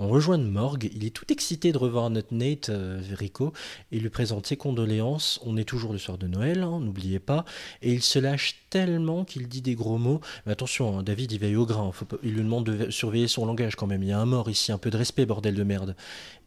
On 0.01 0.07
rejoint 0.07 0.37
morgue, 0.37 0.89
il 0.95 1.03
est 1.03 1.09
tout 1.09 1.29
excité 1.29 1.73
de 1.73 1.77
revoir 1.77 2.09
notre 2.09 2.33
Nate 2.33 2.69
euh, 2.69 3.01
Rico 3.11 3.51
et 3.91 3.99
lui 3.99 4.09
présente 4.09 4.47
ses 4.47 4.55
condoléances. 4.55 5.41
On 5.43 5.57
est 5.57 5.65
toujours 5.65 5.91
le 5.91 5.99
soir 5.99 6.17
de 6.17 6.25
Noël, 6.25 6.63
hein, 6.63 6.79
n'oubliez 6.79 7.19
pas. 7.19 7.43
Et 7.81 7.91
il 7.91 8.01
se 8.01 8.17
lâche 8.17 8.61
tellement 8.69 9.25
qu'il 9.25 9.49
dit 9.49 9.61
des 9.61 9.75
gros 9.75 9.97
mots. 9.97 10.21
Mais 10.45 10.53
attention, 10.53 10.97
hein, 10.97 11.03
David 11.03 11.33
il 11.33 11.39
veille 11.39 11.57
au 11.57 11.65
grain, 11.65 11.91
il 12.23 12.35
lui 12.35 12.43
demande 12.43 12.65
de 12.65 12.89
surveiller 12.89 13.27
son 13.27 13.45
langage 13.45 13.75
quand 13.75 13.87
même. 13.87 14.01
Il 14.01 14.07
y 14.07 14.13
a 14.13 14.19
un 14.19 14.25
mort 14.25 14.49
ici, 14.49 14.71
un 14.71 14.77
peu 14.77 14.89
de 14.89 14.95
respect, 14.95 15.25
bordel 15.25 15.55
de 15.55 15.63
merde. 15.63 15.97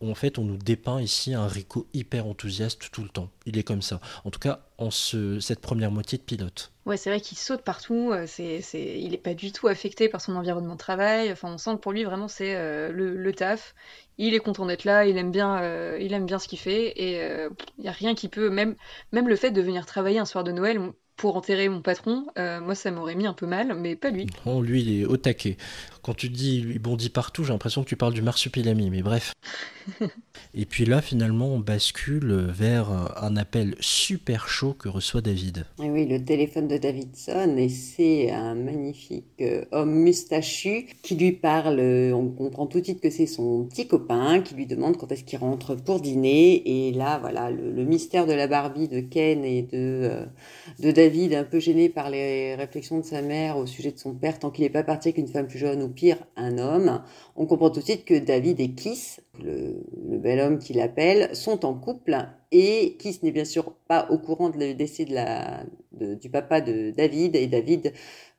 En 0.00 0.14
fait, 0.14 0.38
on 0.38 0.44
nous 0.44 0.56
dépeint 0.56 1.02
ici 1.02 1.34
un 1.34 1.46
Rico 1.46 1.86
hyper 1.92 2.26
enthousiaste 2.26 2.90
tout 2.90 3.02
le 3.02 3.10
temps. 3.10 3.28
Il 3.44 3.58
est 3.58 3.62
comme 3.64 3.82
ça. 3.82 4.00
En 4.24 4.30
tout 4.30 4.40
cas, 4.40 4.60
en 4.78 4.90
ce, 4.90 5.38
cette 5.40 5.60
première 5.60 5.90
moitié 5.90 6.18
de 6.18 6.22
pilote. 6.22 6.72
Ouais, 6.84 6.96
c'est 6.96 7.10
vrai 7.10 7.20
qu'il 7.20 7.38
saute 7.38 7.62
partout. 7.62 8.10
Euh, 8.10 8.26
il 8.38 9.10
n'est 9.10 9.16
pas 9.16 9.34
du 9.34 9.52
tout 9.52 9.68
affecté 9.68 10.08
par 10.08 10.20
son 10.20 10.34
environnement 10.34 10.72
de 10.72 10.78
travail. 10.78 11.30
Enfin, 11.30 11.52
on 11.52 11.58
sent 11.58 11.74
que 11.74 11.80
pour 11.80 11.92
lui, 11.92 12.02
vraiment, 12.02 12.26
c'est 12.26 12.56
euh, 12.56 12.90
le, 12.90 13.32
Il 14.18 14.34
est 14.34 14.40
content 14.40 14.66
d'être 14.66 14.84
là. 14.84 15.06
Il 15.06 15.16
aime 15.16 15.30
bien, 15.30 15.60
euh, 15.62 15.98
il 16.00 16.12
aime 16.12 16.26
bien 16.26 16.38
ce 16.38 16.48
qu'il 16.48 16.58
fait. 16.58 16.88
Et 16.96 17.16
il 17.78 17.82
n'y 17.82 17.88
a 17.88 17.92
rien 17.92 18.14
qui 18.14 18.28
peut, 18.28 18.50
même, 18.50 18.76
même 19.12 19.28
le 19.28 19.36
fait 19.36 19.50
de 19.50 19.60
venir 19.60 19.86
travailler 19.86 20.18
un 20.18 20.24
soir 20.24 20.44
de 20.44 20.52
Noël, 20.52 20.80
pour 21.16 21.36
enterrer 21.36 21.68
mon 21.68 21.82
patron, 21.82 22.26
moi 22.36 22.74
ça 22.74 22.90
m'aurait 22.90 23.14
mis 23.14 23.26
un 23.26 23.32
peu 23.32 23.46
mal, 23.46 23.74
mais 23.74 23.96
pas 23.96 24.10
lui. 24.10 24.26
Oh, 24.46 24.62
lui 24.62 25.02
est 25.02 25.04
au 25.04 25.16
taquet. 25.16 25.56
Quand 26.02 26.14
tu 26.14 26.28
dis 26.28 26.58
il 26.58 26.78
bondit 26.80 27.10
partout, 27.10 27.44
j'ai 27.44 27.52
l'impression 27.52 27.84
que 27.84 27.88
tu 27.88 27.96
parles 27.96 28.14
du 28.14 28.22
marsupilami, 28.22 28.90
mais 28.90 29.02
bref. 29.02 29.32
et 30.54 30.66
puis 30.66 30.84
là, 30.84 31.00
finalement, 31.00 31.48
on 31.48 31.60
bascule 31.60 32.32
vers 32.52 32.90
un 33.22 33.36
appel 33.36 33.76
super 33.80 34.48
chaud 34.48 34.74
que 34.74 34.88
reçoit 34.88 35.20
David. 35.20 35.64
Et 35.82 35.90
oui, 35.90 36.06
le 36.06 36.24
téléphone 36.24 36.68
de 36.68 36.76
David 36.76 37.14
sonne 37.16 37.58
et 37.58 37.68
c'est 37.68 38.30
un 38.30 38.54
magnifique 38.54 39.24
euh, 39.40 39.64
homme 39.72 40.04
moustachu 40.04 40.86
qui 41.02 41.14
lui 41.16 41.32
parle. 41.32 41.78
Euh, 41.78 42.12
on 42.12 42.28
comprend 42.28 42.66
tout 42.66 42.80
de 42.80 42.84
suite 42.84 43.00
que 43.00 43.10
c'est 43.10 43.26
son 43.26 43.64
petit 43.64 43.86
copain 43.86 44.40
qui 44.40 44.54
lui 44.54 44.66
demande 44.66 44.96
quand 44.96 45.10
est-ce 45.12 45.24
qu'il 45.24 45.38
rentre 45.38 45.74
pour 45.74 46.00
dîner. 46.00 46.88
Et 46.88 46.92
là, 46.92 47.18
voilà, 47.18 47.50
le, 47.50 47.84
mystère 47.84 48.26
de 48.26 48.32
la 48.32 48.46
Barbie 48.46 48.88
de 48.88 49.00
Ken 49.00 49.44
et 49.44 49.62
de, 49.62 49.68
euh, 49.72 50.24
de 50.80 50.90
David, 50.90 51.34
un 51.34 51.44
peu 51.44 51.60
gêné 51.60 51.88
par 51.88 52.10
les 52.10 52.54
réflexions 52.54 52.98
de 52.98 53.04
sa 53.04 53.22
mère 53.22 53.56
au 53.56 53.66
sujet 53.66 53.92
de 53.92 53.98
son 53.98 54.14
père, 54.14 54.38
tant 54.38 54.50
qu'il 54.50 54.64
n'est 54.64 54.70
pas 54.70 54.82
parti 54.82 55.08
avec 55.08 55.18
une 55.18 55.28
femme 55.28 55.46
plus 55.46 55.58
jeune 55.58 55.82
ou 55.82 55.91
pire 55.92 56.18
un 56.36 56.58
homme, 56.58 57.02
on 57.36 57.46
comprend 57.46 57.70
tout 57.70 57.80
de 57.80 57.84
suite 57.84 58.04
que 58.04 58.18
David 58.18 58.60
et 58.60 58.72
Kiss, 58.72 59.20
le, 59.42 59.82
bel 60.18 60.40
homme 60.40 60.58
qui 60.58 60.72
l'appelle, 60.72 61.34
sont 61.34 61.64
en 61.64 61.74
couple 61.74 62.16
et 62.50 62.96
Kiss 62.98 63.22
n'est 63.22 63.32
bien 63.32 63.44
sûr 63.44 63.72
pas 63.88 64.08
au 64.10 64.18
courant 64.18 64.50
le 64.54 64.74
décès 64.74 65.04
de 65.04 65.14
du 66.20 66.30
papa 66.30 66.60
de 66.60 66.90
David 66.90 67.36
et 67.36 67.46
David 67.46 67.92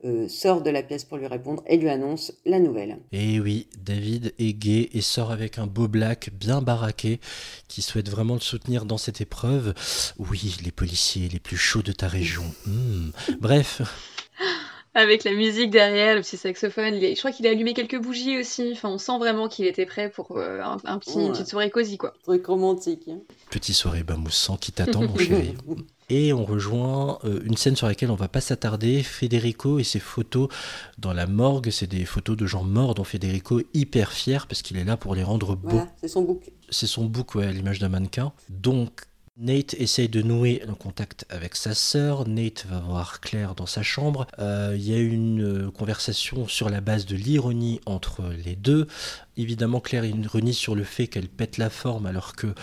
euh, 0.06 0.28
sort 0.28 0.62
de 0.62 0.70
la 0.70 0.84
pièce 0.84 1.06
pour 1.06 1.18
lui 1.18 1.28
répondre 1.28 1.64
et 1.66 1.78
lui 1.78 1.88
annonce 1.90 2.34
la 2.46 2.60
nouvelle. 2.60 2.98
Et 3.12 3.40
oui, 3.40 3.68
David 3.82 4.34
est 4.38 4.54
gay 4.54 4.90
et 4.92 5.02
sort 5.02 5.32
avec 5.32 5.60
un 5.60 5.68
beau 5.68 5.88
black 5.88 6.32
bien 6.34 6.62
baraqué 6.62 7.20
qui 7.68 7.82
souhaite 7.82 8.10
vraiment 8.10 8.34
le 8.34 8.42
soutenir 8.42 8.86
dans 8.86 8.98
cette 8.98 9.22
épreuve. 9.22 9.74
Oui, 10.18 10.58
les 10.64 10.72
policiers 10.72 11.30
les 11.30 11.40
plus 11.40 11.58
chauds 11.58 11.84
de 11.84 11.94
ta 11.94 12.08
région. 12.08 12.44
Hmm. 12.66 13.12
Bref. 13.40 13.82
Avec 14.96 15.24
la 15.24 15.34
musique 15.34 15.72
derrière, 15.72 16.16
le 16.16 16.22
petit 16.22 16.38
saxophone. 16.38 17.00
Je 17.00 17.18
crois 17.18 17.32
qu'il 17.32 17.48
a 17.48 17.50
allumé 17.50 17.74
quelques 17.74 18.00
bougies 18.00 18.38
aussi. 18.38 18.70
Enfin, 18.74 18.90
on 18.90 19.00
sent 19.00 19.18
vraiment 19.18 19.48
qu'il 19.48 19.66
était 19.66 19.88
prêt 19.88 20.10
pour 20.10 20.38
euh, 20.38 20.62
un, 20.62 21.00
petit, 21.00 21.20
une 21.20 21.32
petite 21.32 21.48
soirée 21.48 21.72
cosy, 21.72 21.98
quoi. 21.98 22.14
Truc 22.24 22.46
romantique. 22.46 23.08
Hein. 23.10 23.18
Petite 23.50 23.76
soirée 23.76 24.04
bamoussant 24.04 24.56
qui 24.56 24.72
t'attend, 24.72 25.02
mon 25.02 25.18
chéri. 25.18 25.56
Et 26.10 26.32
on 26.34 26.46
rejoint 26.46 27.18
euh, 27.24 27.40
une 27.46 27.58
scène 27.58 27.76
sur 27.76 27.88
laquelle 27.88 28.12
on 28.12 28.16
va 28.16 28.28
pas 28.28 28.42
s'attarder, 28.42 29.02
Federico 29.04 29.80
et 29.80 29.84
ses 29.84 30.00
photos 30.00 30.50
dans 30.98 31.14
la 31.14 31.26
morgue. 31.26 31.70
C'est 31.72 31.88
des 31.88 32.06
photos 32.06 32.36
de 32.38 32.46
gens 32.46 32.64
morts 32.64 32.94
dont 32.94 33.04
Federico 33.06 33.62
est 33.62 33.68
hyper 33.74 34.12
fier 34.12 34.46
parce 34.46 34.62
qu'il 34.62 34.78
est 34.78 34.84
là 34.84 34.98
pour 34.98 35.16
les 35.16 35.24
rendre 35.24 35.56
beaux. 35.56 35.70
Voilà, 35.70 35.92
c'est 36.00 36.10
son 36.10 36.22
bouc. 36.22 36.52
C'est 36.70 36.88
son 36.88 37.06
bouc, 37.06 37.36
ouais, 37.36 37.52
l'image 37.52 37.80
d'un 37.80 37.90
mannequin. 37.90 38.34
Donc 38.50 39.06
Nate 39.36 39.74
essaye 39.80 40.10
de 40.10 40.22
nouer 40.22 40.62
un 40.68 40.76
contact 40.76 41.26
avec 41.30 41.56
sa 41.56 41.74
sœur. 41.74 42.28
Nate 42.28 42.68
va 42.70 42.80
voir 42.80 43.20
Claire 43.20 43.56
dans 43.56 43.66
sa 43.66 43.82
chambre. 43.82 44.28
Euh, 44.38 44.74
il 44.76 44.88
y 44.88 44.94
a 44.94 45.00
une 45.00 45.42
euh, 45.42 45.72
conversation 45.72 46.48
sur 46.48 46.70
la 46.70 46.82
base 46.82 47.08
de 47.08 47.16
l'ironie 47.16 47.82
entre 47.88 48.32
les 48.46 48.56
deux. 48.56 48.86
Évidemment, 49.36 49.80
Claire 49.80 50.06
ironie 50.06 50.54
sur 50.54 50.76
le 50.76 50.84
fait 50.84 51.08
qu'elle 51.08 51.30
pète 51.30 51.58
la 51.58 51.72
forme 51.72 52.06
alors 52.06 52.36
que 52.36 52.54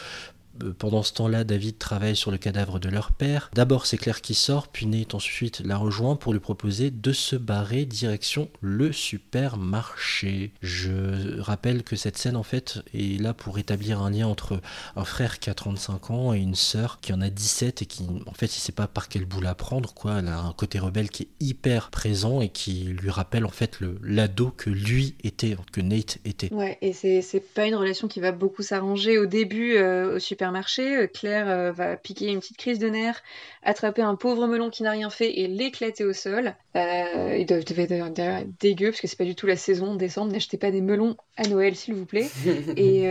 pendant 0.78 1.02
ce 1.02 1.12
temps-là, 1.14 1.44
David 1.44 1.78
travaille 1.78 2.16
sur 2.16 2.30
le 2.30 2.38
cadavre 2.38 2.78
de 2.78 2.88
leur 2.88 3.12
père. 3.12 3.50
D'abord, 3.54 3.86
c'est 3.86 3.96
Claire 3.96 4.20
qui 4.20 4.34
sort, 4.34 4.68
puis 4.68 4.86
Nate 4.86 5.14
ensuite 5.14 5.60
la 5.60 5.76
rejoint 5.76 6.16
pour 6.16 6.32
lui 6.32 6.40
proposer 6.40 6.90
de 6.90 7.12
se 7.12 7.36
barrer 7.36 7.84
direction 7.84 8.48
le 8.60 8.92
supermarché. 8.92 10.52
Je 10.62 11.40
rappelle 11.40 11.82
que 11.82 11.96
cette 11.96 12.18
scène, 12.18 12.36
en 12.36 12.42
fait, 12.42 12.80
est 12.94 13.20
là 13.20 13.34
pour 13.34 13.58
établir 13.58 14.00
un 14.00 14.10
lien 14.10 14.26
entre 14.26 14.60
un 14.96 15.04
frère 15.04 15.38
qui 15.38 15.50
a 15.50 15.54
35 15.54 16.10
ans 16.10 16.34
et 16.34 16.38
une 16.38 16.54
sœur 16.54 17.00
qui 17.00 17.12
en 17.12 17.20
a 17.20 17.30
17 17.30 17.82
et 17.82 17.86
qui, 17.86 18.06
en 18.26 18.32
fait, 18.32 18.46
il 18.46 18.60
sait 18.60 18.72
pas 18.72 18.86
par 18.86 19.08
quel 19.08 19.24
bout 19.24 19.40
la 19.40 19.54
prendre, 19.54 19.94
quoi. 19.94 20.18
Elle 20.18 20.28
a 20.28 20.40
un 20.40 20.52
côté 20.52 20.78
rebelle 20.78 21.10
qui 21.10 21.24
est 21.24 21.28
hyper 21.40 21.90
présent 21.90 22.40
et 22.40 22.48
qui 22.48 22.84
lui 22.84 23.10
rappelle, 23.10 23.44
en 23.44 23.50
fait, 23.50 23.78
l'ado 24.02 24.50
que 24.56 24.70
lui 24.70 25.14
était, 25.24 25.56
que 25.72 25.80
Nate 25.80 26.18
était. 26.24 26.52
Ouais, 26.52 26.78
et 26.82 26.92
c'est 26.92 27.40
pas 27.54 27.66
une 27.66 27.74
relation 27.74 28.08
qui 28.08 28.20
va 28.20 28.32
beaucoup 28.32 28.62
s'arranger 28.62 29.18
au 29.18 29.26
début 29.26 29.76
euh, 29.76 30.16
au 30.16 30.18
supermarché 30.18 30.49
marché, 30.50 30.96
euh, 30.96 31.06
Claire 31.06 31.48
euh, 31.48 31.72
va 31.72 31.96
piquer 31.96 32.28
une 32.28 32.40
petite 32.40 32.56
crise 32.56 32.78
de 32.78 32.88
nerfs, 32.88 33.22
attraper 33.62 34.02
un 34.02 34.14
pauvre 34.14 34.46
melon 34.46 34.70
qui 34.70 34.82
n'a 34.82 34.92
rien 34.92 35.10
fait 35.10 35.40
et 35.40 35.46
l'éclater 35.46 36.04
au 36.04 36.12
sol. 36.12 36.54
Euh, 36.76 37.36
il 37.38 37.46
devait 37.46 37.82
être 37.82 38.46
dégueu 38.60 38.90
parce 38.90 39.00
que 39.00 39.06
c'est 39.06 39.18
pas 39.18 39.24
du 39.24 39.34
tout 39.34 39.46
la 39.46 39.56
saison 39.56 39.94
décembre. 39.94 40.32
N'achetez 40.32 40.56
pas 40.56 40.70
des 40.70 40.80
melons 40.80 41.16
à 41.36 41.48
Noël, 41.48 41.74
s'il 41.74 41.94
vous 41.94 42.06
plaît. 42.06 42.28
et 42.76 43.08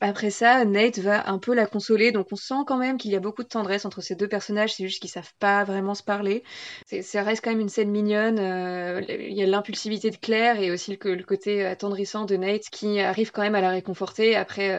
après 0.00 0.30
ça, 0.30 0.64
Nate 0.64 0.98
va 0.98 1.28
un 1.28 1.38
peu 1.38 1.54
la 1.54 1.66
consoler. 1.66 2.12
Donc 2.12 2.28
on 2.32 2.36
sent 2.36 2.62
quand 2.66 2.78
même 2.78 2.98
qu'il 2.98 3.10
y 3.10 3.16
a 3.16 3.20
beaucoup 3.20 3.42
de 3.42 3.48
tendresse 3.48 3.84
entre 3.84 4.00
ces 4.00 4.14
deux 4.14 4.28
personnages. 4.28 4.74
C'est 4.74 4.84
juste 4.84 5.00
qu'ils 5.00 5.10
savent 5.10 5.32
pas 5.38 5.64
vraiment 5.64 5.94
se 5.94 6.02
parler. 6.02 6.44
Ça 7.02 7.22
reste 7.22 7.44
quand 7.44 7.50
même 7.50 7.60
une 7.60 7.68
scène 7.68 7.90
mignonne. 7.90 8.38
Il 9.08 9.34
y 9.34 9.42
a 9.42 9.46
l'impulsivité 9.46 10.10
de 10.10 10.16
Claire 10.16 10.60
et 10.60 10.70
aussi 10.70 10.96
le, 11.02 11.22
côté 11.22 11.64
attendrissant 11.64 12.24
de 12.24 12.36
Nate 12.36 12.70
qui 12.70 13.00
arrive 13.00 13.32
quand 13.32 13.42
même 13.42 13.54
à 13.54 13.60
la 13.60 13.70
réconforter 13.70 14.36
après, 14.36 14.70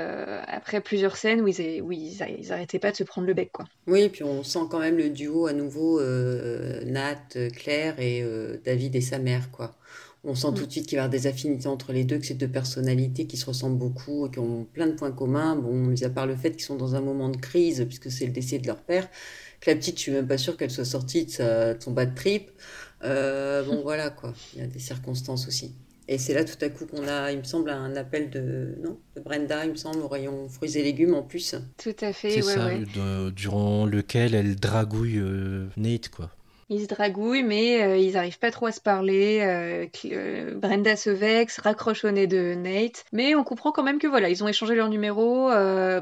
après 0.47 0.81
plusieurs 0.81 1.17
scènes 1.17 1.41
où 1.41 1.47
ils 1.47 1.59
oui, 1.81 2.17
ils, 2.19 2.51
arrêtaient 2.51 2.79
pas 2.79 2.91
de 2.91 2.95
se 2.97 3.03
prendre 3.03 3.27
le 3.27 3.33
bec, 3.33 3.51
quoi. 3.51 3.65
Oui, 3.87 4.09
puis 4.09 4.23
on 4.23 4.43
sent 4.43 4.59
quand 4.69 4.79
même 4.79 4.97
le 4.97 5.09
duo 5.09 5.47
à 5.47 5.53
nouveau 5.53 5.99
euh, 5.99 6.83
Nat, 6.85 7.49
Claire 7.53 7.99
et 7.99 8.21
euh, 8.23 8.57
David 8.63 8.95
et 8.95 9.01
sa 9.01 9.19
mère, 9.19 9.51
quoi. 9.51 9.75
On 10.25 10.35
sent 10.35 10.47
tout 10.49 10.61
de 10.61 10.65
mm. 10.65 10.71
suite 10.71 10.87
qu'il 10.87 10.97
va 10.97 11.03
y 11.03 11.05
avoir 11.05 11.09
des 11.09 11.27
affinités 11.27 11.67
entre 11.67 11.93
les 11.93 12.03
deux, 12.03 12.17
que 12.17 12.25
c'est 12.25 12.33
deux 12.33 12.47
personnalités 12.47 13.25
qui 13.25 13.37
se 13.37 13.45
ressemblent 13.45 13.77
beaucoup 13.77 14.27
et 14.27 14.31
qui 14.31 14.39
ont 14.39 14.65
plein 14.65 14.87
de 14.87 14.93
points 14.93 15.11
communs. 15.11 15.55
Bon, 15.55 15.73
mis 15.73 16.03
à 16.03 16.09
part 16.09 16.27
le 16.27 16.35
fait 16.35 16.51
qu'ils 16.51 16.63
sont 16.63 16.75
dans 16.75 16.95
un 16.95 17.01
moment 17.01 17.29
de 17.29 17.37
crise, 17.37 17.85
puisque 17.85 18.11
c'est 18.11 18.25
le 18.25 18.33
décès 18.33 18.59
de 18.59 18.67
leur 18.67 18.81
père, 18.81 19.07
que 19.61 19.69
la 19.69 19.75
petite, 19.77 19.97
je 19.97 20.01
suis 20.01 20.11
même 20.11 20.27
pas 20.27 20.37
sûre 20.37 20.57
qu'elle 20.57 20.71
soit 20.71 20.85
sortie 20.85 21.25
de, 21.25 21.31
sa, 21.31 21.73
de 21.73 21.81
son 21.81 21.91
bas 21.91 22.05
de 22.05 22.15
trip. 22.15 22.51
Euh, 23.03 23.63
bon, 23.63 23.81
voilà, 23.83 24.09
quoi. 24.09 24.33
Il 24.53 24.59
y 24.59 24.63
a 24.63 24.67
des 24.67 24.79
circonstances 24.79 25.47
aussi. 25.47 25.73
Et 26.11 26.17
c'est 26.17 26.33
là 26.33 26.43
tout 26.43 26.57
à 26.61 26.69
coup 26.69 26.87
qu'on 26.87 27.07
a, 27.07 27.31
il 27.31 27.37
me 27.37 27.43
semble, 27.43 27.69
un 27.69 27.95
appel 27.95 28.31
de, 28.31 28.75
non, 28.83 28.97
de 29.15 29.21
Brenda, 29.21 29.63
il 29.63 29.71
me 29.71 29.75
semble, 29.75 29.99
au 29.99 30.07
rayon 30.07 30.49
fruits 30.49 30.75
et 30.75 30.81
légumes 30.81 31.13
en 31.13 31.21
plus. 31.21 31.53
Tout 31.77 31.95
à 32.01 32.13
fait, 32.13 32.31
C'est 32.31 32.41
ça, 32.41 32.71
durant 33.29 33.85
lequel 33.85 34.33
elle 34.33 34.55
dragouille 34.55 35.19
euh, 35.19 35.67
Nate, 35.77 36.09
quoi. 36.09 36.31
Ils 36.69 36.81
se 36.81 36.87
dragouillent, 36.87 37.43
mais 37.43 37.83
euh, 37.83 37.97
ils 37.97 38.13
n'arrivent 38.13 38.39
pas 38.39 38.49
trop 38.49 38.65
à 38.65 38.71
se 38.71 38.81
parler. 38.81 39.41
Euh, 39.43 40.55
Brenda 40.55 40.95
se 40.95 41.11
vexe, 41.11 41.59
raccroche 41.59 42.03
au 42.03 42.09
nez 42.09 42.25
de 42.25 42.55
Nate. 42.55 43.05
Mais 43.13 43.35
on 43.35 43.43
comprend 43.43 43.71
quand 43.71 43.83
même 43.83 43.99
que 43.99 44.07
voilà, 44.07 44.29
ils 44.29 44.43
ont 44.43 44.47
échangé 44.47 44.73
leur 44.73 44.89
numéro. 44.89 45.49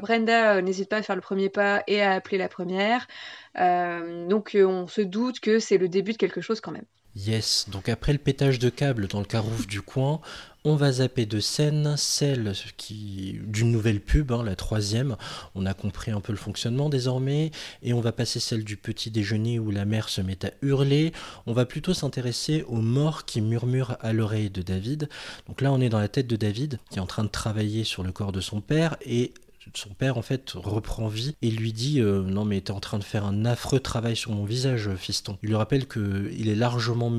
Brenda 0.00 0.62
n'hésite 0.62 0.88
pas 0.88 0.96
à 0.96 1.02
faire 1.02 1.16
le 1.16 1.22
premier 1.22 1.50
pas 1.50 1.82
et 1.86 2.00
à 2.00 2.12
appeler 2.12 2.38
la 2.38 2.48
première. 2.48 3.08
donc 3.54 4.56
on 4.58 4.86
se 4.86 5.02
doute 5.02 5.40
que 5.40 5.58
c'est 5.58 5.78
le 5.78 5.88
début 5.88 6.12
de 6.12 6.18
quelque 6.18 6.40
chose 6.40 6.62
quand 6.62 6.72
même. 6.72 6.86
Yes, 7.26 7.66
donc 7.68 7.88
après 7.88 8.12
le 8.12 8.18
pétage 8.18 8.60
de 8.60 8.70
câble 8.70 9.08
dans 9.08 9.18
le 9.18 9.24
carouf 9.24 9.66
du 9.66 9.82
coin, 9.82 10.20
on 10.64 10.76
va 10.76 10.92
zapper 10.92 11.26
de 11.26 11.40
scène, 11.40 11.96
celle 11.96 12.52
qui 12.76 13.40
d'une 13.42 13.72
nouvelle 13.72 14.00
pub, 14.00 14.30
hein, 14.30 14.44
la 14.44 14.54
troisième. 14.54 15.16
On 15.56 15.66
a 15.66 15.74
compris 15.74 16.12
un 16.12 16.20
peu 16.20 16.32
le 16.32 16.38
fonctionnement 16.38 16.88
désormais, 16.88 17.50
et 17.82 17.92
on 17.92 18.00
va 18.00 18.12
passer 18.12 18.38
celle 18.38 18.62
du 18.62 18.76
petit 18.76 19.10
déjeuner 19.10 19.58
où 19.58 19.72
la 19.72 19.84
mère 19.84 20.08
se 20.08 20.20
met 20.20 20.44
à 20.46 20.52
hurler. 20.62 21.12
On 21.46 21.52
va 21.52 21.66
plutôt 21.66 21.92
s'intéresser 21.92 22.64
aux 22.68 22.80
morts 22.80 23.24
qui 23.24 23.40
murmurent 23.40 23.96
à 24.00 24.12
l'oreille 24.12 24.50
de 24.50 24.62
David. 24.62 25.08
Donc 25.48 25.60
là, 25.60 25.72
on 25.72 25.80
est 25.80 25.88
dans 25.88 25.98
la 25.98 26.08
tête 26.08 26.28
de 26.28 26.36
David 26.36 26.78
qui 26.88 26.98
est 26.98 27.02
en 27.02 27.06
train 27.06 27.24
de 27.24 27.28
travailler 27.28 27.82
sur 27.82 28.04
le 28.04 28.12
corps 28.12 28.32
de 28.32 28.40
son 28.40 28.60
père 28.60 28.96
et 29.04 29.32
son 29.74 29.90
père 29.90 30.18
en 30.18 30.22
fait 30.22 30.52
reprend 30.54 31.08
vie 31.08 31.34
et 31.42 31.50
lui 31.50 31.72
dit 31.72 32.00
euh, 32.00 32.22
non 32.22 32.44
mais 32.44 32.60
t'es 32.60 32.70
en 32.70 32.80
train 32.80 32.98
de 32.98 33.04
faire 33.04 33.24
un 33.24 33.44
affreux 33.44 33.80
travail 33.80 34.16
sur 34.16 34.32
mon 34.32 34.44
visage 34.44 34.94
fiston. 34.96 35.38
Il 35.42 35.48
lui 35.48 35.56
rappelle 35.56 35.86
que 35.86 36.30
il 36.36 36.48
est 36.48 36.54
largement 36.54 37.12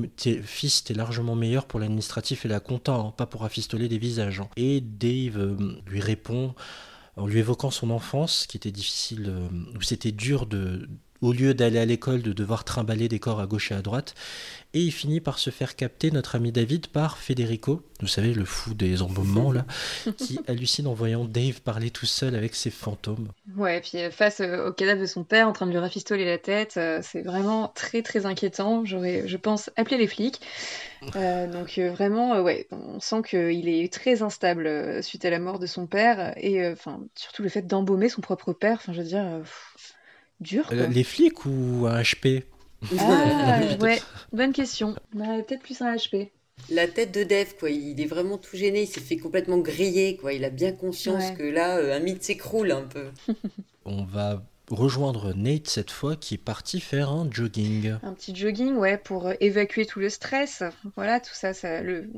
fils 0.44 0.84
t'es 0.84 0.94
largement 0.94 1.34
meilleur 1.34 1.66
pour 1.66 1.80
l'administratif 1.80 2.44
et 2.44 2.48
la 2.48 2.60
compta, 2.60 2.94
hein, 2.94 3.12
pas 3.16 3.26
pour 3.26 3.44
affistoler 3.44 3.88
des 3.88 3.98
visages. 3.98 4.40
Hein. 4.40 4.48
Et 4.56 4.80
Dave 4.80 5.38
euh, 5.38 5.56
lui 5.86 6.00
répond 6.00 6.54
en 7.16 7.26
lui 7.26 7.38
évoquant 7.38 7.70
son 7.70 7.90
enfance 7.90 8.46
qui 8.46 8.56
était 8.56 8.72
difficile 8.72 9.26
euh, 9.28 9.48
où 9.76 9.82
c'était 9.82 10.12
dur 10.12 10.46
de 10.46 10.88
au 11.22 11.32
lieu 11.32 11.54
d'aller 11.54 11.78
à 11.78 11.84
l'école, 11.84 12.22
de 12.22 12.32
devoir 12.32 12.64
trimballer 12.64 13.08
des 13.08 13.18
corps 13.18 13.40
à 13.40 13.46
gauche 13.46 13.72
et 13.72 13.74
à 13.74 13.82
droite. 13.82 14.14
Et 14.72 14.80
il 14.80 14.92
finit 14.92 15.20
par 15.20 15.38
se 15.38 15.50
faire 15.50 15.74
capter, 15.74 16.10
notre 16.12 16.36
ami 16.36 16.52
David, 16.52 16.86
par 16.86 17.18
Federico, 17.18 17.82
vous 18.00 18.06
savez, 18.06 18.32
le 18.32 18.44
fou 18.44 18.72
des 18.72 19.02
embaumements, 19.02 19.50
là, 19.50 19.66
qui 20.16 20.38
hallucine 20.46 20.86
en 20.86 20.94
voyant 20.94 21.24
Dave 21.24 21.60
parler 21.60 21.90
tout 21.90 22.06
seul 22.06 22.34
avec 22.34 22.54
ses 22.54 22.70
fantômes. 22.70 23.28
Ouais, 23.56 23.78
et 23.78 23.80
puis 23.80 23.98
euh, 23.98 24.10
face 24.10 24.40
euh, 24.40 24.68
au 24.68 24.72
cadavre 24.72 25.00
de 25.00 25.06
son 25.06 25.24
père 25.24 25.48
en 25.48 25.52
train 25.52 25.66
de 25.66 25.72
lui 25.72 25.78
rafistoler 25.78 26.24
la 26.24 26.38
tête, 26.38 26.74
euh, 26.76 27.00
c'est 27.02 27.22
vraiment 27.22 27.68
très 27.74 28.02
très 28.02 28.26
inquiétant. 28.26 28.84
J'aurais, 28.84 29.26
je 29.26 29.36
pense, 29.36 29.70
appelé 29.76 29.98
les 29.98 30.06
flics. 30.06 30.40
donc 31.14 31.78
vraiment, 31.78 32.40
ouais, 32.40 32.68
on 32.70 33.00
sent 33.00 33.22
qu'il 33.28 33.68
est 33.68 33.92
très 33.92 34.22
instable 34.22 35.02
suite 35.02 35.24
à 35.24 35.30
la 35.30 35.38
mort 35.38 35.58
de 35.58 35.66
son 35.66 35.86
père 35.86 36.34
et 36.36 36.68
enfin 36.68 37.00
surtout 37.14 37.42
le 37.42 37.48
fait 37.48 37.62
d'embaumer 37.62 38.08
son 38.08 38.20
propre 38.20 38.52
père. 38.52 38.78
Enfin, 38.80 38.92
je 38.92 39.00
veux 39.00 39.08
dire. 39.08 39.42
Dur. 40.40 40.68
Euh, 40.72 40.86
les 40.86 41.04
flics 41.04 41.44
ou 41.44 41.86
un 41.86 42.00
HP 42.00 42.44
Ah, 42.98 43.60
ouais, 43.80 44.00
bonne 44.32 44.52
question. 44.52 44.94
Peut-être 45.12 45.62
plus 45.62 45.80
un 45.82 45.94
HP. 45.94 46.30
La 46.68 46.86
tête 46.86 47.12
de 47.12 47.24
Dev, 47.24 47.54
quoi, 47.58 47.70
il 47.70 48.00
est 48.00 48.06
vraiment 48.06 48.36
tout 48.36 48.56
gêné, 48.56 48.82
il 48.82 48.86
s'est 48.86 49.00
fait 49.00 49.16
complètement 49.16 49.58
griller, 49.58 50.16
quoi. 50.16 50.32
Il 50.32 50.44
a 50.44 50.50
bien 50.50 50.72
conscience 50.72 51.30
que 51.32 51.42
là, 51.42 51.78
euh, 51.78 51.96
un 51.96 52.00
mythe 52.00 52.22
s'écroule 52.22 52.70
un 52.70 52.82
peu. 52.82 53.06
On 53.84 54.04
va 54.04 54.42
rejoindre 54.70 55.34
Nate 55.34 55.68
cette 55.68 55.90
fois 55.90 56.16
qui 56.16 56.34
est 56.34 56.38
parti 56.38 56.80
faire 56.80 57.10
un 57.10 57.28
jogging. 57.30 57.96
Un 58.02 58.12
petit 58.12 58.36
jogging, 58.36 58.74
ouais, 58.74 58.98
pour 58.98 59.28
euh, 59.28 59.34
évacuer 59.40 59.86
tout 59.86 60.00
le 60.00 60.10
stress. 60.10 60.62
Voilà, 60.96 61.18
tout 61.18 61.34
ça, 61.34 61.54
ça 61.54 61.82
le 61.82 62.08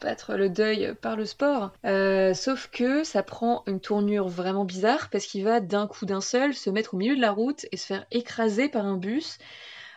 battre 0.00 0.34
le 0.34 0.48
deuil 0.48 0.94
par 1.00 1.16
le 1.16 1.26
sport. 1.26 1.72
Euh, 1.84 2.34
sauf 2.34 2.68
que 2.72 3.04
ça 3.04 3.22
prend 3.22 3.62
une 3.66 3.80
tournure 3.80 4.28
vraiment 4.28 4.64
bizarre 4.64 5.08
parce 5.10 5.26
qu'il 5.26 5.44
va 5.44 5.60
d'un 5.60 5.86
coup 5.86 6.06
d'un 6.06 6.20
seul 6.20 6.54
se 6.54 6.70
mettre 6.70 6.94
au 6.94 6.96
milieu 6.96 7.16
de 7.16 7.20
la 7.20 7.32
route 7.32 7.66
et 7.72 7.76
se 7.76 7.86
faire 7.86 8.06
écraser 8.10 8.68
par 8.68 8.84
un 8.84 8.96
bus. 8.96 9.38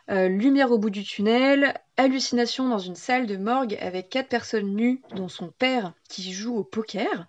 Euh, 0.10 0.28
lumière 0.28 0.72
au 0.72 0.78
bout 0.78 0.90
du 0.90 1.04
tunnel, 1.04 1.76
hallucination 1.96 2.68
dans 2.68 2.80
une 2.80 2.96
salle 2.96 3.28
de 3.28 3.38
morgue 3.38 3.78
avec 3.80 4.10
quatre 4.10 4.28
personnes 4.28 4.76
nues, 4.76 5.02
dont 5.16 5.30
son 5.30 5.50
père 5.50 5.94
qui 6.10 6.34
joue 6.34 6.58
au 6.58 6.64
poker. 6.64 7.28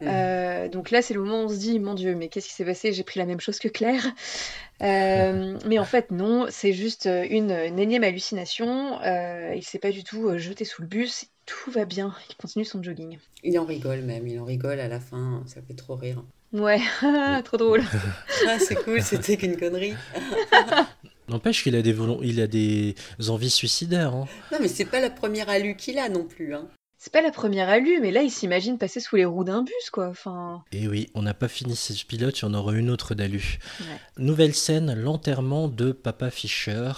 Mmh. 0.00 0.06
Euh, 0.08 0.68
donc 0.68 0.90
là, 0.90 1.02
c'est 1.02 1.14
le 1.14 1.20
moment 1.20 1.42
où 1.42 1.44
on 1.44 1.48
se 1.48 1.58
dit, 1.58 1.78
mon 1.78 1.94
Dieu, 1.94 2.14
mais 2.14 2.28
qu'est-ce 2.28 2.48
qui 2.48 2.54
s'est 2.54 2.64
passé? 2.64 2.92
J'ai 2.92 3.04
pris 3.04 3.18
la 3.18 3.26
même 3.26 3.40
chose 3.40 3.58
que 3.58 3.68
Claire. 3.68 4.06
Euh, 4.82 5.58
mais 5.66 5.78
en 5.78 5.84
fait, 5.84 6.10
non, 6.10 6.46
c'est 6.48 6.72
juste 6.72 7.06
une, 7.06 7.50
énième 7.50 8.02
hallucination. 8.02 8.98
Euh, 9.02 9.52
il 9.54 9.62
s'est 9.62 9.78
pas 9.78 9.90
du 9.90 10.04
tout 10.04 10.38
jeté 10.38 10.64
sous 10.64 10.82
le 10.82 10.88
bus. 10.88 11.26
Tout 11.50 11.70
va 11.70 11.84
bien. 11.84 12.14
Il 12.28 12.36
continue 12.36 12.64
son 12.64 12.82
jogging. 12.82 13.18
Il 13.42 13.58
en 13.58 13.64
rigole 13.64 14.02
même. 14.02 14.26
Il 14.28 14.38
en 14.38 14.44
rigole 14.44 14.80
à 14.80 14.88
la 14.88 15.00
fin. 15.00 15.42
Ça 15.46 15.60
fait 15.66 15.74
trop 15.74 15.96
rire. 15.96 16.22
Ouais, 16.52 16.80
trop 17.44 17.56
drôle. 17.56 17.82
ah, 18.48 18.58
c'est 18.58 18.76
cool. 18.76 19.02
C'était 19.02 19.36
qu'une 19.36 19.56
connerie. 19.56 19.94
N'empêche 21.28 21.62
qu'il 21.62 21.76
a 21.76 21.82
des 21.82 21.96
il 22.22 22.40
a 22.40 22.46
des 22.46 22.94
envies 23.28 23.50
suicidaires. 23.50 24.14
Hein. 24.14 24.26
Non, 24.52 24.58
mais 24.60 24.68
c'est 24.68 24.84
pas 24.84 25.00
la 25.00 25.10
première 25.10 25.48
alu 25.48 25.76
qu'il 25.76 25.98
a 25.98 26.08
non 26.08 26.24
plus. 26.24 26.54
Hein. 26.54 26.68
C'est 26.98 27.12
pas 27.12 27.22
la 27.22 27.30
première 27.30 27.68
alu, 27.68 27.98
mais 28.00 28.10
là, 28.10 28.22
il 28.22 28.30
s'imagine 28.30 28.78
passer 28.78 29.00
sous 29.00 29.16
les 29.16 29.24
roues 29.24 29.44
d'un 29.44 29.62
bus, 29.62 29.90
quoi. 29.90 30.08
Enfin... 30.08 30.62
Et 30.72 30.86
oui, 30.86 31.08
on 31.14 31.22
n'a 31.22 31.34
pas 31.34 31.48
fini 31.48 31.74
ce 31.74 32.04
pilote, 32.04 32.38
il 32.38 32.42
y 32.42 32.44
en 32.44 32.52
aura 32.52 32.74
une 32.74 32.90
autre 32.90 33.14
d'alu. 33.14 33.58
Nouvelle 34.18 34.54
scène, 34.54 34.94
l'enterrement 34.94 35.68
de 35.68 35.92
Papa 35.92 36.30
Fischer. 36.30 36.92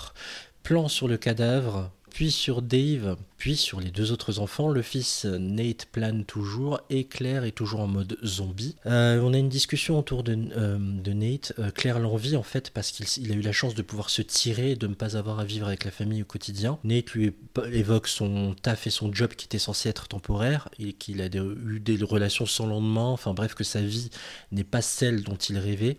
Plan 0.63 0.89
sur 0.89 1.09
le 1.09 1.19
cadavre, 1.19 1.93
puis 2.13 2.31
sur 2.31 2.63
Dave, 2.63 3.17
puis 3.39 3.57
sur 3.57 3.81
les 3.81 3.91
deux 3.91 4.13
autres 4.13 4.39
enfants. 4.39 4.69
Le 4.69 4.83
fils 4.83 5.25
Nate 5.25 5.87
plane 5.87 6.25
toujours 6.25 6.81
et 6.91 7.05
Claire 7.05 7.45
est 7.45 7.53
toujours 7.53 7.81
en 7.81 7.87
mode 7.87 8.17
zombie. 8.25 8.77
Euh, 8.87 9.21
on 9.23 9.33
a 9.33 9.39
une 9.39 9.49
discussion 9.49 9.99
autour 9.99 10.23
de, 10.23 10.37
euh, 10.57 10.79
Nate. 10.79 11.55
Euh, 11.59 11.71
Claire 11.71 11.99
l'envie 11.99 12.37
en 12.37 12.43
fait 12.43 12.71
parce 12.71 12.91
qu'il 12.91 13.33
a 13.33 13.35
eu 13.35 13.41
la 13.41 13.53
chance 13.53 13.75
de 13.75 13.83
pouvoir 13.83 14.11
se 14.11 14.23
tirer 14.23 14.77
de 14.77 14.87
ne 14.87 14.95
pas 14.95 15.17
avoir 15.17 15.41
à 15.41 15.45
vivre 15.45 15.67
avec 15.67 15.85
la 15.85 15.91
famille 15.91 16.23
au 16.23 16.27
quotidien. 16.27 16.79
Nate 16.85 17.11
lui 17.11 17.33
évoque 17.73 18.09
son 18.09 18.55
taf 18.61 18.87
et 18.87 18.91
son 18.91 19.13
job 19.13 19.33
qui 19.35 19.47
était 19.47 19.59
censé 19.59 19.89
être 19.89 20.09
temporaire 20.09 20.69
et 20.79 20.93
qu'il 20.93 21.21
a 21.23 21.27
eu 21.27 21.81
des 21.81 21.97
relations 22.05 22.47
sans 22.47 22.67
lendemain. 22.67 23.09
Enfin 23.09 23.33
bref, 23.35 23.55
que 23.55 23.65
sa 23.65 23.81
vie 23.81 24.11
n'est 24.51 24.65
pas 24.65 24.83
celle 24.83 25.23
dont 25.25 25.37
il 25.37 25.59
rêvait. 25.59 25.97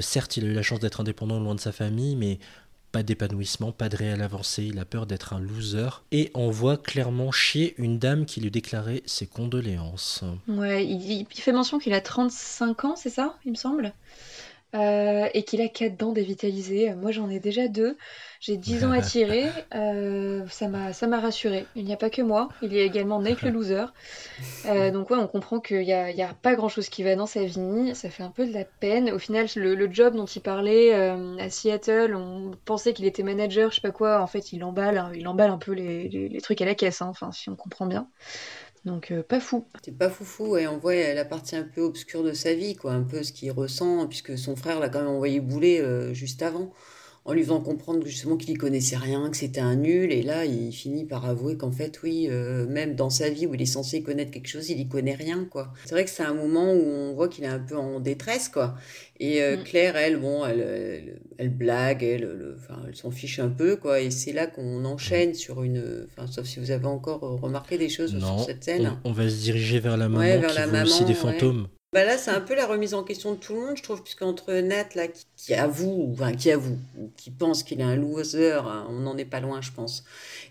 certes, 0.00 0.36
il 0.36 0.44
a 0.44 0.48
eu 0.48 0.54
la 0.54 0.62
chance 0.62 0.80
d'être 0.80 1.00
indépendant 1.00 1.38
loin 1.38 1.54
de 1.54 1.60
sa 1.60 1.72
famille, 1.72 2.16
mais 2.16 2.38
d'épanouissement, 3.02 3.72
pas 3.72 3.88
de 3.88 3.96
réelle 3.96 4.22
avancée, 4.22 4.64
il 4.64 4.78
a 4.78 4.84
peur 4.84 5.06
d'être 5.06 5.32
un 5.32 5.40
loser 5.40 6.02
et 6.12 6.30
on 6.34 6.50
voit 6.50 6.76
clairement 6.76 7.32
chier 7.32 7.74
une 7.78 7.98
dame 7.98 8.26
qui 8.26 8.40
lui 8.40 8.50
déclarait 8.50 9.02
ses 9.06 9.26
condoléances. 9.26 10.24
Ouais, 10.46 10.86
il 10.86 11.26
fait 11.30 11.52
mention 11.52 11.78
qu'il 11.78 11.94
a 11.94 12.00
35 12.00 12.84
ans, 12.84 12.96
c'est 12.96 13.10
ça, 13.10 13.36
il 13.44 13.52
me 13.52 13.56
semble? 13.56 13.92
Euh, 14.74 15.28
et 15.32 15.44
qu'il 15.44 15.62
a 15.62 15.68
quatre 15.68 15.96
dents 15.96 16.12
dévitalisées. 16.12 16.94
Moi, 16.94 17.10
j'en 17.10 17.30
ai 17.30 17.40
déjà 17.40 17.68
deux. 17.68 17.96
J'ai 18.40 18.58
10 18.58 18.84
ans 18.84 18.90
à 18.90 19.00
tirer. 19.02 19.46
Euh, 19.74 20.44
ça 20.48 20.68
m'a, 20.68 21.20
rassuré. 21.20 21.64
Il 21.74 21.84
n'y 21.84 21.92
a 21.94 21.96
pas 21.96 22.10
que 22.10 22.20
moi. 22.20 22.50
Il 22.60 22.74
y 22.74 22.78
a 22.78 22.82
également 22.82 23.20
Nate 23.20 23.40
le 23.40 23.50
loser. 23.50 23.86
Euh, 24.66 24.90
donc 24.90 25.10
ouais, 25.10 25.16
on 25.16 25.26
comprend 25.26 25.58
qu'il 25.58 25.80
n'y 25.80 25.92
a, 25.92 26.10
y 26.10 26.22
a, 26.22 26.34
pas 26.34 26.54
grand-chose 26.54 26.90
qui 26.90 27.02
va 27.02 27.16
dans 27.16 27.26
sa 27.26 27.44
vie. 27.44 27.94
Ça 27.94 28.10
fait 28.10 28.22
un 28.22 28.30
peu 28.30 28.46
de 28.46 28.52
la 28.52 28.64
peine. 28.64 29.10
Au 29.10 29.18
final, 29.18 29.46
le, 29.56 29.88
job 29.90 30.14
dont 30.14 30.26
il 30.26 30.42
parlait 30.42 30.92
à 30.92 31.48
Seattle, 31.48 32.14
on 32.14 32.50
pensait 32.66 32.92
qu'il 32.92 33.06
était 33.06 33.22
manager, 33.22 33.70
je 33.70 33.76
sais 33.76 33.80
pas 33.80 33.90
quoi. 33.90 34.20
En 34.20 34.26
fait, 34.26 34.52
il 34.52 34.62
emballe, 34.64 34.98
hein. 34.98 35.10
il 35.14 35.26
emballe 35.28 35.50
un 35.50 35.58
peu 35.58 35.72
les, 35.72 36.08
les, 36.08 36.40
trucs 36.42 36.60
à 36.60 36.66
la 36.66 36.74
caisse. 36.74 37.00
Hein. 37.00 37.08
Enfin, 37.08 37.32
si 37.32 37.48
on 37.48 37.56
comprend 37.56 37.86
bien. 37.86 38.06
Donc 38.88 39.10
euh, 39.10 39.22
pas 39.22 39.38
fou. 39.38 39.66
C'est 39.84 39.96
pas 39.96 40.08
foufou 40.08 40.56
et 40.56 40.66
on 40.66 40.78
voit 40.78 40.94
la 41.12 41.24
partie 41.26 41.56
un 41.56 41.62
peu 41.62 41.82
obscure 41.82 42.22
de 42.22 42.32
sa 42.32 42.54
vie, 42.54 42.74
quoi, 42.74 42.92
un 42.92 43.02
peu 43.02 43.22
ce 43.22 43.32
qu'il 43.32 43.52
ressent, 43.52 44.06
puisque 44.08 44.38
son 44.38 44.56
frère 44.56 44.80
l'a 44.80 44.88
quand 44.88 45.00
même 45.00 45.08
envoyé 45.08 45.40
bouler 45.40 45.80
euh, 45.80 46.14
juste 46.14 46.42
avant 46.42 46.72
en 47.28 47.34
lui 47.34 47.42
faisant 47.42 47.60
comprendre 47.60 48.06
justement 48.06 48.38
qu'il 48.38 48.54
y 48.54 48.54
connaissait 48.54 48.96
rien, 48.96 49.28
que 49.28 49.36
c'était 49.36 49.60
un 49.60 49.76
nul. 49.76 50.12
Et 50.12 50.22
là, 50.22 50.46
il 50.46 50.72
finit 50.72 51.04
par 51.04 51.26
avouer 51.26 51.58
qu'en 51.58 51.70
fait, 51.70 52.00
oui, 52.02 52.26
euh, 52.30 52.66
même 52.66 52.94
dans 52.94 53.10
sa 53.10 53.28
vie 53.28 53.46
où 53.46 53.52
il 53.52 53.60
est 53.60 53.66
censé 53.66 54.02
connaître 54.02 54.30
quelque 54.30 54.48
chose, 54.48 54.70
il 54.70 54.80
y 54.80 54.88
connaît 54.88 55.14
rien, 55.14 55.44
quoi. 55.44 55.74
C'est 55.84 55.90
vrai 55.90 56.06
que 56.06 56.10
c'est 56.10 56.22
un 56.22 56.32
moment 56.32 56.72
où 56.72 56.80
on 56.82 57.12
voit 57.12 57.28
qu'il 57.28 57.44
est 57.44 57.48
un 57.48 57.58
peu 57.58 57.76
en 57.76 58.00
détresse, 58.00 58.48
quoi. 58.48 58.76
Et 59.20 59.42
euh, 59.42 59.58
mm. 59.58 59.64
Claire, 59.64 59.96
elle, 59.96 60.16
bon, 60.16 60.46
elle, 60.46 61.20
elle, 61.36 61.50
blague, 61.50 62.02
elle, 62.02 62.56
enfin, 62.56 62.80
elle 62.88 62.96
s'en 62.96 63.10
fiche 63.10 63.40
un 63.40 63.50
peu, 63.50 63.76
quoi. 63.76 64.00
Et 64.00 64.10
c'est 64.10 64.32
là 64.32 64.46
qu'on 64.46 64.86
enchaîne 64.86 65.34
sur 65.34 65.62
une, 65.62 66.06
enfin, 66.06 66.26
sauf 66.26 66.46
si 66.46 66.60
vous 66.60 66.70
avez 66.70 66.86
encore 66.86 67.20
remarqué 67.20 67.76
des 67.76 67.90
choses 67.90 68.18
sur 68.18 68.40
cette 68.40 68.64
scène. 68.64 68.96
On, 69.04 69.12
va 69.12 69.28
se 69.28 69.42
diriger 69.42 69.80
vers 69.80 69.98
la 69.98 70.08
maman 70.08 70.24
vers 70.24 70.46
qui 70.46 70.56
la 70.56 70.66
maman, 70.66 70.84
aussi 70.84 71.04
des 71.04 71.12
fantômes. 71.12 71.68
Bah 71.94 72.04
là, 72.04 72.18
c'est 72.18 72.30
un 72.30 72.42
peu 72.42 72.54
la 72.54 72.66
remise 72.66 72.92
en 72.92 73.02
question 73.02 73.32
de 73.32 73.38
tout 73.38 73.54
le 73.54 73.60
monde, 73.60 73.76
je 73.78 73.82
trouve, 73.82 74.02
puisqu'entre 74.02 74.52
Nat, 74.52 74.88
là, 74.94 75.06
qui, 75.36 75.54
avoue, 75.54 76.10
enfin, 76.12 76.34
qui 76.34 76.50
avoue, 76.50 76.76
qui 77.16 77.30
pense 77.30 77.62
qu'il 77.62 77.80
est 77.80 77.84
un 77.84 77.96
loser, 77.96 78.52
hein, 78.52 78.86
on 78.90 79.00
n'en 79.00 79.16
est 79.16 79.24
pas 79.24 79.40
loin, 79.40 79.62
je 79.62 79.72
pense, 79.72 80.04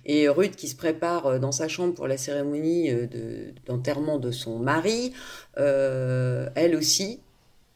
et 0.03 0.27
Ruth 0.29 0.55
qui 0.55 0.67
se 0.67 0.75
prépare 0.75 1.27
euh, 1.27 1.39
dans 1.39 1.51
sa 1.51 1.67
chambre 1.67 1.93
pour 1.93 2.07
la 2.07 2.17
cérémonie 2.17 2.89
euh, 2.89 3.51
d'enterrement 3.67 4.17
de, 4.17 4.31
son 4.31 4.57
mari, 4.57 5.13
euh, 5.59 6.49
elle 6.55 6.75
aussi 6.75 7.19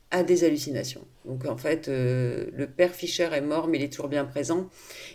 a 0.10 0.24
des 0.24 0.44
hallucinations. 0.44 1.06
Donc 1.26 1.46
en 1.46 1.56
fait, 1.56 1.88
le 1.88 2.66
père 2.66 2.96
Fischer 2.96 3.30
est 3.32 3.42
mort, 3.42 3.68
mais 3.68 3.78
il 3.78 3.84
est 3.84 3.90
toujours 3.90 4.10
bien 4.10 4.26
présent, 4.26 4.70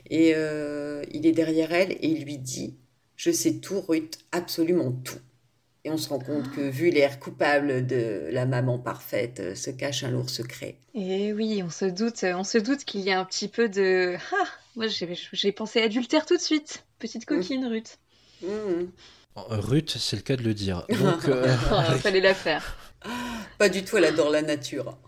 et 0.08 0.30
il 0.30 1.26
est 1.26 1.32
derrière 1.32 1.72
elle, 1.72 1.92
et 1.92 2.06
il 2.06 2.24
lui 2.24 2.38
dit, 2.38 2.76
je 3.16 3.32
sais 3.32 3.54
tout, 3.54 3.80
Ruth, 3.80 4.18
absolument 4.30 4.92
tout. 4.92 5.18
Et 5.86 5.90
on 5.90 5.98
se 5.98 6.08
rend 6.08 6.18
compte 6.18 6.50
que, 6.50 6.62
vu 6.62 6.90
l'air 6.90 7.20
coupable 7.20 7.86
de 7.86 8.28
la 8.32 8.44
maman 8.44 8.76
parfaite, 8.76 9.38
euh, 9.38 9.54
se 9.54 9.70
cache 9.70 10.02
un 10.02 10.10
lourd 10.10 10.28
secret. 10.28 10.74
Et 10.94 11.32
oui, 11.32 11.62
on 11.64 11.70
se 11.70 11.84
doute, 11.84 12.24
on 12.24 12.42
se 12.42 12.58
doute 12.58 12.84
qu'il 12.84 13.02
y 13.02 13.12
a 13.12 13.20
un 13.20 13.24
petit 13.24 13.46
peu 13.46 13.68
de. 13.68 14.16
Ah, 14.32 14.48
moi 14.74 14.86
j'ai 14.88 15.52
pensé 15.52 15.80
adultère 15.80 16.26
tout 16.26 16.36
de 16.36 16.42
suite. 16.42 16.84
Petite 16.98 17.22
mmh. 17.22 17.36
coquine, 17.36 17.66
Ruth. 17.66 17.98
Mmh. 18.42 18.88
Ruth, 19.36 19.96
c'est 19.96 20.16
le 20.16 20.22
cas 20.22 20.34
de 20.34 20.42
le 20.42 20.54
dire. 20.54 20.84
Donc, 21.00 21.28
euh... 21.28 21.46
fallait 22.00 22.20
la 22.20 22.34
faire. 22.34 22.76
Pas 23.56 23.68
du 23.68 23.84
tout, 23.84 23.96
elle 23.96 24.06
adore 24.06 24.30
la 24.30 24.42
nature. 24.42 24.98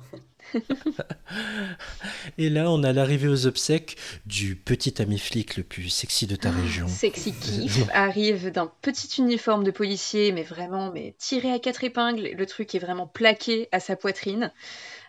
Et 2.39 2.51
là, 2.51 2.71
on 2.71 2.83
a 2.83 2.93
l'arrivée 2.93 3.29
aux 3.29 3.47
obsèques 3.47 3.97
du 4.27 4.57
petit 4.57 5.01
ami 5.01 5.19
flic 5.19 5.57
le 5.57 5.63
plus 5.63 5.89
sexy 5.89 6.27
de 6.27 6.37
ta 6.37 6.51
région. 6.51 6.89
Sexy 6.89 7.33
Keith 7.33 7.89
arrive 7.93 8.51
d'un 8.51 8.71
petit 8.83 9.21
uniforme 9.21 9.65
de 9.65 9.71
policier, 9.71 10.33
mais 10.33 10.43
vraiment 10.43 10.91
mais 10.93 11.15
tiré 11.19 11.53
à 11.53 11.59
quatre 11.59 11.85
épingles. 11.85 12.31
Le 12.37 12.47
truc 12.47 12.75
est 12.75 12.79
vraiment 12.79 13.07
plaqué 13.07 13.69
à 13.73 13.81
sa 13.81 13.97
poitrine. 13.97 14.53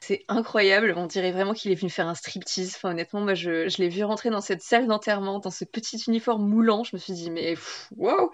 C'est 0.02 0.24
incroyable, 0.30 0.94
on 0.96 1.08
dirait 1.08 1.32
vraiment 1.32 1.54
qu'il 1.54 1.72
est 1.72 1.76
venu 1.76 1.90
faire 1.90 2.08
un 2.08 2.16
striptease. 2.16 2.74
Enfin, 2.76 2.92
honnêtement, 2.92 3.22
moi, 3.22 3.34
je, 3.34 3.68
je 3.68 3.78
l'ai 3.78 3.90
vu 3.90 4.04
rentrer 4.04 4.30
dans 4.30 4.42
cette 4.42 4.62
salle 4.62 4.88
d'enterrement, 4.88 5.40
dans 5.40 5.52
ce 5.52 5.66
petit 5.66 5.98
uniforme 6.08 6.48
moulant. 6.48 6.84
Je 6.84 6.96
me 6.96 7.00
suis 7.00 7.14
dit, 7.14 7.30
mais 7.30 7.56
waouh 7.98 8.32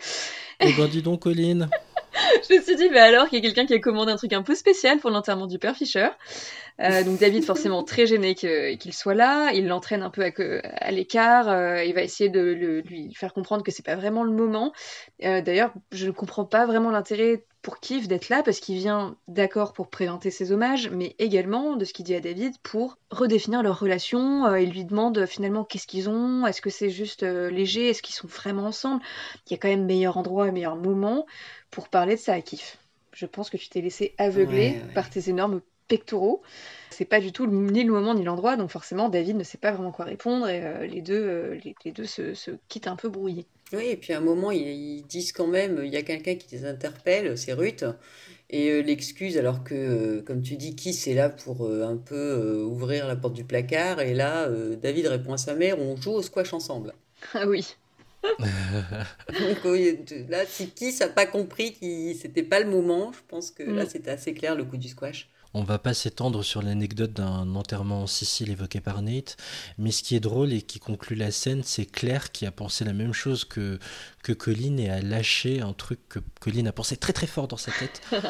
Eh 0.59 0.73
ben, 0.73 0.87
dis 0.87 1.01
donc, 1.01 1.23
Colline 1.23 1.69
Je 2.49 2.55
me 2.55 2.61
suis 2.61 2.75
dit, 2.75 2.89
mais 2.89 2.99
alors 2.99 3.27
qu'il 3.27 3.39
y 3.39 3.41
a 3.41 3.45
quelqu'un 3.45 3.65
qui 3.65 3.73
a 3.73 3.79
commandé 3.79 4.11
un 4.11 4.15
truc 4.15 4.33
un 4.33 4.43
peu 4.43 4.55
spécial 4.55 4.99
pour 4.99 5.09
l'enterrement 5.09 5.47
du 5.47 5.59
père 5.59 5.75
Fischer. 5.75 6.09
Euh, 6.81 7.03
donc 7.03 7.19
David, 7.19 7.43
forcément 7.43 7.83
très 7.83 8.05
gêné 8.05 8.35
qu'il 8.35 8.93
soit 8.93 9.13
là, 9.13 9.51
il 9.53 9.67
l'entraîne 9.67 10.03
un 10.03 10.09
peu 10.09 10.23
à, 10.23 10.91
l'écart, 10.91 11.49
euh, 11.49 11.83
il 11.83 11.93
va 11.93 12.01
essayer 12.01 12.29
de 12.29 12.83
lui 12.85 13.13
faire 13.13 13.33
comprendre 13.33 13.63
que 13.63 13.71
c'est 13.71 13.85
pas 13.85 13.95
vraiment 13.95 14.23
le 14.23 14.31
moment. 14.31 14.73
Euh, 15.23 15.41
D'ailleurs, 15.41 15.73
je 15.91 16.07
ne 16.07 16.11
comprends 16.11 16.45
pas 16.45 16.65
vraiment 16.65 16.91
l'intérêt 16.91 17.45
pour 17.65 17.79
Keith 17.79 18.07
d'être 18.07 18.29
là 18.29 18.43
parce 18.43 18.59
qu'il 18.59 18.77
vient 18.77 19.17
d'accord 19.27 19.73
pour 19.73 19.87
présenter 19.89 20.29
ses 20.29 20.51
hommages, 20.51 20.91
mais 20.91 21.15
également 21.17 21.75
de 21.75 21.83
ce 21.83 21.93
qu'il 21.93 22.05
dit 22.05 22.13
à 22.13 22.19
David 22.19 22.53
pour 22.61 22.99
redéfinir 23.09 23.63
leur 23.63 23.79
relation. 23.79 24.45
Euh, 24.45 24.59
il 24.61 24.69
lui 24.69 24.85
demande 24.85 25.25
finalement 25.25 25.63
qu'est-ce 25.63 25.87
qu'ils 25.87 26.07
ont, 26.07 26.45
est-ce 26.45 26.61
que 26.61 26.69
c'est 26.69 26.91
juste 26.91 27.23
euh, 27.23 27.49
léger, 27.49 27.89
est-ce 27.89 28.03
qu'ils 28.03 28.13
sont 28.13 28.27
vraiment 28.27 28.65
ensemble? 28.67 29.01
Il 29.47 29.51
y 29.51 29.55
a 29.55 29.57
quand 29.57 29.67
même 29.67 29.85
meilleur 29.85 30.15
endroit, 30.17 30.51
meilleur 30.51 30.75
moment 30.75 31.25
pour 31.71 31.89
parler 31.89 32.13
de 32.17 32.19
ça 32.19 32.33
à 32.33 32.41
Keith. 32.41 32.77
Je 33.13 33.25
pense 33.25 33.49
que 33.49 33.57
tu 33.57 33.67
t'es 33.67 33.81
laissé 33.81 34.13
aveugler 34.19 34.73
Ouais, 34.73 34.81
ouais. 34.87 34.93
par 34.93 35.09
tes 35.09 35.27
énormes 35.31 35.59
pectoraux. 35.87 36.43
C'est 36.91 37.05
pas 37.05 37.19
du 37.19 37.31
tout 37.31 37.47
ni 37.47 37.83
le 37.83 37.91
moment 37.91 38.13
ni 38.13 38.23
l'endroit, 38.23 38.57
donc 38.57 38.69
forcément 38.69 39.09
David 39.09 39.37
ne 39.37 39.43
sait 39.43 39.57
pas 39.57 39.71
vraiment 39.71 39.91
quoi 39.91 40.05
répondre 40.05 40.47
et 40.47 40.63
euh, 40.63 40.85
les 40.85 41.01
deux, 41.01 41.15
euh, 41.19 41.55
les, 41.63 41.75
les 41.83 41.91
deux 41.91 42.05
se, 42.05 42.35
se 42.35 42.51
quittent 42.69 42.87
un 42.87 42.95
peu 42.95 43.09
brouillés. 43.09 43.47
Oui, 43.73 43.87
et 43.87 43.97
puis 43.97 44.13
à 44.13 44.17
un 44.17 44.21
moment, 44.21 44.51
ils, 44.51 45.03
disent 45.07 45.31
quand 45.31 45.47
même, 45.47 45.81
il 45.83 45.91
y 45.91 45.97
a 45.97 46.03
quelqu'un 46.03 46.35
qui 46.35 46.47
les 46.55 46.65
interpelle, 46.65 47.37
c'est 47.37 47.53
Ruth, 47.53 47.83
et 48.49 48.69
euh, 48.69 48.81
l'excuse, 48.81 49.37
alors 49.37 49.63
que, 49.63 49.73
euh, 49.73 50.21
comme 50.21 50.41
tu 50.41 50.55
dis, 50.55 50.75
qui 50.75 50.93
c'est 50.93 51.15
là 51.15 51.29
pour 51.29 51.65
euh, 51.65 51.83
un 51.87 51.97
peu 51.97 52.61
ouvrir 52.63 53.07
la 53.07 53.15
porte 53.15 53.33
du 53.33 53.43
placard, 53.43 54.01
et 54.01 54.13
là, 54.13 54.47
David 54.81 55.07
répond 55.07 55.33
à 55.33 55.37
sa 55.37 55.55
mère, 55.55 55.79
on 55.79 55.95
joue 55.97 56.11
au 56.11 56.21
squash 56.21 56.53
ensemble. 56.53 56.93
Ah 57.33 57.47
oui. 57.47 57.75
Donc, 58.39 60.09
là, 60.29 60.45
si 60.47 60.69
qui 60.69 60.95
n'a 60.99 61.07
pas 61.07 61.25
compris 61.25 61.73
que 61.73 62.13
c'était 62.19 62.43
pas 62.43 62.59
le 62.59 62.69
moment, 62.69 63.11
je 63.13 63.19
pense 63.27 63.51
que 63.51 63.63
là, 63.63 63.85
Mm. 63.85 63.89
c'était 63.89 64.11
assez 64.11 64.33
clair 64.33 64.55
le 64.55 64.63
coup 64.65 64.77
du 64.77 64.87
squash. 64.89 65.29
On 65.57 65.63
va 65.63 65.79
pas 65.79 65.93
s'étendre 65.93 66.43
sur 66.43 66.61
l'anecdote 66.61 67.13
d'un 67.13 67.55
enterrement 67.55 68.03
en 68.03 68.07
Sicile 68.07 68.51
évoqué 68.51 68.81
par 68.81 69.01
Nate, 69.01 69.37
mais 69.77 69.91
ce 69.91 70.03
qui 70.03 70.13
est 70.17 70.19
drôle 70.19 70.51
et 70.51 70.61
qui 70.61 70.79
conclut 70.79 71.15
la 71.15 71.31
scène, 71.31 71.63
c'est 71.63 71.85
Claire 71.85 72.33
qui 72.33 72.45
a 72.45 72.51
pensé 72.51 72.83
la 72.83 72.91
même 72.91 73.13
chose 73.13 73.45
que, 73.45 73.79
que 74.21 74.33
Colin 74.33 74.75
et 74.75 74.89
a 74.89 75.01
lâché 75.01 75.61
un 75.61 75.71
truc 75.71 75.99
que 76.09 76.19
Colin 76.41 76.65
a 76.65 76.73
pensé 76.73 76.97
très 76.97 77.13
très 77.13 77.25
fort 77.25 77.47
dans 77.47 77.55
sa 77.55 77.71
tête. 77.71 78.01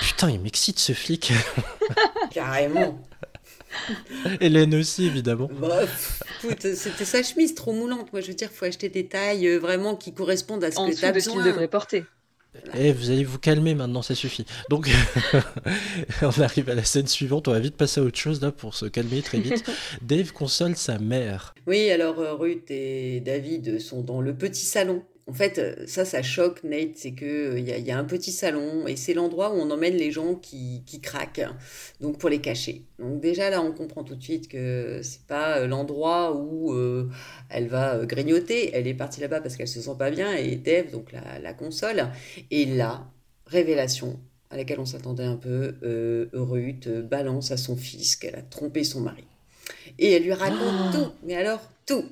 Putain, 0.00 0.30
il 0.30 0.40
m'excite 0.40 0.78
ce 0.78 0.94
flic. 0.94 1.34
Carrément. 2.30 2.98
Hélène 4.40 4.74
aussi, 4.74 5.04
évidemment. 5.04 5.50
Bah, 5.52 5.82
c'était 6.40 7.04
sa 7.04 7.22
chemise 7.22 7.54
trop 7.54 7.74
moulante. 7.74 8.10
Moi, 8.14 8.22
je 8.22 8.28
veux 8.28 8.34
dire, 8.34 8.50
faut 8.50 8.64
acheter 8.64 8.88
des 8.88 9.06
tailles 9.06 9.46
euh, 9.46 9.58
vraiment 9.58 9.94
qui 9.94 10.14
correspondent 10.14 10.64
à 10.64 10.70
ce 10.70 10.78
En 10.78 10.86
que 10.86 10.92
dessous 10.92 11.00
tu 11.00 11.04
as 11.04 11.12
de 11.12 11.20
ce 11.20 11.28
qu'il 11.28 11.42
devrait 11.42 11.68
porter. 11.68 12.06
Eh, 12.74 12.92
vous 12.92 13.10
allez 13.10 13.24
vous 13.24 13.38
calmer 13.38 13.74
maintenant, 13.74 14.02
ça 14.02 14.14
suffit. 14.14 14.44
Donc, 14.68 14.90
on 16.22 16.40
arrive 16.40 16.68
à 16.68 16.74
la 16.74 16.84
scène 16.84 17.06
suivante. 17.06 17.48
On 17.48 17.52
va 17.52 17.60
vite 17.60 17.76
passer 17.76 18.00
à 18.00 18.04
autre 18.04 18.18
chose 18.18 18.40
là 18.40 18.52
pour 18.52 18.74
se 18.74 18.86
calmer 18.86 19.22
très 19.22 19.38
vite. 19.40 19.64
Dave 20.02 20.32
console 20.32 20.76
sa 20.76 20.98
mère. 20.98 21.54
Oui, 21.66 21.90
alors 21.90 22.18
euh, 22.18 22.34
Ruth 22.34 22.70
et 22.70 23.20
David 23.20 23.80
sont 23.80 24.02
dans 24.02 24.20
le 24.20 24.34
petit 24.34 24.64
salon. 24.64 25.02
En 25.28 25.32
fait, 25.32 25.58
euh, 25.58 25.86
ça, 25.86 26.04
ça 26.04 26.22
choque 26.22 26.64
Nate, 26.64 26.96
c'est 26.96 27.12
que 27.12 27.24
euh, 27.24 27.58
il 27.58 27.68
y 27.68 27.82
y 27.82 27.90
a 27.92 27.98
un 27.98 28.04
petit 28.04 28.32
salon 28.32 28.86
et 28.88 28.96
c'est 28.96 29.14
l'endroit 29.14 29.52
où 29.54 29.56
on 29.56 29.70
emmène 29.70 29.94
les 29.94 30.10
gens 30.10 30.34
qui, 30.34 30.82
qui 30.84 31.00
craquent, 31.00 31.46
donc 32.00 32.18
pour 32.18 32.28
les 32.28 32.40
cacher. 32.40 32.82
Donc 32.98 33.20
déjà 33.20 33.48
là, 33.48 33.62
on 33.62 33.72
comprend 33.72 34.02
tout 34.02 34.16
de 34.16 34.22
suite 34.22 34.48
que 34.48 35.00
c'est 35.02 35.22
pas 35.26 35.58
euh, 35.58 35.66
l'endroit 35.68 36.34
où 36.34 36.72
euh, 36.72 37.08
elle 37.50 37.68
va 37.68 38.04
grignoter. 38.04 38.70
Elle 38.74 38.88
est 38.88 38.94
partie 38.94 39.20
là-bas 39.20 39.40
parce 39.40 39.56
qu'elle 39.56 39.68
se 39.68 39.80
sent 39.80 39.96
pas 39.98 40.10
bien 40.10 40.34
et 40.34 40.56
Dave 40.56 40.90
donc 40.90 41.12
la, 41.12 41.38
la 41.38 41.54
console. 41.54 42.08
Et 42.50 42.64
là, 42.64 43.06
révélation 43.46 44.18
à 44.52 44.56
laquelle 44.56 44.80
on 44.80 44.84
s'attendait 44.84 45.24
un 45.24 45.36
peu, 45.36 45.76
euh, 45.82 46.28
Ruth 46.34 46.88
balance 46.88 47.50
à 47.50 47.56
son 47.56 47.74
fils 47.76 48.16
qu'elle 48.16 48.34
a 48.34 48.42
trompé 48.42 48.84
son 48.84 49.00
mari. 49.00 49.24
Et 49.98 50.12
elle 50.12 50.24
lui 50.24 50.32
raconte 50.32 50.92
tout, 50.92 51.12
mais 51.24 51.34
alors 51.34 51.60
tout. 51.86 52.04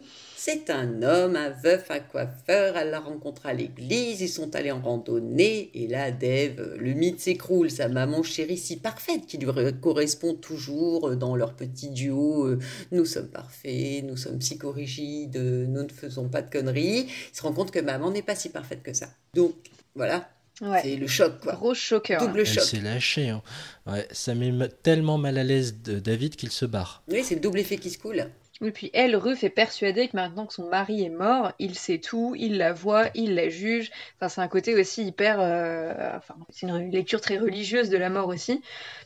C'est 0.43 0.70
un 0.70 1.03
homme, 1.03 1.36
un 1.36 1.51
veuf, 1.51 1.91
un 1.91 1.99
coiffeur, 2.01 2.74
elle 2.78 2.88
l'a 2.88 3.01
rencontré 3.01 3.51
à 3.51 3.53
l'église, 3.53 4.22
ils 4.22 4.28
sont 4.30 4.57
allés 4.57 4.70
en 4.70 4.80
randonnée, 4.80 5.70
et 5.74 5.86
là, 5.86 6.11
Dave, 6.11 6.76
le 6.78 6.95
mythe 6.95 7.20
s'écroule, 7.20 7.70
sa 7.70 7.91
maman 7.91 8.22
chérie 8.22 8.57
si 8.57 8.78
parfaite, 8.78 9.26
qui 9.26 9.36
lui 9.36 9.47
correspond 9.82 10.32
toujours 10.32 11.14
dans 11.14 11.36
leur 11.36 11.53
petit 11.53 11.91
duo, 11.91 12.47
euh, 12.47 12.59
nous 12.91 13.05
sommes 13.05 13.28
parfaits, 13.28 14.03
nous 14.03 14.16
sommes 14.16 14.38
psychorigides, 14.38 15.36
euh, 15.36 15.66
nous 15.66 15.82
ne 15.82 15.91
faisons 15.91 16.30
pas 16.30 16.41
de 16.41 16.51
conneries, 16.51 17.01
il 17.32 17.36
se 17.36 17.43
rend 17.43 17.53
compte 17.53 17.70
que 17.70 17.80
maman 17.80 18.11
n'est 18.11 18.22
pas 18.22 18.34
si 18.34 18.49
parfaite 18.49 18.82
que 18.82 18.95
ça. 18.95 19.11
Donc, 19.34 19.53
voilà, 19.95 20.26
Ouais. 20.62 20.80
c'est 20.82 20.97
le 20.97 21.07
choc, 21.07 21.41
quoi. 21.43 21.53
Gros 21.55 21.74
choqueur. 21.74 22.26
Double 22.26 22.47
choc. 22.47 22.62
s'est 22.64 22.80
lâchée. 22.80 23.28
hein. 23.28 23.43
Ouais, 23.86 24.09
ça 24.11 24.34
met 24.34 24.53
tellement 24.82 25.18
mal 25.18 25.36
à 25.36 25.45
l'aise 25.45 25.82
de 25.82 25.99
David 25.99 26.36
qu'il 26.36 26.51
se 26.51 26.64
barre. 26.64 27.03
Oui, 27.09 27.20
c'est 27.24 27.34
le 27.34 27.41
double 27.43 27.59
effet 27.59 27.76
qui 27.76 27.91
se 27.91 27.99
coule. 27.99 28.24
Et 28.62 28.72
puis 28.72 28.90
elle, 28.92 29.16
Ruth, 29.16 29.42
est 29.42 29.48
persuadée 29.50 30.08
que 30.08 30.16
maintenant 30.16 30.44
que 30.46 30.52
son 30.52 30.68
mari 30.68 31.02
est 31.02 31.08
mort, 31.08 31.52
il 31.58 31.74
sait 31.74 31.98
tout, 31.98 32.34
il 32.38 32.58
la 32.58 32.72
voit, 32.74 33.08
il 33.14 33.34
la 33.34 33.48
juge. 33.48 33.90
Enfin, 34.16 34.28
c'est 34.28 34.40
un 34.42 34.48
côté 34.48 34.78
aussi 34.78 35.04
hyper. 35.04 35.38
euh, 35.40 36.16
Enfin, 36.18 36.34
c'est 36.50 36.66
une 36.68 36.90
lecture 36.90 37.20
très 37.22 37.38
religieuse 37.38 37.88
de 37.88 37.96
la 37.96 38.11
mort 38.11 38.28
aussi, 38.28 38.61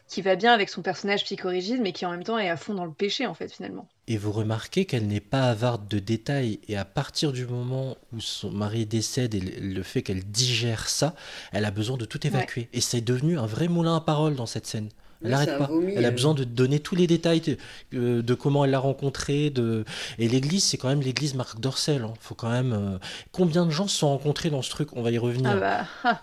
qui 0.08 0.22
va 0.22 0.34
bien 0.34 0.52
avec 0.52 0.68
son 0.68 0.82
personnage 0.82 1.22
psychorigide, 1.24 1.80
mais 1.80 1.92
qui 1.92 2.04
en 2.04 2.10
même 2.10 2.24
temps 2.24 2.38
est 2.38 2.50
à 2.50 2.56
fond 2.56 2.74
dans 2.74 2.84
le 2.84 2.92
péché, 2.92 3.26
en 3.26 3.34
fait, 3.34 3.52
finalement. 3.52 3.86
Et 4.08 4.16
vous 4.16 4.32
remarquez 4.32 4.84
qu'elle 4.86 5.06
n'est 5.06 5.20
pas 5.20 5.48
avarde 5.50 5.88
de 5.88 5.98
détails. 6.00 6.58
Et 6.68 6.76
à 6.76 6.84
partir 6.84 7.32
du 7.32 7.46
moment 7.46 7.96
où 8.12 8.20
son 8.20 8.50
mari 8.50 8.86
décède 8.86 9.34
et 9.34 9.40
le 9.40 9.74
le 9.74 9.82
fait 9.82 10.02
qu'elle 10.02 10.24
digère 10.24 10.88
ça, 10.88 11.14
elle 11.52 11.64
a 11.64 11.70
besoin 11.70 11.96
de 11.96 12.04
tout 12.04 12.26
évacuer. 12.26 12.68
Et 12.72 12.80
c'est 12.80 13.00
devenu 13.00 13.38
un 13.38 13.46
vrai 13.46 13.68
moulin 13.68 13.96
à 13.96 14.00
parole 14.00 14.34
dans 14.34 14.46
cette 14.46 14.66
scène. 14.66 14.88
Elle 15.22 15.26
Oui, 15.26 15.30
n'arrête 15.32 15.48
c'est 15.48 15.54
un 15.54 15.58
pas. 15.58 15.66
vomi, 15.66 15.92
Elle 15.96 16.04
a 16.04 16.08
euh. 16.08 16.10
besoin 16.10 16.34
de 16.34 16.44
donner 16.44 16.80
tous 16.80 16.94
les 16.94 17.06
détails 17.06 17.40
de, 17.40 17.56
euh, 17.94 18.22
de 18.22 18.34
comment 18.34 18.64
elle 18.64 18.70
l'a 18.72 18.78
rencontré. 18.78 19.50
De... 19.50 19.84
Et 20.18 20.28
l'église, 20.28 20.64
c'est 20.64 20.76
quand 20.76 20.88
même 20.88 21.00
l'église 21.00 21.34
Marc 21.34 21.60
Dorcel. 21.60 22.02
hein. 22.02 22.14
Faut 22.20 22.34
quand 22.34 22.50
même. 22.50 22.72
euh, 22.72 22.98
Combien 23.32 23.64
de 23.66 23.70
gens 23.70 23.86
se 23.88 23.96
sont 23.98 24.08
rencontrés 24.08 24.50
dans 24.50 24.62
ce 24.62 24.70
truc? 24.70 24.88
On 24.94 25.02
va 25.02 25.10
y 25.10 25.18
revenir. 25.18 25.50
Ah 25.50 25.56
bah. 25.56 25.86
ah. 26.04 26.22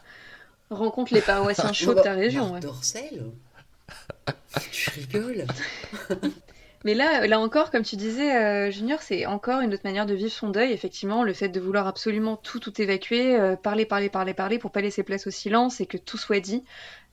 Rencontre 0.69 1.13
les 1.13 1.21
paroissiens 1.21 1.73
chauds 1.73 1.93
de 1.93 2.01
ta 2.01 2.13
région. 2.13 2.43
Marc 2.43 2.53
ouais. 2.55 2.59
Dorcel? 2.61 3.23
Tu 4.71 4.89
rigoles? 4.91 5.45
Mais 6.83 6.95
là, 6.95 7.27
là 7.27 7.39
encore, 7.39 7.69
comme 7.69 7.83
tu 7.83 7.95
disais, 7.95 8.35
euh, 8.35 8.71
Junior, 8.71 9.01
c'est 9.01 9.25
encore 9.25 9.61
une 9.61 9.73
autre 9.73 9.83
manière 9.83 10.05
de 10.05 10.15
vivre 10.15 10.31
son 10.31 10.49
deuil. 10.49 10.71
Effectivement, 10.71 11.23
le 11.23 11.33
fait 11.33 11.49
de 11.49 11.59
vouloir 11.59 11.87
absolument 11.87 12.37
tout, 12.37 12.59
tout 12.59 12.81
évacuer, 12.81 13.39
euh, 13.39 13.55
parler, 13.55 13.85
parler, 13.85 14.09
parler, 14.09 14.33
parler, 14.33 14.57
pour 14.57 14.71
pas 14.71 14.81
laisser 14.81 15.03
place 15.03 15.27
au 15.27 15.31
silence 15.31 15.79
et 15.79 15.85
que 15.85 15.97
tout 15.97 16.17
soit 16.17 16.39
dit, 16.39 16.63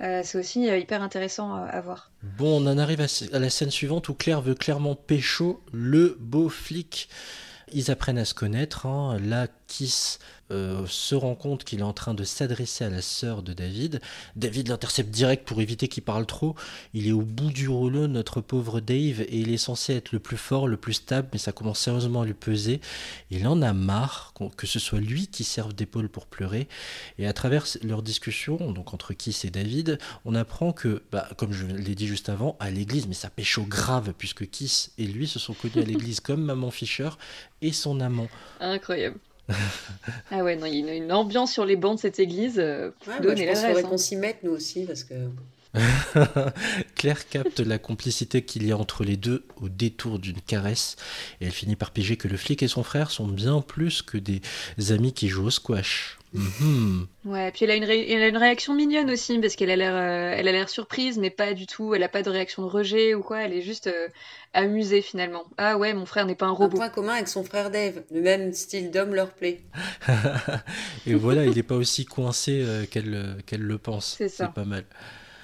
euh, 0.00 0.22
c'est 0.24 0.38
aussi 0.38 0.64
hyper 0.64 1.02
intéressant 1.02 1.54
à, 1.54 1.80
voir. 1.80 2.10
Bon, 2.22 2.62
on 2.62 2.66
en 2.66 2.78
arrive 2.78 3.00
à, 3.00 3.38
la 3.38 3.50
scène 3.50 3.70
suivante 3.70 4.08
où 4.08 4.14
Claire 4.14 4.40
veut 4.40 4.54
clairement 4.54 4.94
pécho 4.94 5.62
le 5.72 6.16
beau 6.18 6.48
flic. 6.48 7.08
Ils 7.72 7.90
apprennent 7.90 8.18
à 8.18 8.24
se 8.24 8.34
connaître. 8.34 8.86
hein. 8.86 9.18
Là, 9.22 9.48
Kiss 9.66 10.18
euh, 10.50 10.86
se 10.86 11.14
rend 11.14 11.34
compte 11.34 11.64
qu'il 11.64 11.80
est 11.80 11.84
en 11.84 11.92
train 11.92 12.14
de 12.14 12.24
s'adresser 12.24 12.84
à 12.84 12.90
la 12.90 13.02
sœur 13.02 13.42
de 13.42 13.52
David. 13.52 14.00
David 14.36 14.68
l'intercepte 14.68 15.10
direct 15.10 15.46
pour 15.46 15.60
éviter 15.60 15.88
qu'il 15.88 16.02
parle 16.02 16.26
trop. 16.26 16.54
Il 16.94 17.06
est 17.06 17.12
au 17.12 17.22
bout 17.22 17.50
du 17.50 17.68
rouleau, 17.68 18.06
notre 18.06 18.40
pauvre 18.40 18.80
Dave, 18.80 19.22
et 19.22 19.38
il 19.38 19.52
est 19.52 19.58
censé 19.58 19.94
être 19.94 20.12
le 20.12 20.18
plus 20.18 20.36
fort, 20.36 20.68
le 20.68 20.76
plus 20.76 20.94
stable, 20.94 21.28
mais 21.32 21.38
ça 21.38 21.52
commence 21.52 21.80
sérieusement 21.80 22.22
à 22.22 22.26
lui 22.26 22.34
peser. 22.34 22.80
Il 23.30 23.46
en 23.46 23.62
a 23.62 23.72
marre 23.72 24.32
que 24.56 24.66
ce 24.66 24.78
soit 24.78 25.00
lui 25.00 25.26
qui 25.26 25.44
serve 25.44 25.74
d'épaule 25.74 26.08
pour 26.08 26.26
pleurer. 26.26 26.68
Et 27.18 27.26
à 27.26 27.32
travers 27.32 27.66
leur 27.82 28.02
discussion, 28.02 28.72
donc 28.72 28.94
entre 28.94 29.12
Kiss 29.14 29.44
et 29.44 29.50
David, 29.50 29.98
on 30.24 30.34
apprend 30.34 30.72
que, 30.72 31.02
bah, 31.12 31.28
comme 31.36 31.52
je 31.52 31.66
l'ai 31.66 31.94
dit 31.94 32.06
juste 32.06 32.28
avant, 32.28 32.56
à 32.60 32.70
l'église, 32.70 33.06
mais 33.06 33.14
ça 33.14 33.30
pécho 33.30 33.62
grave, 33.62 34.12
puisque 34.16 34.48
Kiss 34.48 34.92
et 34.98 35.04
lui 35.04 35.26
se 35.26 35.38
sont 35.38 35.54
connus 35.54 35.82
à 35.82 35.86
l'église 35.86 36.20
comme 36.28 36.42
Maman 36.42 36.70
Fischer 36.70 37.10
et 37.62 37.72
son 37.72 38.00
amant. 38.00 38.28
Incroyable. 38.60 39.18
ah 40.30 40.42
ouais, 40.44 40.56
non, 40.56 40.66
il 40.66 40.74
y 40.74 40.88
a 40.88 40.94
une, 40.94 41.04
une 41.04 41.12
ambiance 41.12 41.52
sur 41.52 41.64
les 41.64 41.76
bancs 41.76 41.96
de 41.96 42.00
cette 42.00 42.18
église. 42.18 42.58
euh, 42.58 42.90
Ouais, 43.06 43.14
bah, 43.14 43.20
donnez 43.20 43.20
je 43.20 43.28
pense 43.28 43.36
qu'il 43.36 43.46
l'adresse, 43.46 43.66
faudrait 43.66 43.84
hein. 43.84 43.88
qu'on 43.88 43.98
s'y 43.98 44.16
mette, 44.16 44.42
nous 44.42 44.52
aussi, 44.52 44.84
parce 44.84 45.04
que... 45.04 45.14
Claire 46.94 47.28
capte 47.28 47.60
la 47.60 47.78
complicité 47.78 48.42
qu'il 48.42 48.66
y 48.66 48.72
a 48.72 48.76
entre 48.78 49.04
les 49.04 49.16
deux 49.16 49.44
au 49.60 49.68
détour 49.68 50.18
d'une 50.18 50.40
caresse, 50.40 50.96
et 51.40 51.46
elle 51.46 51.52
finit 51.52 51.76
par 51.76 51.90
piger 51.90 52.16
que 52.16 52.26
le 52.28 52.36
flic 52.36 52.62
et 52.62 52.68
son 52.68 52.82
frère 52.82 53.10
sont 53.10 53.28
bien 53.28 53.60
plus 53.60 54.02
que 54.02 54.18
des 54.18 54.40
amis 54.90 55.12
qui 55.12 55.28
jouent 55.28 55.46
au 55.46 55.50
squash. 55.50 56.17
Mhm. 56.34 57.06
Ouais, 57.24 57.50
puis 57.52 57.64
elle 57.64 57.70
a, 57.70 57.74
une 57.76 57.84
ré- 57.84 58.10
elle 58.10 58.22
a 58.22 58.28
une 58.28 58.36
réaction 58.36 58.74
mignonne 58.74 59.10
aussi, 59.10 59.38
parce 59.38 59.56
qu'elle 59.56 59.70
a 59.70 59.76
l'air 59.76 59.94
euh, 59.94 60.34
elle 60.36 60.46
a 60.48 60.52
l'air 60.52 60.68
surprise, 60.68 61.18
mais 61.18 61.30
pas 61.30 61.54
du 61.54 61.66
tout. 61.66 61.94
Elle 61.94 62.02
a 62.02 62.08
pas 62.08 62.22
de 62.22 62.30
réaction 62.30 62.62
de 62.62 62.68
rejet 62.68 63.14
ou 63.14 63.22
quoi. 63.22 63.40
Elle 63.42 63.52
est 63.54 63.62
juste 63.62 63.86
euh, 63.86 64.08
amusée 64.52 65.00
finalement. 65.02 65.44
Ah 65.56 65.78
ouais, 65.78 65.94
mon 65.94 66.04
frère 66.06 66.26
n'est 66.26 66.34
pas 66.34 66.46
un 66.46 66.50
Un 66.50 66.52
robot. 66.52 66.76
point 66.76 66.88
commun 66.90 67.14
avec 67.14 67.28
son 67.28 67.44
frère 67.44 67.70
Dave. 67.70 68.02
Le 68.10 68.20
même 68.20 68.52
style 68.52 68.90
d'homme 68.90 69.14
leur 69.14 69.30
plaît. 69.30 69.60
Et 71.06 71.14
voilà, 71.14 71.44
il 71.44 71.54
n'est 71.54 71.62
pas 71.62 71.76
aussi 71.76 72.04
coincé 72.04 72.62
euh, 72.62 72.84
qu'elle 72.86 73.14
euh, 73.14 73.34
qu'elle 73.46 73.62
le 73.62 73.78
pense. 73.78 74.16
C'est 74.18 74.28
ça. 74.28 74.48
pas 74.48 74.64
mal. 74.64 74.84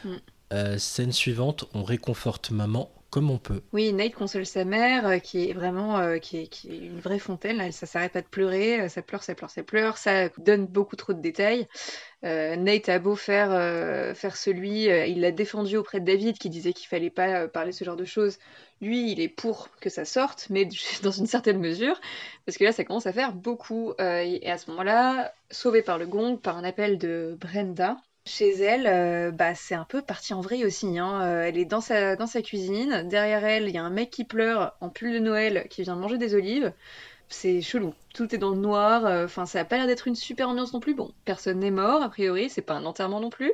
Mm. 0.05 0.11
Euh, 0.53 0.79
scène 0.79 1.13
suivante, 1.13 1.65
on 1.75 1.83
réconforte 1.83 2.51
maman 2.51 2.91
on 3.23 3.39
peut. 3.39 3.61
Oui, 3.73 3.93
Nate 3.93 4.15
console 4.15 4.47
sa 4.47 4.65
mère, 4.65 5.07
euh, 5.07 5.19
qui 5.19 5.49
est 5.49 5.53
vraiment 5.53 5.99
euh, 5.99 6.19
qui 6.19 6.39
est, 6.39 6.65
une 6.65 7.01
vraie 7.01 7.19
fontaine. 7.19 7.59
Là, 7.59 7.71
ça 7.73 7.87
s'arrête 7.87 8.13
pas 8.13 8.23
de 8.23 8.27
pleurer, 8.27 8.81
euh, 8.81 8.89
ça 8.89 9.03
pleure, 9.03 9.23
ça 9.23 9.35
pleure, 9.35 9.51
ça 9.51 9.63
pleure. 9.63 9.99
Ça 9.99 10.29
donne 10.39 10.67
beaucoup 10.67 10.97
trop 10.97 11.13
de 11.13 11.21
détails. 11.21 11.67
Nate 12.23 12.89
a 12.89 12.99
beau 12.99 13.17
faire 13.17 13.51
faire 14.17 14.35
celui, 14.35 14.85
il 14.85 15.21
l'a 15.21 15.31
défendu 15.31 15.77
auprès 15.77 16.01
de 16.01 16.07
David, 16.07 16.39
qui 16.39 16.49
disait 16.49 16.73
qu'il 16.73 16.89
fallait 16.89 17.11
pas 17.11 17.49
parler 17.49 17.71
ce 17.71 17.85
genre 17.85 17.97
de 17.97 18.07
choses. 18.07 18.39
Lui, 18.81 19.13
il 19.13 19.21
est 19.21 19.29
pour 19.29 19.69
que 19.79 19.91
ça 19.91 20.07
sorte, 20.07 20.47
mais 20.49 20.67
dans 21.03 21.11
une 21.11 21.27
certaine 21.27 21.59
mesure, 21.59 22.01
parce 22.47 22.57
que 22.57 22.65
là, 22.65 22.73
ça 22.73 22.83
commence 22.85 23.07
à 23.07 23.13
faire 23.13 23.35
beaucoup. 23.35 23.93
Et 23.99 24.51
à 24.51 24.57
ce 24.57 24.71
moment-là, 24.71 25.35
sauvé 25.51 25.83
par 25.83 25.99
le 25.99 26.07
gong, 26.07 26.39
par 26.39 26.57
un 26.57 26.65
appel 26.65 26.97
de 26.97 27.37
Brenda. 27.39 27.99
Chez 28.27 28.51
elle, 28.63 28.87
euh, 28.87 29.31
bah, 29.33 29.55
c'est 29.55 29.75
un 29.75 29.85
peu 29.85 30.01
parti 30.03 30.33
en 30.35 30.41
vrille 30.41 30.65
aussi. 30.65 30.99
hein. 30.99 31.23
Euh, 31.23 31.43
elle 31.45 31.59
est 31.59 31.65
dans 31.67 31.81
sa, 31.83 32.17
dans 32.17 32.27
sa 32.27 32.41
cuisine. 32.43 33.07
Derrière 33.09 33.45
elle, 33.45 33.69
il 33.69 33.75
y 33.75 33.79
a 33.79 33.83
un 33.85 33.91
mec 33.91 34.11
qui 34.11 34.25
pleure 34.25 34.77
en 34.81 34.89
pull 34.89 35.13
de 35.13 35.19
Noël 35.19 35.67
qui 35.71 35.83
vient 35.83 35.95
manger 35.97 36.17
des 36.19 36.35
olives. 36.35 36.73
C'est 37.29 37.61
chelou. 37.63 37.95
Tout 38.15 38.35
est 38.35 38.39
dans 38.39 38.51
le 38.53 38.59
noir. 38.61 39.07
euh, 39.07 39.27
Enfin, 39.27 39.47
ça 39.47 39.61
a 39.61 39.65
pas 39.67 39.77
l'air 39.79 39.87
d'être 39.89 40.09
une 40.09 40.15
super 40.17 40.49
ambiance 40.51 40.73
non 40.75 40.81
plus. 40.81 40.95
Bon, 40.95 41.13
personne 41.27 41.61
n'est 41.61 41.71
mort, 41.73 42.03
a 42.03 42.09
priori. 42.11 42.51
C'est 42.51 42.63
pas 42.63 42.75
un 42.75 42.87
enterrement 42.87 43.21
non 43.21 43.31
plus. 43.31 43.53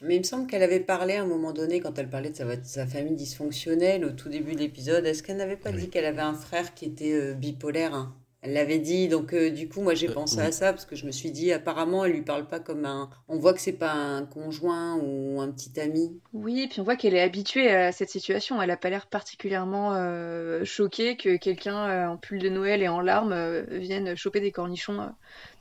Mais 0.00 0.16
il 0.16 0.20
me 0.20 0.24
semble 0.24 0.46
qu'elle 0.46 0.62
avait 0.62 0.80
parlé 0.80 1.16
à 1.16 1.22
un 1.22 1.26
moment 1.26 1.52
donné, 1.52 1.80
quand 1.80 1.98
elle 1.98 2.08
parlait 2.08 2.30
de 2.30 2.36
sa, 2.36 2.44
de 2.56 2.64
sa 2.64 2.86
famille 2.86 3.14
dysfonctionnelle 3.16 4.04
au 4.06 4.10
tout 4.12 4.28
début 4.30 4.54
de 4.54 4.60
l'épisode, 4.60 5.04
est-ce 5.06 5.22
qu'elle 5.22 5.36
n'avait 5.36 5.56
pas 5.58 5.72
dit 5.72 5.90
qu'elle 5.90 6.06
avait 6.06 6.22
un 6.22 6.34
frère 6.34 6.74
qui 6.74 6.86
était 6.86 7.12
euh, 7.12 7.34
bipolaire 7.34 7.94
hein? 7.94 8.14
Elle 8.46 8.52
l'avait 8.52 8.78
dit, 8.78 9.08
donc 9.08 9.34
euh, 9.34 9.50
du 9.50 9.68
coup, 9.68 9.80
moi 9.82 9.94
j'ai 9.94 10.08
pensé 10.08 10.36
oui. 10.38 10.46
à 10.46 10.52
ça, 10.52 10.72
parce 10.72 10.84
que 10.84 10.94
je 10.94 11.04
me 11.04 11.10
suis 11.10 11.32
dit, 11.32 11.52
apparemment, 11.52 12.04
elle 12.04 12.12
lui 12.12 12.22
parle 12.22 12.46
pas 12.46 12.60
comme 12.60 12.84
un... 12.84 13.10
On 13.26 13.38
voit 13.38 13.52
que 13.52 13.60
c'est 13.60 13.72
pas 13.72 13.92
un 13.92 14.24
conjoint 14.24 14.94
ou 15.02 15.40
un 15.40 15.50
petit 15.50 15.80
ami. 15.80 16.20
Oui, 16.32 16.68
puis 16.70 16.80
on 16.80 16.84
voit 16.84 16.94
qu'elle 16.94 17.14
est 17.14 17.20
habituée 17.20 17.68
à 17.74 17.90
cette 17.90 18.08
situation. 18.08 18.62
Elle 18.62 18.70
a 18.70 18.76
pas 18.76 18.88
l'air 18.88 19.08
particulièrement 19.08 19.94
euh, 19.94 20.64
choquée 20.64 21.16
que 21.16 21.36
quelqu'un 21.36 21.88
euh, 21.88 22.06
en 22.06 22.16
pull 22.18 22.38
de 22.38 22.48
Noël 22.48 22.82
et 22.82 22.88
en 22.88 23.00
larmes 23.00 23.32
euh, 23.32 23.64
vienne 23.68 24.14
choper 24.16 24.38
des 24.38 24.52
cornichons 24.52 25.00
euh, 25.00 25.06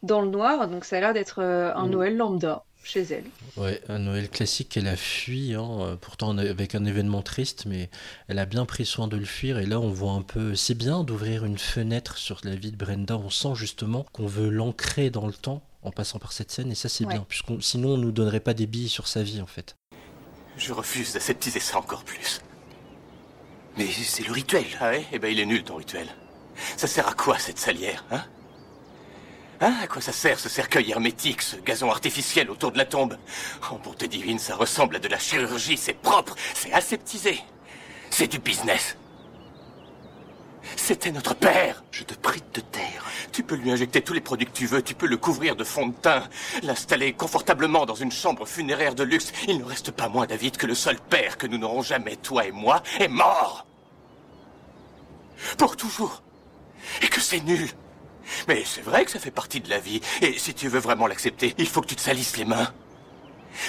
dans 0.03 0.21
le 0.21 0.29
noir. 0.29 0.67
Donc 0.67 0.85
ça 0.85 0.97
a 0.97 0.99
l'air 0.99 1.13
d'être 1.13 1.39
euh, 1.41 1.73
un 1.73 1.87
Mm. 1.87 1.89
Noël 1.89 2.17
lambda 2.17 2.65
chez 2.85 3.01
elle. 3.01 3.25
Ouais, 3.57 3.81
un 3.89 3.99
Noël 3.99 4.29
classique 4.29 4.69
qu'elle 4.69 4.87
a 4.87 4.95
fui, 4.95 5.53
hein, 5.53 5.67
euh, 5.81 5.95
pourtant 5.95 6.37
avec 6.37 6.75
un 6.75 6.85
événement 6.85 7.21
triste, 7.21 7.65
mais 7.65 7.89
elle 8.27 8.39
a 8.39 8.45
bien 8.45 8.65
pris 8.65 8.85
soin 8.85 9.07
de 9.07 9.17
le 9.17 9.25
fuir. 9.25 9.57
Et 9.59 9.65
là, 9.65 9.79
on 9.79 9.89
voit 9.89 10.11
un 10.13 10.21
peu. 10.21 10.55
C'est 10.55 10.75
bien 10.75 11.03
d'ouvrir 11.03 11.45
une 11.45 11.57
fenêtre 11.57 12.17
sur 12.17 12.39
la 12.43 12.55
vie 12.55 12.71
de 12.71 12.77
Brenda. 12.77 13.17
On 13.17 13.29
sent 13.29 13.55
justement 13.55 14.05
qu'on 14.13 14.27
veut 14.27 14.49
l'ancrer 14.49 15.09
dans 15.09 15.27
le 15.27 15.33
temps 15.33 15.61
en 15.81 15.91
passant 15.91 16.17
par 16.19 16.31
cette 16.31 16.51
scène, 16.51 16.71
et 16.71 16.75
ça, 16.75 16.89
c'est 16.89 17.05
Ouais. 17.05 17.13
bien, 17.13 17.25
puisqu'on 17.27 17.61
sinon, 17.61 17.89
on 17.93 17.97
nous 17.97 18.11
donnerait 18.11 18.39
pas 18.39 18.53
des 18.55 18.65
billes 18.65 18.89
sur 18.89 19.07
sa 19.07 19.21
vie, 19.21 19.41
en 19.41 19.45
fait. 19.47 19.75
Je 20.57 20.73
refuse 20.73 21.13
d'aseptiser 21.13 21.59
ça 21.59 21.77
encore 21.77 22.03
plus. 22.03 22.41
Mais 23.77 23.87
c'est 23.87 24.25
le 24.25 24.31
rituel. 24.31 24.63
Ah 24.79 24.89
ouais? 24.91 25.05
Eh 25.11 25.19
ben 25.19 25.27
il 25.31 25.39
est 25.39 25.45
nul 25.45 25.63
ton 25.63 25.75
rituel. 25.75 26.07
Ça 26.77 26.87
sert 26.87 27.07
à 27.07 27.13
quoi 27.13 27.37
cette 27.37 27.59
salière, 27.59 28.05
hein? 28.09 28.23
Hein 29.61 29.73
À 29.81 29.87
quoi 29.87 30.01
ça 30.01 30.11
sert 30.11 30.39
ce 30.39 30.49
cercueil 30.49 30.91
hermétique, 30.91 31.41
ce 31.41 31.55
gazon 31.57 31.89
artificiel 31.89 32.49
autour 32.49 32.71
de 32.71 32.77
la 32.77 32.85
tombe 32.85 33.17
Oh 33.71 33.77
bonté 33.83 34.07
divine, 34.07 34.39
ça 34.39 34.55
ressemble 34.55 34.97
à 34.97 34.99
de 34.99 35.07
la 35.07 35.17
chirurgie, 35.17 35.77
c'est 35.77 35.93
propre, 35.93 36.35
c'est 36.53 36.73
aseptisé. 36.73 37.39
C'est 38.09 38.27
du 38.27 38.39
business. 38.39 38.97
C'était 40.75 41.11
notre 41.11 41.35
père. 41.35 41.83
Je 41.91 42.03
te 42.03 42.13
prie 42.13 42.41
de 42.41 42.59
te 42.59 42.59
taire. 42.59 43.05
Tu 43.31 43.43
peux 43.43 43.55
lui 43.55 43.71
injecter 43.71 44.01
tous 44.01 44.13
les 44.13 44.21
produits 44.21 44.45
que 44.45 44.51
tu 44.51 44.65
veux, 44.65 44.81
tu 44.81 44.95
peux 44.95 45.07
le 45.07 45.17
couvrir 45.17 45.55
de 45.55 45.63
fond 45.63 45.87
de 45.87 45.93
teint, 45.93 46.23
l'installer 46.63 47.13
confortablement 47.13 47.85
dans 47.85 47.95
une 47.95 48.11
chambre 48.11 48.45
funéraire 48.45 48.95
de 48.95 49.03
luxe. 49.03 49.31
Il 49.47 49.59
ne 49.59 49.63
reste 49.63 49.91
pas 49.91 50.09
moins 50.09 50.25
David 50.25 50.57
que 50.57 50.65
le 50.65 50.75
seul 50.75 50.99
père 50.99 51.37
que 51.37 51.47
nous 51.47 51.57
n'aurons 51.57 51.81
jamais, 51.81 52.17
toi 52.17 52.45
et 52.45 52.51
moi, 52.51 52.83
est 52.99 53.07
mort. 53.07 53.65
Pour 55.57 55.77
toujours. 55.77 56.23
Et 57.01 57.07
que 57.07 57.21
c'est 57.21 57.41
nul. 57.41 57.69
Mais 58.47 58.63
c'est 58.65 58.81
vrai 58.81 59.05
que 59.05 59.11
ça 59.11 59.19
fait 59.19 59.31
partie 59.31 59.61
de 59.61 59.69
la 59.69 59.79
vie. 59.79 60.01
Et 60.21 60.37
si 60.37 60.53
tu 60.53 60.67
veux 60.67 60.79
vraiment 60.79 61.07
l'accepter, 61.07 61.53
il 61.57 61.67
faut 61.67 61.81
que 61.81 61.87
tu 61.87 61.95
te 61.95 62.01
salisses 62.01 62.37
les 62.37 62.45
mains. 62.45 62.73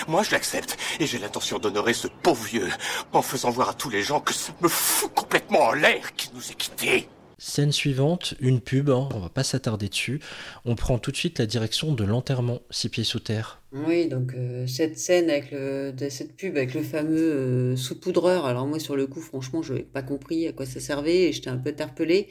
Moi, 0.09 0.23
je 0.23 0.33
l'accepte. 0.33 0.77
Et 1.01 1.07
j'ai 1.07 1.19
l'intention 1.19 1.59
d'honorer 1.59 1.93
ce 1.93 2.09
pauvre 2.09 2.45
vieux 2.45 2.69
en 3.13 3.23
faisant 3.23 3.51
voir 3.51 3.71
à 3.71 3.75
tous 3.75 3.91
les 3.91 4.03
gens 4.03 4.21
que 4.21 4.35
ça 4.35 4.53
me 4.61 4.69
fout 4.69 5.13
complètement 5.15 5.61
en 5.61 5.73
l'air 5.73 6.15
qu'il 6.17 6.33
nous 6.35 6.51
ait 6.51 6.55
quittés. 6.55 7.09
Scène 7.39 7.71
suivante, 7.71 8.33
une 8.41 8.63
pub, 8.63 8.89
hein, 8.89 9.11
on 9.15 9.19
va 9.19 9.29
pas 9.29 9.45
s'attarder 9.45 9.91
dessus. 9.91 10.21
On 10.65 10.75
prend 10.75 10.99
tout 10.99 11.11
de 11.11 11.17
suite 11.19 11.39
la 11.39 11.45
direction 11.45 11.93
de 11.93 12.03
l'enterrement, 12.03 12.61
six 12.71 12.89
pieds 12.89 13.05
sous 13.05 13.21
terre. 13.21 13.61
Oui, 13.73 14.09
donc 14.09 14.33
euh, 14.35 14.67
cette 14.67 14.99
scène 14.99 15.29
avec 15.29 15.51
le, 15.51 15.93
de 15.93 16.09
cette 16.09 16.35
pub 16.35 16.57
avec 16.57 16.73
le 16.73 16.83
fameux 16.83 17.33
euh, 17.33 17.77
saupoudreur. 17.77 18.47
Alors 18.47 18.67
moi 18.67 18.79
sur 18.79 18.97
le 18.97 19.07
coup, 19.07 19.21
franchement, 19.21 19.61
je 19.61 19.75
n'avais 19.75 19.85
pas 19.85 20.01
compris 20.01 20.49
à 20.49 20.53
quoi 20.53 20.65
ça 20.65 20.81
servait 20.81 21.25
et 21.25 21.33
j'étais 21.33 21.51
un 21.51 21.59
peu 21.59 21.69
interpellée. 21.69 22.29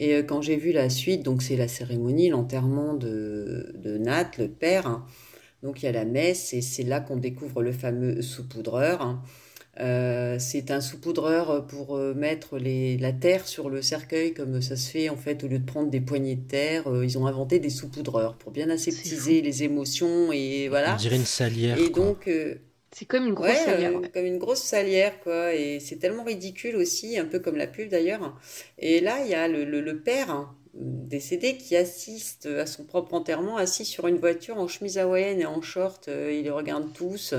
Et 0.00 0.14
euh, 0.16 0.22
quand 0.24 0.40
j'ai 0.42 0.56
vu 0.56 0.72
la 0.72 0.90
suite, 0.90 1.22
donc 1.22 1.42
c'est 1.42 1.56
la 1.56 1.68
cérémonie, 1.68 2.28
l'enterrement 2.30 2.94
de, 2.94 3.72
de 3.76 3.98
Nat, 3.98 4.32
le 4.38 4.48
père. 4.48 4.86
hein. 4.88 5.06
Donc 5.62 5.82
il 5.82 5.84
y 5.84 5.88
a 5.88 5.92
la 5.92 6.06
messe 6.06 6.54
et 6.54 6.62
c'est 6.62 6.82
là 6.84 7.00
qu'on 7.00 7.16
découvre 7.18 7.62
le 7.62 7.70
fameux 7.70 8.22
saupoudreur. 8.22 9.02
hein. 9.02 9.22
Euh, 9.78 10.36
c'est 10.38 10.70
un 10.72 10.80
saupoudreur 10.80 11.66
pour 11.66 11.96
euh, 11.96 12.12
mettre 12.12 12.58
les, 12.58 12.98
la 12.98 13.12
terre 13.12 13.46
sur 13.46 13.70
le 13.70 13.82
cercueil 13.82 14.34
comme 14.34 14.60
ça 14.60 14.74
se 14.76 14.90
fait 14.90 15.08
en 15.08 15.16
fait 15.16 15.44
au 15.44 15.48
lieu 15.48 15.58
de 15.58 15.64
prendre 15.64 15.88
des 15.90 16.00
poignées 16.00 16.34
de 16.34 16.46
terre, 16.46 16.88
euh, 16.88 17.04
ils 17.04 17.16
ont 17.18 17.26
inventé 17.26 17.60
des 17.60 17.70
saupoudreurs 17.70 18.36
pour 18.36 18.52
bien 18.52 18.68
aseptiser 18.68 19.40
les 19.42 19.62
émotions 19.62 20.32
et 20.32 20.68
voilà. 20.68 20.94
On 20.94 20.96
dirait 20.96 21.16
une 21.16 21.24
salière. 21.24 21.78
Et 21.78 21.90
quoi. 21.92 22.04
donc, 22.04 22.26
euh, 22.28 22.56
C'est 22.92 23.06
comme 23.06 23.26
une 23.26 23.34
grosse 23.34 23.58
ouais, 23.58 23.58
salière. 23.58 23.92
euh, 23.96 24.00
ouais. 24.00 24.12
comme 24.12 24.26
une 24.26 24.38
grosse 24.38 24.62
salière, 24.62 25.20
quoi. 25.20 25.54
Et 25.54 25.80
c'est 25.80 25.96
tellement 25.98 26.24
ridicule 26.24 26.76
aussi, 26.76 27.18
un 27.18 27.24
peu 27.24 27.38
comme 27.38 27.56
la 27.56 27.66
pub 27.66 27.88
d'ailleurs. 27.88 28.36
Et 28.78 29.00
là, 29.00 29.20
il 29.24 29.30
y 29.30 29.34
a 29.34 29.48
le, 29.48 29.64
le- 29.64 29.80
le 29.80 30.00
père 30.02 30.30
hein, 30.30 30.54
décédé 30.74 31.56
qui 31.56 31.76
assiste 31.76 32.46
à 32.46 32.66
son 32.66 32.84
propre 32.84 33.14
enterrement, 33.14 33.56
assis 33.56 33.84
sur 33.84 34.06
une 34.08 34.18
voiture 34.18 34.58
en 34.58 34.68
chemise 34.68 34.98
hawaïenne 34.98 35.40
et 35.40 35.46
en 35.46 35.62
short. 35.62 36.08
euh, 36.08 36.32
il 36.32 36.44
les 36.44 36.50
regarde 36.50 36.92
tous. 36.92 37.34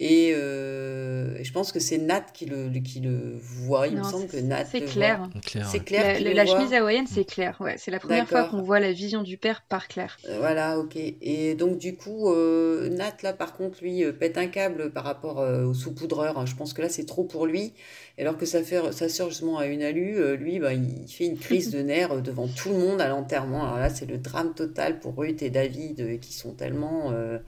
Et 0.00 0.32
euh, 0.34 1.36
et 1.38 1.44
je 1.44 1.52
pense 1.52 1.72
que 1.72 1.80
c'est 1.80 1.98
Nat 1.98 2.20
qui 2.32 2.46
le, 2.46 2.68
qui 2.80 3.00
le 3.00 3.36
voit. 3.36 3.88
Il 3.88 3.96
me 3.98 4.02
semble 4.04 4.28
c'est- 4.30 4.38
que 4.40 4.42
Nat 4.42 4.64
c'est 4.64 4.82
clair. 4.82 5.28
C'est 5.44 5.78
ouais. 5.78 5.80
clair 5.80 6.20
La, 6.34 6.46
chemise 6.46 6.72
hawaïenne, 6.72 7.06
c'est 7.08 7.24
clair. 7.24 7.56
Ouais, 7.60 7.74
c'est 7.78 7.90
la 7.90 7.98
première 7.98 8.28
fois 8.28 8.44
qu'on 8.44 8.62
voit 8.62 8.80
la 8.80 8.92
vision 8.92 9.22
du 9.22 9.36
père 9.36 9.62
par 9.68 9.88
Claire. 9.88 10.16
Euh, 10.28 10.38
Voilà, 10.38 10.78
ok. 10.78 10.96
Et 10.96 11.54
donc 11.54 11.78
du 11.78 11.96
coup, 11.96 12.30
euh, 12.32 12.88
Nat 12.90 13.16
là 13.22 13.32
par 13.32 13.54
contre 13.56 13.82
lui 13.82 14.04
euh, 14.04 14.12
pète 14.12 14.38
un 14.38 14.46
câble 14.46 14.90
par 14.90 15.04
rapport 15.04 15.40
euh, 15.40 15.64
au 15.64 15.74
saupoudreur. 15.74 16.46
Je 16.46 16.54
pense 16.54 16.72
que 16.72 16.82
là 16.82 16.88
c'est 16.88 17.06
trop 17.06 17.24
pour 17.24 17.46
lui. 17.46 17.72
Alors 18.20 18.36
que 18.36 18.46
sa, 18.46 18.62
sa 18.64 19.08
sœur 19.08 19.28
justement 19.30 19.58
a 19.58 19.66
une 19.66 19.82
alu, 19.82 20.16
euh, 20.18 20.34
lui 20.36 20.58
bah, 20.58 20.72
il 20.74 21.06
fait 21.08 21.26
une 21.26 21.38
crise 21.38 21.70
de 21.70 21.78
nerfs 21.82 22.20
devant 22.22 22.48
tout 22.48 22.70
le 22.70 22.78
monde 22.78 23.00
à 23.00 23.08
l'enterrement. 23.08 23.64
Alors 23.64 23.78
là 23.78 23.90
c'est 23.90 24.06
le 24.06 24.18
drame 24.18 24.54
total 24.54 24.98
pour 25.00 25.16
Ruth 25.16 25.42
et 25.42 25.50
David 25.50 26.00
euh, 26.00 26.16
qui 26.18 26.32
sont 26.32 26.52
tellement 26.52 27.10
euh, 27.12 27.38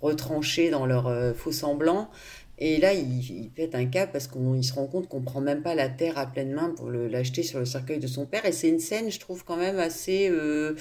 retranchés 0.00 0.70
dans 0.70 0.86
leur 0.86 1.06
euh, 1.06 1.32
faux 1.34 1.52
semblant. 1.52 2.10
Et 2.58 2.78
là, 2.78 2.94
il, 2.94 3.20
il 3.30 3.50
pète 3.50 3.74
un 3.74 3.84
câble 3.84 4.12
parce 4.12 4.28
qu'il 4.28 4.64
se 4.64 4.72
rend 4.72 4.86
compte 4.86 5.08
qu'on 5.08 5.20
prend 5.20 5.40
même 5.42 5.62
pas 5.62 5.74
la 5.74 5.88
terre 5.90 6.16
à 6.16 6.26
pleine 6.26 6.52
main 6.52 6.72
pour 6.74 6.90
l'acheter 6.90 7.42
sur 7.42 7.58
le 7.58 7.66
cercueil 7.66 7.98
de 7.98 8.06
son 8.06 8.24
père. 8.24 8.46
Et 8.46 8.52
c'est 8.52 8.68
une 8.68 8.78
scène, 8.78 9.10
je 9.10 9.20
trouve, 9.20 9.44
quand 9.44 9.56
même 9.56 9.78
assez 9.78 10.28
euh, 10.30 10.74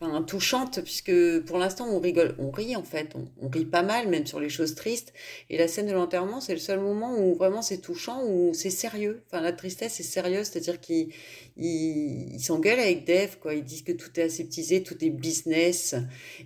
enfin, 0.00 0.22
touchante, 0.22 0.80
puisque 0.82 1.40
pour 1.40 1.58
l'instant, 1.58 1.86
on 1.88 2.00
rigole, 2.00 2.34
on 2.38 2.50
rit 2.50 2.76
en 2.76 2.82
fait, 2.82 3.14
on, 3.14 3.48
rit 3.48 3.64
pas 3.64 3.82
mal, 3.82 4.08
même 4.08 4.26
sur 4.26 4.40
les 4.40 4.48
choses 4.48 4.74
tristes. 4.74 5.12
Et 5.50 5.58
la 5.58 5.68
scène 5.68 5.86
de 5.86 5.92
l'enterrement, 5.92 6.40
c'est 6.40 6.52
le 6.52 6.58
seul 6.58 6.80
moment 6.80 7.18
où 7.18 7.34
vraiment 7.34 7.62
c'est 7.62 7.78
touchant, 7.78 8.24
où 8.24 8.52
c'est 8.54 8.70
sérieux. 8.70 9.22
Enfin, 9.26 9.42
la 9.42 9.52
tristesse 9.52 10.00
est 10.00 10.04
sérieuse, 10.04 10.46
c'est-à-dire 10.46 10.80
qu'il 10.80 11.10
il, 11.56 12.38
s'engueule 12.40 12.80
avec 12.80 13.06
Dave, 13.06 13.38
quoi. 13.38 13.54
Ils 13.54 13.64
disent 13.64 13.82
que 13.82 13.92
tout 13.92 14.08
est 14.18 14.22
aseptisé, 14.22 14.82
tout 14.82 15.04
est 15.04 15.10
business. 15.10 15.94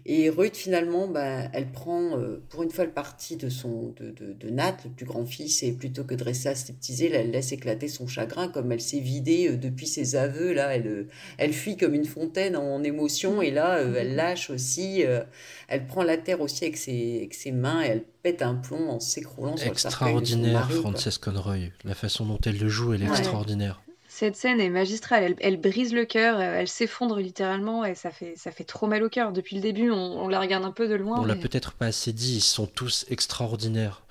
Et 0.07 0.29
Ruth, 0.31 0.57
finalement, 0.57 1.07
bah, 1.07 1.49
elle 1.53 1.71
prend 1.71 2.19
euh, 2.19 2.43
pour 2.49 2.63
une 2.63 2.71
fois 2.71 2.85
le 2.85 2.91
parti 2.91 3.37
de, 3.37 3.49
son, 3.49 3.95
de, 3.97 4.11
de, 4.11 4.51
Nat, 4.51 4.77
le 4.85 4.91
plus 4.91 5.07
grand 5.07 5.25
fils, 5.25 5.63
et 5.63 5.73
plutôt 5.73 6.05
que 6.05 6.15
de 6.15 6.25
rester 6.25 6.49
aseptisée, 6.49 7.11
elle 7.13 7.31
laisse 7.31 7.53
éclater 7.53 7.89
son 7.89 8.07
chagrin, 8.07 8.49
comme 8.49 8.73
elle 8.73 8.81
s'est 8.81 8.99
vidée 8.99 9.49
euh, 9.49 9.57
depuis 9.57 9.87
ses 9.87 10.17
aveux. 10.17 10.53
Là, 10.53 10.75
elle, 10.75 10.87
euh, 10.87 11.09
elle 11.39 11.53
fuit 11.53 11.77
comme 11.77 11.95
une 11.95 12.05
fontaine 12.05 12.57
en 12.57 12.83
émotion, 12.83 13.41
et 13.45 13.51
là, 13.51 13.77
euh, 13.79 13.95
elle 13.99 14.15
lâche 14.17 14.51
aussi. 14.51 15.05
euh, 15.05 15.23
elle 15.69 15.87
prend 15.87 16.03
la 16.03 16.17
terre 16.17 16.41
aussi 16.41 16.65
avec 16.65 16.77
ses, 16.77 17.17
avec 17.19 17.35
ses 17.35 17.53
mains, 17.53 17.83
et 17.83 17.87
elle 17.87 18.05
pète 18.23 18.43
un 18.43 18.55
plomb 18.55 18.91
en 18.91 19.01
s'écroulant 19.01 19.57
sur 19.57 19.67
le 19.67 19.73
Extraordinaire. 19.73 20.71
Frances 20.71 21.19
Conroy. 21.19 21.71
La 21.85 21.95
façon 21.95 22.25
dont 22.27 22.39
elle 22.45 22.59
le 22.59 22.69
joue, 22.69 22.95
elle 22.95 23.03
est 23.03 23.09
Ouais. 23.09 23.19
extraordinaire. 23.19 23.81
Cette 24.09 24.37
scène 24.37 24.61
est 24.61 24.71
magistrale, 24.71 25.35
elle, 25.41 25.61
brise 25.61 25.93
le 25.93 26.05
cœur, 26.05 26.41
elle 26.41 26.69
s'effondre 26.69 27.17
littéralement 27.19 27.85
et 27.85 27.97
ça 27.97 28.13
fait, 28.13 28.35
ça 28.37 28.53
fait 28.53 28.63
trop 28.63 28.87
mal 28.87 29.03
au 29.03 29.09
cœur. 29.09 29.33
Depuis 29.33 29.57
le 29.57 29.63
début, 29.63 29.91
on, 29.91 30.29
la 30.29 30.39
regarde 30.39 30.65
un 30.65 30.71
peu 30.71 30.87
de 30.87 30.95
loin. 30.95 31.21
On 31.21 31.25
l'a 31.25 31.35
peut-être 31.35 31.73
pas 31.73 31.87
assez 31.87 32.13
dit, 32.13 32.37
ils 32.37 32.41
sont 32.41 32.67
tous 32.67 33.07
extraordinaires. 33.11 34.03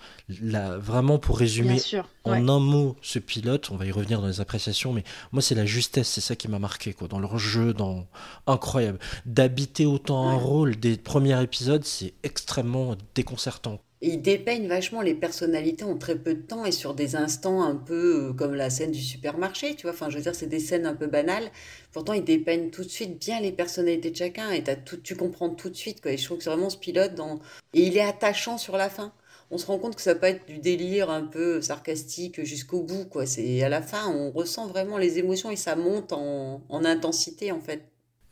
Là, 0.42 0.78
vraiment, 0.78 1.20
pour 1.20 1.38
résumer 1.38 1.80
en 2.24 2.48
un 2.48 2.60
mot 2.60 2.96
ce 3.02 3.20
pilote, 3.20 3.72
on 3.72 3.76
va 3.76 3.86
y 3.86 3.92
revenir 3.92 4.22
dans 4.22 4.28
les 4.28 4.40
appréciations, 4.40 4.94
mais 4.94 5.04
moi, 5.32 5.42
c'est 5.42 5.56
la 5.56 5.66
justesse, 5.66 6.08
c'est 6.08 6.22
ça 6.22 6.36
qui 6.36 6.48
m'a 6.48 6.60
marqué, 6.60 6.94
quoi, 6.94 7.08
dans 7.08 7.20
leur 7.20 7.38
jeu, 7.38 7.74
dans 7.74 8.08
incroyable. 8.48 9.00
D'habiter 9.26 9.86
autant 9.86 10.30
un 10.30 10.36
rôle 10.36 10.78
des 10.78 10.98
premiers 10.98 11.42
épisodes, 11.42 11.84
c'est 11.84 12.14
extrêmement 12.24 12.96
déconcertant 13.16 13.80
il 14.06 14.22
dépeigne 14.22 14.68
vachement 14.68 15.02
les 15.02 15.14
personnalités 15.14 15.86
en 15.86 15.98
très 15.98 16.18
peu 16.18 16.34
de 16.34 16.42
temps 16.42 16.66
et 16.66 16.74
sur 16.74 16.94
des 16.94 17.16
instants 17.16 17.64
un 17.64 17.76
peu 17.76 18.28
euh, 18.28 18.34
comme 18.34 18.54
la 18.54 18.70
scène 18.70 18.92
du 18.92 19.02
supermarché, 19.02 19.76
tu 19.76 19.84
vois. 19.84 19.92
Enfin, 19.92 20.10
je 20.10 20.18
veux 20.18 20.22
dire, 20.22 20.36
c'est 20.36 20.48
des 20.48 20.60
scènes 20.60 20.86
un 20.86 20.94
peu 20.94 21.08
banales. 21.08 21.50
Pourtant, 21.94 22.12
il 22.12 22.24
dépeigne 22.26 22.70
tout 22.70 22.84
de 22.84 22.90
suite 22.90 23.18
bien 23.18 23.40
les 23.40 23.54
personnalités 23.54 24.12
de 24.12 24.16
chacun 24.18 24.52
et 24.52 24.62
as 24.70 24.76
tout, 24.76 24.98
tu 24.98 25.16
comprends 25.16 25.50
tout 25.50 25.70
de 25.70 25.76
suite, 25.76 26.02
quoi. 26.02 26.12
Et 26.12 26.18
je 26.18 26.26
trouve 26.26 26.40
que 26.40 26.44
c'est 26.44 26.50
vraiment 26.50 26.70
ce 26.70 26.78
pilote 26.78 27.16
dans... 27.16 27.40
Et 27.74 27.84
il 27.84 27.96
est 27.96 28.02
attachant 28.02 28.58
sur 28.58 28.76
la 28.76 28.90
fin. 28.90 29.14
On 29.54 29.60
se 29.60 29.68
rend 29.68 29.78
compte 29.78 29.96
que 29.96 30.02
ça 30.02 30.16
peut 30.16 30.26
être 30.26 30.48
du 30.48 30.58
délire 30.58 31.12
un 31.12 31.26
peu 31.26 31.62
sarcastique 31.62 32.44
jusqu'au 32.44 32.82
bout, 32.82 33.06
quoi. 33.06 33.28
C'est 33.28 33.62
à 33.62 33.70
la 33.70 33.84
fin, 33.84 34.10
on 34.10 34.32
ressent 34.32 34.66
vraiment 34.66 34.98
les 34.98 35.20
émotions 35.20 35.52
et 35.52 35.56
ça 35.56 35.76
monte 35.76 36.12
en, 36.12 36.64
en 36.68 36.86
intensité, 36.86 37.52
en 37.52 37.62
fait. 37.62 37.84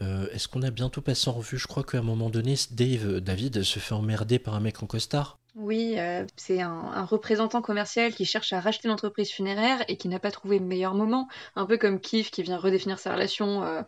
Euh, 0.02 0.28
est-ce 0.34 0.48
qu'on 0.48 0.64
a 0.64 0.72
bientôt 0.72 1.02
passé 1.02 1.30
en 1.30 1.34
revue? 1.34 1.60
Je 1.60 1.68
crois 1.68 1.84
qu'à 1.84 2.00
un 2.00 2.02
moment 2.02 2.32
donné, 2.32 2.56
Dave, 2.72 3.20
David, 3.20 3.62
se 3.62 3.78
fait 3.78 3.94
emmerder 3.94 4.40
par 4.40 4.56
un 4.56 4.62
mec 4.62 4.82
en 4.82 4.88
costard. 4.88 5.38
Oui, 5.56 5.96
euh, 5.98 6.26
c'est 6.38 6.62
un, 6.62 7.04
représentant 7.04 7.62
commercial 7.62 8.14
qui 8.14 8.24
cherche 8.24 8.54
à 8.54 8.62
racheter 8.62 8.88
l'entreprise 8.88 9.30
funéraire 9.32 9.84
et 9.90 9.98
qui 9.98 10.08
n'a 10.08 10.18
pas 10.18 10.32
trouvé 10.32 10.60
le 10.60 10.66
meilleur 10.66 10.96
moment. 10.96 11.28
Un 11.58 11.66
peu 11.66 11.78
comme 11.78 12.00
Keith 12.00 12.32
qui 12.32 12.42
vient 12.42 12.58
redéfinir 12.58 13.00
sa 13.00 13.14
relation 13.14 13.62
euh, 13.64 13.82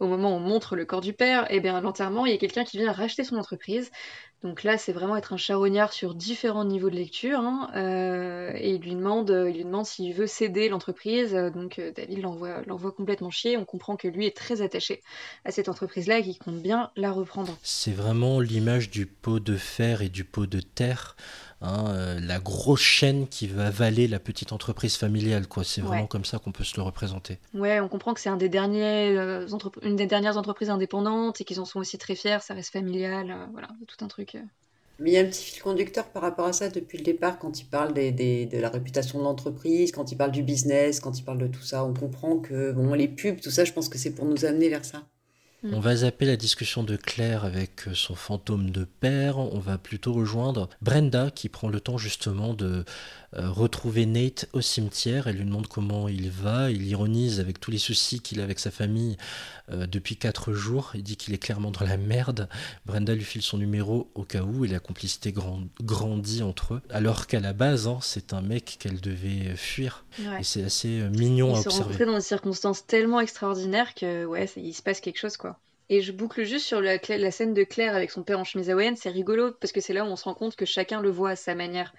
au 0.00 0.08
moment 0.08 0.32
où 0.32 0.38
on 0.38 0.40
montre 0.40 0.74
le 0.74 0.84
corps 0.84 1.00
du 1.00 1.12
père. 1.12 1.50
Et 1.52 1.56
eh 1.56 1.60
bien 1.60 1.76
à 1.76 1.80
l'enterrement, 1.80 2.26
il 2.26 2.32
y 2.32 2.34
a 2.34 2.38
quelqu'un 2.38 2.64
qui 2.64 2.78
vient 2.78 2.90
racheter 2.90 3.22
son 3.22 3.36
entreprise. 3.36 3.92
Donc 4.44 4.62
là, 4.62 4.78
c'est 4.78 4.92
vraiment 4.92 5.16
être 5.16 5.32
un 5.32 5.38
charognard 5.38 5.92
sur 5.92 6.14
différents 6.14 6.64
niveaux 6.64 6.90
de 6.90 6.94
lecture. 6.94 7.40
Hein, 7.40 7.70
euh, 7.74 8.52
et 8.54 8.74
il 8.74 8.82
lui 8.82 8.94
demande, 8.94 9.30
il 9.48 9.56
lui 9.56 9.64
demande 9.64 9.86
s'il 9.86 10.14
veut 10.14 10.26
céder 10.26 10.68
l'entreprise. 10.68 11.32
Donc 11.32 11.80
David 11.96 12.20
l'envoie 12.20 12.92
complètement 12.92 13.30
chier. 13.30 13.56
On 13.56 13.64
comprend 13.64 13.96
que 13.96 14.06
lui 14.06 14.26
est 14.26 14.36
très 14.36 14.62
attaché 14.62 15.02
à 15.44 15.50
cette 15.50 15.68
entreprise-là 15.68 16.18
et 16.18 16.22
qu'il 16.22 16.38
compte 16.38 16.62
bien 16.62 16.90
la 16.94 17.10
reprendre. 17.10 17.56
C'est 17.62 17.94
vraiment 17.94 18.38
l'image 18.38 18.90
du 18.90 19.06
pot 19.06 19.40
de 19.40 19.56
fer 19.56 20.02
et 20.02 20.10
du 20.10 20.24
pot 20.24 20.46
de 20.46 20.60
terre. 20.60 21.16
Hein, 21.64 21.86
euh, 21.88 22.20
la 22.20 22.40
grosse 22.40 22.82
chaîne 22.82 23.26
qui 23.26 23.46
va 23.46 23.68
avaler 23.68 24.06
la 24.06 24.18
petite 24.18 24.52
entreprise 24.52 24.96
familiale. 24.96 25.46
quoi. 25.46 25.64
C'est 25.64 25.80
vraiment 25.80 26.06
comme 26.06 26.26
ça 26.26 26.38
qu'on 26.38 26.52
peut 26.52 26.64
se 26.64 26.76
le 26.76 26.82
représenter. 26.82 27.38
Ouais, 27.54 27.80
on 27.80 27.88
comprend 27.88 28.12
que 28.12 28.20
c'est 28.20 28.28
un 28.28 28.36
des 28.36 28.50
derniers, 28.50 29.16
euh, 29.16 29.46
une 29.82 29.96
des 29.96 30.06
dernières 30.06 30.36
entreprises 30.36 30.68
indépendantes 30.68 31.40
et 31.40 31.44
qu'ils 31.44 31.60
en 31.60 31.64
sont 31.64 31.80
aussi 31.80 31.96
très 31.96 32.16
fiers. 32.16 32.38
Ça 32.42 32.52
reste 32.52 32.70
familial, 32.70 33.30
euh, 33.30 33.46
voilà, 33.52 33.68
tout 33.88 34.04
un 34.04 34.08
truc. 34.08 34.36
Mais 34.98 35.10
il 35.10 35.14
y 35.14 35.16
a 35.16 35.20
un 35.20 35.24
petit 35.24 35.42
fil 35.42 35.62
conducteur 35.62 36.04
par 36.08 36.22
rapport 36.22 36.46
à 36.46 36.52
ça 36.52 36.68
depuis 36.68 36.98
le 36.98 37.04
départ, 37.04 37.38
quand 37.38 37.58
il 37.58 37.64
parle 37.64 37.94
des, 37.94 38.12
de 38.12 38.58
la 38.58 38.68
réputation 38.68 39.18
de 39.18 39.24
l'entreprise, 39.24 39.90
quand 39.90 40.12
il 40.12 40.16
parle 40.16 40.32
du 40.32 40.42
business, 40.42 41.00
quand 41.00 41.18
il 41.18 41.24
parle 41.24 41.38
de 41.38 41.46
tout 41.46 41.62
ça. 41.62 41.84
On 41.84 41.94
comprend 41.94 42.36
que 42.36 42.72
bon, 42.72 42.92
les 42.92 43.08
pubs, 43.08 43.40
tout 43.40 43.50
ça, 43.50 43.64
je 43.64 43.72
pense 43.72 43.88
que 43.88 43.98
c'est 43.98 44.14
pour 44.14 44.26
nous 44.26 44.44
amener 44.44 44.68
vers 44.68 44.84
ça. 44.84 45.02
On 45.72 45.80
va 45.80 45.96
zapper 45.96 46.26
la 46.26 46.36
discussion 46.36 46.82
de 46.82 46.96
Claire 46.96 47.44
avec 47.44 47.88
euh, 47.88 47.94
son 47.94 48.14
fantôme 48.14 48.70
de 48.70 48.84
père. 48.84 49.38
On 49.38 49.58
va 49.58 49.78
plutôt 49.78 50.12
rejoindre 50.12 50.68
Brenda 50.82 51.30
qui 51.30 51.48
prend 51.48 51.68
le 51.68 51.80
temps 51.80 51.96
justement 51.96 52.52
de 52.52 52.84
retrouver 53.36 54.06
Nate 54.06 54.48
au 54.52 54.60
cimetière. 54.60 55.26
Elle 55.26 55.36
lui 55.36 55.44
demande 55.44 55.66
comment 55.66 56.08
il 56.08 56.30
va. 56.30 56.70
Il 56.70 56.86
ironise 56.86 57.40
avec 57.40 57.60
tous 57.60 57.70
les 57.70 57.78
soucis 57.78 58.20
qu'il 58.20 58.40
a 58.40 58.44
avec 58.44 58.58
sa 58.58 58.70
famille 58.70 59.16
euh, 59.70 59.86
depuis 59.86 60.16
quatre 60.16 60.52
jours. 60.52 60.92
Il 60.94 61.02
dit 61.02 61.16
qu'il 61.16 61.34
est 61.34 61.38
clairement 61.38 61.70
dans 61.70 61.84
la 61.84 61.96
merde. 61.96 62.48
Brenda 62.86 63.14
lui 63.14 63.24
file 63.24 63.42
son 63.42 63.58
numéro 63.58 64.10
au 64.14 64.24
cas 64.24 64.42
où 64.42 64.64
et 64.64 64.68
la 64.68 64.80
complicité 64.80 65.34
grandit 65.82 66.42
entre 66.42 66.74
eux. 66.74 66.82
Alors 66.90 67.26
qu'à 67.26 67.40
la 67.40 67.52
base, 67.52 67.86
hein, 67.86 67.98
c'est 68.02 68.32
un 68.32 68.42
mec 68.42 68.76
qu'elle 68.78 69.00
devait 69.00 69.56
fuir. 69.56 70.04
Et 70.38 70.44
c'est 70.44 70.62
assez 70.62 70.88
mignon 71.10 71.54
à 71.54 71.58
observer. 71.58 71.94
Ils 71.94 71.98
sont 71.98 72.06
dans 72.06 72.14
des 72.14 72.20
circonstances 72.20 72.86
tellement 72.86 73.20
extraordinaires 73.20 73.94
que 73.94 74.24
ouais, 74.24 74.48
il 74.56 74.74
se 74.74 74.82
passe 74.82 75.00
quelque 75.00 75.18
chose 75.18 75.36
quoi. 75.36 75.58
Et 75.90 76.00
je 76.00 76.12
boucle 76.12 76.44
juste 76.44 76.66
sur 76.66 76.80
la, 76.80 76.98
la, 77.08 77.30
scène 77.30 77.52
de 77.52 77.62
Claire 77.62 77.94
avec 77.94 78.10
son 78.10 78.22
père 78.22 78.38
en 78.38 78.44
chemise 78.44 78.70
hawaïenne, 78.70 78.96
c'est 78.96 79.10
rigolo 79.10 79.52
parce 79.52 79.70
que 79.70 79.82
c'est 79.82 79.92
là 79.92 80.04
où 80.04 80.08
on 80.08 80.16
se 80.16 80.24
rend 80.24 80.34
compte 80.34 80.56
que 80.56 80.64
chacun 80.64 81.02
le 81.02 81.10
voit 81.10 81.30
à 81.30 81.36
sa 81.36 81.54
manière. 81.54 81.92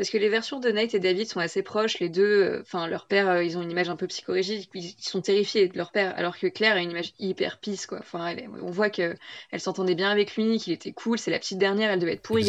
Parce 0.00 0.08
que 0.08 0.16
les 0.16 0.30
versions 0.30 0.60
de 0.60 0.70
Nate 0.70 0.94
et 0.94 0.98
David 0.98 1.28
sont 1.28 1.40
assez 1.40 1.62
proches, 1.62 1.98
les 1.98 2.08
deux, 2.08 2.22
euh, 2.22 2.60
enfin 2.62 2.86
leur 2.88 3.04
père, 3.04 3.28
euh, 3.28 3.44
ils 3.44 3.58
ont 3.58 3.62
une 3.62 3.70
image 3.70 3.90
un 3.90 3.96
peu 3.96 4.06
psychologique, 4.06 4.70
ils, 4.72 4.94
sont 4.98 5.20
terrifiés 5.20 5.68
de 5.68 5.76
leur 5.76 5.92
père, 5.92 6.14
alors 6.16 6.38
que 6.38 6.46
Claire 6.46 6.76
a 6.76 6.80
une 6.80 6.92
image 6.92 7.12
hyper 7.18 7.58
pisse, 7.58 7.84
quoi. 7.84 7.98
Enfin, 7.98 8.34
on 8.62 8.70
voit 8.70 8.88
que 8.88 9.14
elle 9.50 9.60
s'entendait 9.60 9.94
bien 9.94 10.08
avec 10.08 10.36
lui, 10.36 10.56
qu'il 10.56 10.72
était 10.72 10.92
cool, 10.92 11.18
c'est 11.18 11.30
la 11.30 11.38
petite 11.38 11.58
dernière, 11.58 11.90
elle 11.90 11.98
devait 11.98 12.14
être 12.14 12.22
pourrie, 12.22 12.48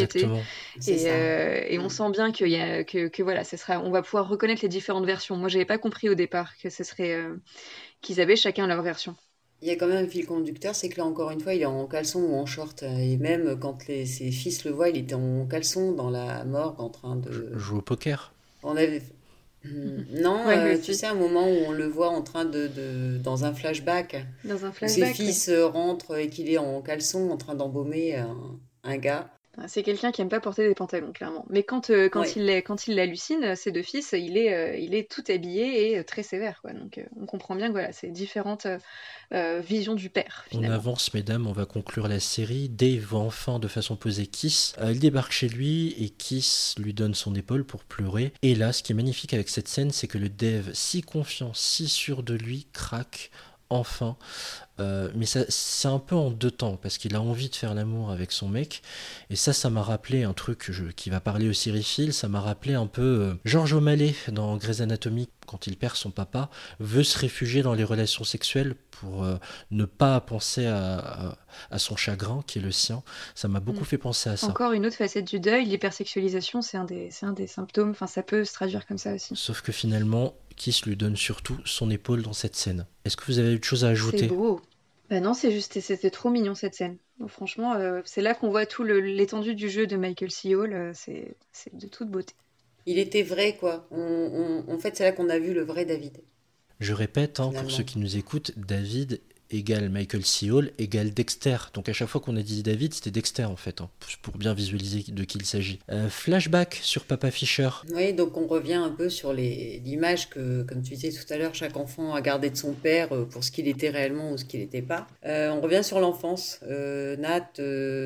et, 0.88 1.10
euh, 1.10 1.62
et 1.68 1.78
on 1.78 1.90
sent 1.90 2.10
bien 2.12 2.32
qu'il 2.32 2.48
y 2.48 2.56
a, 2.56 2.86
que, 2.86 3.10
que, 3.10 3.22
voilà, 3.22 3.44
ça 3.44 3.58
sera, 3.58 3.82
on 3.82 3.92
va 3.92 4.02
pouvoir 4.02 4.30
reconnaître 4.30 4.62
les 4.62 4.70
différentes 4.70 5.06
versions. 5.06 5.36
Moi, 5.36 5.50
j'avais 5.50 5.66
pas 5.66 5.78
compris 5.78 6.08
au 6.08 6.16
départ 6.16 6.58
que 6.58 6.70
ce 6.70 6.86
serait 6.86 7.20
qu'ils 8.00 8.22
avaient 8.22 8.38
chacun 8.38 8.66
leur 8.66 8.82
version. 8.82 9.18
Il 9.62 9.68
y 9.68 9.72
a 9.72 9.76
quand 9.76 9.88
même 9.88 10.06
un 10.06 10.08
fil 10.08 10.26
conducteur, 10.26 10.74
c'est 10.74 10.90
que 10.90 10.98
là, 10.98 11.06
encore 11.06 11.30
une 11.32 11.40
fois, 11.40 11.54
il 11.54 11.62
est 11.62 11.66
en 11.66 11.86
caleçon 11.86 12.22
ou 12.22 12.36
en 12.36 12.46
short. 12.46 12.84
Et 12.84 13.18
même 13.18 13.58
quand 13.60 13.88
les, 13.88 14.06
ses 14.06 14.32
fils 14.32 14.66
le 14.66 14.72
voient, 14.72 14.90
il 14.90 14.98
était 14.98 15.14
en 15.14 15.46
caleçon 15.46 15.92
dans 15.92 16.10
la 16.10 16.44
morgue 16.46 16.80
en 16.80 16.90
train 16.90 17.16
de. 17.16 17.58
Jouer 17.58 17.78
au 17.78 17.82
poker 17.82 18.34
On 18.64 18.76
avait. 18.76 19.04
Hmm, 19.64 20.04
non, 20.20 20.40
euh, 20.48 20.78
tu 20.82 20.96
sais, 20.96 21.06
un 21.06 21.14
moment 21.14 21.46
où 21.48 21.56
on 21.68 21.72
le 21.72 21.86
voit 21.86 22.10
en 22.10 22.24
train 22.24 22.46
de. 22.46 22.68
de 22.68 23.18
dans 23.20 23.46
un 23.46 23.54
flashback. 23.54 24.26
Dans 24.44 24.66
un 24.66 24.72
flashback. 24.72 25.16
Ses 25.16 25.24
fils 25.24 25.52
rentrent 25.52 26.18
et 26.18 26.30
qu'il 26.30 26.50
est 26.50 26.58
en 26.58 26.82
caleçon 26.82 27.30
en 27.30 27.38
train 27.38 27.54
d'embaumer 27.54 28.16
un, 28.16 28.60
un 28.84 28.98
gars. 28.98 29.30
C'est 29.68 29.84
quelqu'un 29.84 30.12
qui 30.12 30.22
aime 30.22 30.30
pas 30.30 30.40
porter 30.40 30.68
des 30.68 30.74
pantalons, 30.74 31.12
clairement. 31.12 31.46
Mais 31.50 31.64
quand, 31.64 31.90
euh, 31.90 32.08
quand, 32.10 32.36
il, 32.36 32.50
quand 32.64 32.88
il 32.88 32.96
l'hallucine, 32.96 33.56
ses 33.56 33.72
deux 33.72 33.82
fils, 33.82 34.14
il 34.14 34.38
est, 34.38 34.54
euh, 34.54 34.78
il 34.78 34.96
est 34.96 35.12
tout 35.12 35.24
habillé 35.28 35.98
et 35.98 36.04
très 36.04 36.24
sévère. 36.24 36.62
Quoi. 36.62 36.74
Donc 36.74 37.04
on 37.20 37.26
comprend 37.26 37.56
bien 37.56 37.68
que 37.68 37.74
voilà, 37.74 37.92
c'est 37.92 38.08
différentes 38.08 38.68
visions 39.32 39.96
du 39.96 40.10
père. 40.10 40.46
On 40.54 40.64
avance, 40.64 41.14
mesdames, 41.14 41.48
on 41.48 41.54
va 41.54 41.66
conclure 41.66 42.10
la 42.10 42.20
série. 42.20 42.68
Dave 42.68 43.00
voit 43.00 43.22
enfin 43.22 43.60
de 43.60 43.68
façon 43.68 43.96
posée 43.96 44.28
Kiss. 44.28 44.74
il 44.84 45.00
débarque 45.00 45.32
chez 45.32 45.48
lui 45.48 45.96
et 45.98 46.10
Kiss 46.10 46.76
lui 46.78 46.94
donne 46.94 47.14
son 47.14 47.34
épaule 47.36 47.64
pour 47.64 47.84
pleurer. 47.84 48.34
Et 48.42 48.56
là, 48.56 48.74
ce 48.74 48.84
qui 48.84 48.92
est 48.92 48.96
magnifique 48.96 49.34
avec 49.34 49.48
cette 49.48 49.68
scène, 49.68 49.92
c'est 49.92 50.08
que 50.08 50.18
le 50.18 50.28
Dave, 50.30 50.72
si 50.74 51.02
confiant, 51.02 51.54
si 51.54 51.88
sûr 51.88 52.24
de 52.24 52.34
lui, 52.34 52.68
craque 52.74 53.32
enfin. 53.72 54.18
Euh, 54.80 55.10
mais 55.16 55.26
c'est 55.26 55.88
un 55.88 56.00
peu 56.00 56.16
en 56.16 56.32
deux 56.32 56.50
temps, 56.50 56.76
parce 56.76 56.98
qu'il 56.98 57.16
a 57.16 57.22
envie 57.22 57.50
de 57.50 57.56
faire 57.56 57.74
l'amour 57.74 58.12
avec 58.12 58.32
son 58.32 58.48
mec. 58.48 58.82
Et 59.30 59.36
ça, 59.36 59.54
ça 59.54 59.70
m'a 59.70 59.84
rappelé 59.84 60.24
un 60.24 60.34
truc 60.34 60.72
qui 60.96 61.10
va 61.10 61.20
parler 61.20 61.50
au 61.50 61.54
Cyril, 61.54 62.14
ça 62.14 62.28
m'a 62.28 62.42
rappelé 62.42 62.74
un 62.74 62.88
peu 62.88 63.02
euh, 63.02 63.34
Georges 63.46 63.74
O'Malley 63.74 64.16
dans 64.30 64.58
Grey's 64.58 64.82
Anatomy, 64.82 65.30
quand 65.46 65.68
il 65.68 65.78
perd 65.78 65.96
son 65.96 66.10
papa, 66.10 66.50
veut 66.80 67.04
se 67.04 67.18
réfugier 67.20 67.62
dans 67.62 67.74
les 67.74 67.84
relations 67.84 68.24
sexuelles 68.24 68.76
pour 68.92 69.24
euh, 69.24 69.36
ne 69.72 69.86
pas 69.86 70.20
penser 70.22 70.66
à, 70.66 71.38
son 71.78 71.96
chagrin, 71.96 72.44
qui 72.48 72.60
est 72.60 72.62
le 72.62 72.72
sien. 72.72 73.04
Ça 73.36 73.48
m'a 73.48 73.60
beaucoup 73.60 73.82
mm. 73.82 73.86
fait 73.86 73.98
penser 73.98 74.30
à 74.30 74.38
ça. 74.38 74.48
Encore 74.48 74.72
une 74.72 74.86
autre 74.86 74.96
facette 74.96 75.28
du 75.28 75.40
deuil, 75.40 75.66
l'hypersexualisation, 75.66 76.62
c'est 76.62 76.78
un, 76.78 76.86
des, 76.86 77.10
un 77.22 77.34
des 77.34 77.48
symptômes, 77.48 77.92
enfin 77.92 78.08
ça 78.08 78.24
peut 78.24 78.46
se 78.46 78.54
traduire 78.54 78.88
comme 78.88 78.98
ça 78.98 79.14
aussi. 79.14 79.36
Sauf 79.36 79.62
que 79.62 79.72
finalement, 79.72 80.34
Kiss 80.56 80.86
lui 80.86 80.96
donne 80.96 81.16
surtout 81.16 81.58
son 81.66 81.90
épaule 81.90 82.22
dans 82.22 82.34
cette 82.34 82.56
scène. 82.56 82.86
Est-ce 83.06 83.18
que 83.18 83.26
vous 83.26 83.40
avez 83.40 83.56
autre 83.56 83.66
chose 83.66 83.86
à 83.86 83.90
ajouter? 83.90 84.20
C'est 84.20 84.28
beau. 84.28 84.62
Bah 85.10 85.20
non, 85.20 85.34
c'est 85.34 85.52
juste, 85.52 85.80
c'était 85.82 86.10
trop 86.10 86.30
mignon 86.30 86.56
cette 86.56 86.74
scène. 86.74 86.98
franchement, 87.28 87.74
euh, 87.74 88.02
c'est 88.06 88.22
là 88.22 88.34
qu'on 88.34 88.50
voit 88.50 88.66
tout 88.66 88.84
l'étendue 88.84 89.56
du 89.56 89.70
jeu 89.70 89.86
de 89.86 89.98
Michael 89.98 90.32
C. 90.32 90.56
Hall. 90.56 90.74
Euh, 90.74 90.92
c'est 90.94 91.36
de 91.74 91.88
toute 91.88 92.10
beauté. 92.10 92.34
Il 92.86 92.98
était 92.98 93.24
vrai, 93.24 93.58
quoi. 93.58 93.88
en 93.92 94.80
fait, 94.80 94.96
c'est 94.96 95.04
là 95.04 95.12
qu'on 95.12 95.30
a 95.30 95.38
vu 95.38 95.54
le 95.54 95.64
vrai 95.64 95.86
David. 95.86 96.22
Je 96.80 96.94
répète, 96.94 97.40
hein, 97.40 97.52
pour 97.52 97.70
ceux 97.70 97.84
qui 97.84 98.00
nous 98.00 98.18
écoutent, 98.18 98.54
David 98.58 99.22
égale 99.52 99.90
Michael 99.90 100.26
C. 100.26 100.50
Hall 100.52 100.72
égale 100.78 101.12
Dexter. 101.12 101.58
Donc 101.74 101.90
à 101.90 101.94
chaque 101.94 102.08
fois 102.08 102.22
qu'on 102.22 102.36
a 102.38 102.42
dit 102.42 102.64
David, 102.64 102.94
c'était 102.94 103.12
Dexter 103.12 103.46
en 103.46 103.56
fait, 103.56 103.82
hein, 103.82 103.90
pour 104.22 104.38
bien 104.38 104.54
visualiser 104.54 105.04
de 105.08 105.24
qui 105.24 105.38
il 105.38 105.46
s'agit. 105.46 105.80
Euh, 105.92 106.10
flashback 106.10 106.80
sur 106.82 107.04
Papa 107.06 107.32
Fischer. 107.32 107.70
Oui, 107.94 108.14
donc 108.14 108.38
on 108.38 108.48
revient 108.48 108.76
un 108.76 108.90
peu 108.90 109.10
sur 109.10 109.34
l'image 109.34 110.30
que, 110.30 110.64
comme 110.64 110.82
tu 110.82 110.96
disais 110.96 111.12
tout 111.12 111.32
à 111.34 111.38
l'heure, 111.38 111.56
chaque 111.56 111.78
enfant 111.78 112.14
a 112.14 112.22
gardé 112.22 112.50
de 112.50 112.58
son 112.58 112.74
père 112.74 113.14
euh, 113.14 113.26
pour 113.26 113.44
ce 113.44 113.52
qu'il 113.52 113.68
était 113.68 113.90
réellement 113.90 114.32
ou 114.32 114.38
ce 114.38 114.46
qu'il 114.46 114.60
n'était 114.60 114.82
pas. 114.82 115.08
Euh, 115.26 115.50
on 115.50 115.62
revient 115.62 115.84
sur 115.84 116.00
l'enfance. 116.00 116.60
Nat, 116.62 117.52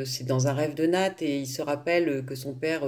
c'est 0.06 0.26
dans 0.26 0.48
un 0.48 0.54
rêve 0.54 0.74
de 0.74 0.86
Nat 0.86 1.16
et 1.22 1.39
il 1.39 1.48
se 1.48 1.62
rappelle 1.62 2.24
que 2.26 2.36
son 2.36 2.54
père 2.54 2.82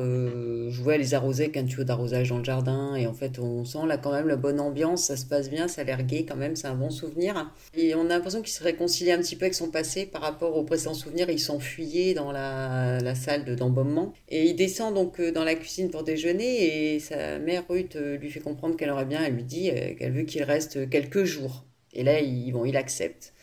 jouait 0.69 0.95
à 0.95 0.97
les 0.97 1.13
arroser 1.13 1.45
avec 1.45 1.57
un 1.57 1.65
tuyau 1.65 1.83
d'arrosage 1.83 2.29
dans 2.29 2.37
le 2.37 2.43
jardin 2.43 2.95
et 2.95 3.07
en 3.07 3.13
fait 3.13 3.39
on 3.39 3.65
sent 3.65 3.85
là 3.87 3.97
quand 3.97 4.11
même 4.11 4.27
la 4.27 4.35
bonne 4.35 4.59
ambiance, 4.59 5.03
ça 5.03 5.17
se 5.17 5.25
passe 5.25 5.49
bien, 5.49 5.67
ça 5.67 5.81
a 5.81 5.83
l'air 5.83 6.03
gai 6.03 6.25
quand 6.25 6.35
même, 6.35 6.55
c'est 6.55 6.67
un 6.67 6.75
bon 6.75 6.89
souvenir. 6.89 7.51
Et 7.75 7.95
on 7.95 8.05
a 8.05 8.09
l'impression 8.09 8.41
qu'il 8.47 8.55
se 8.55 8.63
réconcilie 8.63 9.11
un 9.11 9.19
petit 9.19 9.35
peu 9.35 9.45
avec 9.45 9.53
son 9.53 9.69
passé 9.69 10.05
par 10.05 10.21
rapport 10.21 10.55
aux 10.55 10.63
précédents 10.63 10.93
souvenirs. 10.93 11.29
Il 11.29 11.39
s'enfuyait 11.39 12.13
dans 12.13 12.31
la, 12.31 13.15
salle 13.15 13.43
d'embaumement. 13.55 14.13
Et 14.29 14.45
il 14.45 14.55
descend 14.55 14.93
donc 14.93 15.21
dans 15.21 15.43
la 15.43 15.55
cuisine 15.55 15.89
pour 15.89 16.03
déjeuner 16.03 16.95
et 16.95 16.99
sa 16.99 17.39
mère 17.39 17.63
Ruth 17.67 17.95
lui 17.95 18.29
fait 18.29 18.39
comprendre 18.39 18.77
qu'elle 18.77 18.89
aurait 18.89 19.05
bien, 19.05 19.23
elle 19.23 19.33
lui 19.33 19.43
dit 19.43 19.69
qu'elle 19.97 20.13
veut 20.13 20.23
qu'il 20.23 20.43
reste 20.43 20.89
quelques 20.89 21.23
jours. 21.23 21.65
Et 21.93 22.03
là, 22.03 22.19
il 22.21 22.77
accepte. 22.77 23.33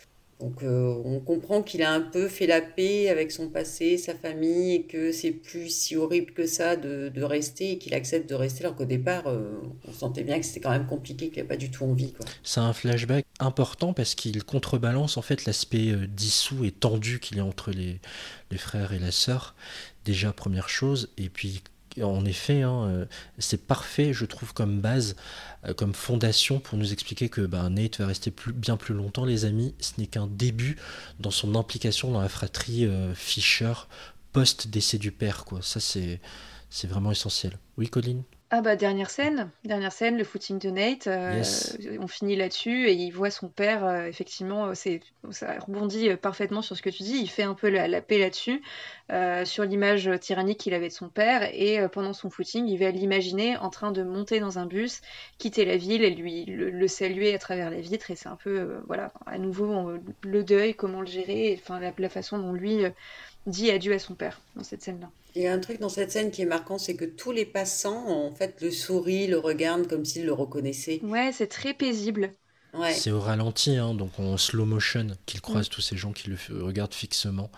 Donc 0.40 0.62
euh, 0.62 1.00
on 1.04 1.20
comprend 1.20 1.62
qu'il 1.62 1.82
a 1.82 1.92
un 1.92 2.00
peu 2.00 2.28
fait 2.28 2.46
la 2.46 2.60
paix 2.60 3.08
avec 3.08 3.30
son 3.30 3.48
passé, 3.48 3.96
sa 3.96 4.14
famille, 4.14 4.74
et 4.74 4.82
que 4.82 5.12
c'est 5.12 5.30
plus 5.30 5.70
si 5.70 5.96
horrible 5.96 6.32
que 6.32 6.46
ça 6.46 6.76
de, 6.76 7.22
rester 7.22 7.72
et 7.72 7.78
qu'il 7.78 7.94
accepte 7.94 8.28
de 8.28 8.34
rester, 8.34 8.64
alors 8.64 8.76
qu'au 8.76 8.84
départ, 8.84 9.26
euh, 9.26 9.60
on 9.88 9.92
sentait 9.92 10.24
bien 10.24 10.38
que 10.38 10.44
c'était 10.44 10.60
quand 10.60 10.70
même 10.70 10.86
compliqué, 10.86 11.28
qu'il 11.28 11.38
n'avait 11.38 11.48
pas 11.48 11.56
du 11.56 11.70
tout 11.70 11.84
envie. 11.84 12.12
C'est 12.42 12.60
un 12.60 12.72
flashback 12.72 13.24
important 13.38 13.92
parce 13.92 14.14
qu'il 14.14 14.42
contrebalance 14.44 15.16
en 15.16 15.22
fait 15.22 15.44
l'aspect 15.46 15.90
euh, 15.90 16.06
dissous 16.06 16.64
et 16.64 16.72
tendu 16.72 17.20
qu'il 17.20 17.38
y 17.38 17.40
a 17.40 17.44
entre 17.44 17.70
les, 17.70 18.00
les 18.50 18.58
frères 18.58 18.92
et 18.92 18.98
la 18.98 19.12
sœur. 19.12 19.54
Déjà, 20.04 20.32
première 20.32 20.68
chose, 20.68 21.10
et 21.16 21.30
puis 21.30 21.62
en 22.02 22.24
effet, 22.24 22.62
hein, 22.62 22.84
euh, 22.86 23.04
c'est 23.38 23.66
parfait, 23.66 24.12
je 24.12 24.24
trouve, 24.24 24.52
comme 24.52 24.80
base, 24.80 25.16
euh, 25.64 25.74
comme 25.74 25.94
fondation 25.94 26.58
pour 26.58 26.76
nous 26.76 26.92
expliquer 26.92 27.28
que 27.28 27.42
ben, 27.42 27.70
Nate 27.70 27.98
va 27.98 28.06
rester 28.06 28.32
bien 28.54 28.76
plus 28.76 28.94
longtemps, 28.94 29.24
les 29.24 29.44
amis. 29.44 29.74
Ce 29.78 29.92
n'est 29.98 30.06
qu'un 30.06 30.26
début 30.26 30.76
dans 31.20 31.30
son 31.30 31.54
implication 31.54 32.10
dans 32.10 32.20
la 32.20 32.28
fratrie 32.28 32.86
euh, 32.86 33.14
Fisher 33.14 33.74
post-décès 34.32 34.98
du 34.98 35.12
père. 35.12 35.44
Ça, 35.60 35.78
c'est, 35.78 36.20
c'est 36.70 36.88
vraiment 36.88 37.12
essentiel. 37.12 37.58
Oui, 37.76 37.88
Colline? 37.88 38.24
Ah 38.50 38.60
bah 38.60 38.76
dernière 38.76 39.10
scène, 39.10 39.50
dernière 39.64 39.90
scène, 39.90 40.16
le 40.16 40.22
footing 40.22 40.60
de 40.60 40.70
Nate. 40.70 41.06
Euh, 41.06 41.42
on 41.98 42.06
finit 42.06 42.36
là-dessus 42.36 42.88
et 42.88 42.92
il 42.92 43.10
voit 43.10 43.30
son 43.30 43.48
père. 43.48 43.84
Euh, 43.84 44.04
effectivement, 44.06 44.66
euh, 44.66 44.74
c'est 44.74 45.00
ça 45.30 45.58
rebondit 45.58 46.14
parfaitement 46.16 46.62
sur 46.62 46.76
ce 46.76 46.82
que 46.82 46.90
tu 46.90 47.02
dis. 47.02 47.16
Il 47.16 47.28
fait 47.28 47.42
un 47.42 47.54
peu 47.54 47.68
la, 47.68 48.00
paix 48.00 48.18
là-dessus, 48.18 48.62
sur 49.44 49.64
l'image 49.64 50.08
tyrannique 50.20 50.58
qu'il 50.58 50.74
avait 50.74 50.88
de 50.88 50.92
son 50.92 51.08
père. 51.08 51.48
Et 51.52 51.88
pendant 51.88 52.12
son 52.12 52.30
footing, 52.30 52.68
il 52.68 52.78
va 52.78 52.90
l'imaginer 52.90 53.56
en 53.56 53.70
train 53.70 53.90
de 53.90 54.02
monter 54.02 54.38
dans 54.38 54.58
un 54.58 54.66
bus, 54.66 55.00
quitter 55.38 55.64
la 55.64 55.76
ville 55.76 56.04
et 56.04 56.10
lui 56.10 56.44
le, 56.44 56.86
saluer 56.86 57.34
à 57.34 57.38
travers 57.38 57.70
les 57.70 57.80
vitres. 57.80 58.10
Et 58.10 58.16
c'est 58.16 58.28
un 58.28 58.36
peu, 58.36 58.76
voilà, 58.86 59.10
à 59.26 59.38
nouveau 59.38 59.94
le 60.22 60.44
deuil, 60.44 60.74
comment 60.74 61.00
le 61.00 61.06
gérer, 61.06 61.58
enfin 61.60 61.80
la, 61.80 61.92
la, 61.96 62.08
façon 62.08 62.38
dont 62.38 62.52
lui 62.52 62.84
dit 63.46 63.70
adieu 63.70 63.94
à 63.94 63.98
son 63.98 64.14
père 64.14 64.40
dans 64.54 64.64
cette 64.64 64.82
scène-là. 64.82 65.08
Il 65.34 65.42
y 65.42 65.46
a 65.48 65.52
un 65.52 65.58
truc 65.58 65.80
dans 65.80 65.88
cette 65.88 66.12
scène 66.12 66.30
qui 66.30 66.42
est 66.42 66.46
marquant, 66.46 66.78
c'est 66.78 66.94
que 66.94 67.04
tous 67.04 67.32
les 67.32 67.44
passants, 67.44 68.06
en 68.08 68.32
fait, 68.34 68.60
le 68.60 68.70
sourient, 68.70 69.26
le 69.26 69.38
regardent 69.38 69.88
comme 69.88 70.04
s'ils 70.04 70.24
le 70.24 70.32
reconnaissaient. 70.32 71.00
Ouais, 71.02 71.30
c'est 71.32 71.48
très 71.48 71.74
paisible. 71.74 72.32
Ouais. 72.72 72.92
C'est 72.92 73.10
au 73.10 73.20
ralenti, 73.20 73.76
hein, 73.76 73.94
donc 73.94 74.18
en 74.18 74.36
slow 74.36 74.64
motion, 74.64 75.08
qu'il 75.26 75.40
croise 75.40 75.66
mm. 75.66 75.70
tous 75.70 75.80
ces 75.80 75.96
gens 75.96 76.12
qui 76.12 76.28
le 76.30 76.36
regardent 76.62 76.94
fixement. 76.94 77.50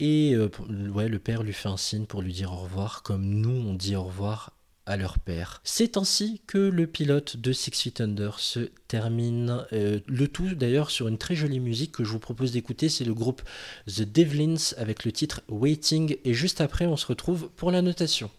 Et 0.00 0.34
euh, 0.34 0.48
ouais, 0.92 1.08
le 1.08 1.18
père 1.18 1.42
lui 1.42 1.52
fait 1.52 1.68
un 1.68 1.76
signe 1.76 2.06
pour 2.06 2.22
lui 2.22 2.32
dire 2.32 2.52
au 2.52 2.56
revoir, 2.56 3.02
comme 3.02 3.24
nous 3.24 3.50
on 3.68 3.74
dit 3.74 3.96
au 3.96 4.04
revoir 4.04 4.52
leur 4.96 5.18
père. 5.18 5.60
C'est 5.64 5.96
ainsi 5.96 6.40
que 6.46 6.58
le 6.58 6.86
pilote 6.86 7.36
de 7.36 7.52
Six 7.52 7.70
Feet 7.72 8.00
Under 8.00 8.38
se 8.38 8.70
termine. 8.88 9.64
Euh, 9.72 10.00
le 10.06 10.28
tout 10.28 10.54
d'ailleurs 10.54 10.90
sur 10.90 11.08
une 11.08 11.18
très 11.18 11.34
jolie 11.34 11.60
musique 11.60 11.92
que 11.92 12.04
je 12.04 12.10
vous 12.10 12.18
propose 12.18 12.52
d'écouter, 12.52 12.88
c'est 12.88 13.04
le 13.04 13.14
groupe 13.14 13.42
The 13.86 14.02
Devlins 14.02 14.74
avec 14.76 15.04
le 15.04 15.12
titre 15.12 15.42
Waiting 15.48 16.16
et 16.24 16.34
juste 16.34 16.60
après 16.60 16.86
on 16.86 16.96
se 16.96 17.06
retrouve 17.06 17.50
pour 17.56 17.70
la 17.70 17.82
notation. 17.82 18.30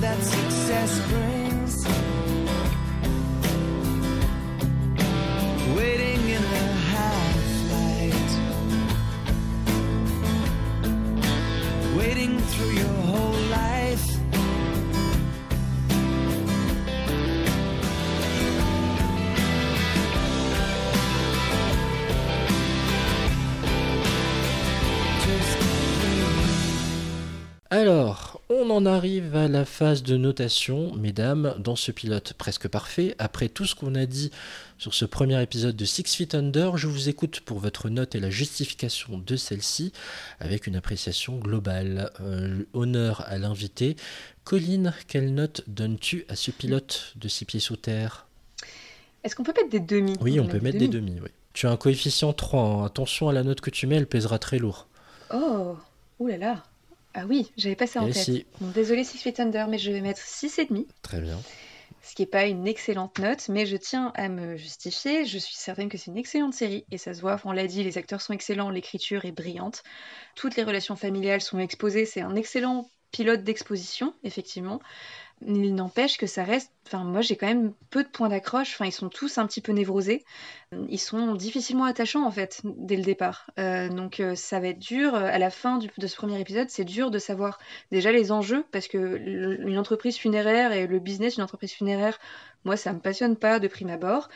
That 0.00 0.22
success 0.22 1.00
brings. 1.08 1.84
Waiting 5.76 6.28
in 6.28 6.42
a 6.42 6.66
half 6.92 7.36
light. 7.72 8.30
Waiting 11.96 12.38
through 12.38 12.70
your 12.70 12.96
whole 13.10 13.40
life. 13.50 14.06
Alors, 27.70 28.27
on 28.50 28.70
en 28.70 28.86
arrive 28.86 29.36
à 29.36 29.46
la 29.46 29.64
phase 29.64 30.02
de 30.02 30.16
notation, 30.16 30.94
mesdames, 30.94 31.54
dans 31.58 31.76
ce 31.76 31.92
pilote 31.92 32.32
presque 32.32 32.66
parfait. 32.66 33.14
Après 33.18 33.48
tout 33.48 33.66
ce 33.66 33.74
qu'on 33.74 33.94
a 33.94 34.06
dit 34.06 34.30
sur 34.78 34.94
ce 34.94 35.04
premier 35.04 35.42
épisode 35.42 35.76
de 35.76 35.84
Six 35.84 36.14
Feet 36.14 36.34
Under, 36.34 36.76
je 36.76 36.86
vous 36.86 37.08
écoute 37.08 37.40
pour 37.40 37.58
votre 37.58 37.90
note 37.90 38.14
et 38.14 38.20
la 38.20 38.30
justification 38.30 39.18
de 39.18 39.36
celle-ci, 39.36 39.92
avec 40.40 40.66
une 40.66 40.76
appréciation 40.76 41.36
globale. 41.36 42.10
Euh, 42.20 42.64
honneur 42.72 43.22
à 43.26 43.36
l'invité. 43.38 43.96
Colline, 44.44 44.94
quelle 45.08 45.34
note 45.34 45.62
donnes-tu 45.66 46.24
à 46.28 46.36
ce 46.36 46.50
pilote 46.50 47.12
de 47.16 47.28
Six 47.28 47.44
Pieds 47.44 47.60
sous 47.60 47.76
Terre? 47.76 48.26
Est-ce 49.24 49.36
qu'on 49.36 49.42
peut 49.42 49.52
mettre 49.54 49.70
des 49.70 49.80
demi 49.80 50.14
Oui, 50.20 50.40
on, 50.40 50.46
peut 50.46 50.60
mettre 50.60 50.78
des 50.78 50.88
demi, 50.88 51.18
oui. 51.22 51.28
Tu 51.52 51.66
as 51.66 51.70
un 51.70 51.76
coefficient 51.76 52.32
3, 52.32 52.62
hein. 52.62 52.84
attention 52.84 53.28
à 53.28 53.32
la 53.32 53.42
note 53.42 53.60
que 53.60 53.70
tu 53.70 53.86
mets, 53.86 53.96
elle 53.96 54.06
pèsera 54.06 54.38
très 54.38 54.58
lourd. 54.58 54.86
Oh, 55.34 55.76
oulala 56.18 56.38
là 56.38 56.52
là. 56.54 56.62
Ah 57.14 57.24
oui, 57.26 57.50
j'avais 57.56 57.76
pas 57.76 57.86
ça 57.86 58.00
en 58.00 58.10
tête. 58.10 58.46
désolé 58.60 59.04
Six 59.04 59.18
Feet 59.18 59.40
Under, 59.40 59.68
mais 59.68 59.78
je 59.78 59.90
vais 59.90 60.00
mettre 60.00 60.20
6,5. 60.20 60.86
Très 61.02 61.20
bien. 61.20 61.38
Ce 62.02 62.14
qui 62.14 62.22
n'est 62.22 62.26
pas 62.26 62.46
une 62.46 62.66
excellente 62.66 63.18
note, 63.18 63.48
mais 63.48 63.66
je 63.66 63.76
tiens 63.76 64.12
à 64.14 64.28
me 64.28 64.56
justifier. 64.56 65.24
Je 65.24 65.38
suis 65.38 65.56
certaine 65.56 65.88
que 65.88 65.98
c'est 65.98 66.10
une 66.10 66.16
excellente 66.16 66.54
série, 66.54 66.84
et 66.90 66.98
ça 66.98 67.12
se 67.12 67.20
voit, 67.20 67.40
on 67.44 67.52
l'a 67.52 67.66
dit, 67.66 67.82
les 67.82 67.98
acteurs 67.98 68.20
sont 68.20 68.32
excellents, 68.32 68.70
l'écriture 68.70 69.24
est 69.24 69.32
brillante. 69.32 69.82
Toutes 70.34 70.56
les 70.56 70.62
relations 70.62 70.96
familiales 70.96 71.40
sont 71.40 71.58
exposées, 71.58 72.06
c'est 72.06 72.20
un 72.20 72.34
excellent 72.36 72.88
pilote 73.10 73.42
d'exposition, 73.42 74.14
effectivement. 74.22 74.80
Il 75.46 75.74
n'empêche 75.74 76.16
que 76.16 76.26
ça 76.26 76.42
reste. 76.42 76.72
Enfin, 76.86 77.04
moi, 77.04 77.20
j'ai 77.20 77.36
quand 77.36 77.46
même 77.46 77.72
peu 77.90 78.02
de 78.02 78.08
points 78.08 78.28
d'accroche. 78.28 78.72
Enfin, 78.74 78.86
ils 78.86 78.92
sont 78.92 79.08
tous 79.08 79.38
un 79.38 79.46
petit 79.46 79.60
peu 79.60 79.72
névrosés. 79.72 80.24
Ils 80.88 80.98
sont 80.98 81.34
difficilement 81.34 81.84
attachants, 81.84 82.26
en 82.26 82.30
fait, 82.30 82.60
dès 82.64 82.96
le 82.96 83.02
départ. 83.02 83.50
Euh, 83.58 83.88
donc, 83.88 84.20
euh, 84.20 84.34
ça 84.34 84.58
va 84.58 84.68
être 84.68 84.78
dur. 84.78 85.14
À 85.14 85.38
la 85.38 85.50
fin 85.50 85.78
de 85.78 86.06
ce 86.06 86.16
premier 86.16 86.40
épisode, 86.40 86.70
c'est 86.70 86.84
dur 86.84 87.10
de 87.10 87.18
savoir 87.18 87.58
déjà 87.92 88.10
les 88.10 88.32
enjeux, 88.32 88.64
parce 88.72 88.88
que 88.88 89.16
une 89.16 89.78
entreprise 89.78 90.16
funéraire 90.16 90.72
et 90.72 90.86
le 90.86 90.98
business 90.98 91.34
d'une 91.34 91.44
entreprise 91.44 91.72
funéraire, 91.72 92.18
moi, 92.64 92.76
ça 92.76 92.92
me 92.92 92.98
passionne 92.98 93.36
pas 93.36 93.60
de 93.60 93.68
prime 93.68 93.90
abord. 93.90 94.28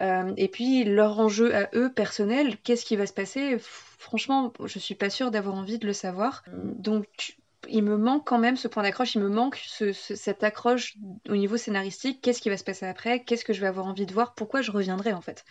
Euh, 0.00 0.32
et 0.36 0.48
puis, 0.48 0.84
leur 0.84 1.18
enjeu 1.20 1.54
à 1.54 1.70
eux, 1.74 1.90
personnel, 1.90 2.58
qu'est-ce 2.58 2.84
qui 2.84 2.96
va 2.96 3.06
se 3.06 3.14
passer? 3.14 3.56
Franchement, 3.58 4.52
je 4.64 4.78
suis 4.78 4.94
pas 4.94 5.10
sûre 5.10 5.30
d'avoir 5.30 5.54
envie 5.54 5.78
de 5.78 5.86
le 5.86 5.92
savoir. 5.92 6.42
Donc, 6.52 7.38
il 7.70 7.82
me 7.82 7.96
manque 7.96 8.26
quand 8.26 8.38
même 8.38 8.56
ce 8.56 8.68
point 8.68 8.82
d'accroche, 8.82 9.14
il 9.14 9.22
me 9.22 9.28
manque 9.28 9.58
cette 9.92 10.44
accroche 10.44 10.96
au 11.28 11.36
niveau 11.36 11.56
scénaristique. 11.56 12.20
Qu'est-ce 12.20 12.40
qui 12.40 12.50
va 12.50 12.56
se 12.56 12.64
passer 12.64 12.86
après? 12.86 13.22
Qu'est-ce 13.24 13.44
que 13.44 13.52
je 13.52 13.60
vais 13.60 13.66
avoir 13.66 13.86
envie 13.86 14.06
de 14.06 14.12
voir? 14.12 14.34
Pourquoi 14.34 14.62
je 14.62 14.70
reviendrai 14.70 15.12
en 15.12 15.20
fait? 15.20 15.44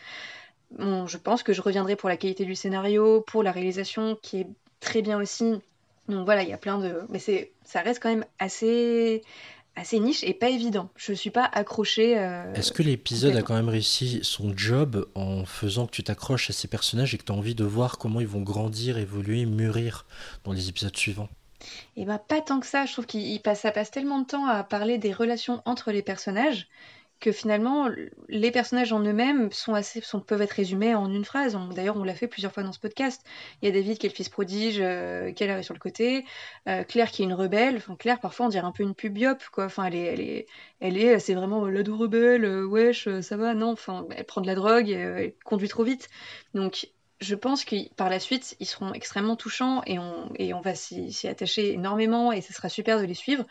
Je 0.77 1.17
pense 1.17 1.41
que 1.41 1.53
je 1.53 1.61
reviendrai 1.61 1.95
pour 1.95 2.09
la 2.09 2.17
qualité 2.17 2.45
du 2.45 2.55
scénario, 2.55 3.21
pour 3.21 3.41
la 3.41 3.51
réalisation 3.51 4.17
qui 4.21 4.41
est 4.41 4.47
très 4.79 5.01
bien 5.01 5.19
aussi. 5.19 5.55
Donc 6.07 6.25
voilà, 6.25 6.43
il 6.43 6.49
y 6.49 6.53
a 6.53 6.57
plein 6.57 6.79
de. 6.79 7.01
Mais 7.09 7.19
c'est, 7.19 7.53
ça 7.63 7.81
reste 7.81 8.01
quand 8.01 8.09
même 8.09 8.25
assez 8.37 9.23
assez 9.75 9.99
niche 9.99 10.23
et 10.23 10.33
pas 10.33 10.49
évident. 10.49 10.89
Je 10.95 11.13
suis 11.13 11.29
pas 11.29 11.45
accrochée. 11.45 12.19
Euh, 12.19 12.53
Est-ce 12.53 12.71
que 12.71 12.83
l'épisode 12.83 13.35
a 13.35 13.41
quand 13.41 13.55
même 13.55 13.69
réussi 13.69 14.19
son 14.23 14.55
job 14.55 15.07
en 15.15 15.45
faisant 15.45 15.85
que 15.85 15.91
tu 15.91 16.03
t'accroches 16.03 16.49
à 16.49 16.53
ces 16.53 16.67
personnages 16.67 17.15
et 17.15 17.17
que 17.17 17.23
tu 17.23 17.31
as 17.31 17.35
envie 17.35 17.55
de 17.55 17.63
voir 17.63 17.97
comment 17.97 18.19
ils 18.19 18.27
vont 18.27 18.41
grandir, 18.41 18.97
évoluer, 18.97 19.45
mûrir 19.45 20.05
dans 20.43 20.51
les 20.51 20.69
épisodes 20.69 20.95
suivants? 20.95 21.29
Et 21.95 22.05
bah 22.05 22.19
pas 22.19 22.41
tant 22.41 22.59
que 22.59 22.65
ça, 22.65 22.85
je 22.85 22.93
trouve 22.93 23.05
qu'il 23.05 23.41
passe, 23.41 23.65
passe 23.73 23.91
tellement 23.91 24.19
de 24.19 24.25
temps 24.25 24.45
à 24.45 24.63
parler 24.63 24.97
des 24.97 25.13
relations 25.13 25.61
entre 25.65 25.91
les 25.91 26.01
personnages 26.01 26.67
que 27.19 27.31
finalement 27.31 27.89
les 28.29 28.51
personnages 28.51 28.93
en 28.93 29.01
eux-mêmes 29.01 29.51
sont 29.51 29.73
assez, 29.73 30.01
peuvent 30.25 30.41
être 30.41 30.53
résumés 30.53 30.95
en 30.95 31.11
une 31.13 31.25
phrase. 31.25 31.57
D'ailleurs, 31.75 31.97
on 31.97 32.03
l'a 32.03 32.15
fait 32.15 32.27
plusieurs 32.27 32.51
fois 32.53 32.63
dans 32.63 32.71
ce 32.71 32.79
podcast. 32.79 33.23
Il 33.61 33.65
y 33.65 33.69
a 33.69 33.73
David 33.73 33.97
qui 33.97 34.05
est 34.05 34.09
le 34.09 34.15
fils 34.15 34.29
prodige, 34.29 34.77
euh, 34.79 35.31
qui 35.33 35.43
est 35.43 35.63
sur 35.63 35.73
le 35.73 35.79
côté, 35.79 36.25
euh, 36.67 36.83
Claire 36.83 37.11
qui 37.11 37.21
est 37.21 37.25
une 37.25 37.33
rebelle. 37.33 37.77
Enfin, 37.77 37.95
Claire, 37.95 38.19
parfois, 38.19 38.45
on 38.45 38.49
dirait 38.49 38.65
un 38.65 38.71
peu 38.71 38.83
une 38.83 38.95
pubiope, 38.95 39.43
quoi. 39.51 39.65
Enfin, 39.65 39.85
elle 39.85 39.95
est, 39.95 40.05
elle 40.05 40.21
est, 40.21 40.47
elle 40.79 40.97
est, 40.97 41.19
c'est 41.19 41.33
vraiment 41.33 41.65
l'ado 41.67 41.97
rebelle. 41.97 42.45
Euh, 42.45 42.65
wesh, 42.65 43.09
ça 43.21 43.37
va, 43.37 43.53
non. 43.53 43.71
Enfin, 43.71 44.05
elle 44.15 44.25
prend 44.25 44.41
de 44.41 44.47
la 44.47 44.55
drogue, 44.55 44.89
elle 44.89 45.33
conduit 45.43 45.67
trop 45.67 45.83
vite. 45.83 46.07
Donc, 46.53 46.89
je 47.21 47.35
pense 47.35 47.65
que 47.65 47.89
par 47.95 48.09
la 48.09 48.19
suite, 48.19 48.55
ils 48.59 48.65
seront 48.65 48.93
extrêmement 48.93 49.35
touchants 49.35 49.81
et 49.85 49.99
on, 49.99 50.31
et 50.35 50.53
on 50.53 50.61
va 50.61 50.75
s'y 50.75 51.27
attacher 51.27 51.73
énormément 51.73 52.31
et 52.31 52.41
ce 52.41 52.53
sera 52.53 52.69
super 52.69 52.99
de 52.99 53.05
les 53.05 53.13
suivre. 53.13 53.45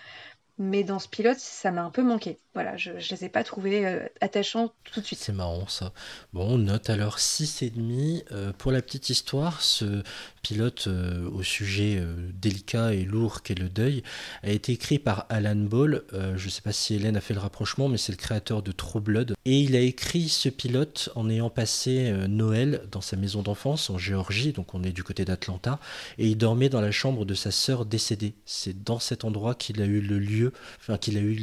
Mais 0.59 0.83
dans 0.83 0.99
ce 0.99 1.09
pilote, 1.09 1.39
ça 1.39 1.71
m'a 1.71 1.83
un 1.83 1.91
peu 1.91 2.03
manqué. 2.03 2.39
voilà, 2.55 2.77
je, 2.77 2.99
je 2.99 3.15
les 3.15 3.25
ai 3.25 3.29
pas 3.29 3.45
trouvés 3.45 3.87
euh, 3.87 4.01
attachants 4.21 4.73
tout 4.85 5.01
de 5.01 5.07
suite. 5.07 5.19
C'est 5.19 5.33
marrant 5.33 5.69
ça. 5.69 5.93
Bon, 6.33 6.55
on 6.55 6.59
note 6.59 6.91
alors 6.91 7.19
6,5. 7.19 8.25
Euh, 8.33 8.53
pour 8.57 8.73
la 8.73 8.83
petite 8.83 9.11
histoire, 9.11 9.61
ce 9.63 10.03
pilote 10.43 10.87
euh, 10.87 11.29
au 11.31 11.43
sujet 11.43 11.99
euh, 12.01 12.15
délicat 12.35 12.95
et 12.95 13.05
lourd 13.05 13.43
qu'est 13.43 13.59
le 13.59 13.69
deuil 13.69 14.03
a 14.43 14.51
été 14.51 14.73
écrit 14.73 14.99
par 14.99 15.27
Alan 15.29 15.57
Ball. 15.57 16.03
Je 16.13 16.45
ne 16.45 16.51
sais 16.51 16.63
pas 16.63 16.73
si 16.73 16.95
Hélène 16.95 17.17
a 17.17 17.21
fait 17.21 17.35
le 17.35 17.41
rapprochement, 17.41 17.89
mais 17.89 17.99
c'est 17.99 18.13
le 18.13 18.19
créateur 18.19 18.63
de 18.63 18.73
True 18.73 19.01
Blood. 19.01 19.35
Et 19.45 19.61
il 19.61 19.77
a 19.77 19.81
écrit 19.81 20.29
ce 20.29 20.49
pilote 20.49 21.11
en 21.15 21.29
ayant 21.29 21.51
passé 21.51 22.13
Noël 22.29 22.83
dans 22.91 23.01
sa 23.01 23.17
maison 23.17 23.43
d'enfance 23.43 23.91
en 23.91 23.99
Géorgie, 23.99 24.53
donc 24.53 24.75
on 24.75 24.83
est 24.83 24.93
du 24.93 25.03
côté 25.03 25.25
d'Atlanta, 25.25 25.79
et 26.19 26.27
il 26.27 26.37
dormait 26.37 26.69
dans 26.69 26.81
la 26.81 26.91
chambre 26.91 27.25
de 27.25 27.35
sa 27.35 27.51
sœur 27.51 27.85
décédée. 27.85 28.35
C'est 28.45 28.85
dans 28.85 28.99
cet 28.99 29.25
endroit 29.25 29.55
qu'il 29.55 29.81
a 29.83 29.85
eu 29.85 30.01
le 30.01 30.19
lieu, 30.19 30.48
enfin 30.81 30.99
qu'il 30.99 31.17
a 31.17 31.21
eu 31.21 31.39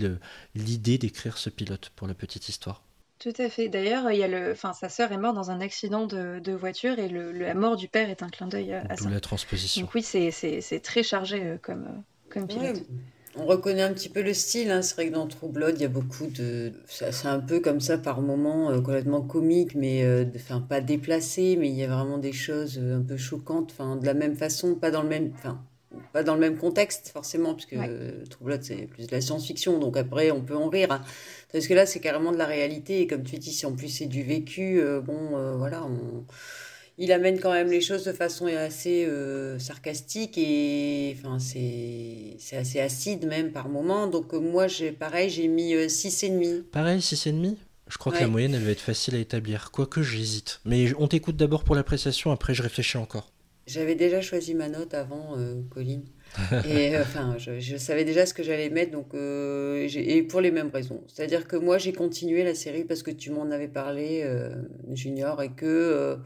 l'idée 0.55 0.97
d'écrire 0.97 1.37
ce 1.37 1.49
pilote 1.49 1.91
pour 1.95 2.07
la 2.07 2.13
petite 2.13 2.49
histoire. 2.49 2.83
Tout 3.19 3.33
à 3.39 3.49
fait. 3.49 3.69
D'ailleurs, 3.69 4.11
il 4.11 4.17
y 4.19 4.23
a 4.23 4.27
le, 4.27 4.51
enfin, 4.51 4.73
sa 4.73 4.87
sœur 4.89 5.11
est 5.11 5.17
morte 5.17 5.35
dans 5.35 5.49
un 5.51 5.59
accident 5.61 6.05
de, 6.05 6.39
de 6.39 6.51
voiture 6.53 6.99
et 6.99 7.07
le, 7.09 7.31
le- 7.31 7.45
la 7.45 7.53
mort 7.53 7.75
du 7.75 7.87
père 7.87 8.09
est 8.09 8.23
un 8.23 8.29
clin 8.29 8.47
d'œil 8.47 8.73
à, 8.73 8.95
ça. 8.97 9.09
la 9.09 9.19
transposition. 9.19 9.85
Donc 9.85 9.93
oui, 9.95 10.03
c'est 10.03 10.79
très 10.83 11.03
chargé 11.03 11.43
euh, 11.43 11.57
comme, 11.57 11.85
euh, 11.87 12.01
comme 12.29 12.47
pilote. 12.47 12.75
Ouais, 12.77 12.85
on 13.37 13.45
reconnaît 13.45 13.81
un 13.83 13.93
petit 13.93 14.09
peu 14.09 14.21
le 14.21 14.33
style. 14.33 14.71
hein. 14.71 14.81
C'est 14.81 14.95
vrai 14.95 15.09
que 15.09 15.13
dans 15.13 15.27
True 15.27 15.49
Blood, 15.49 15.75
il 15.77 15.81
y 15.81 15.85
a 15.85 15.89
beaucoup 15.89 16.27
de. 16.27 16.73
C'est 16.87 17.25
un 17.27 17.39
peu 17.39 17.59
comme 17.59 17.79
ça 17.81 17.97
par 17.97 18.21
moments, 18.21 18.69
euh, 18.71 18.77
complètement 18.81 19.21
comique, 19.21 19.75
mais 19.75 20.03
euh, 20.03 20.23
de- 20.25 20.37
enfin 20.37 20.61
pas 20.61 20.81
déplacé, 20.81 21.55
mais 21.57 21.69
il 21.69 21.75
y 21.75 21.83
a 21.83 21.87
vraiment 21.87 22.17
des 22.17 22.33
choses 22.33 22.79
un 22.79 23.01
peu 23.01 23.17
choquantes. 23.17 23.71
Enfin, 23.71 23.95
de 23.97 24.05
la 24.05 24.13
même 24.13 24.35
façon, 24.35 24.75
pas 24.75 24.91
dans 24.91 25.03
le 25.03 25.09
même. 25.09 25.31
Enfin, 25.35 25.61
pas 26.13 26.23
dans 26.23 26.33
le 26.35 26.39
même 26.39 26.57
contexte 26.57 27.09
forcément, 27.09 27.53
puisque 27.55 27.73
Ouais. 27.73 27.87
euh, 27.89 28.23
c'est 28.61 28.87
plus 28.87 29.07
de 29.07 29.11
la 29.11 29.21
science-fiction, 29.21 29.79
donc 29.79 29.97
après 29.97 30.31
on 30.31 30.41
peut 30.41 30.55
en 30.55 30.69
rire. 30.69 30.91
hein. 30.91 31.01
Parce 31.51 31.67
que 31.67 31.73
là 31.73 31.85
c'est 31.85 31.99
carrément 31.99 32.31
de 32.31 32.37
la 32.37 32.45
réalité, 32.45 33.01
et 33.01 33.07
comme 33.07 33.23
tu 33.23 33.37
dis, 33.37 33.51
si 33.51 33.65
en 33.65 33.73
plus 33.73 33.89
c'est 33.89 34.05
du 34.07 34.23
vécu, 34.23 34.79
euh, 34.81 35.01
bon 35.01 35.37
euh, 35.37 35.55
voilà, 35.55 35.83
on... 35.85 36.25
il 36.97 37.11
amène 37.11 37.39
quand 37.39 37.51
même 37.51 37.69
les 37.69 37.81
choses 37.81 38.03
de 38.05 38.13
façon 38.13 38.45
assez 38.47 39.05
euh, 39.05 39.59
sarcastique 39.59 40.37
et 40.37 41.15
enfin 41.19 41.37
c'est 41.39 42.37
assez 42.57 42.79
acide 42.79 43.25
même 43.25 43.51
par 43.51 43.67
moment. 43.69 44.07
Donc 44.07 44.33
euh, 44.33 44.39
moi 44.39 44.67
j'ai 44.67 44.91
pareil, 44.91 45.29
j'ai 45.29 45.47
mis 45.47 45.73
euh, 45.73 45.89
six 45.89 46.23
et 46.23 46.29
demi. 46.29 46.63
Pareil, 46.71 46.99
6,5 46.99 47.55
Je 47.87 47.97
crois 47.97 48.11
que 48.13 48.19
la 48.19 48.27
moyenne, 48.27 48.53
elle 48.55 48.63
va 48.63 48.71
être 48.71 48.79
facile 48.81 49.15
à 49.15 49.19
établir. 49.19 49.71
Quoique 49.71 50.01
j'hésite. 50.01 50.59
Mais 50.65 50.93
on 50.97 51.07
t'écoute 51.07 51.35
d'abord 51.37 51.63
pour 51.63 51.75
l'appréciation, 51.75 52.31
après 52.31 52.53
je 52.53 52.63
réfléchis 52.63 52.97
encore. 52.97 53.31
J'avais 53.67 53.95
déjà 53.95 54.21
choisi 54.21 54.53
ma 54.53 54.69
note 54.69 54.93
avant, 54.93 55.37
euh, 55.37 55.61
Colline. 55.71 56.05
Et 56.69 56.95
euh, 56.95 57.01
enfin, 57.01 57.35
je, 57.39 57.59
je 57.59 57.77
savais 57.77 58.03
déjà 58.03 58.27
ce 58.27 58.33
que 58.33 58.43
j'allais 58.43 58.69
mettre, 58.69 58.91
donc 58.91 59.13
euh, 59.15 59.87
et 59.91 60.21
pour 60.21 60.39
les 60.41 60.51
mêmes 60.51 60.69
raisons. 60.71 61.03
C'est-à-dire 61.07 61.47
que 61.47 61.55
moi, 61.55 61.79
j'ai 61.79 61.91
continué 61.91 62.43
la 62.43 62.53
série 62.53 62.83
parce 62.83 63.01
que 63.01 63.09
tu 63.09 63.31
m'en 63.31 63.49
avais 63.49 63.67
parlé, 63.67 64.21
euh, 64.23 64.49
Junior, 64.93 65.41
et 65.41 65.49
que 65.51 66.17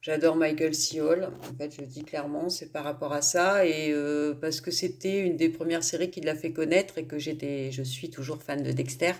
j'adore 0.00 0.36
Michael 0.36 0.74
C. 0.74 1.00
Hall. 1.02 1.28
En 1.50 1.56
fait, 1.58 1.74
je 1.74 1.82
le 1.82 1.86
dis 1.86 2.04
clairement, 2.04 2.48
c'est 2.48 2.72
par 2.72 2.84
rapport 2.84 3.12
à 3.12 3.20
ça, 3.20 3.66
et 3.66 3.94
parce 4.40 4.60
que 4.62 4.70
c'était 4.70 5.18
une 5.18 5.36
des 5.36 5.50
premières 5.50 5.82
séries 5.82 6.10
qui 6.10 6.22
l'a 6.22 6.34
fait 6.34 6.52
connaître 6.52 6.96
et 6.96 7.04
que 7.04 7.18
j'étais, 7.18 7.70
je 7.70 7.82
suis 7.82 8.08
toujours 8.10 8.42
fan 8.42 8.62
de 8.62 8.72
Dexter. 8.72 9.12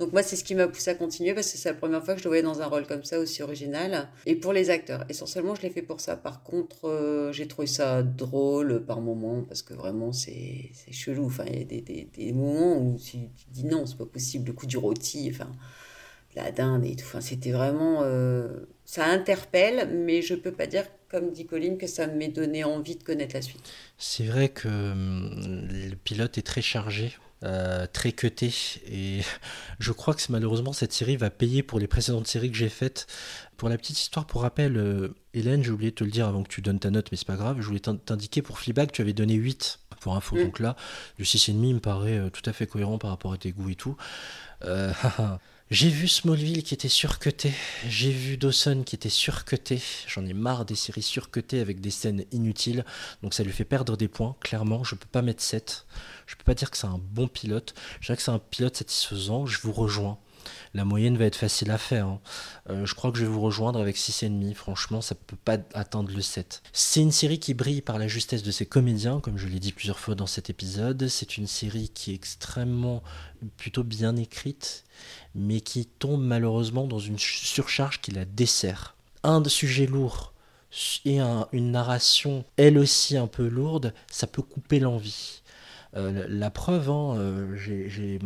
Donc 0.00 0.12
moi, 0.12 0.22
c'est 0.22 0.36
ce 0.36 0.44
qui 0.44 0.54
m'a 0.54 0.66
poussé 0.68 0.90
à 0.90 0.94
continuer 0.94 1.34
parce 1.34 1.50
que 1.52 1.58
c'est 1.58 1.68
la 1.68 1.74
première 1.74 2.04
fois 2.04 2.14
que 2.14 2.20
je 2.20 2.24
le 2.24 2.30
voyais 2.30 2.42
dans 2.42 2.60
un 2.62 2.66
rôle 2.66 2.86
comme 2.86 3.04
ça, 3.04 3.18
aussi 3.20 3.42
original. 3.42 4.08
Et 4.26 4.34
pour 4.34 4.52
les 4.52 4.70
acteurs, 4.70 5.04
essentiellement, 5.08 5.54
je 5.54 5.62
l'ai 5.62 5.70
fait 5.70 5.82
pour 5.82 6.00
ça. 6.00 6.16
Par 6.16 6.42
contre, 6.42 6.88
euh, 6.88 7.32
j'ai 7.32 7.46
trouvé 7.46 7.66
ça 7.66 8.02
drôle 8.02 8.84
par 8.84 9.00
moments 9.00 9.42
parce 9.42 9.62
que 9.62 9.74
vraiment, 9.74 10.12
c'est 10.12 10.70
chelou. 10.90 11.26
Enfin, 11.26 11.44
il 11.48 11.58
y 11.58 11.62
a 11.62 11.64
des, 11.64 11.80
des, 11.82 12.08
des 12.12 12.32
moments 12.32 12.76
où 12.78 12.98
tu, 12.98 13.18
tu 13.36 13.46
dis 13.50 13.64
non, 13.64 13.86
c'est 13.86 13.98
pas 13.98 14.06
possible. 14.06 14.48
Le 14.48 14.52
coup 14.54 14.66
du 14.66 14.76
rôti, 14.78 15.30
enfin, 15.32 15.50
la 16.34 16.50
dinde 16.50 16.84
et 16.84 16.96
tout. 16.96 17.04
Enfin, 17.06 17.20
c'était 17.20 17.52
vraiment... 17.52 18.00
euh, 18.02 18.48
ça 18.84 19.06
interpelle, 19.06 19.88
mais 19.92 20.22
je 20.22 20.34
peux 20.34 20.52
pas 20.52 20.66
dire, 20.66 20.84
comme 21.08 21.30
dit 21.32 21.46
Colline, 21.46 21.78
que 21.78 21.86
ça 21.86 22.06
m'ait 22.06 22.28
donné 22.28 22.64
envie 22.64 22.96
de 22.96 23.02
connaître 23.04 23.34
la 23.34 23.42
suite. 23.42 23.76
C'est 23.98 24.24
vrai 24.24 24.48
que 24.48 24.68
hum, 24.68 25.68
le 25.70 25.94
pilote 25.96 26.38
est 26.38 26.42
très 26.42 26.62
chargé, 26.62 27.12
euh, 27.44 27.86
très 27.92 28.12
cuté, 28.12 28.52
et 28.90 29.20
je 29.80 29.92
crois 29.92 30.14
que 30.14 30.22
malheureusement 30.30 30.72
cette 30.72 30.92
série 30.92 31.16
va 31.16 31.30
payer 31.30 31.62
pour 31.62 31.78
les 31.78 31.86
précédentes 31.86 32.26
séries 32.26 32.50
que 32.50 32.56
j'ai 32.56 32.68
faites. 32.68 33.06
Pour 33.56 33.68
la 33.68 33.78
petite 33.78 33.98
histoire, 34.00 34.26
pour 34.26 34.42
rappel, 34.42 34.76
euh, 34.76 35.14
Hélène, 35.34 35.62
j'ai 35.62 35.70
oublié 35.70 35.90
de 35.90 35.96
te 35.96 36.04
le 36.04 36.10
dire 36.10 36.26
avant 36.26 36.42
que 36.42 36.48
tu 36.48 36.62
donnes 36.62 36.80
ta 36.80 36.90
note, 36.90 37.08
mais 37.12 37.16
c'est 37.16 37.26
pas 37.26 37.36
grave, 37.36 37.58
je 37.60 37.66
voulais 37.66 37.78
t'in- 37.80 37.96
t'indiquer 37.96 38.42
pour 38.42 38.58
Fleabag, 38.58 38.90
tu 38.92 39.02
avais 39.02 39.12
donné 39.12 39.34
8 39.34 39.78
pour 40.00 40.16
info, 40.16 40.34
Mm. 40.36 40.42
donc 40.44 40.58
là, 40.58 40.74
le 41.18 41.24
6,5 41.24 41.74
me 41.74 41.78
paraît 41.80 42.18
euh, 42.18 42.28
tout 42.30 42.42
à 42.48 42.52
fait 42.52 42.66
cohérent 42.66 42.98
par 42.98 43.10
rapport 43.10 43.32
à 43.32 43.36
tes 43.36 43.52
goûts 43.52 43.70
et 43.70 43.76
tout. 43.76 43.96
J'ai 45.72 45.88
vu 45.88 46.06
Smallville 46.06 46.64
qui 46.64 46.74
était 46.74 46.90
surcuté, 46.90 47.50
j'ai 47.88 48.10
vu 48.10 48.36
Dawson 48.36 48.82
qui 48.84 48.94
était 48.94 49.08
surcuté, 49.08 49.80
j'en 50.06 50.26
ai 50.26 50.34
marre 50.34 50.66
des 50.66 50.74
séries 50.74 51.00
surcutées 51.00 51.60
avec 51.60 51.80
des 51.80 51.90
scènes 51.90 52.26
inutiles, 52.30 52.84
donc 53.22 53.32
ça 53.32 53.42
lui 53.42 53.52
fait 53.52 53.64
perdre 53.64 53.96
des 53.96 54.06
points, 54.06 54.36
clairement, 54.40 54.84
je 54.84 54.96
peux 54.96 55.08
pas 55.10 55.22
mettre 55.22 55.42
7, 55.42 55.86
je 56.26 56.36
peux 56.36 56.44
pas 56.44 56.52
dire 56.52 56.70
que 56.70 56.76
c'est 56.76 56.88
un 56.88 57.00
bon 57.00 57.26
pilote, 57.26 57.72
je 58.00 58.06
dirais 58.08 58.18
que 58.18 58.22
c'est 58.22 58.30
un 58.30 58.38
pilote 58.38 58.76
satisfaisant, 58.76 59.46
je 59.46 59.60
vous 59.62 59.72
rejoins. 59.72 60.18
La 60.74 60.84
moyenne 60.86 61.18
va 61.18 61.26
être 61.26 61.36
facile 61.36 61.70
à 61.70 61.76
faire. 61.78 62.06
hein. 62.06 62.20
Euh, 62.70 62.86
je 62.86 62.94
crois 62.94 63.12
que 63.12 63.18
je 63.18 63.24
vais 63.24 63.30
vous 63.30 63.40
rejoindre 63.42 63.78
avec 63.80 63.96
6,5. 63.96 64.54
Franchement, 64.54 65.02
ça 65.02 65.14
peut 65.14 65.36
pas 65.36 65.58
atteindre 65.74 66.10
le 66.14 66.22
7. 66.22 66.62
C'est 66.72 67.00
une 67.00 67.12
série 67.12 67.38
qui 67.38 67.52
brille 67.52 67.82
par 67.82 67.98
la 67.98 68.08
justesse 68.08 68.42
de 68.42 68.50
ses 68.50 68.64
comédiens, 68.64 69.20
comme 69.20 69.36
je 69.36 69.48
l'ai 69.48 69.58
dit 69.60 69.72
plusieurs 69.72 69.98
fois 69.98 70.14
dans 70.14 70.26
cet 70.26 70.48
épisode. 70.48 71.08
C'est 71.08 71.36
une 71.36 71.46
série 71.46 71.90
qui 71.90 72.12
est 72.12 72.14
extrêmement, 72.14 73.02
plutôt 73.58 73.84
bien 73.84 74.16
écrite, 74.16 74.84
mais 75.34 75.60
qui 75.60 75.84
tombe 75.86 76.22
malheureusement 76.22 76.86
dans 76.86 76.98
une 77.00 77.18
ch- 77.18 77.42
surcharge 77.44 78.00
qui 78.00 78.10
la 78.12 78.24
dessert. 78.24 78.96
Un 79.24 79.40
de 79.42 79.50
sujets 79.50 79.86
lourds 79.86 80.32
et 81.04 81.18
un- 81.20 81.48
une 81.52 81.70
narration, 81.70 82.46
elle 82.56 82.78
aussi 82.78 83.18
un 83.18 83.26
peu 83.26 83.46
lourde, 83.46 83.92
ça 84.10 84.26
peut 84.26 84.40
couper 84.42 84.80
l'envie. 84.80 85.42
Euh, 85.96 86.24
la, 86.30 86.50
preuve, 86.50 86.88
hein, 86.88 87.14
euh, 87.18 87.56
j'ai 87.56 88.18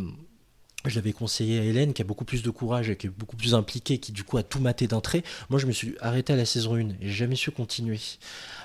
je 0.89 0.97
l'avais 0.97 1.13
conseillé 1.13 1.59
à 1.61 1.63
Hélène, 1.65 1.93
qui 1.93 2.03
a 2.03 2.05
beaucoup 2.05 2.25
plus 2.25 2.43
de 2.43 2.51
courage 2.51 2.91
et 2.91 2.97
qui 2.97 3.07
est 3.07 3.11
beaucoup 3.11 3.37
plus 3.37 3.55
impliquée, 3.55 3.99
qui 3.99 4.13
du 4.13 4.25
coup 4.25 4.37
a 4.39 4.43
tout 4.43 4.61
maté 4.61 4.87
d'un 4.87 5.01
trait. 5.01 5.23
Moi, 5.51 5.59
je 5.59 5.67
me 5.67 5.73
suis 5.73 5.95
arrêté 6.01 6.33
à 6.33 6.37
la 6.37 6.45
saison 6.45 6.75
1 6.75 6.81
et 6.81 6.95
j'ai 7.03 7.13
jamais 7.13 7.37
su 7.37 7.51
continuer. 7.51 8.01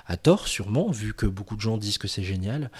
À 0.06 0.16
tort, 0.16 0.48
sûrement, 0.48 0.90
vu 0.90 1.14
que 1.14 1.26
beaucoup 1.26 1.56
de 1.56 1.60
gens 1.60 1.76
disent 1.76 1.98
que 1.98 2.08
c'est 2.08 2.22
génial. 2.24 2.70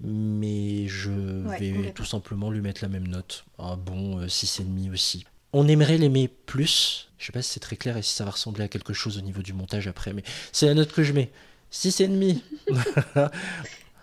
Mais 0.00 0.88
je 0.88 1.10
Ouais, 1.46 1.58
vais 1.58 1.92
tout 1.92 2.04
simplement 2.04 2.50
lui 2.50 2.60
mettre 2.60 2.82
la 2.82 2.88
même 2.88 3.06
note. 3.08 3.44
Un 3.58 3.76
bon 3.76 4.20
euh, 4.20 4.26
6,5 4.26 4.92
aussi. 4.92 5.24
On 5.52 5.68
aimerait 5.68 5.96
l'aimer 5.96 6.28
plus. 6.28 7.08
Je 7.18 7.26
sais 7.26 7.32
pas 7.32 7.40
si 7.40 7.52
c'est 7.52 7.60
très 7.60 7.76
clair 7.76 7.96
et 7.96 8.02
si 8.02 8.12
ça 8.14 8.24
va 8.24 8.32
ressembler 8.32 8.64
à 8.64 8.68
quelque 8.68 8.92
chose 8.92 9.16
au 9.16 9.22
niveau 9.22 9.40
du 9.42 9.52
montage 9.54 9.86
après, 9.88 10.12
mais 10.12 10.22
c'est 10.52 10.66
la 10.66 10.74
note 10.74 10.92
que 10.92 11.02
je 11.02 11.12
mets. 11.12 11.30
6,5. 11.72 12.40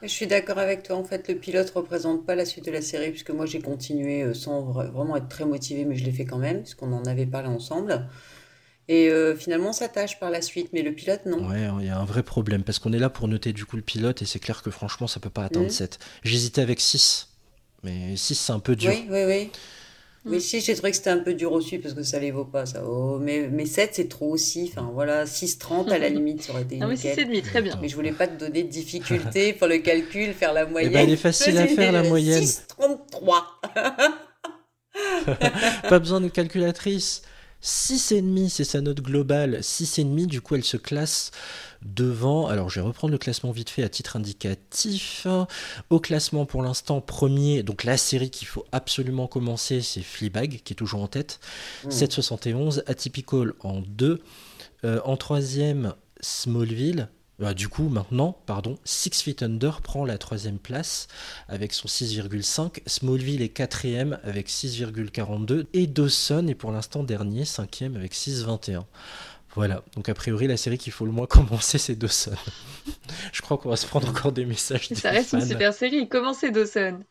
Je 0.04 0.08
suis 0.10 0.28
d'accord 0.28 0.58
avec 0.60 0.84
toi. 0.84 0.98
En 0.98 1.04
fait, 1.04 1.28
le 1.30 1.36
pilote 1.36 1.70
représente 1.72 2.26
pas 2.26 2.36
la 2.36 2.46
suite 2.46 2.66
de 2.66 2.72
la 2.72 2.82
série, 2.82 3.10
puisque 3.12 3.32
moi 3.32 3.46
j'ai 3.46 3.60
continué 3.62 4.22
euh, 4.24 4.34
sans 4.34 4.62
vra- 4.62 4.92
vraiment 4.92 5.16
être 5.16 5.30
très 5.30 5.46
motivée, 5.46 5.86
mais 5.86 5.96
je 5.96 6.04
l'ai 6.04 6.12
fait 6.12 6.26
quand 6.26 6.38
même, 6.38 6.62
puisqu'on 6.62 6.92
en 6.94 7.06
avait 7.06 7.26
parlé 7.26 7.48
ensemble. 7.48 8.06
Et 8.90 9.10
euh, 9.10 9.36
finalement, 9.36 9.72
ça 9.74 9.88
tâche 9.88 10.20
par 10.20 10.30
la 10.30 10.42
suite, 10.42 10.70
mais 10.74 10.82
le 10.82 10.92
pilote, 10.94 11.26
non. 11.26 11.48
Ouais, 11.50 11.70
il 11.80 11.86
y 11.88 11.90
a 11.90 11.98
un 11.98 12.06
vrai 12.06 12.22
problème 12.22 12.64
parce 12.64 12.80
qu'on 12.80 12.92
est 12.94 13.00
là 13.00 13.10
pour 13.10 13.28
noter 13.30 13.54
du 13.54 13.66
coup 13.66 13.78
le 13.78 13.82
pilote 13.82 14.22
et 14.22 14.26
c'est 14.26 14.40
clair 14.40 14.62
que 14.62 14.72
franchement 14.72 15.08
ça 15.08 15.20
peut 15.22 15.30
pas 15.30 15.46
atteindre 15.46 15.66
Mhm. 15.66 15.72
7. 15.72 16.00
J'hésitais 16.24 16.62
avec 16.62 16.82
6, 16.82 17.30
mais 17.84 18.16
6 18.18 18.36
c'est 18.36 18.52
un 18.52 18.60
peu 18.60 18.76
dur. 18.76 18.92
Oui, 18.92 19.08
oui, 19.10 19.24
oui. 19.26 19.52
Oui, 20.26 20.40
si, 20.40 20.62
j'ai 20.62 20.74
trouvé 20.74 20.92
que 20.92 20.98
c'était 20.98 21.10
un 21.10 21.20
peu 21.20 21.34
dur 21.34 21.52
aussi, 21.52 21.80
parce 21.80 21.94
que 21.94 22.04
ça 22.04 22.18
les 22.18 22.32
vaut 22.32 22.46
pas, 22.46 22.66
ça. 22.66 22.82
Oh, 22.88 23.20
mais, 23.20 23.50
mais 23.52 23.66
7, 23.66 23.90
c'est 23.94 24.08
trop 24.08 24.30
aussi. 24.30 24.72
Enfin, 24.72 24.90
voilà, 24.94 25.26
6,30 25.26 25.92
à 25.92 25.98
la 25.98 26.08
limite, 26.18 26.44
ça 26.44 26.54
aurait 26.54 26.62
été 26.62 26.80
Ah 26.82 26.88
oui, 26.88 26.96
nickel. 26.96 27.28
6,5, 27.28 27.42
très 27.42 27.62
bien. 27.62 27.78
Mais 27.82 27.90
je 27.90 27.96
voulais 27.96 28.14
pas 28.14 28.28
te 28.28 28.40
donner 28.40 28.64
de 28.64 28.70
difficulté 28.70 29.52
pour 29.54 29.68
le 29.68 29.80
calcul, 29.80 30.34
faire 30.34 30.54
la 30.54 30.66
moyenne. 30.66 30.94
ben, 30.94 31.04
elle 31.04 31.14
est 31.14 31.18
facile 31.18 31.58
à 31.58 31.68
faire, 31.68 31.92
la 31.92 32.04
moyenne. 32.04 32.44
6,33. 32.44 33.34
pas 35.90 36.00
besoin 36.00 36.22
de 36.22 36.30
calculatrice. 36.30 37.24
6,5 37.64 38.50
c'est 38.50 38.64
sa 38.64 38.82
note 38.82 39.02
globale. 39.02 39.60
6,5 39.62 40.26
du 40.26 40.42
coup 40.42 40.56
elle 40.56 40.64
se 40.64 40.78
classe 40.78 41.32
devant. 41.82 42.48
Alors 42.48 42.70
je 42.70 42.80
vais 42.80 42.86
reprendre 42.86 43.12
le 43.12 43.18
classement 43.18 43.52
vite 43.52 43.70
fait 43.70 43.84
à 43.84 43.90
titre 43.90 44.16
indicatif. 44.16 45.28
Au 45.90 46.00
classement 46.00 46.46
pour 46.46 46.62
l'instant 46.62 47.02
premier, 47.02 47.64
donc 47.64 47.84
la 47.84 47.98
série 47.98 48.30
qu'il 48.30 48.48
faut 48.48 48.66
absolument 48.72 49.28
commencer 49.28 49.82
c'est 49.82 50.02
Fleabag 50.02 50.62
qui 50.64 50.74
est 50.74 50.76
toujours 50.76 51.02
en 51.02 51.08
tête. 51.08 51.40
Mm. 51.86 51.90
7,71. 51.90 52.84
Atypical 52.86 53.54
en 53.62 53.82
2. 53.82 54.22
Euh, 54.86 55.00
en 55.06 55.16
troisième 55.16 55.94
Smallville. 56.20 57.08
Bah, 57.44 57.54
du 57.54 57.68
coup, 57.68 57.90
maintenant, 57.90 58.38
pardon, 58.46 58.78
Six 58.86 59.22
Feet 59.22 59.44
Under 59.44 59.82
prend 59.82 60.06
la 60.06 60.18
troisième 60.18 60.60
place 60.60 61.10
avec 61.50 61.74
son 61.74 61.90
6,5. 61.90 62.80
Smallville 62.88 63.42
est 63.42 63.50
quatrième 63.50 64.18
avec 64.24 64.48
6,42. 64.48 65.66
Et 65.74 65.86
Dawson 65.86 66.48
est 66.48 66.56
pour 66.56 66.72
l'instant 66.72 67.04
dernier, 67.04 67.44
cinquième 67.44 67.98
avec 67.98 68.14
6,21. 68.14 68.86
Voilà, 69.56 69.84
donc 69.94 70.08
a 70.08 70.14
priori 70.14 70.48
la 70.48 70.56
série 70.56 70.78
qu'il 70.78 70.94
faut 70.94 71.06
le 71.06 71.12
moins 71.12 71.26
commencer 71.28 71.78
c'est 71.78 71.96
Dawson. 71.96 72.32
Je 73.34 73.42
crois 73.42 73.58
qu'on 73.58 73.68
va 73.68 73.76
se 73.76 73.88
prendre 73.88 74.08
encore 74.08 74.32
des 74.32 74.46
messages. 74.46 74.90
Et 74.90 74.96
ça 74.96 75.12
des 75.12 75.18
reste 75.18 75.34
une 75.34 75.46
super 75.46 75.74
série. 75.74 76.08
Commencez 76.08 76.50
Dawson? 76.50 77.02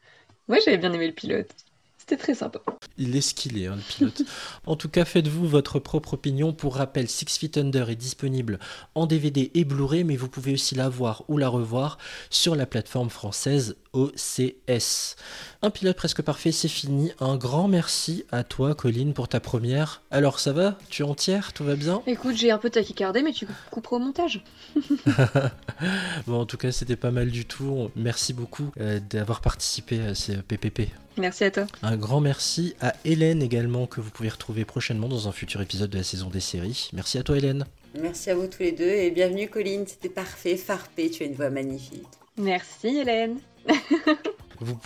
Moi, 0.49 0.61
j'avais 0.65 0.79
bien 0.79 0.95
aimé 0.95 1.09
le 1.09 1.13
pilote. 1.13 1.55
C'était 2.03 2.17
très 2.17 2.35
sympa. 2.35 2.61
Il 2.99 3.15
est 3.15 3.21
ce 3.21 3.33
qu'il 3.33 3.63
est, 3.63 3.69
hein, 3.69 3.77
le 3.77 3.83
pilote. 3.83 4.23
en 4.67 4.75
tout 4.75 4.89
cas, 4.89 5.05
faites-vous 5.05 5.47
votre 5.47 5.79
propre 5.79 6.15
opinion. 6.15 6.53
Pour 6.53 6.75
rappel, 6.75 7.09
Six 7.09 7.39
Feet 7.39 7.59
Under 7.59 7.91
est 7.91 7.97
disponible 7.97 8.59
en 8.97 9.07
DVD 9.07 9.53
et 9.55 9.65
Blu-ray, 9.65 10.03
mais 10.03 10.17
vous 10.17 10.27
pouvez 10.27 10.55
aussi 10.55 10.75
la 10.75 10.89
voir 10.89 11.23
ou 11.29 11.39
la 11.39 11.49
revoir 11.49 11.99
sur 12.29 12.57
la 12.57 12.67
plateforme 12.67 13.09
française 13.09 13.77
OCS. 13.93 15.17
Un 15.63 15.71
pilote 15.71 15.97
presque 15.97 16.23
parfait, 16.23 16.53
c'est 16.53 16.69
fini. 16.69 17.13
Un 17.21 17.37
grand 17.37 17.69
merci 17.69 18.25
à 18.33 18.45
toi, 18.45 18.75
Colline, 18.75 19.13
pour 19.13 19.29
ta 19.29 19.41
première. 19.41 20.03
Alors, 20.11 20.41
ça 20.41 20.53
va? 20.53 20.79
Tu 20.89 21.03
es 21.03 21.05
entière? 21.05 21.53
Tout 21.53 21.65
va 21.65 21.77
bien? 21.77 22.03
Écoute, 22.07 22.37
j'ai 22.37 22.51
un 22.51 22.59
peu 22.59 22.71
tachycardé, 22.71 23.23
mais 23.23 23.33
tu 23.33 23.47
couperas 23.71 23.97
au 23.97 24.01
montage. 24.01 24.43
bon, 26.27 26.41
en 26.41 26.47
tout 26.47 26.57
cas, 26.57 26.73
c'était 26.73 26.97
pas 26.97 27.11
mal 27.11 27.31
du 27.31 27.45
tout. 27.45 27.91
Merci 27.97 28.33
beaucoup 28.33 28.71
euh, 28.81 29.01
d'avoir 29.11 29.41
participé 29.41 30.01
à 30.01 30.15
ces 30.15 30.37
PPP. 30.37 30.89
Merci 31.19 31.45
à 31.45 31.51
toi. 31.51 31.67
Un 31.83 31.97
grand 31.97 32.21
merci 32.21 32.75
à 32.81 32.95
Hélène 33.05 33.43
également, 33.43 33.87
que 33.87 34.01
vous 34.01 34.11
pouvez 34.11 34.31
retrouver 34.31 34.65
prochainement 34.65 35.09
dans 35.09 35.29
un 35.29 35.33
futur 35.33 35.61
épisode 35.61 35.91
de 35.91 35.99
la 35.99 36.05
saison 36.05 36.31
des 36.31 36.41
séries. 36.41 36.89
Merci 36.95 37.19
à 37.19 37.23
toi, 37.23 37.37
Hélène. 37.37 37.67
Merci 38.01 38.31
à 38.31 38.35
vous 38.35 38.47
tous 38.47 38.63
les 38.63 38.73
deux 38.73 38.85
et 38.85 39.11
bienvenue, 39.11 39.49
Colline. 39.49 39.87
C'était 39.87 40.09
parfait, 40.09 40.57
farpé. 40.57 41.11
Tu 41.11 41.23
as 41.25 41.27
une 41.27 41.35
voix 41.35 41.51
magnifique. 41.51 42.07
Merci, 42.39 42.97
Hélène. 42.97 43.39
Vous, 44.63 44.77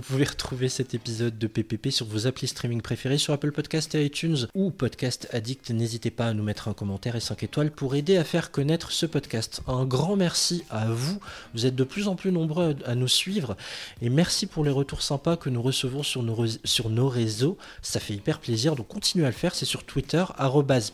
pouvez 0.00 0.24
retrouver 0.24 0.70
cet 0.70 0.94
épisode 0.94 1.36
de 1.36 1.46
PPP 1.46 1.90
sur 1.90 2.06
vos 2.06 2.26
applis 2.26 2.46
streaming 2.46 2.80
préférés 2.80 3.18
sur 3.18 3.34
Apple 3.34 3.52
Podcast 3.52 3.94
et 3.94 4.02
iTunes 4.02 4.46
ou 4.54 4.70
Podcast 4.70 5.28
Addict. 5.30 5.70
N'hésitez 5.70 6.10
pas 6.10 6.28
à 6.28 6.32
nous 6.32 6.42
mettre 6.42 6.68
un 6.68 6.72
commentaire 6.72 7.16
et 7.16 7.20
5 7.20 7.42
étoiles 7.42 7.70
pour 7.70 7.94
aider 7.96 8.16
à 8.16 8.24
faire 8.24 8.50
connaître 8.50 8.92
ce 8.92 9.04
podcast. 9.04 9.60
Un 9.66 9.84
grand 9.84 10.16
merci 10.16 10.64
à 10.70 10.86
vous. 10.86 11.20
Vous 11.52 11.66
êtes 11.66 11.74
de 11.74 11.84
plus 11.84 12.08
en 12.08 12.14
plus 12.14 12.32
nombreux 12.32 12.76
à 12.86 12.94
nous 12.94 13.08
suivre 13.08 13.58
et 14.00 14.08
merci 14.08 14.46
pour 14.46 14.64
les 14.64 14.70
retours 14.70 15.02
sympas 15.02 15.36
que 15.36 15.50
nous 15.50 15.60
recevons 15.60 16.02
sur 16.02 16.22
nos, 16.22 16.46
sur 16.64 16.88
nos 16.88 17.10
réseaux. 17.10 17.58
Ça 17.82 18.00
fait 18.00 18.14
hyper 18.14 18.38
plaisir, 18.40 18.74
donc 18.74 18.88
continuez 18.88 19.26
à 19.26 19.30
le 19.30 19.34
faire. 19.34 19.54
C'est 19.54 19.66
sur 19.66 19.84
Twitter, 19.84 20.24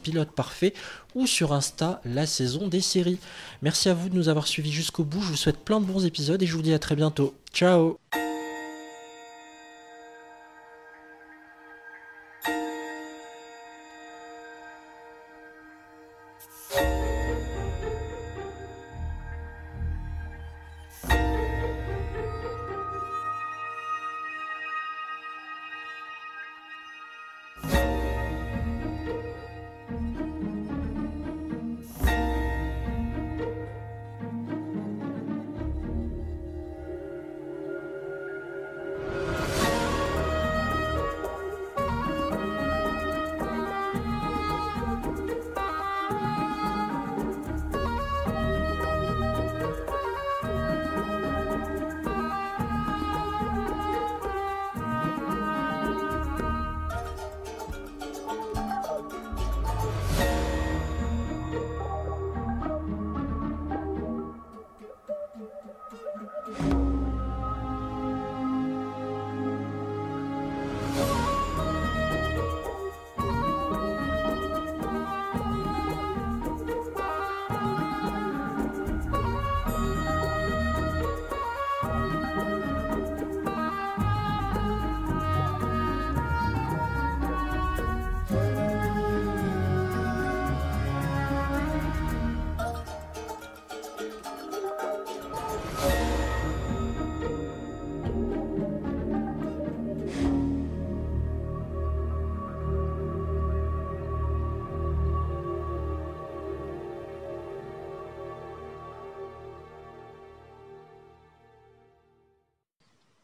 pilote 0.03 0.33
parfait 0.33 0.75
ou 1.15 1.27
sur 1.27 1.53
Insta, 1.53 2.01
la 2.05 2.27
saison 2.27 2.69
des 2.69 2.81
séries. 2.81 3.19
Merci 3.63 3.89
à 3.89 3.95
vous 3.95 4.09
de 4.09 4.15
nous 4.15 4.29
avoir 4.29 4.47
suivis 4.47 4.73
jusqu'au 4.73 5.05
bout. 5.05 5.21
Je 5.21 5.29
vous 5.29 5.37
souhaite 5.37 5.59
plein 5.59 5.81
de 5.81 5.87
bons 5.87 6.05
épisodes 6.05 6.43
et 6.43 6.47
je 6.47 6.57
vous 6.57 6.63
dis 6.63 6.75
à 6.75 6.79
très 6.79 6.97
bientôt. 6.97 7.35
Ciao 7.53 7.99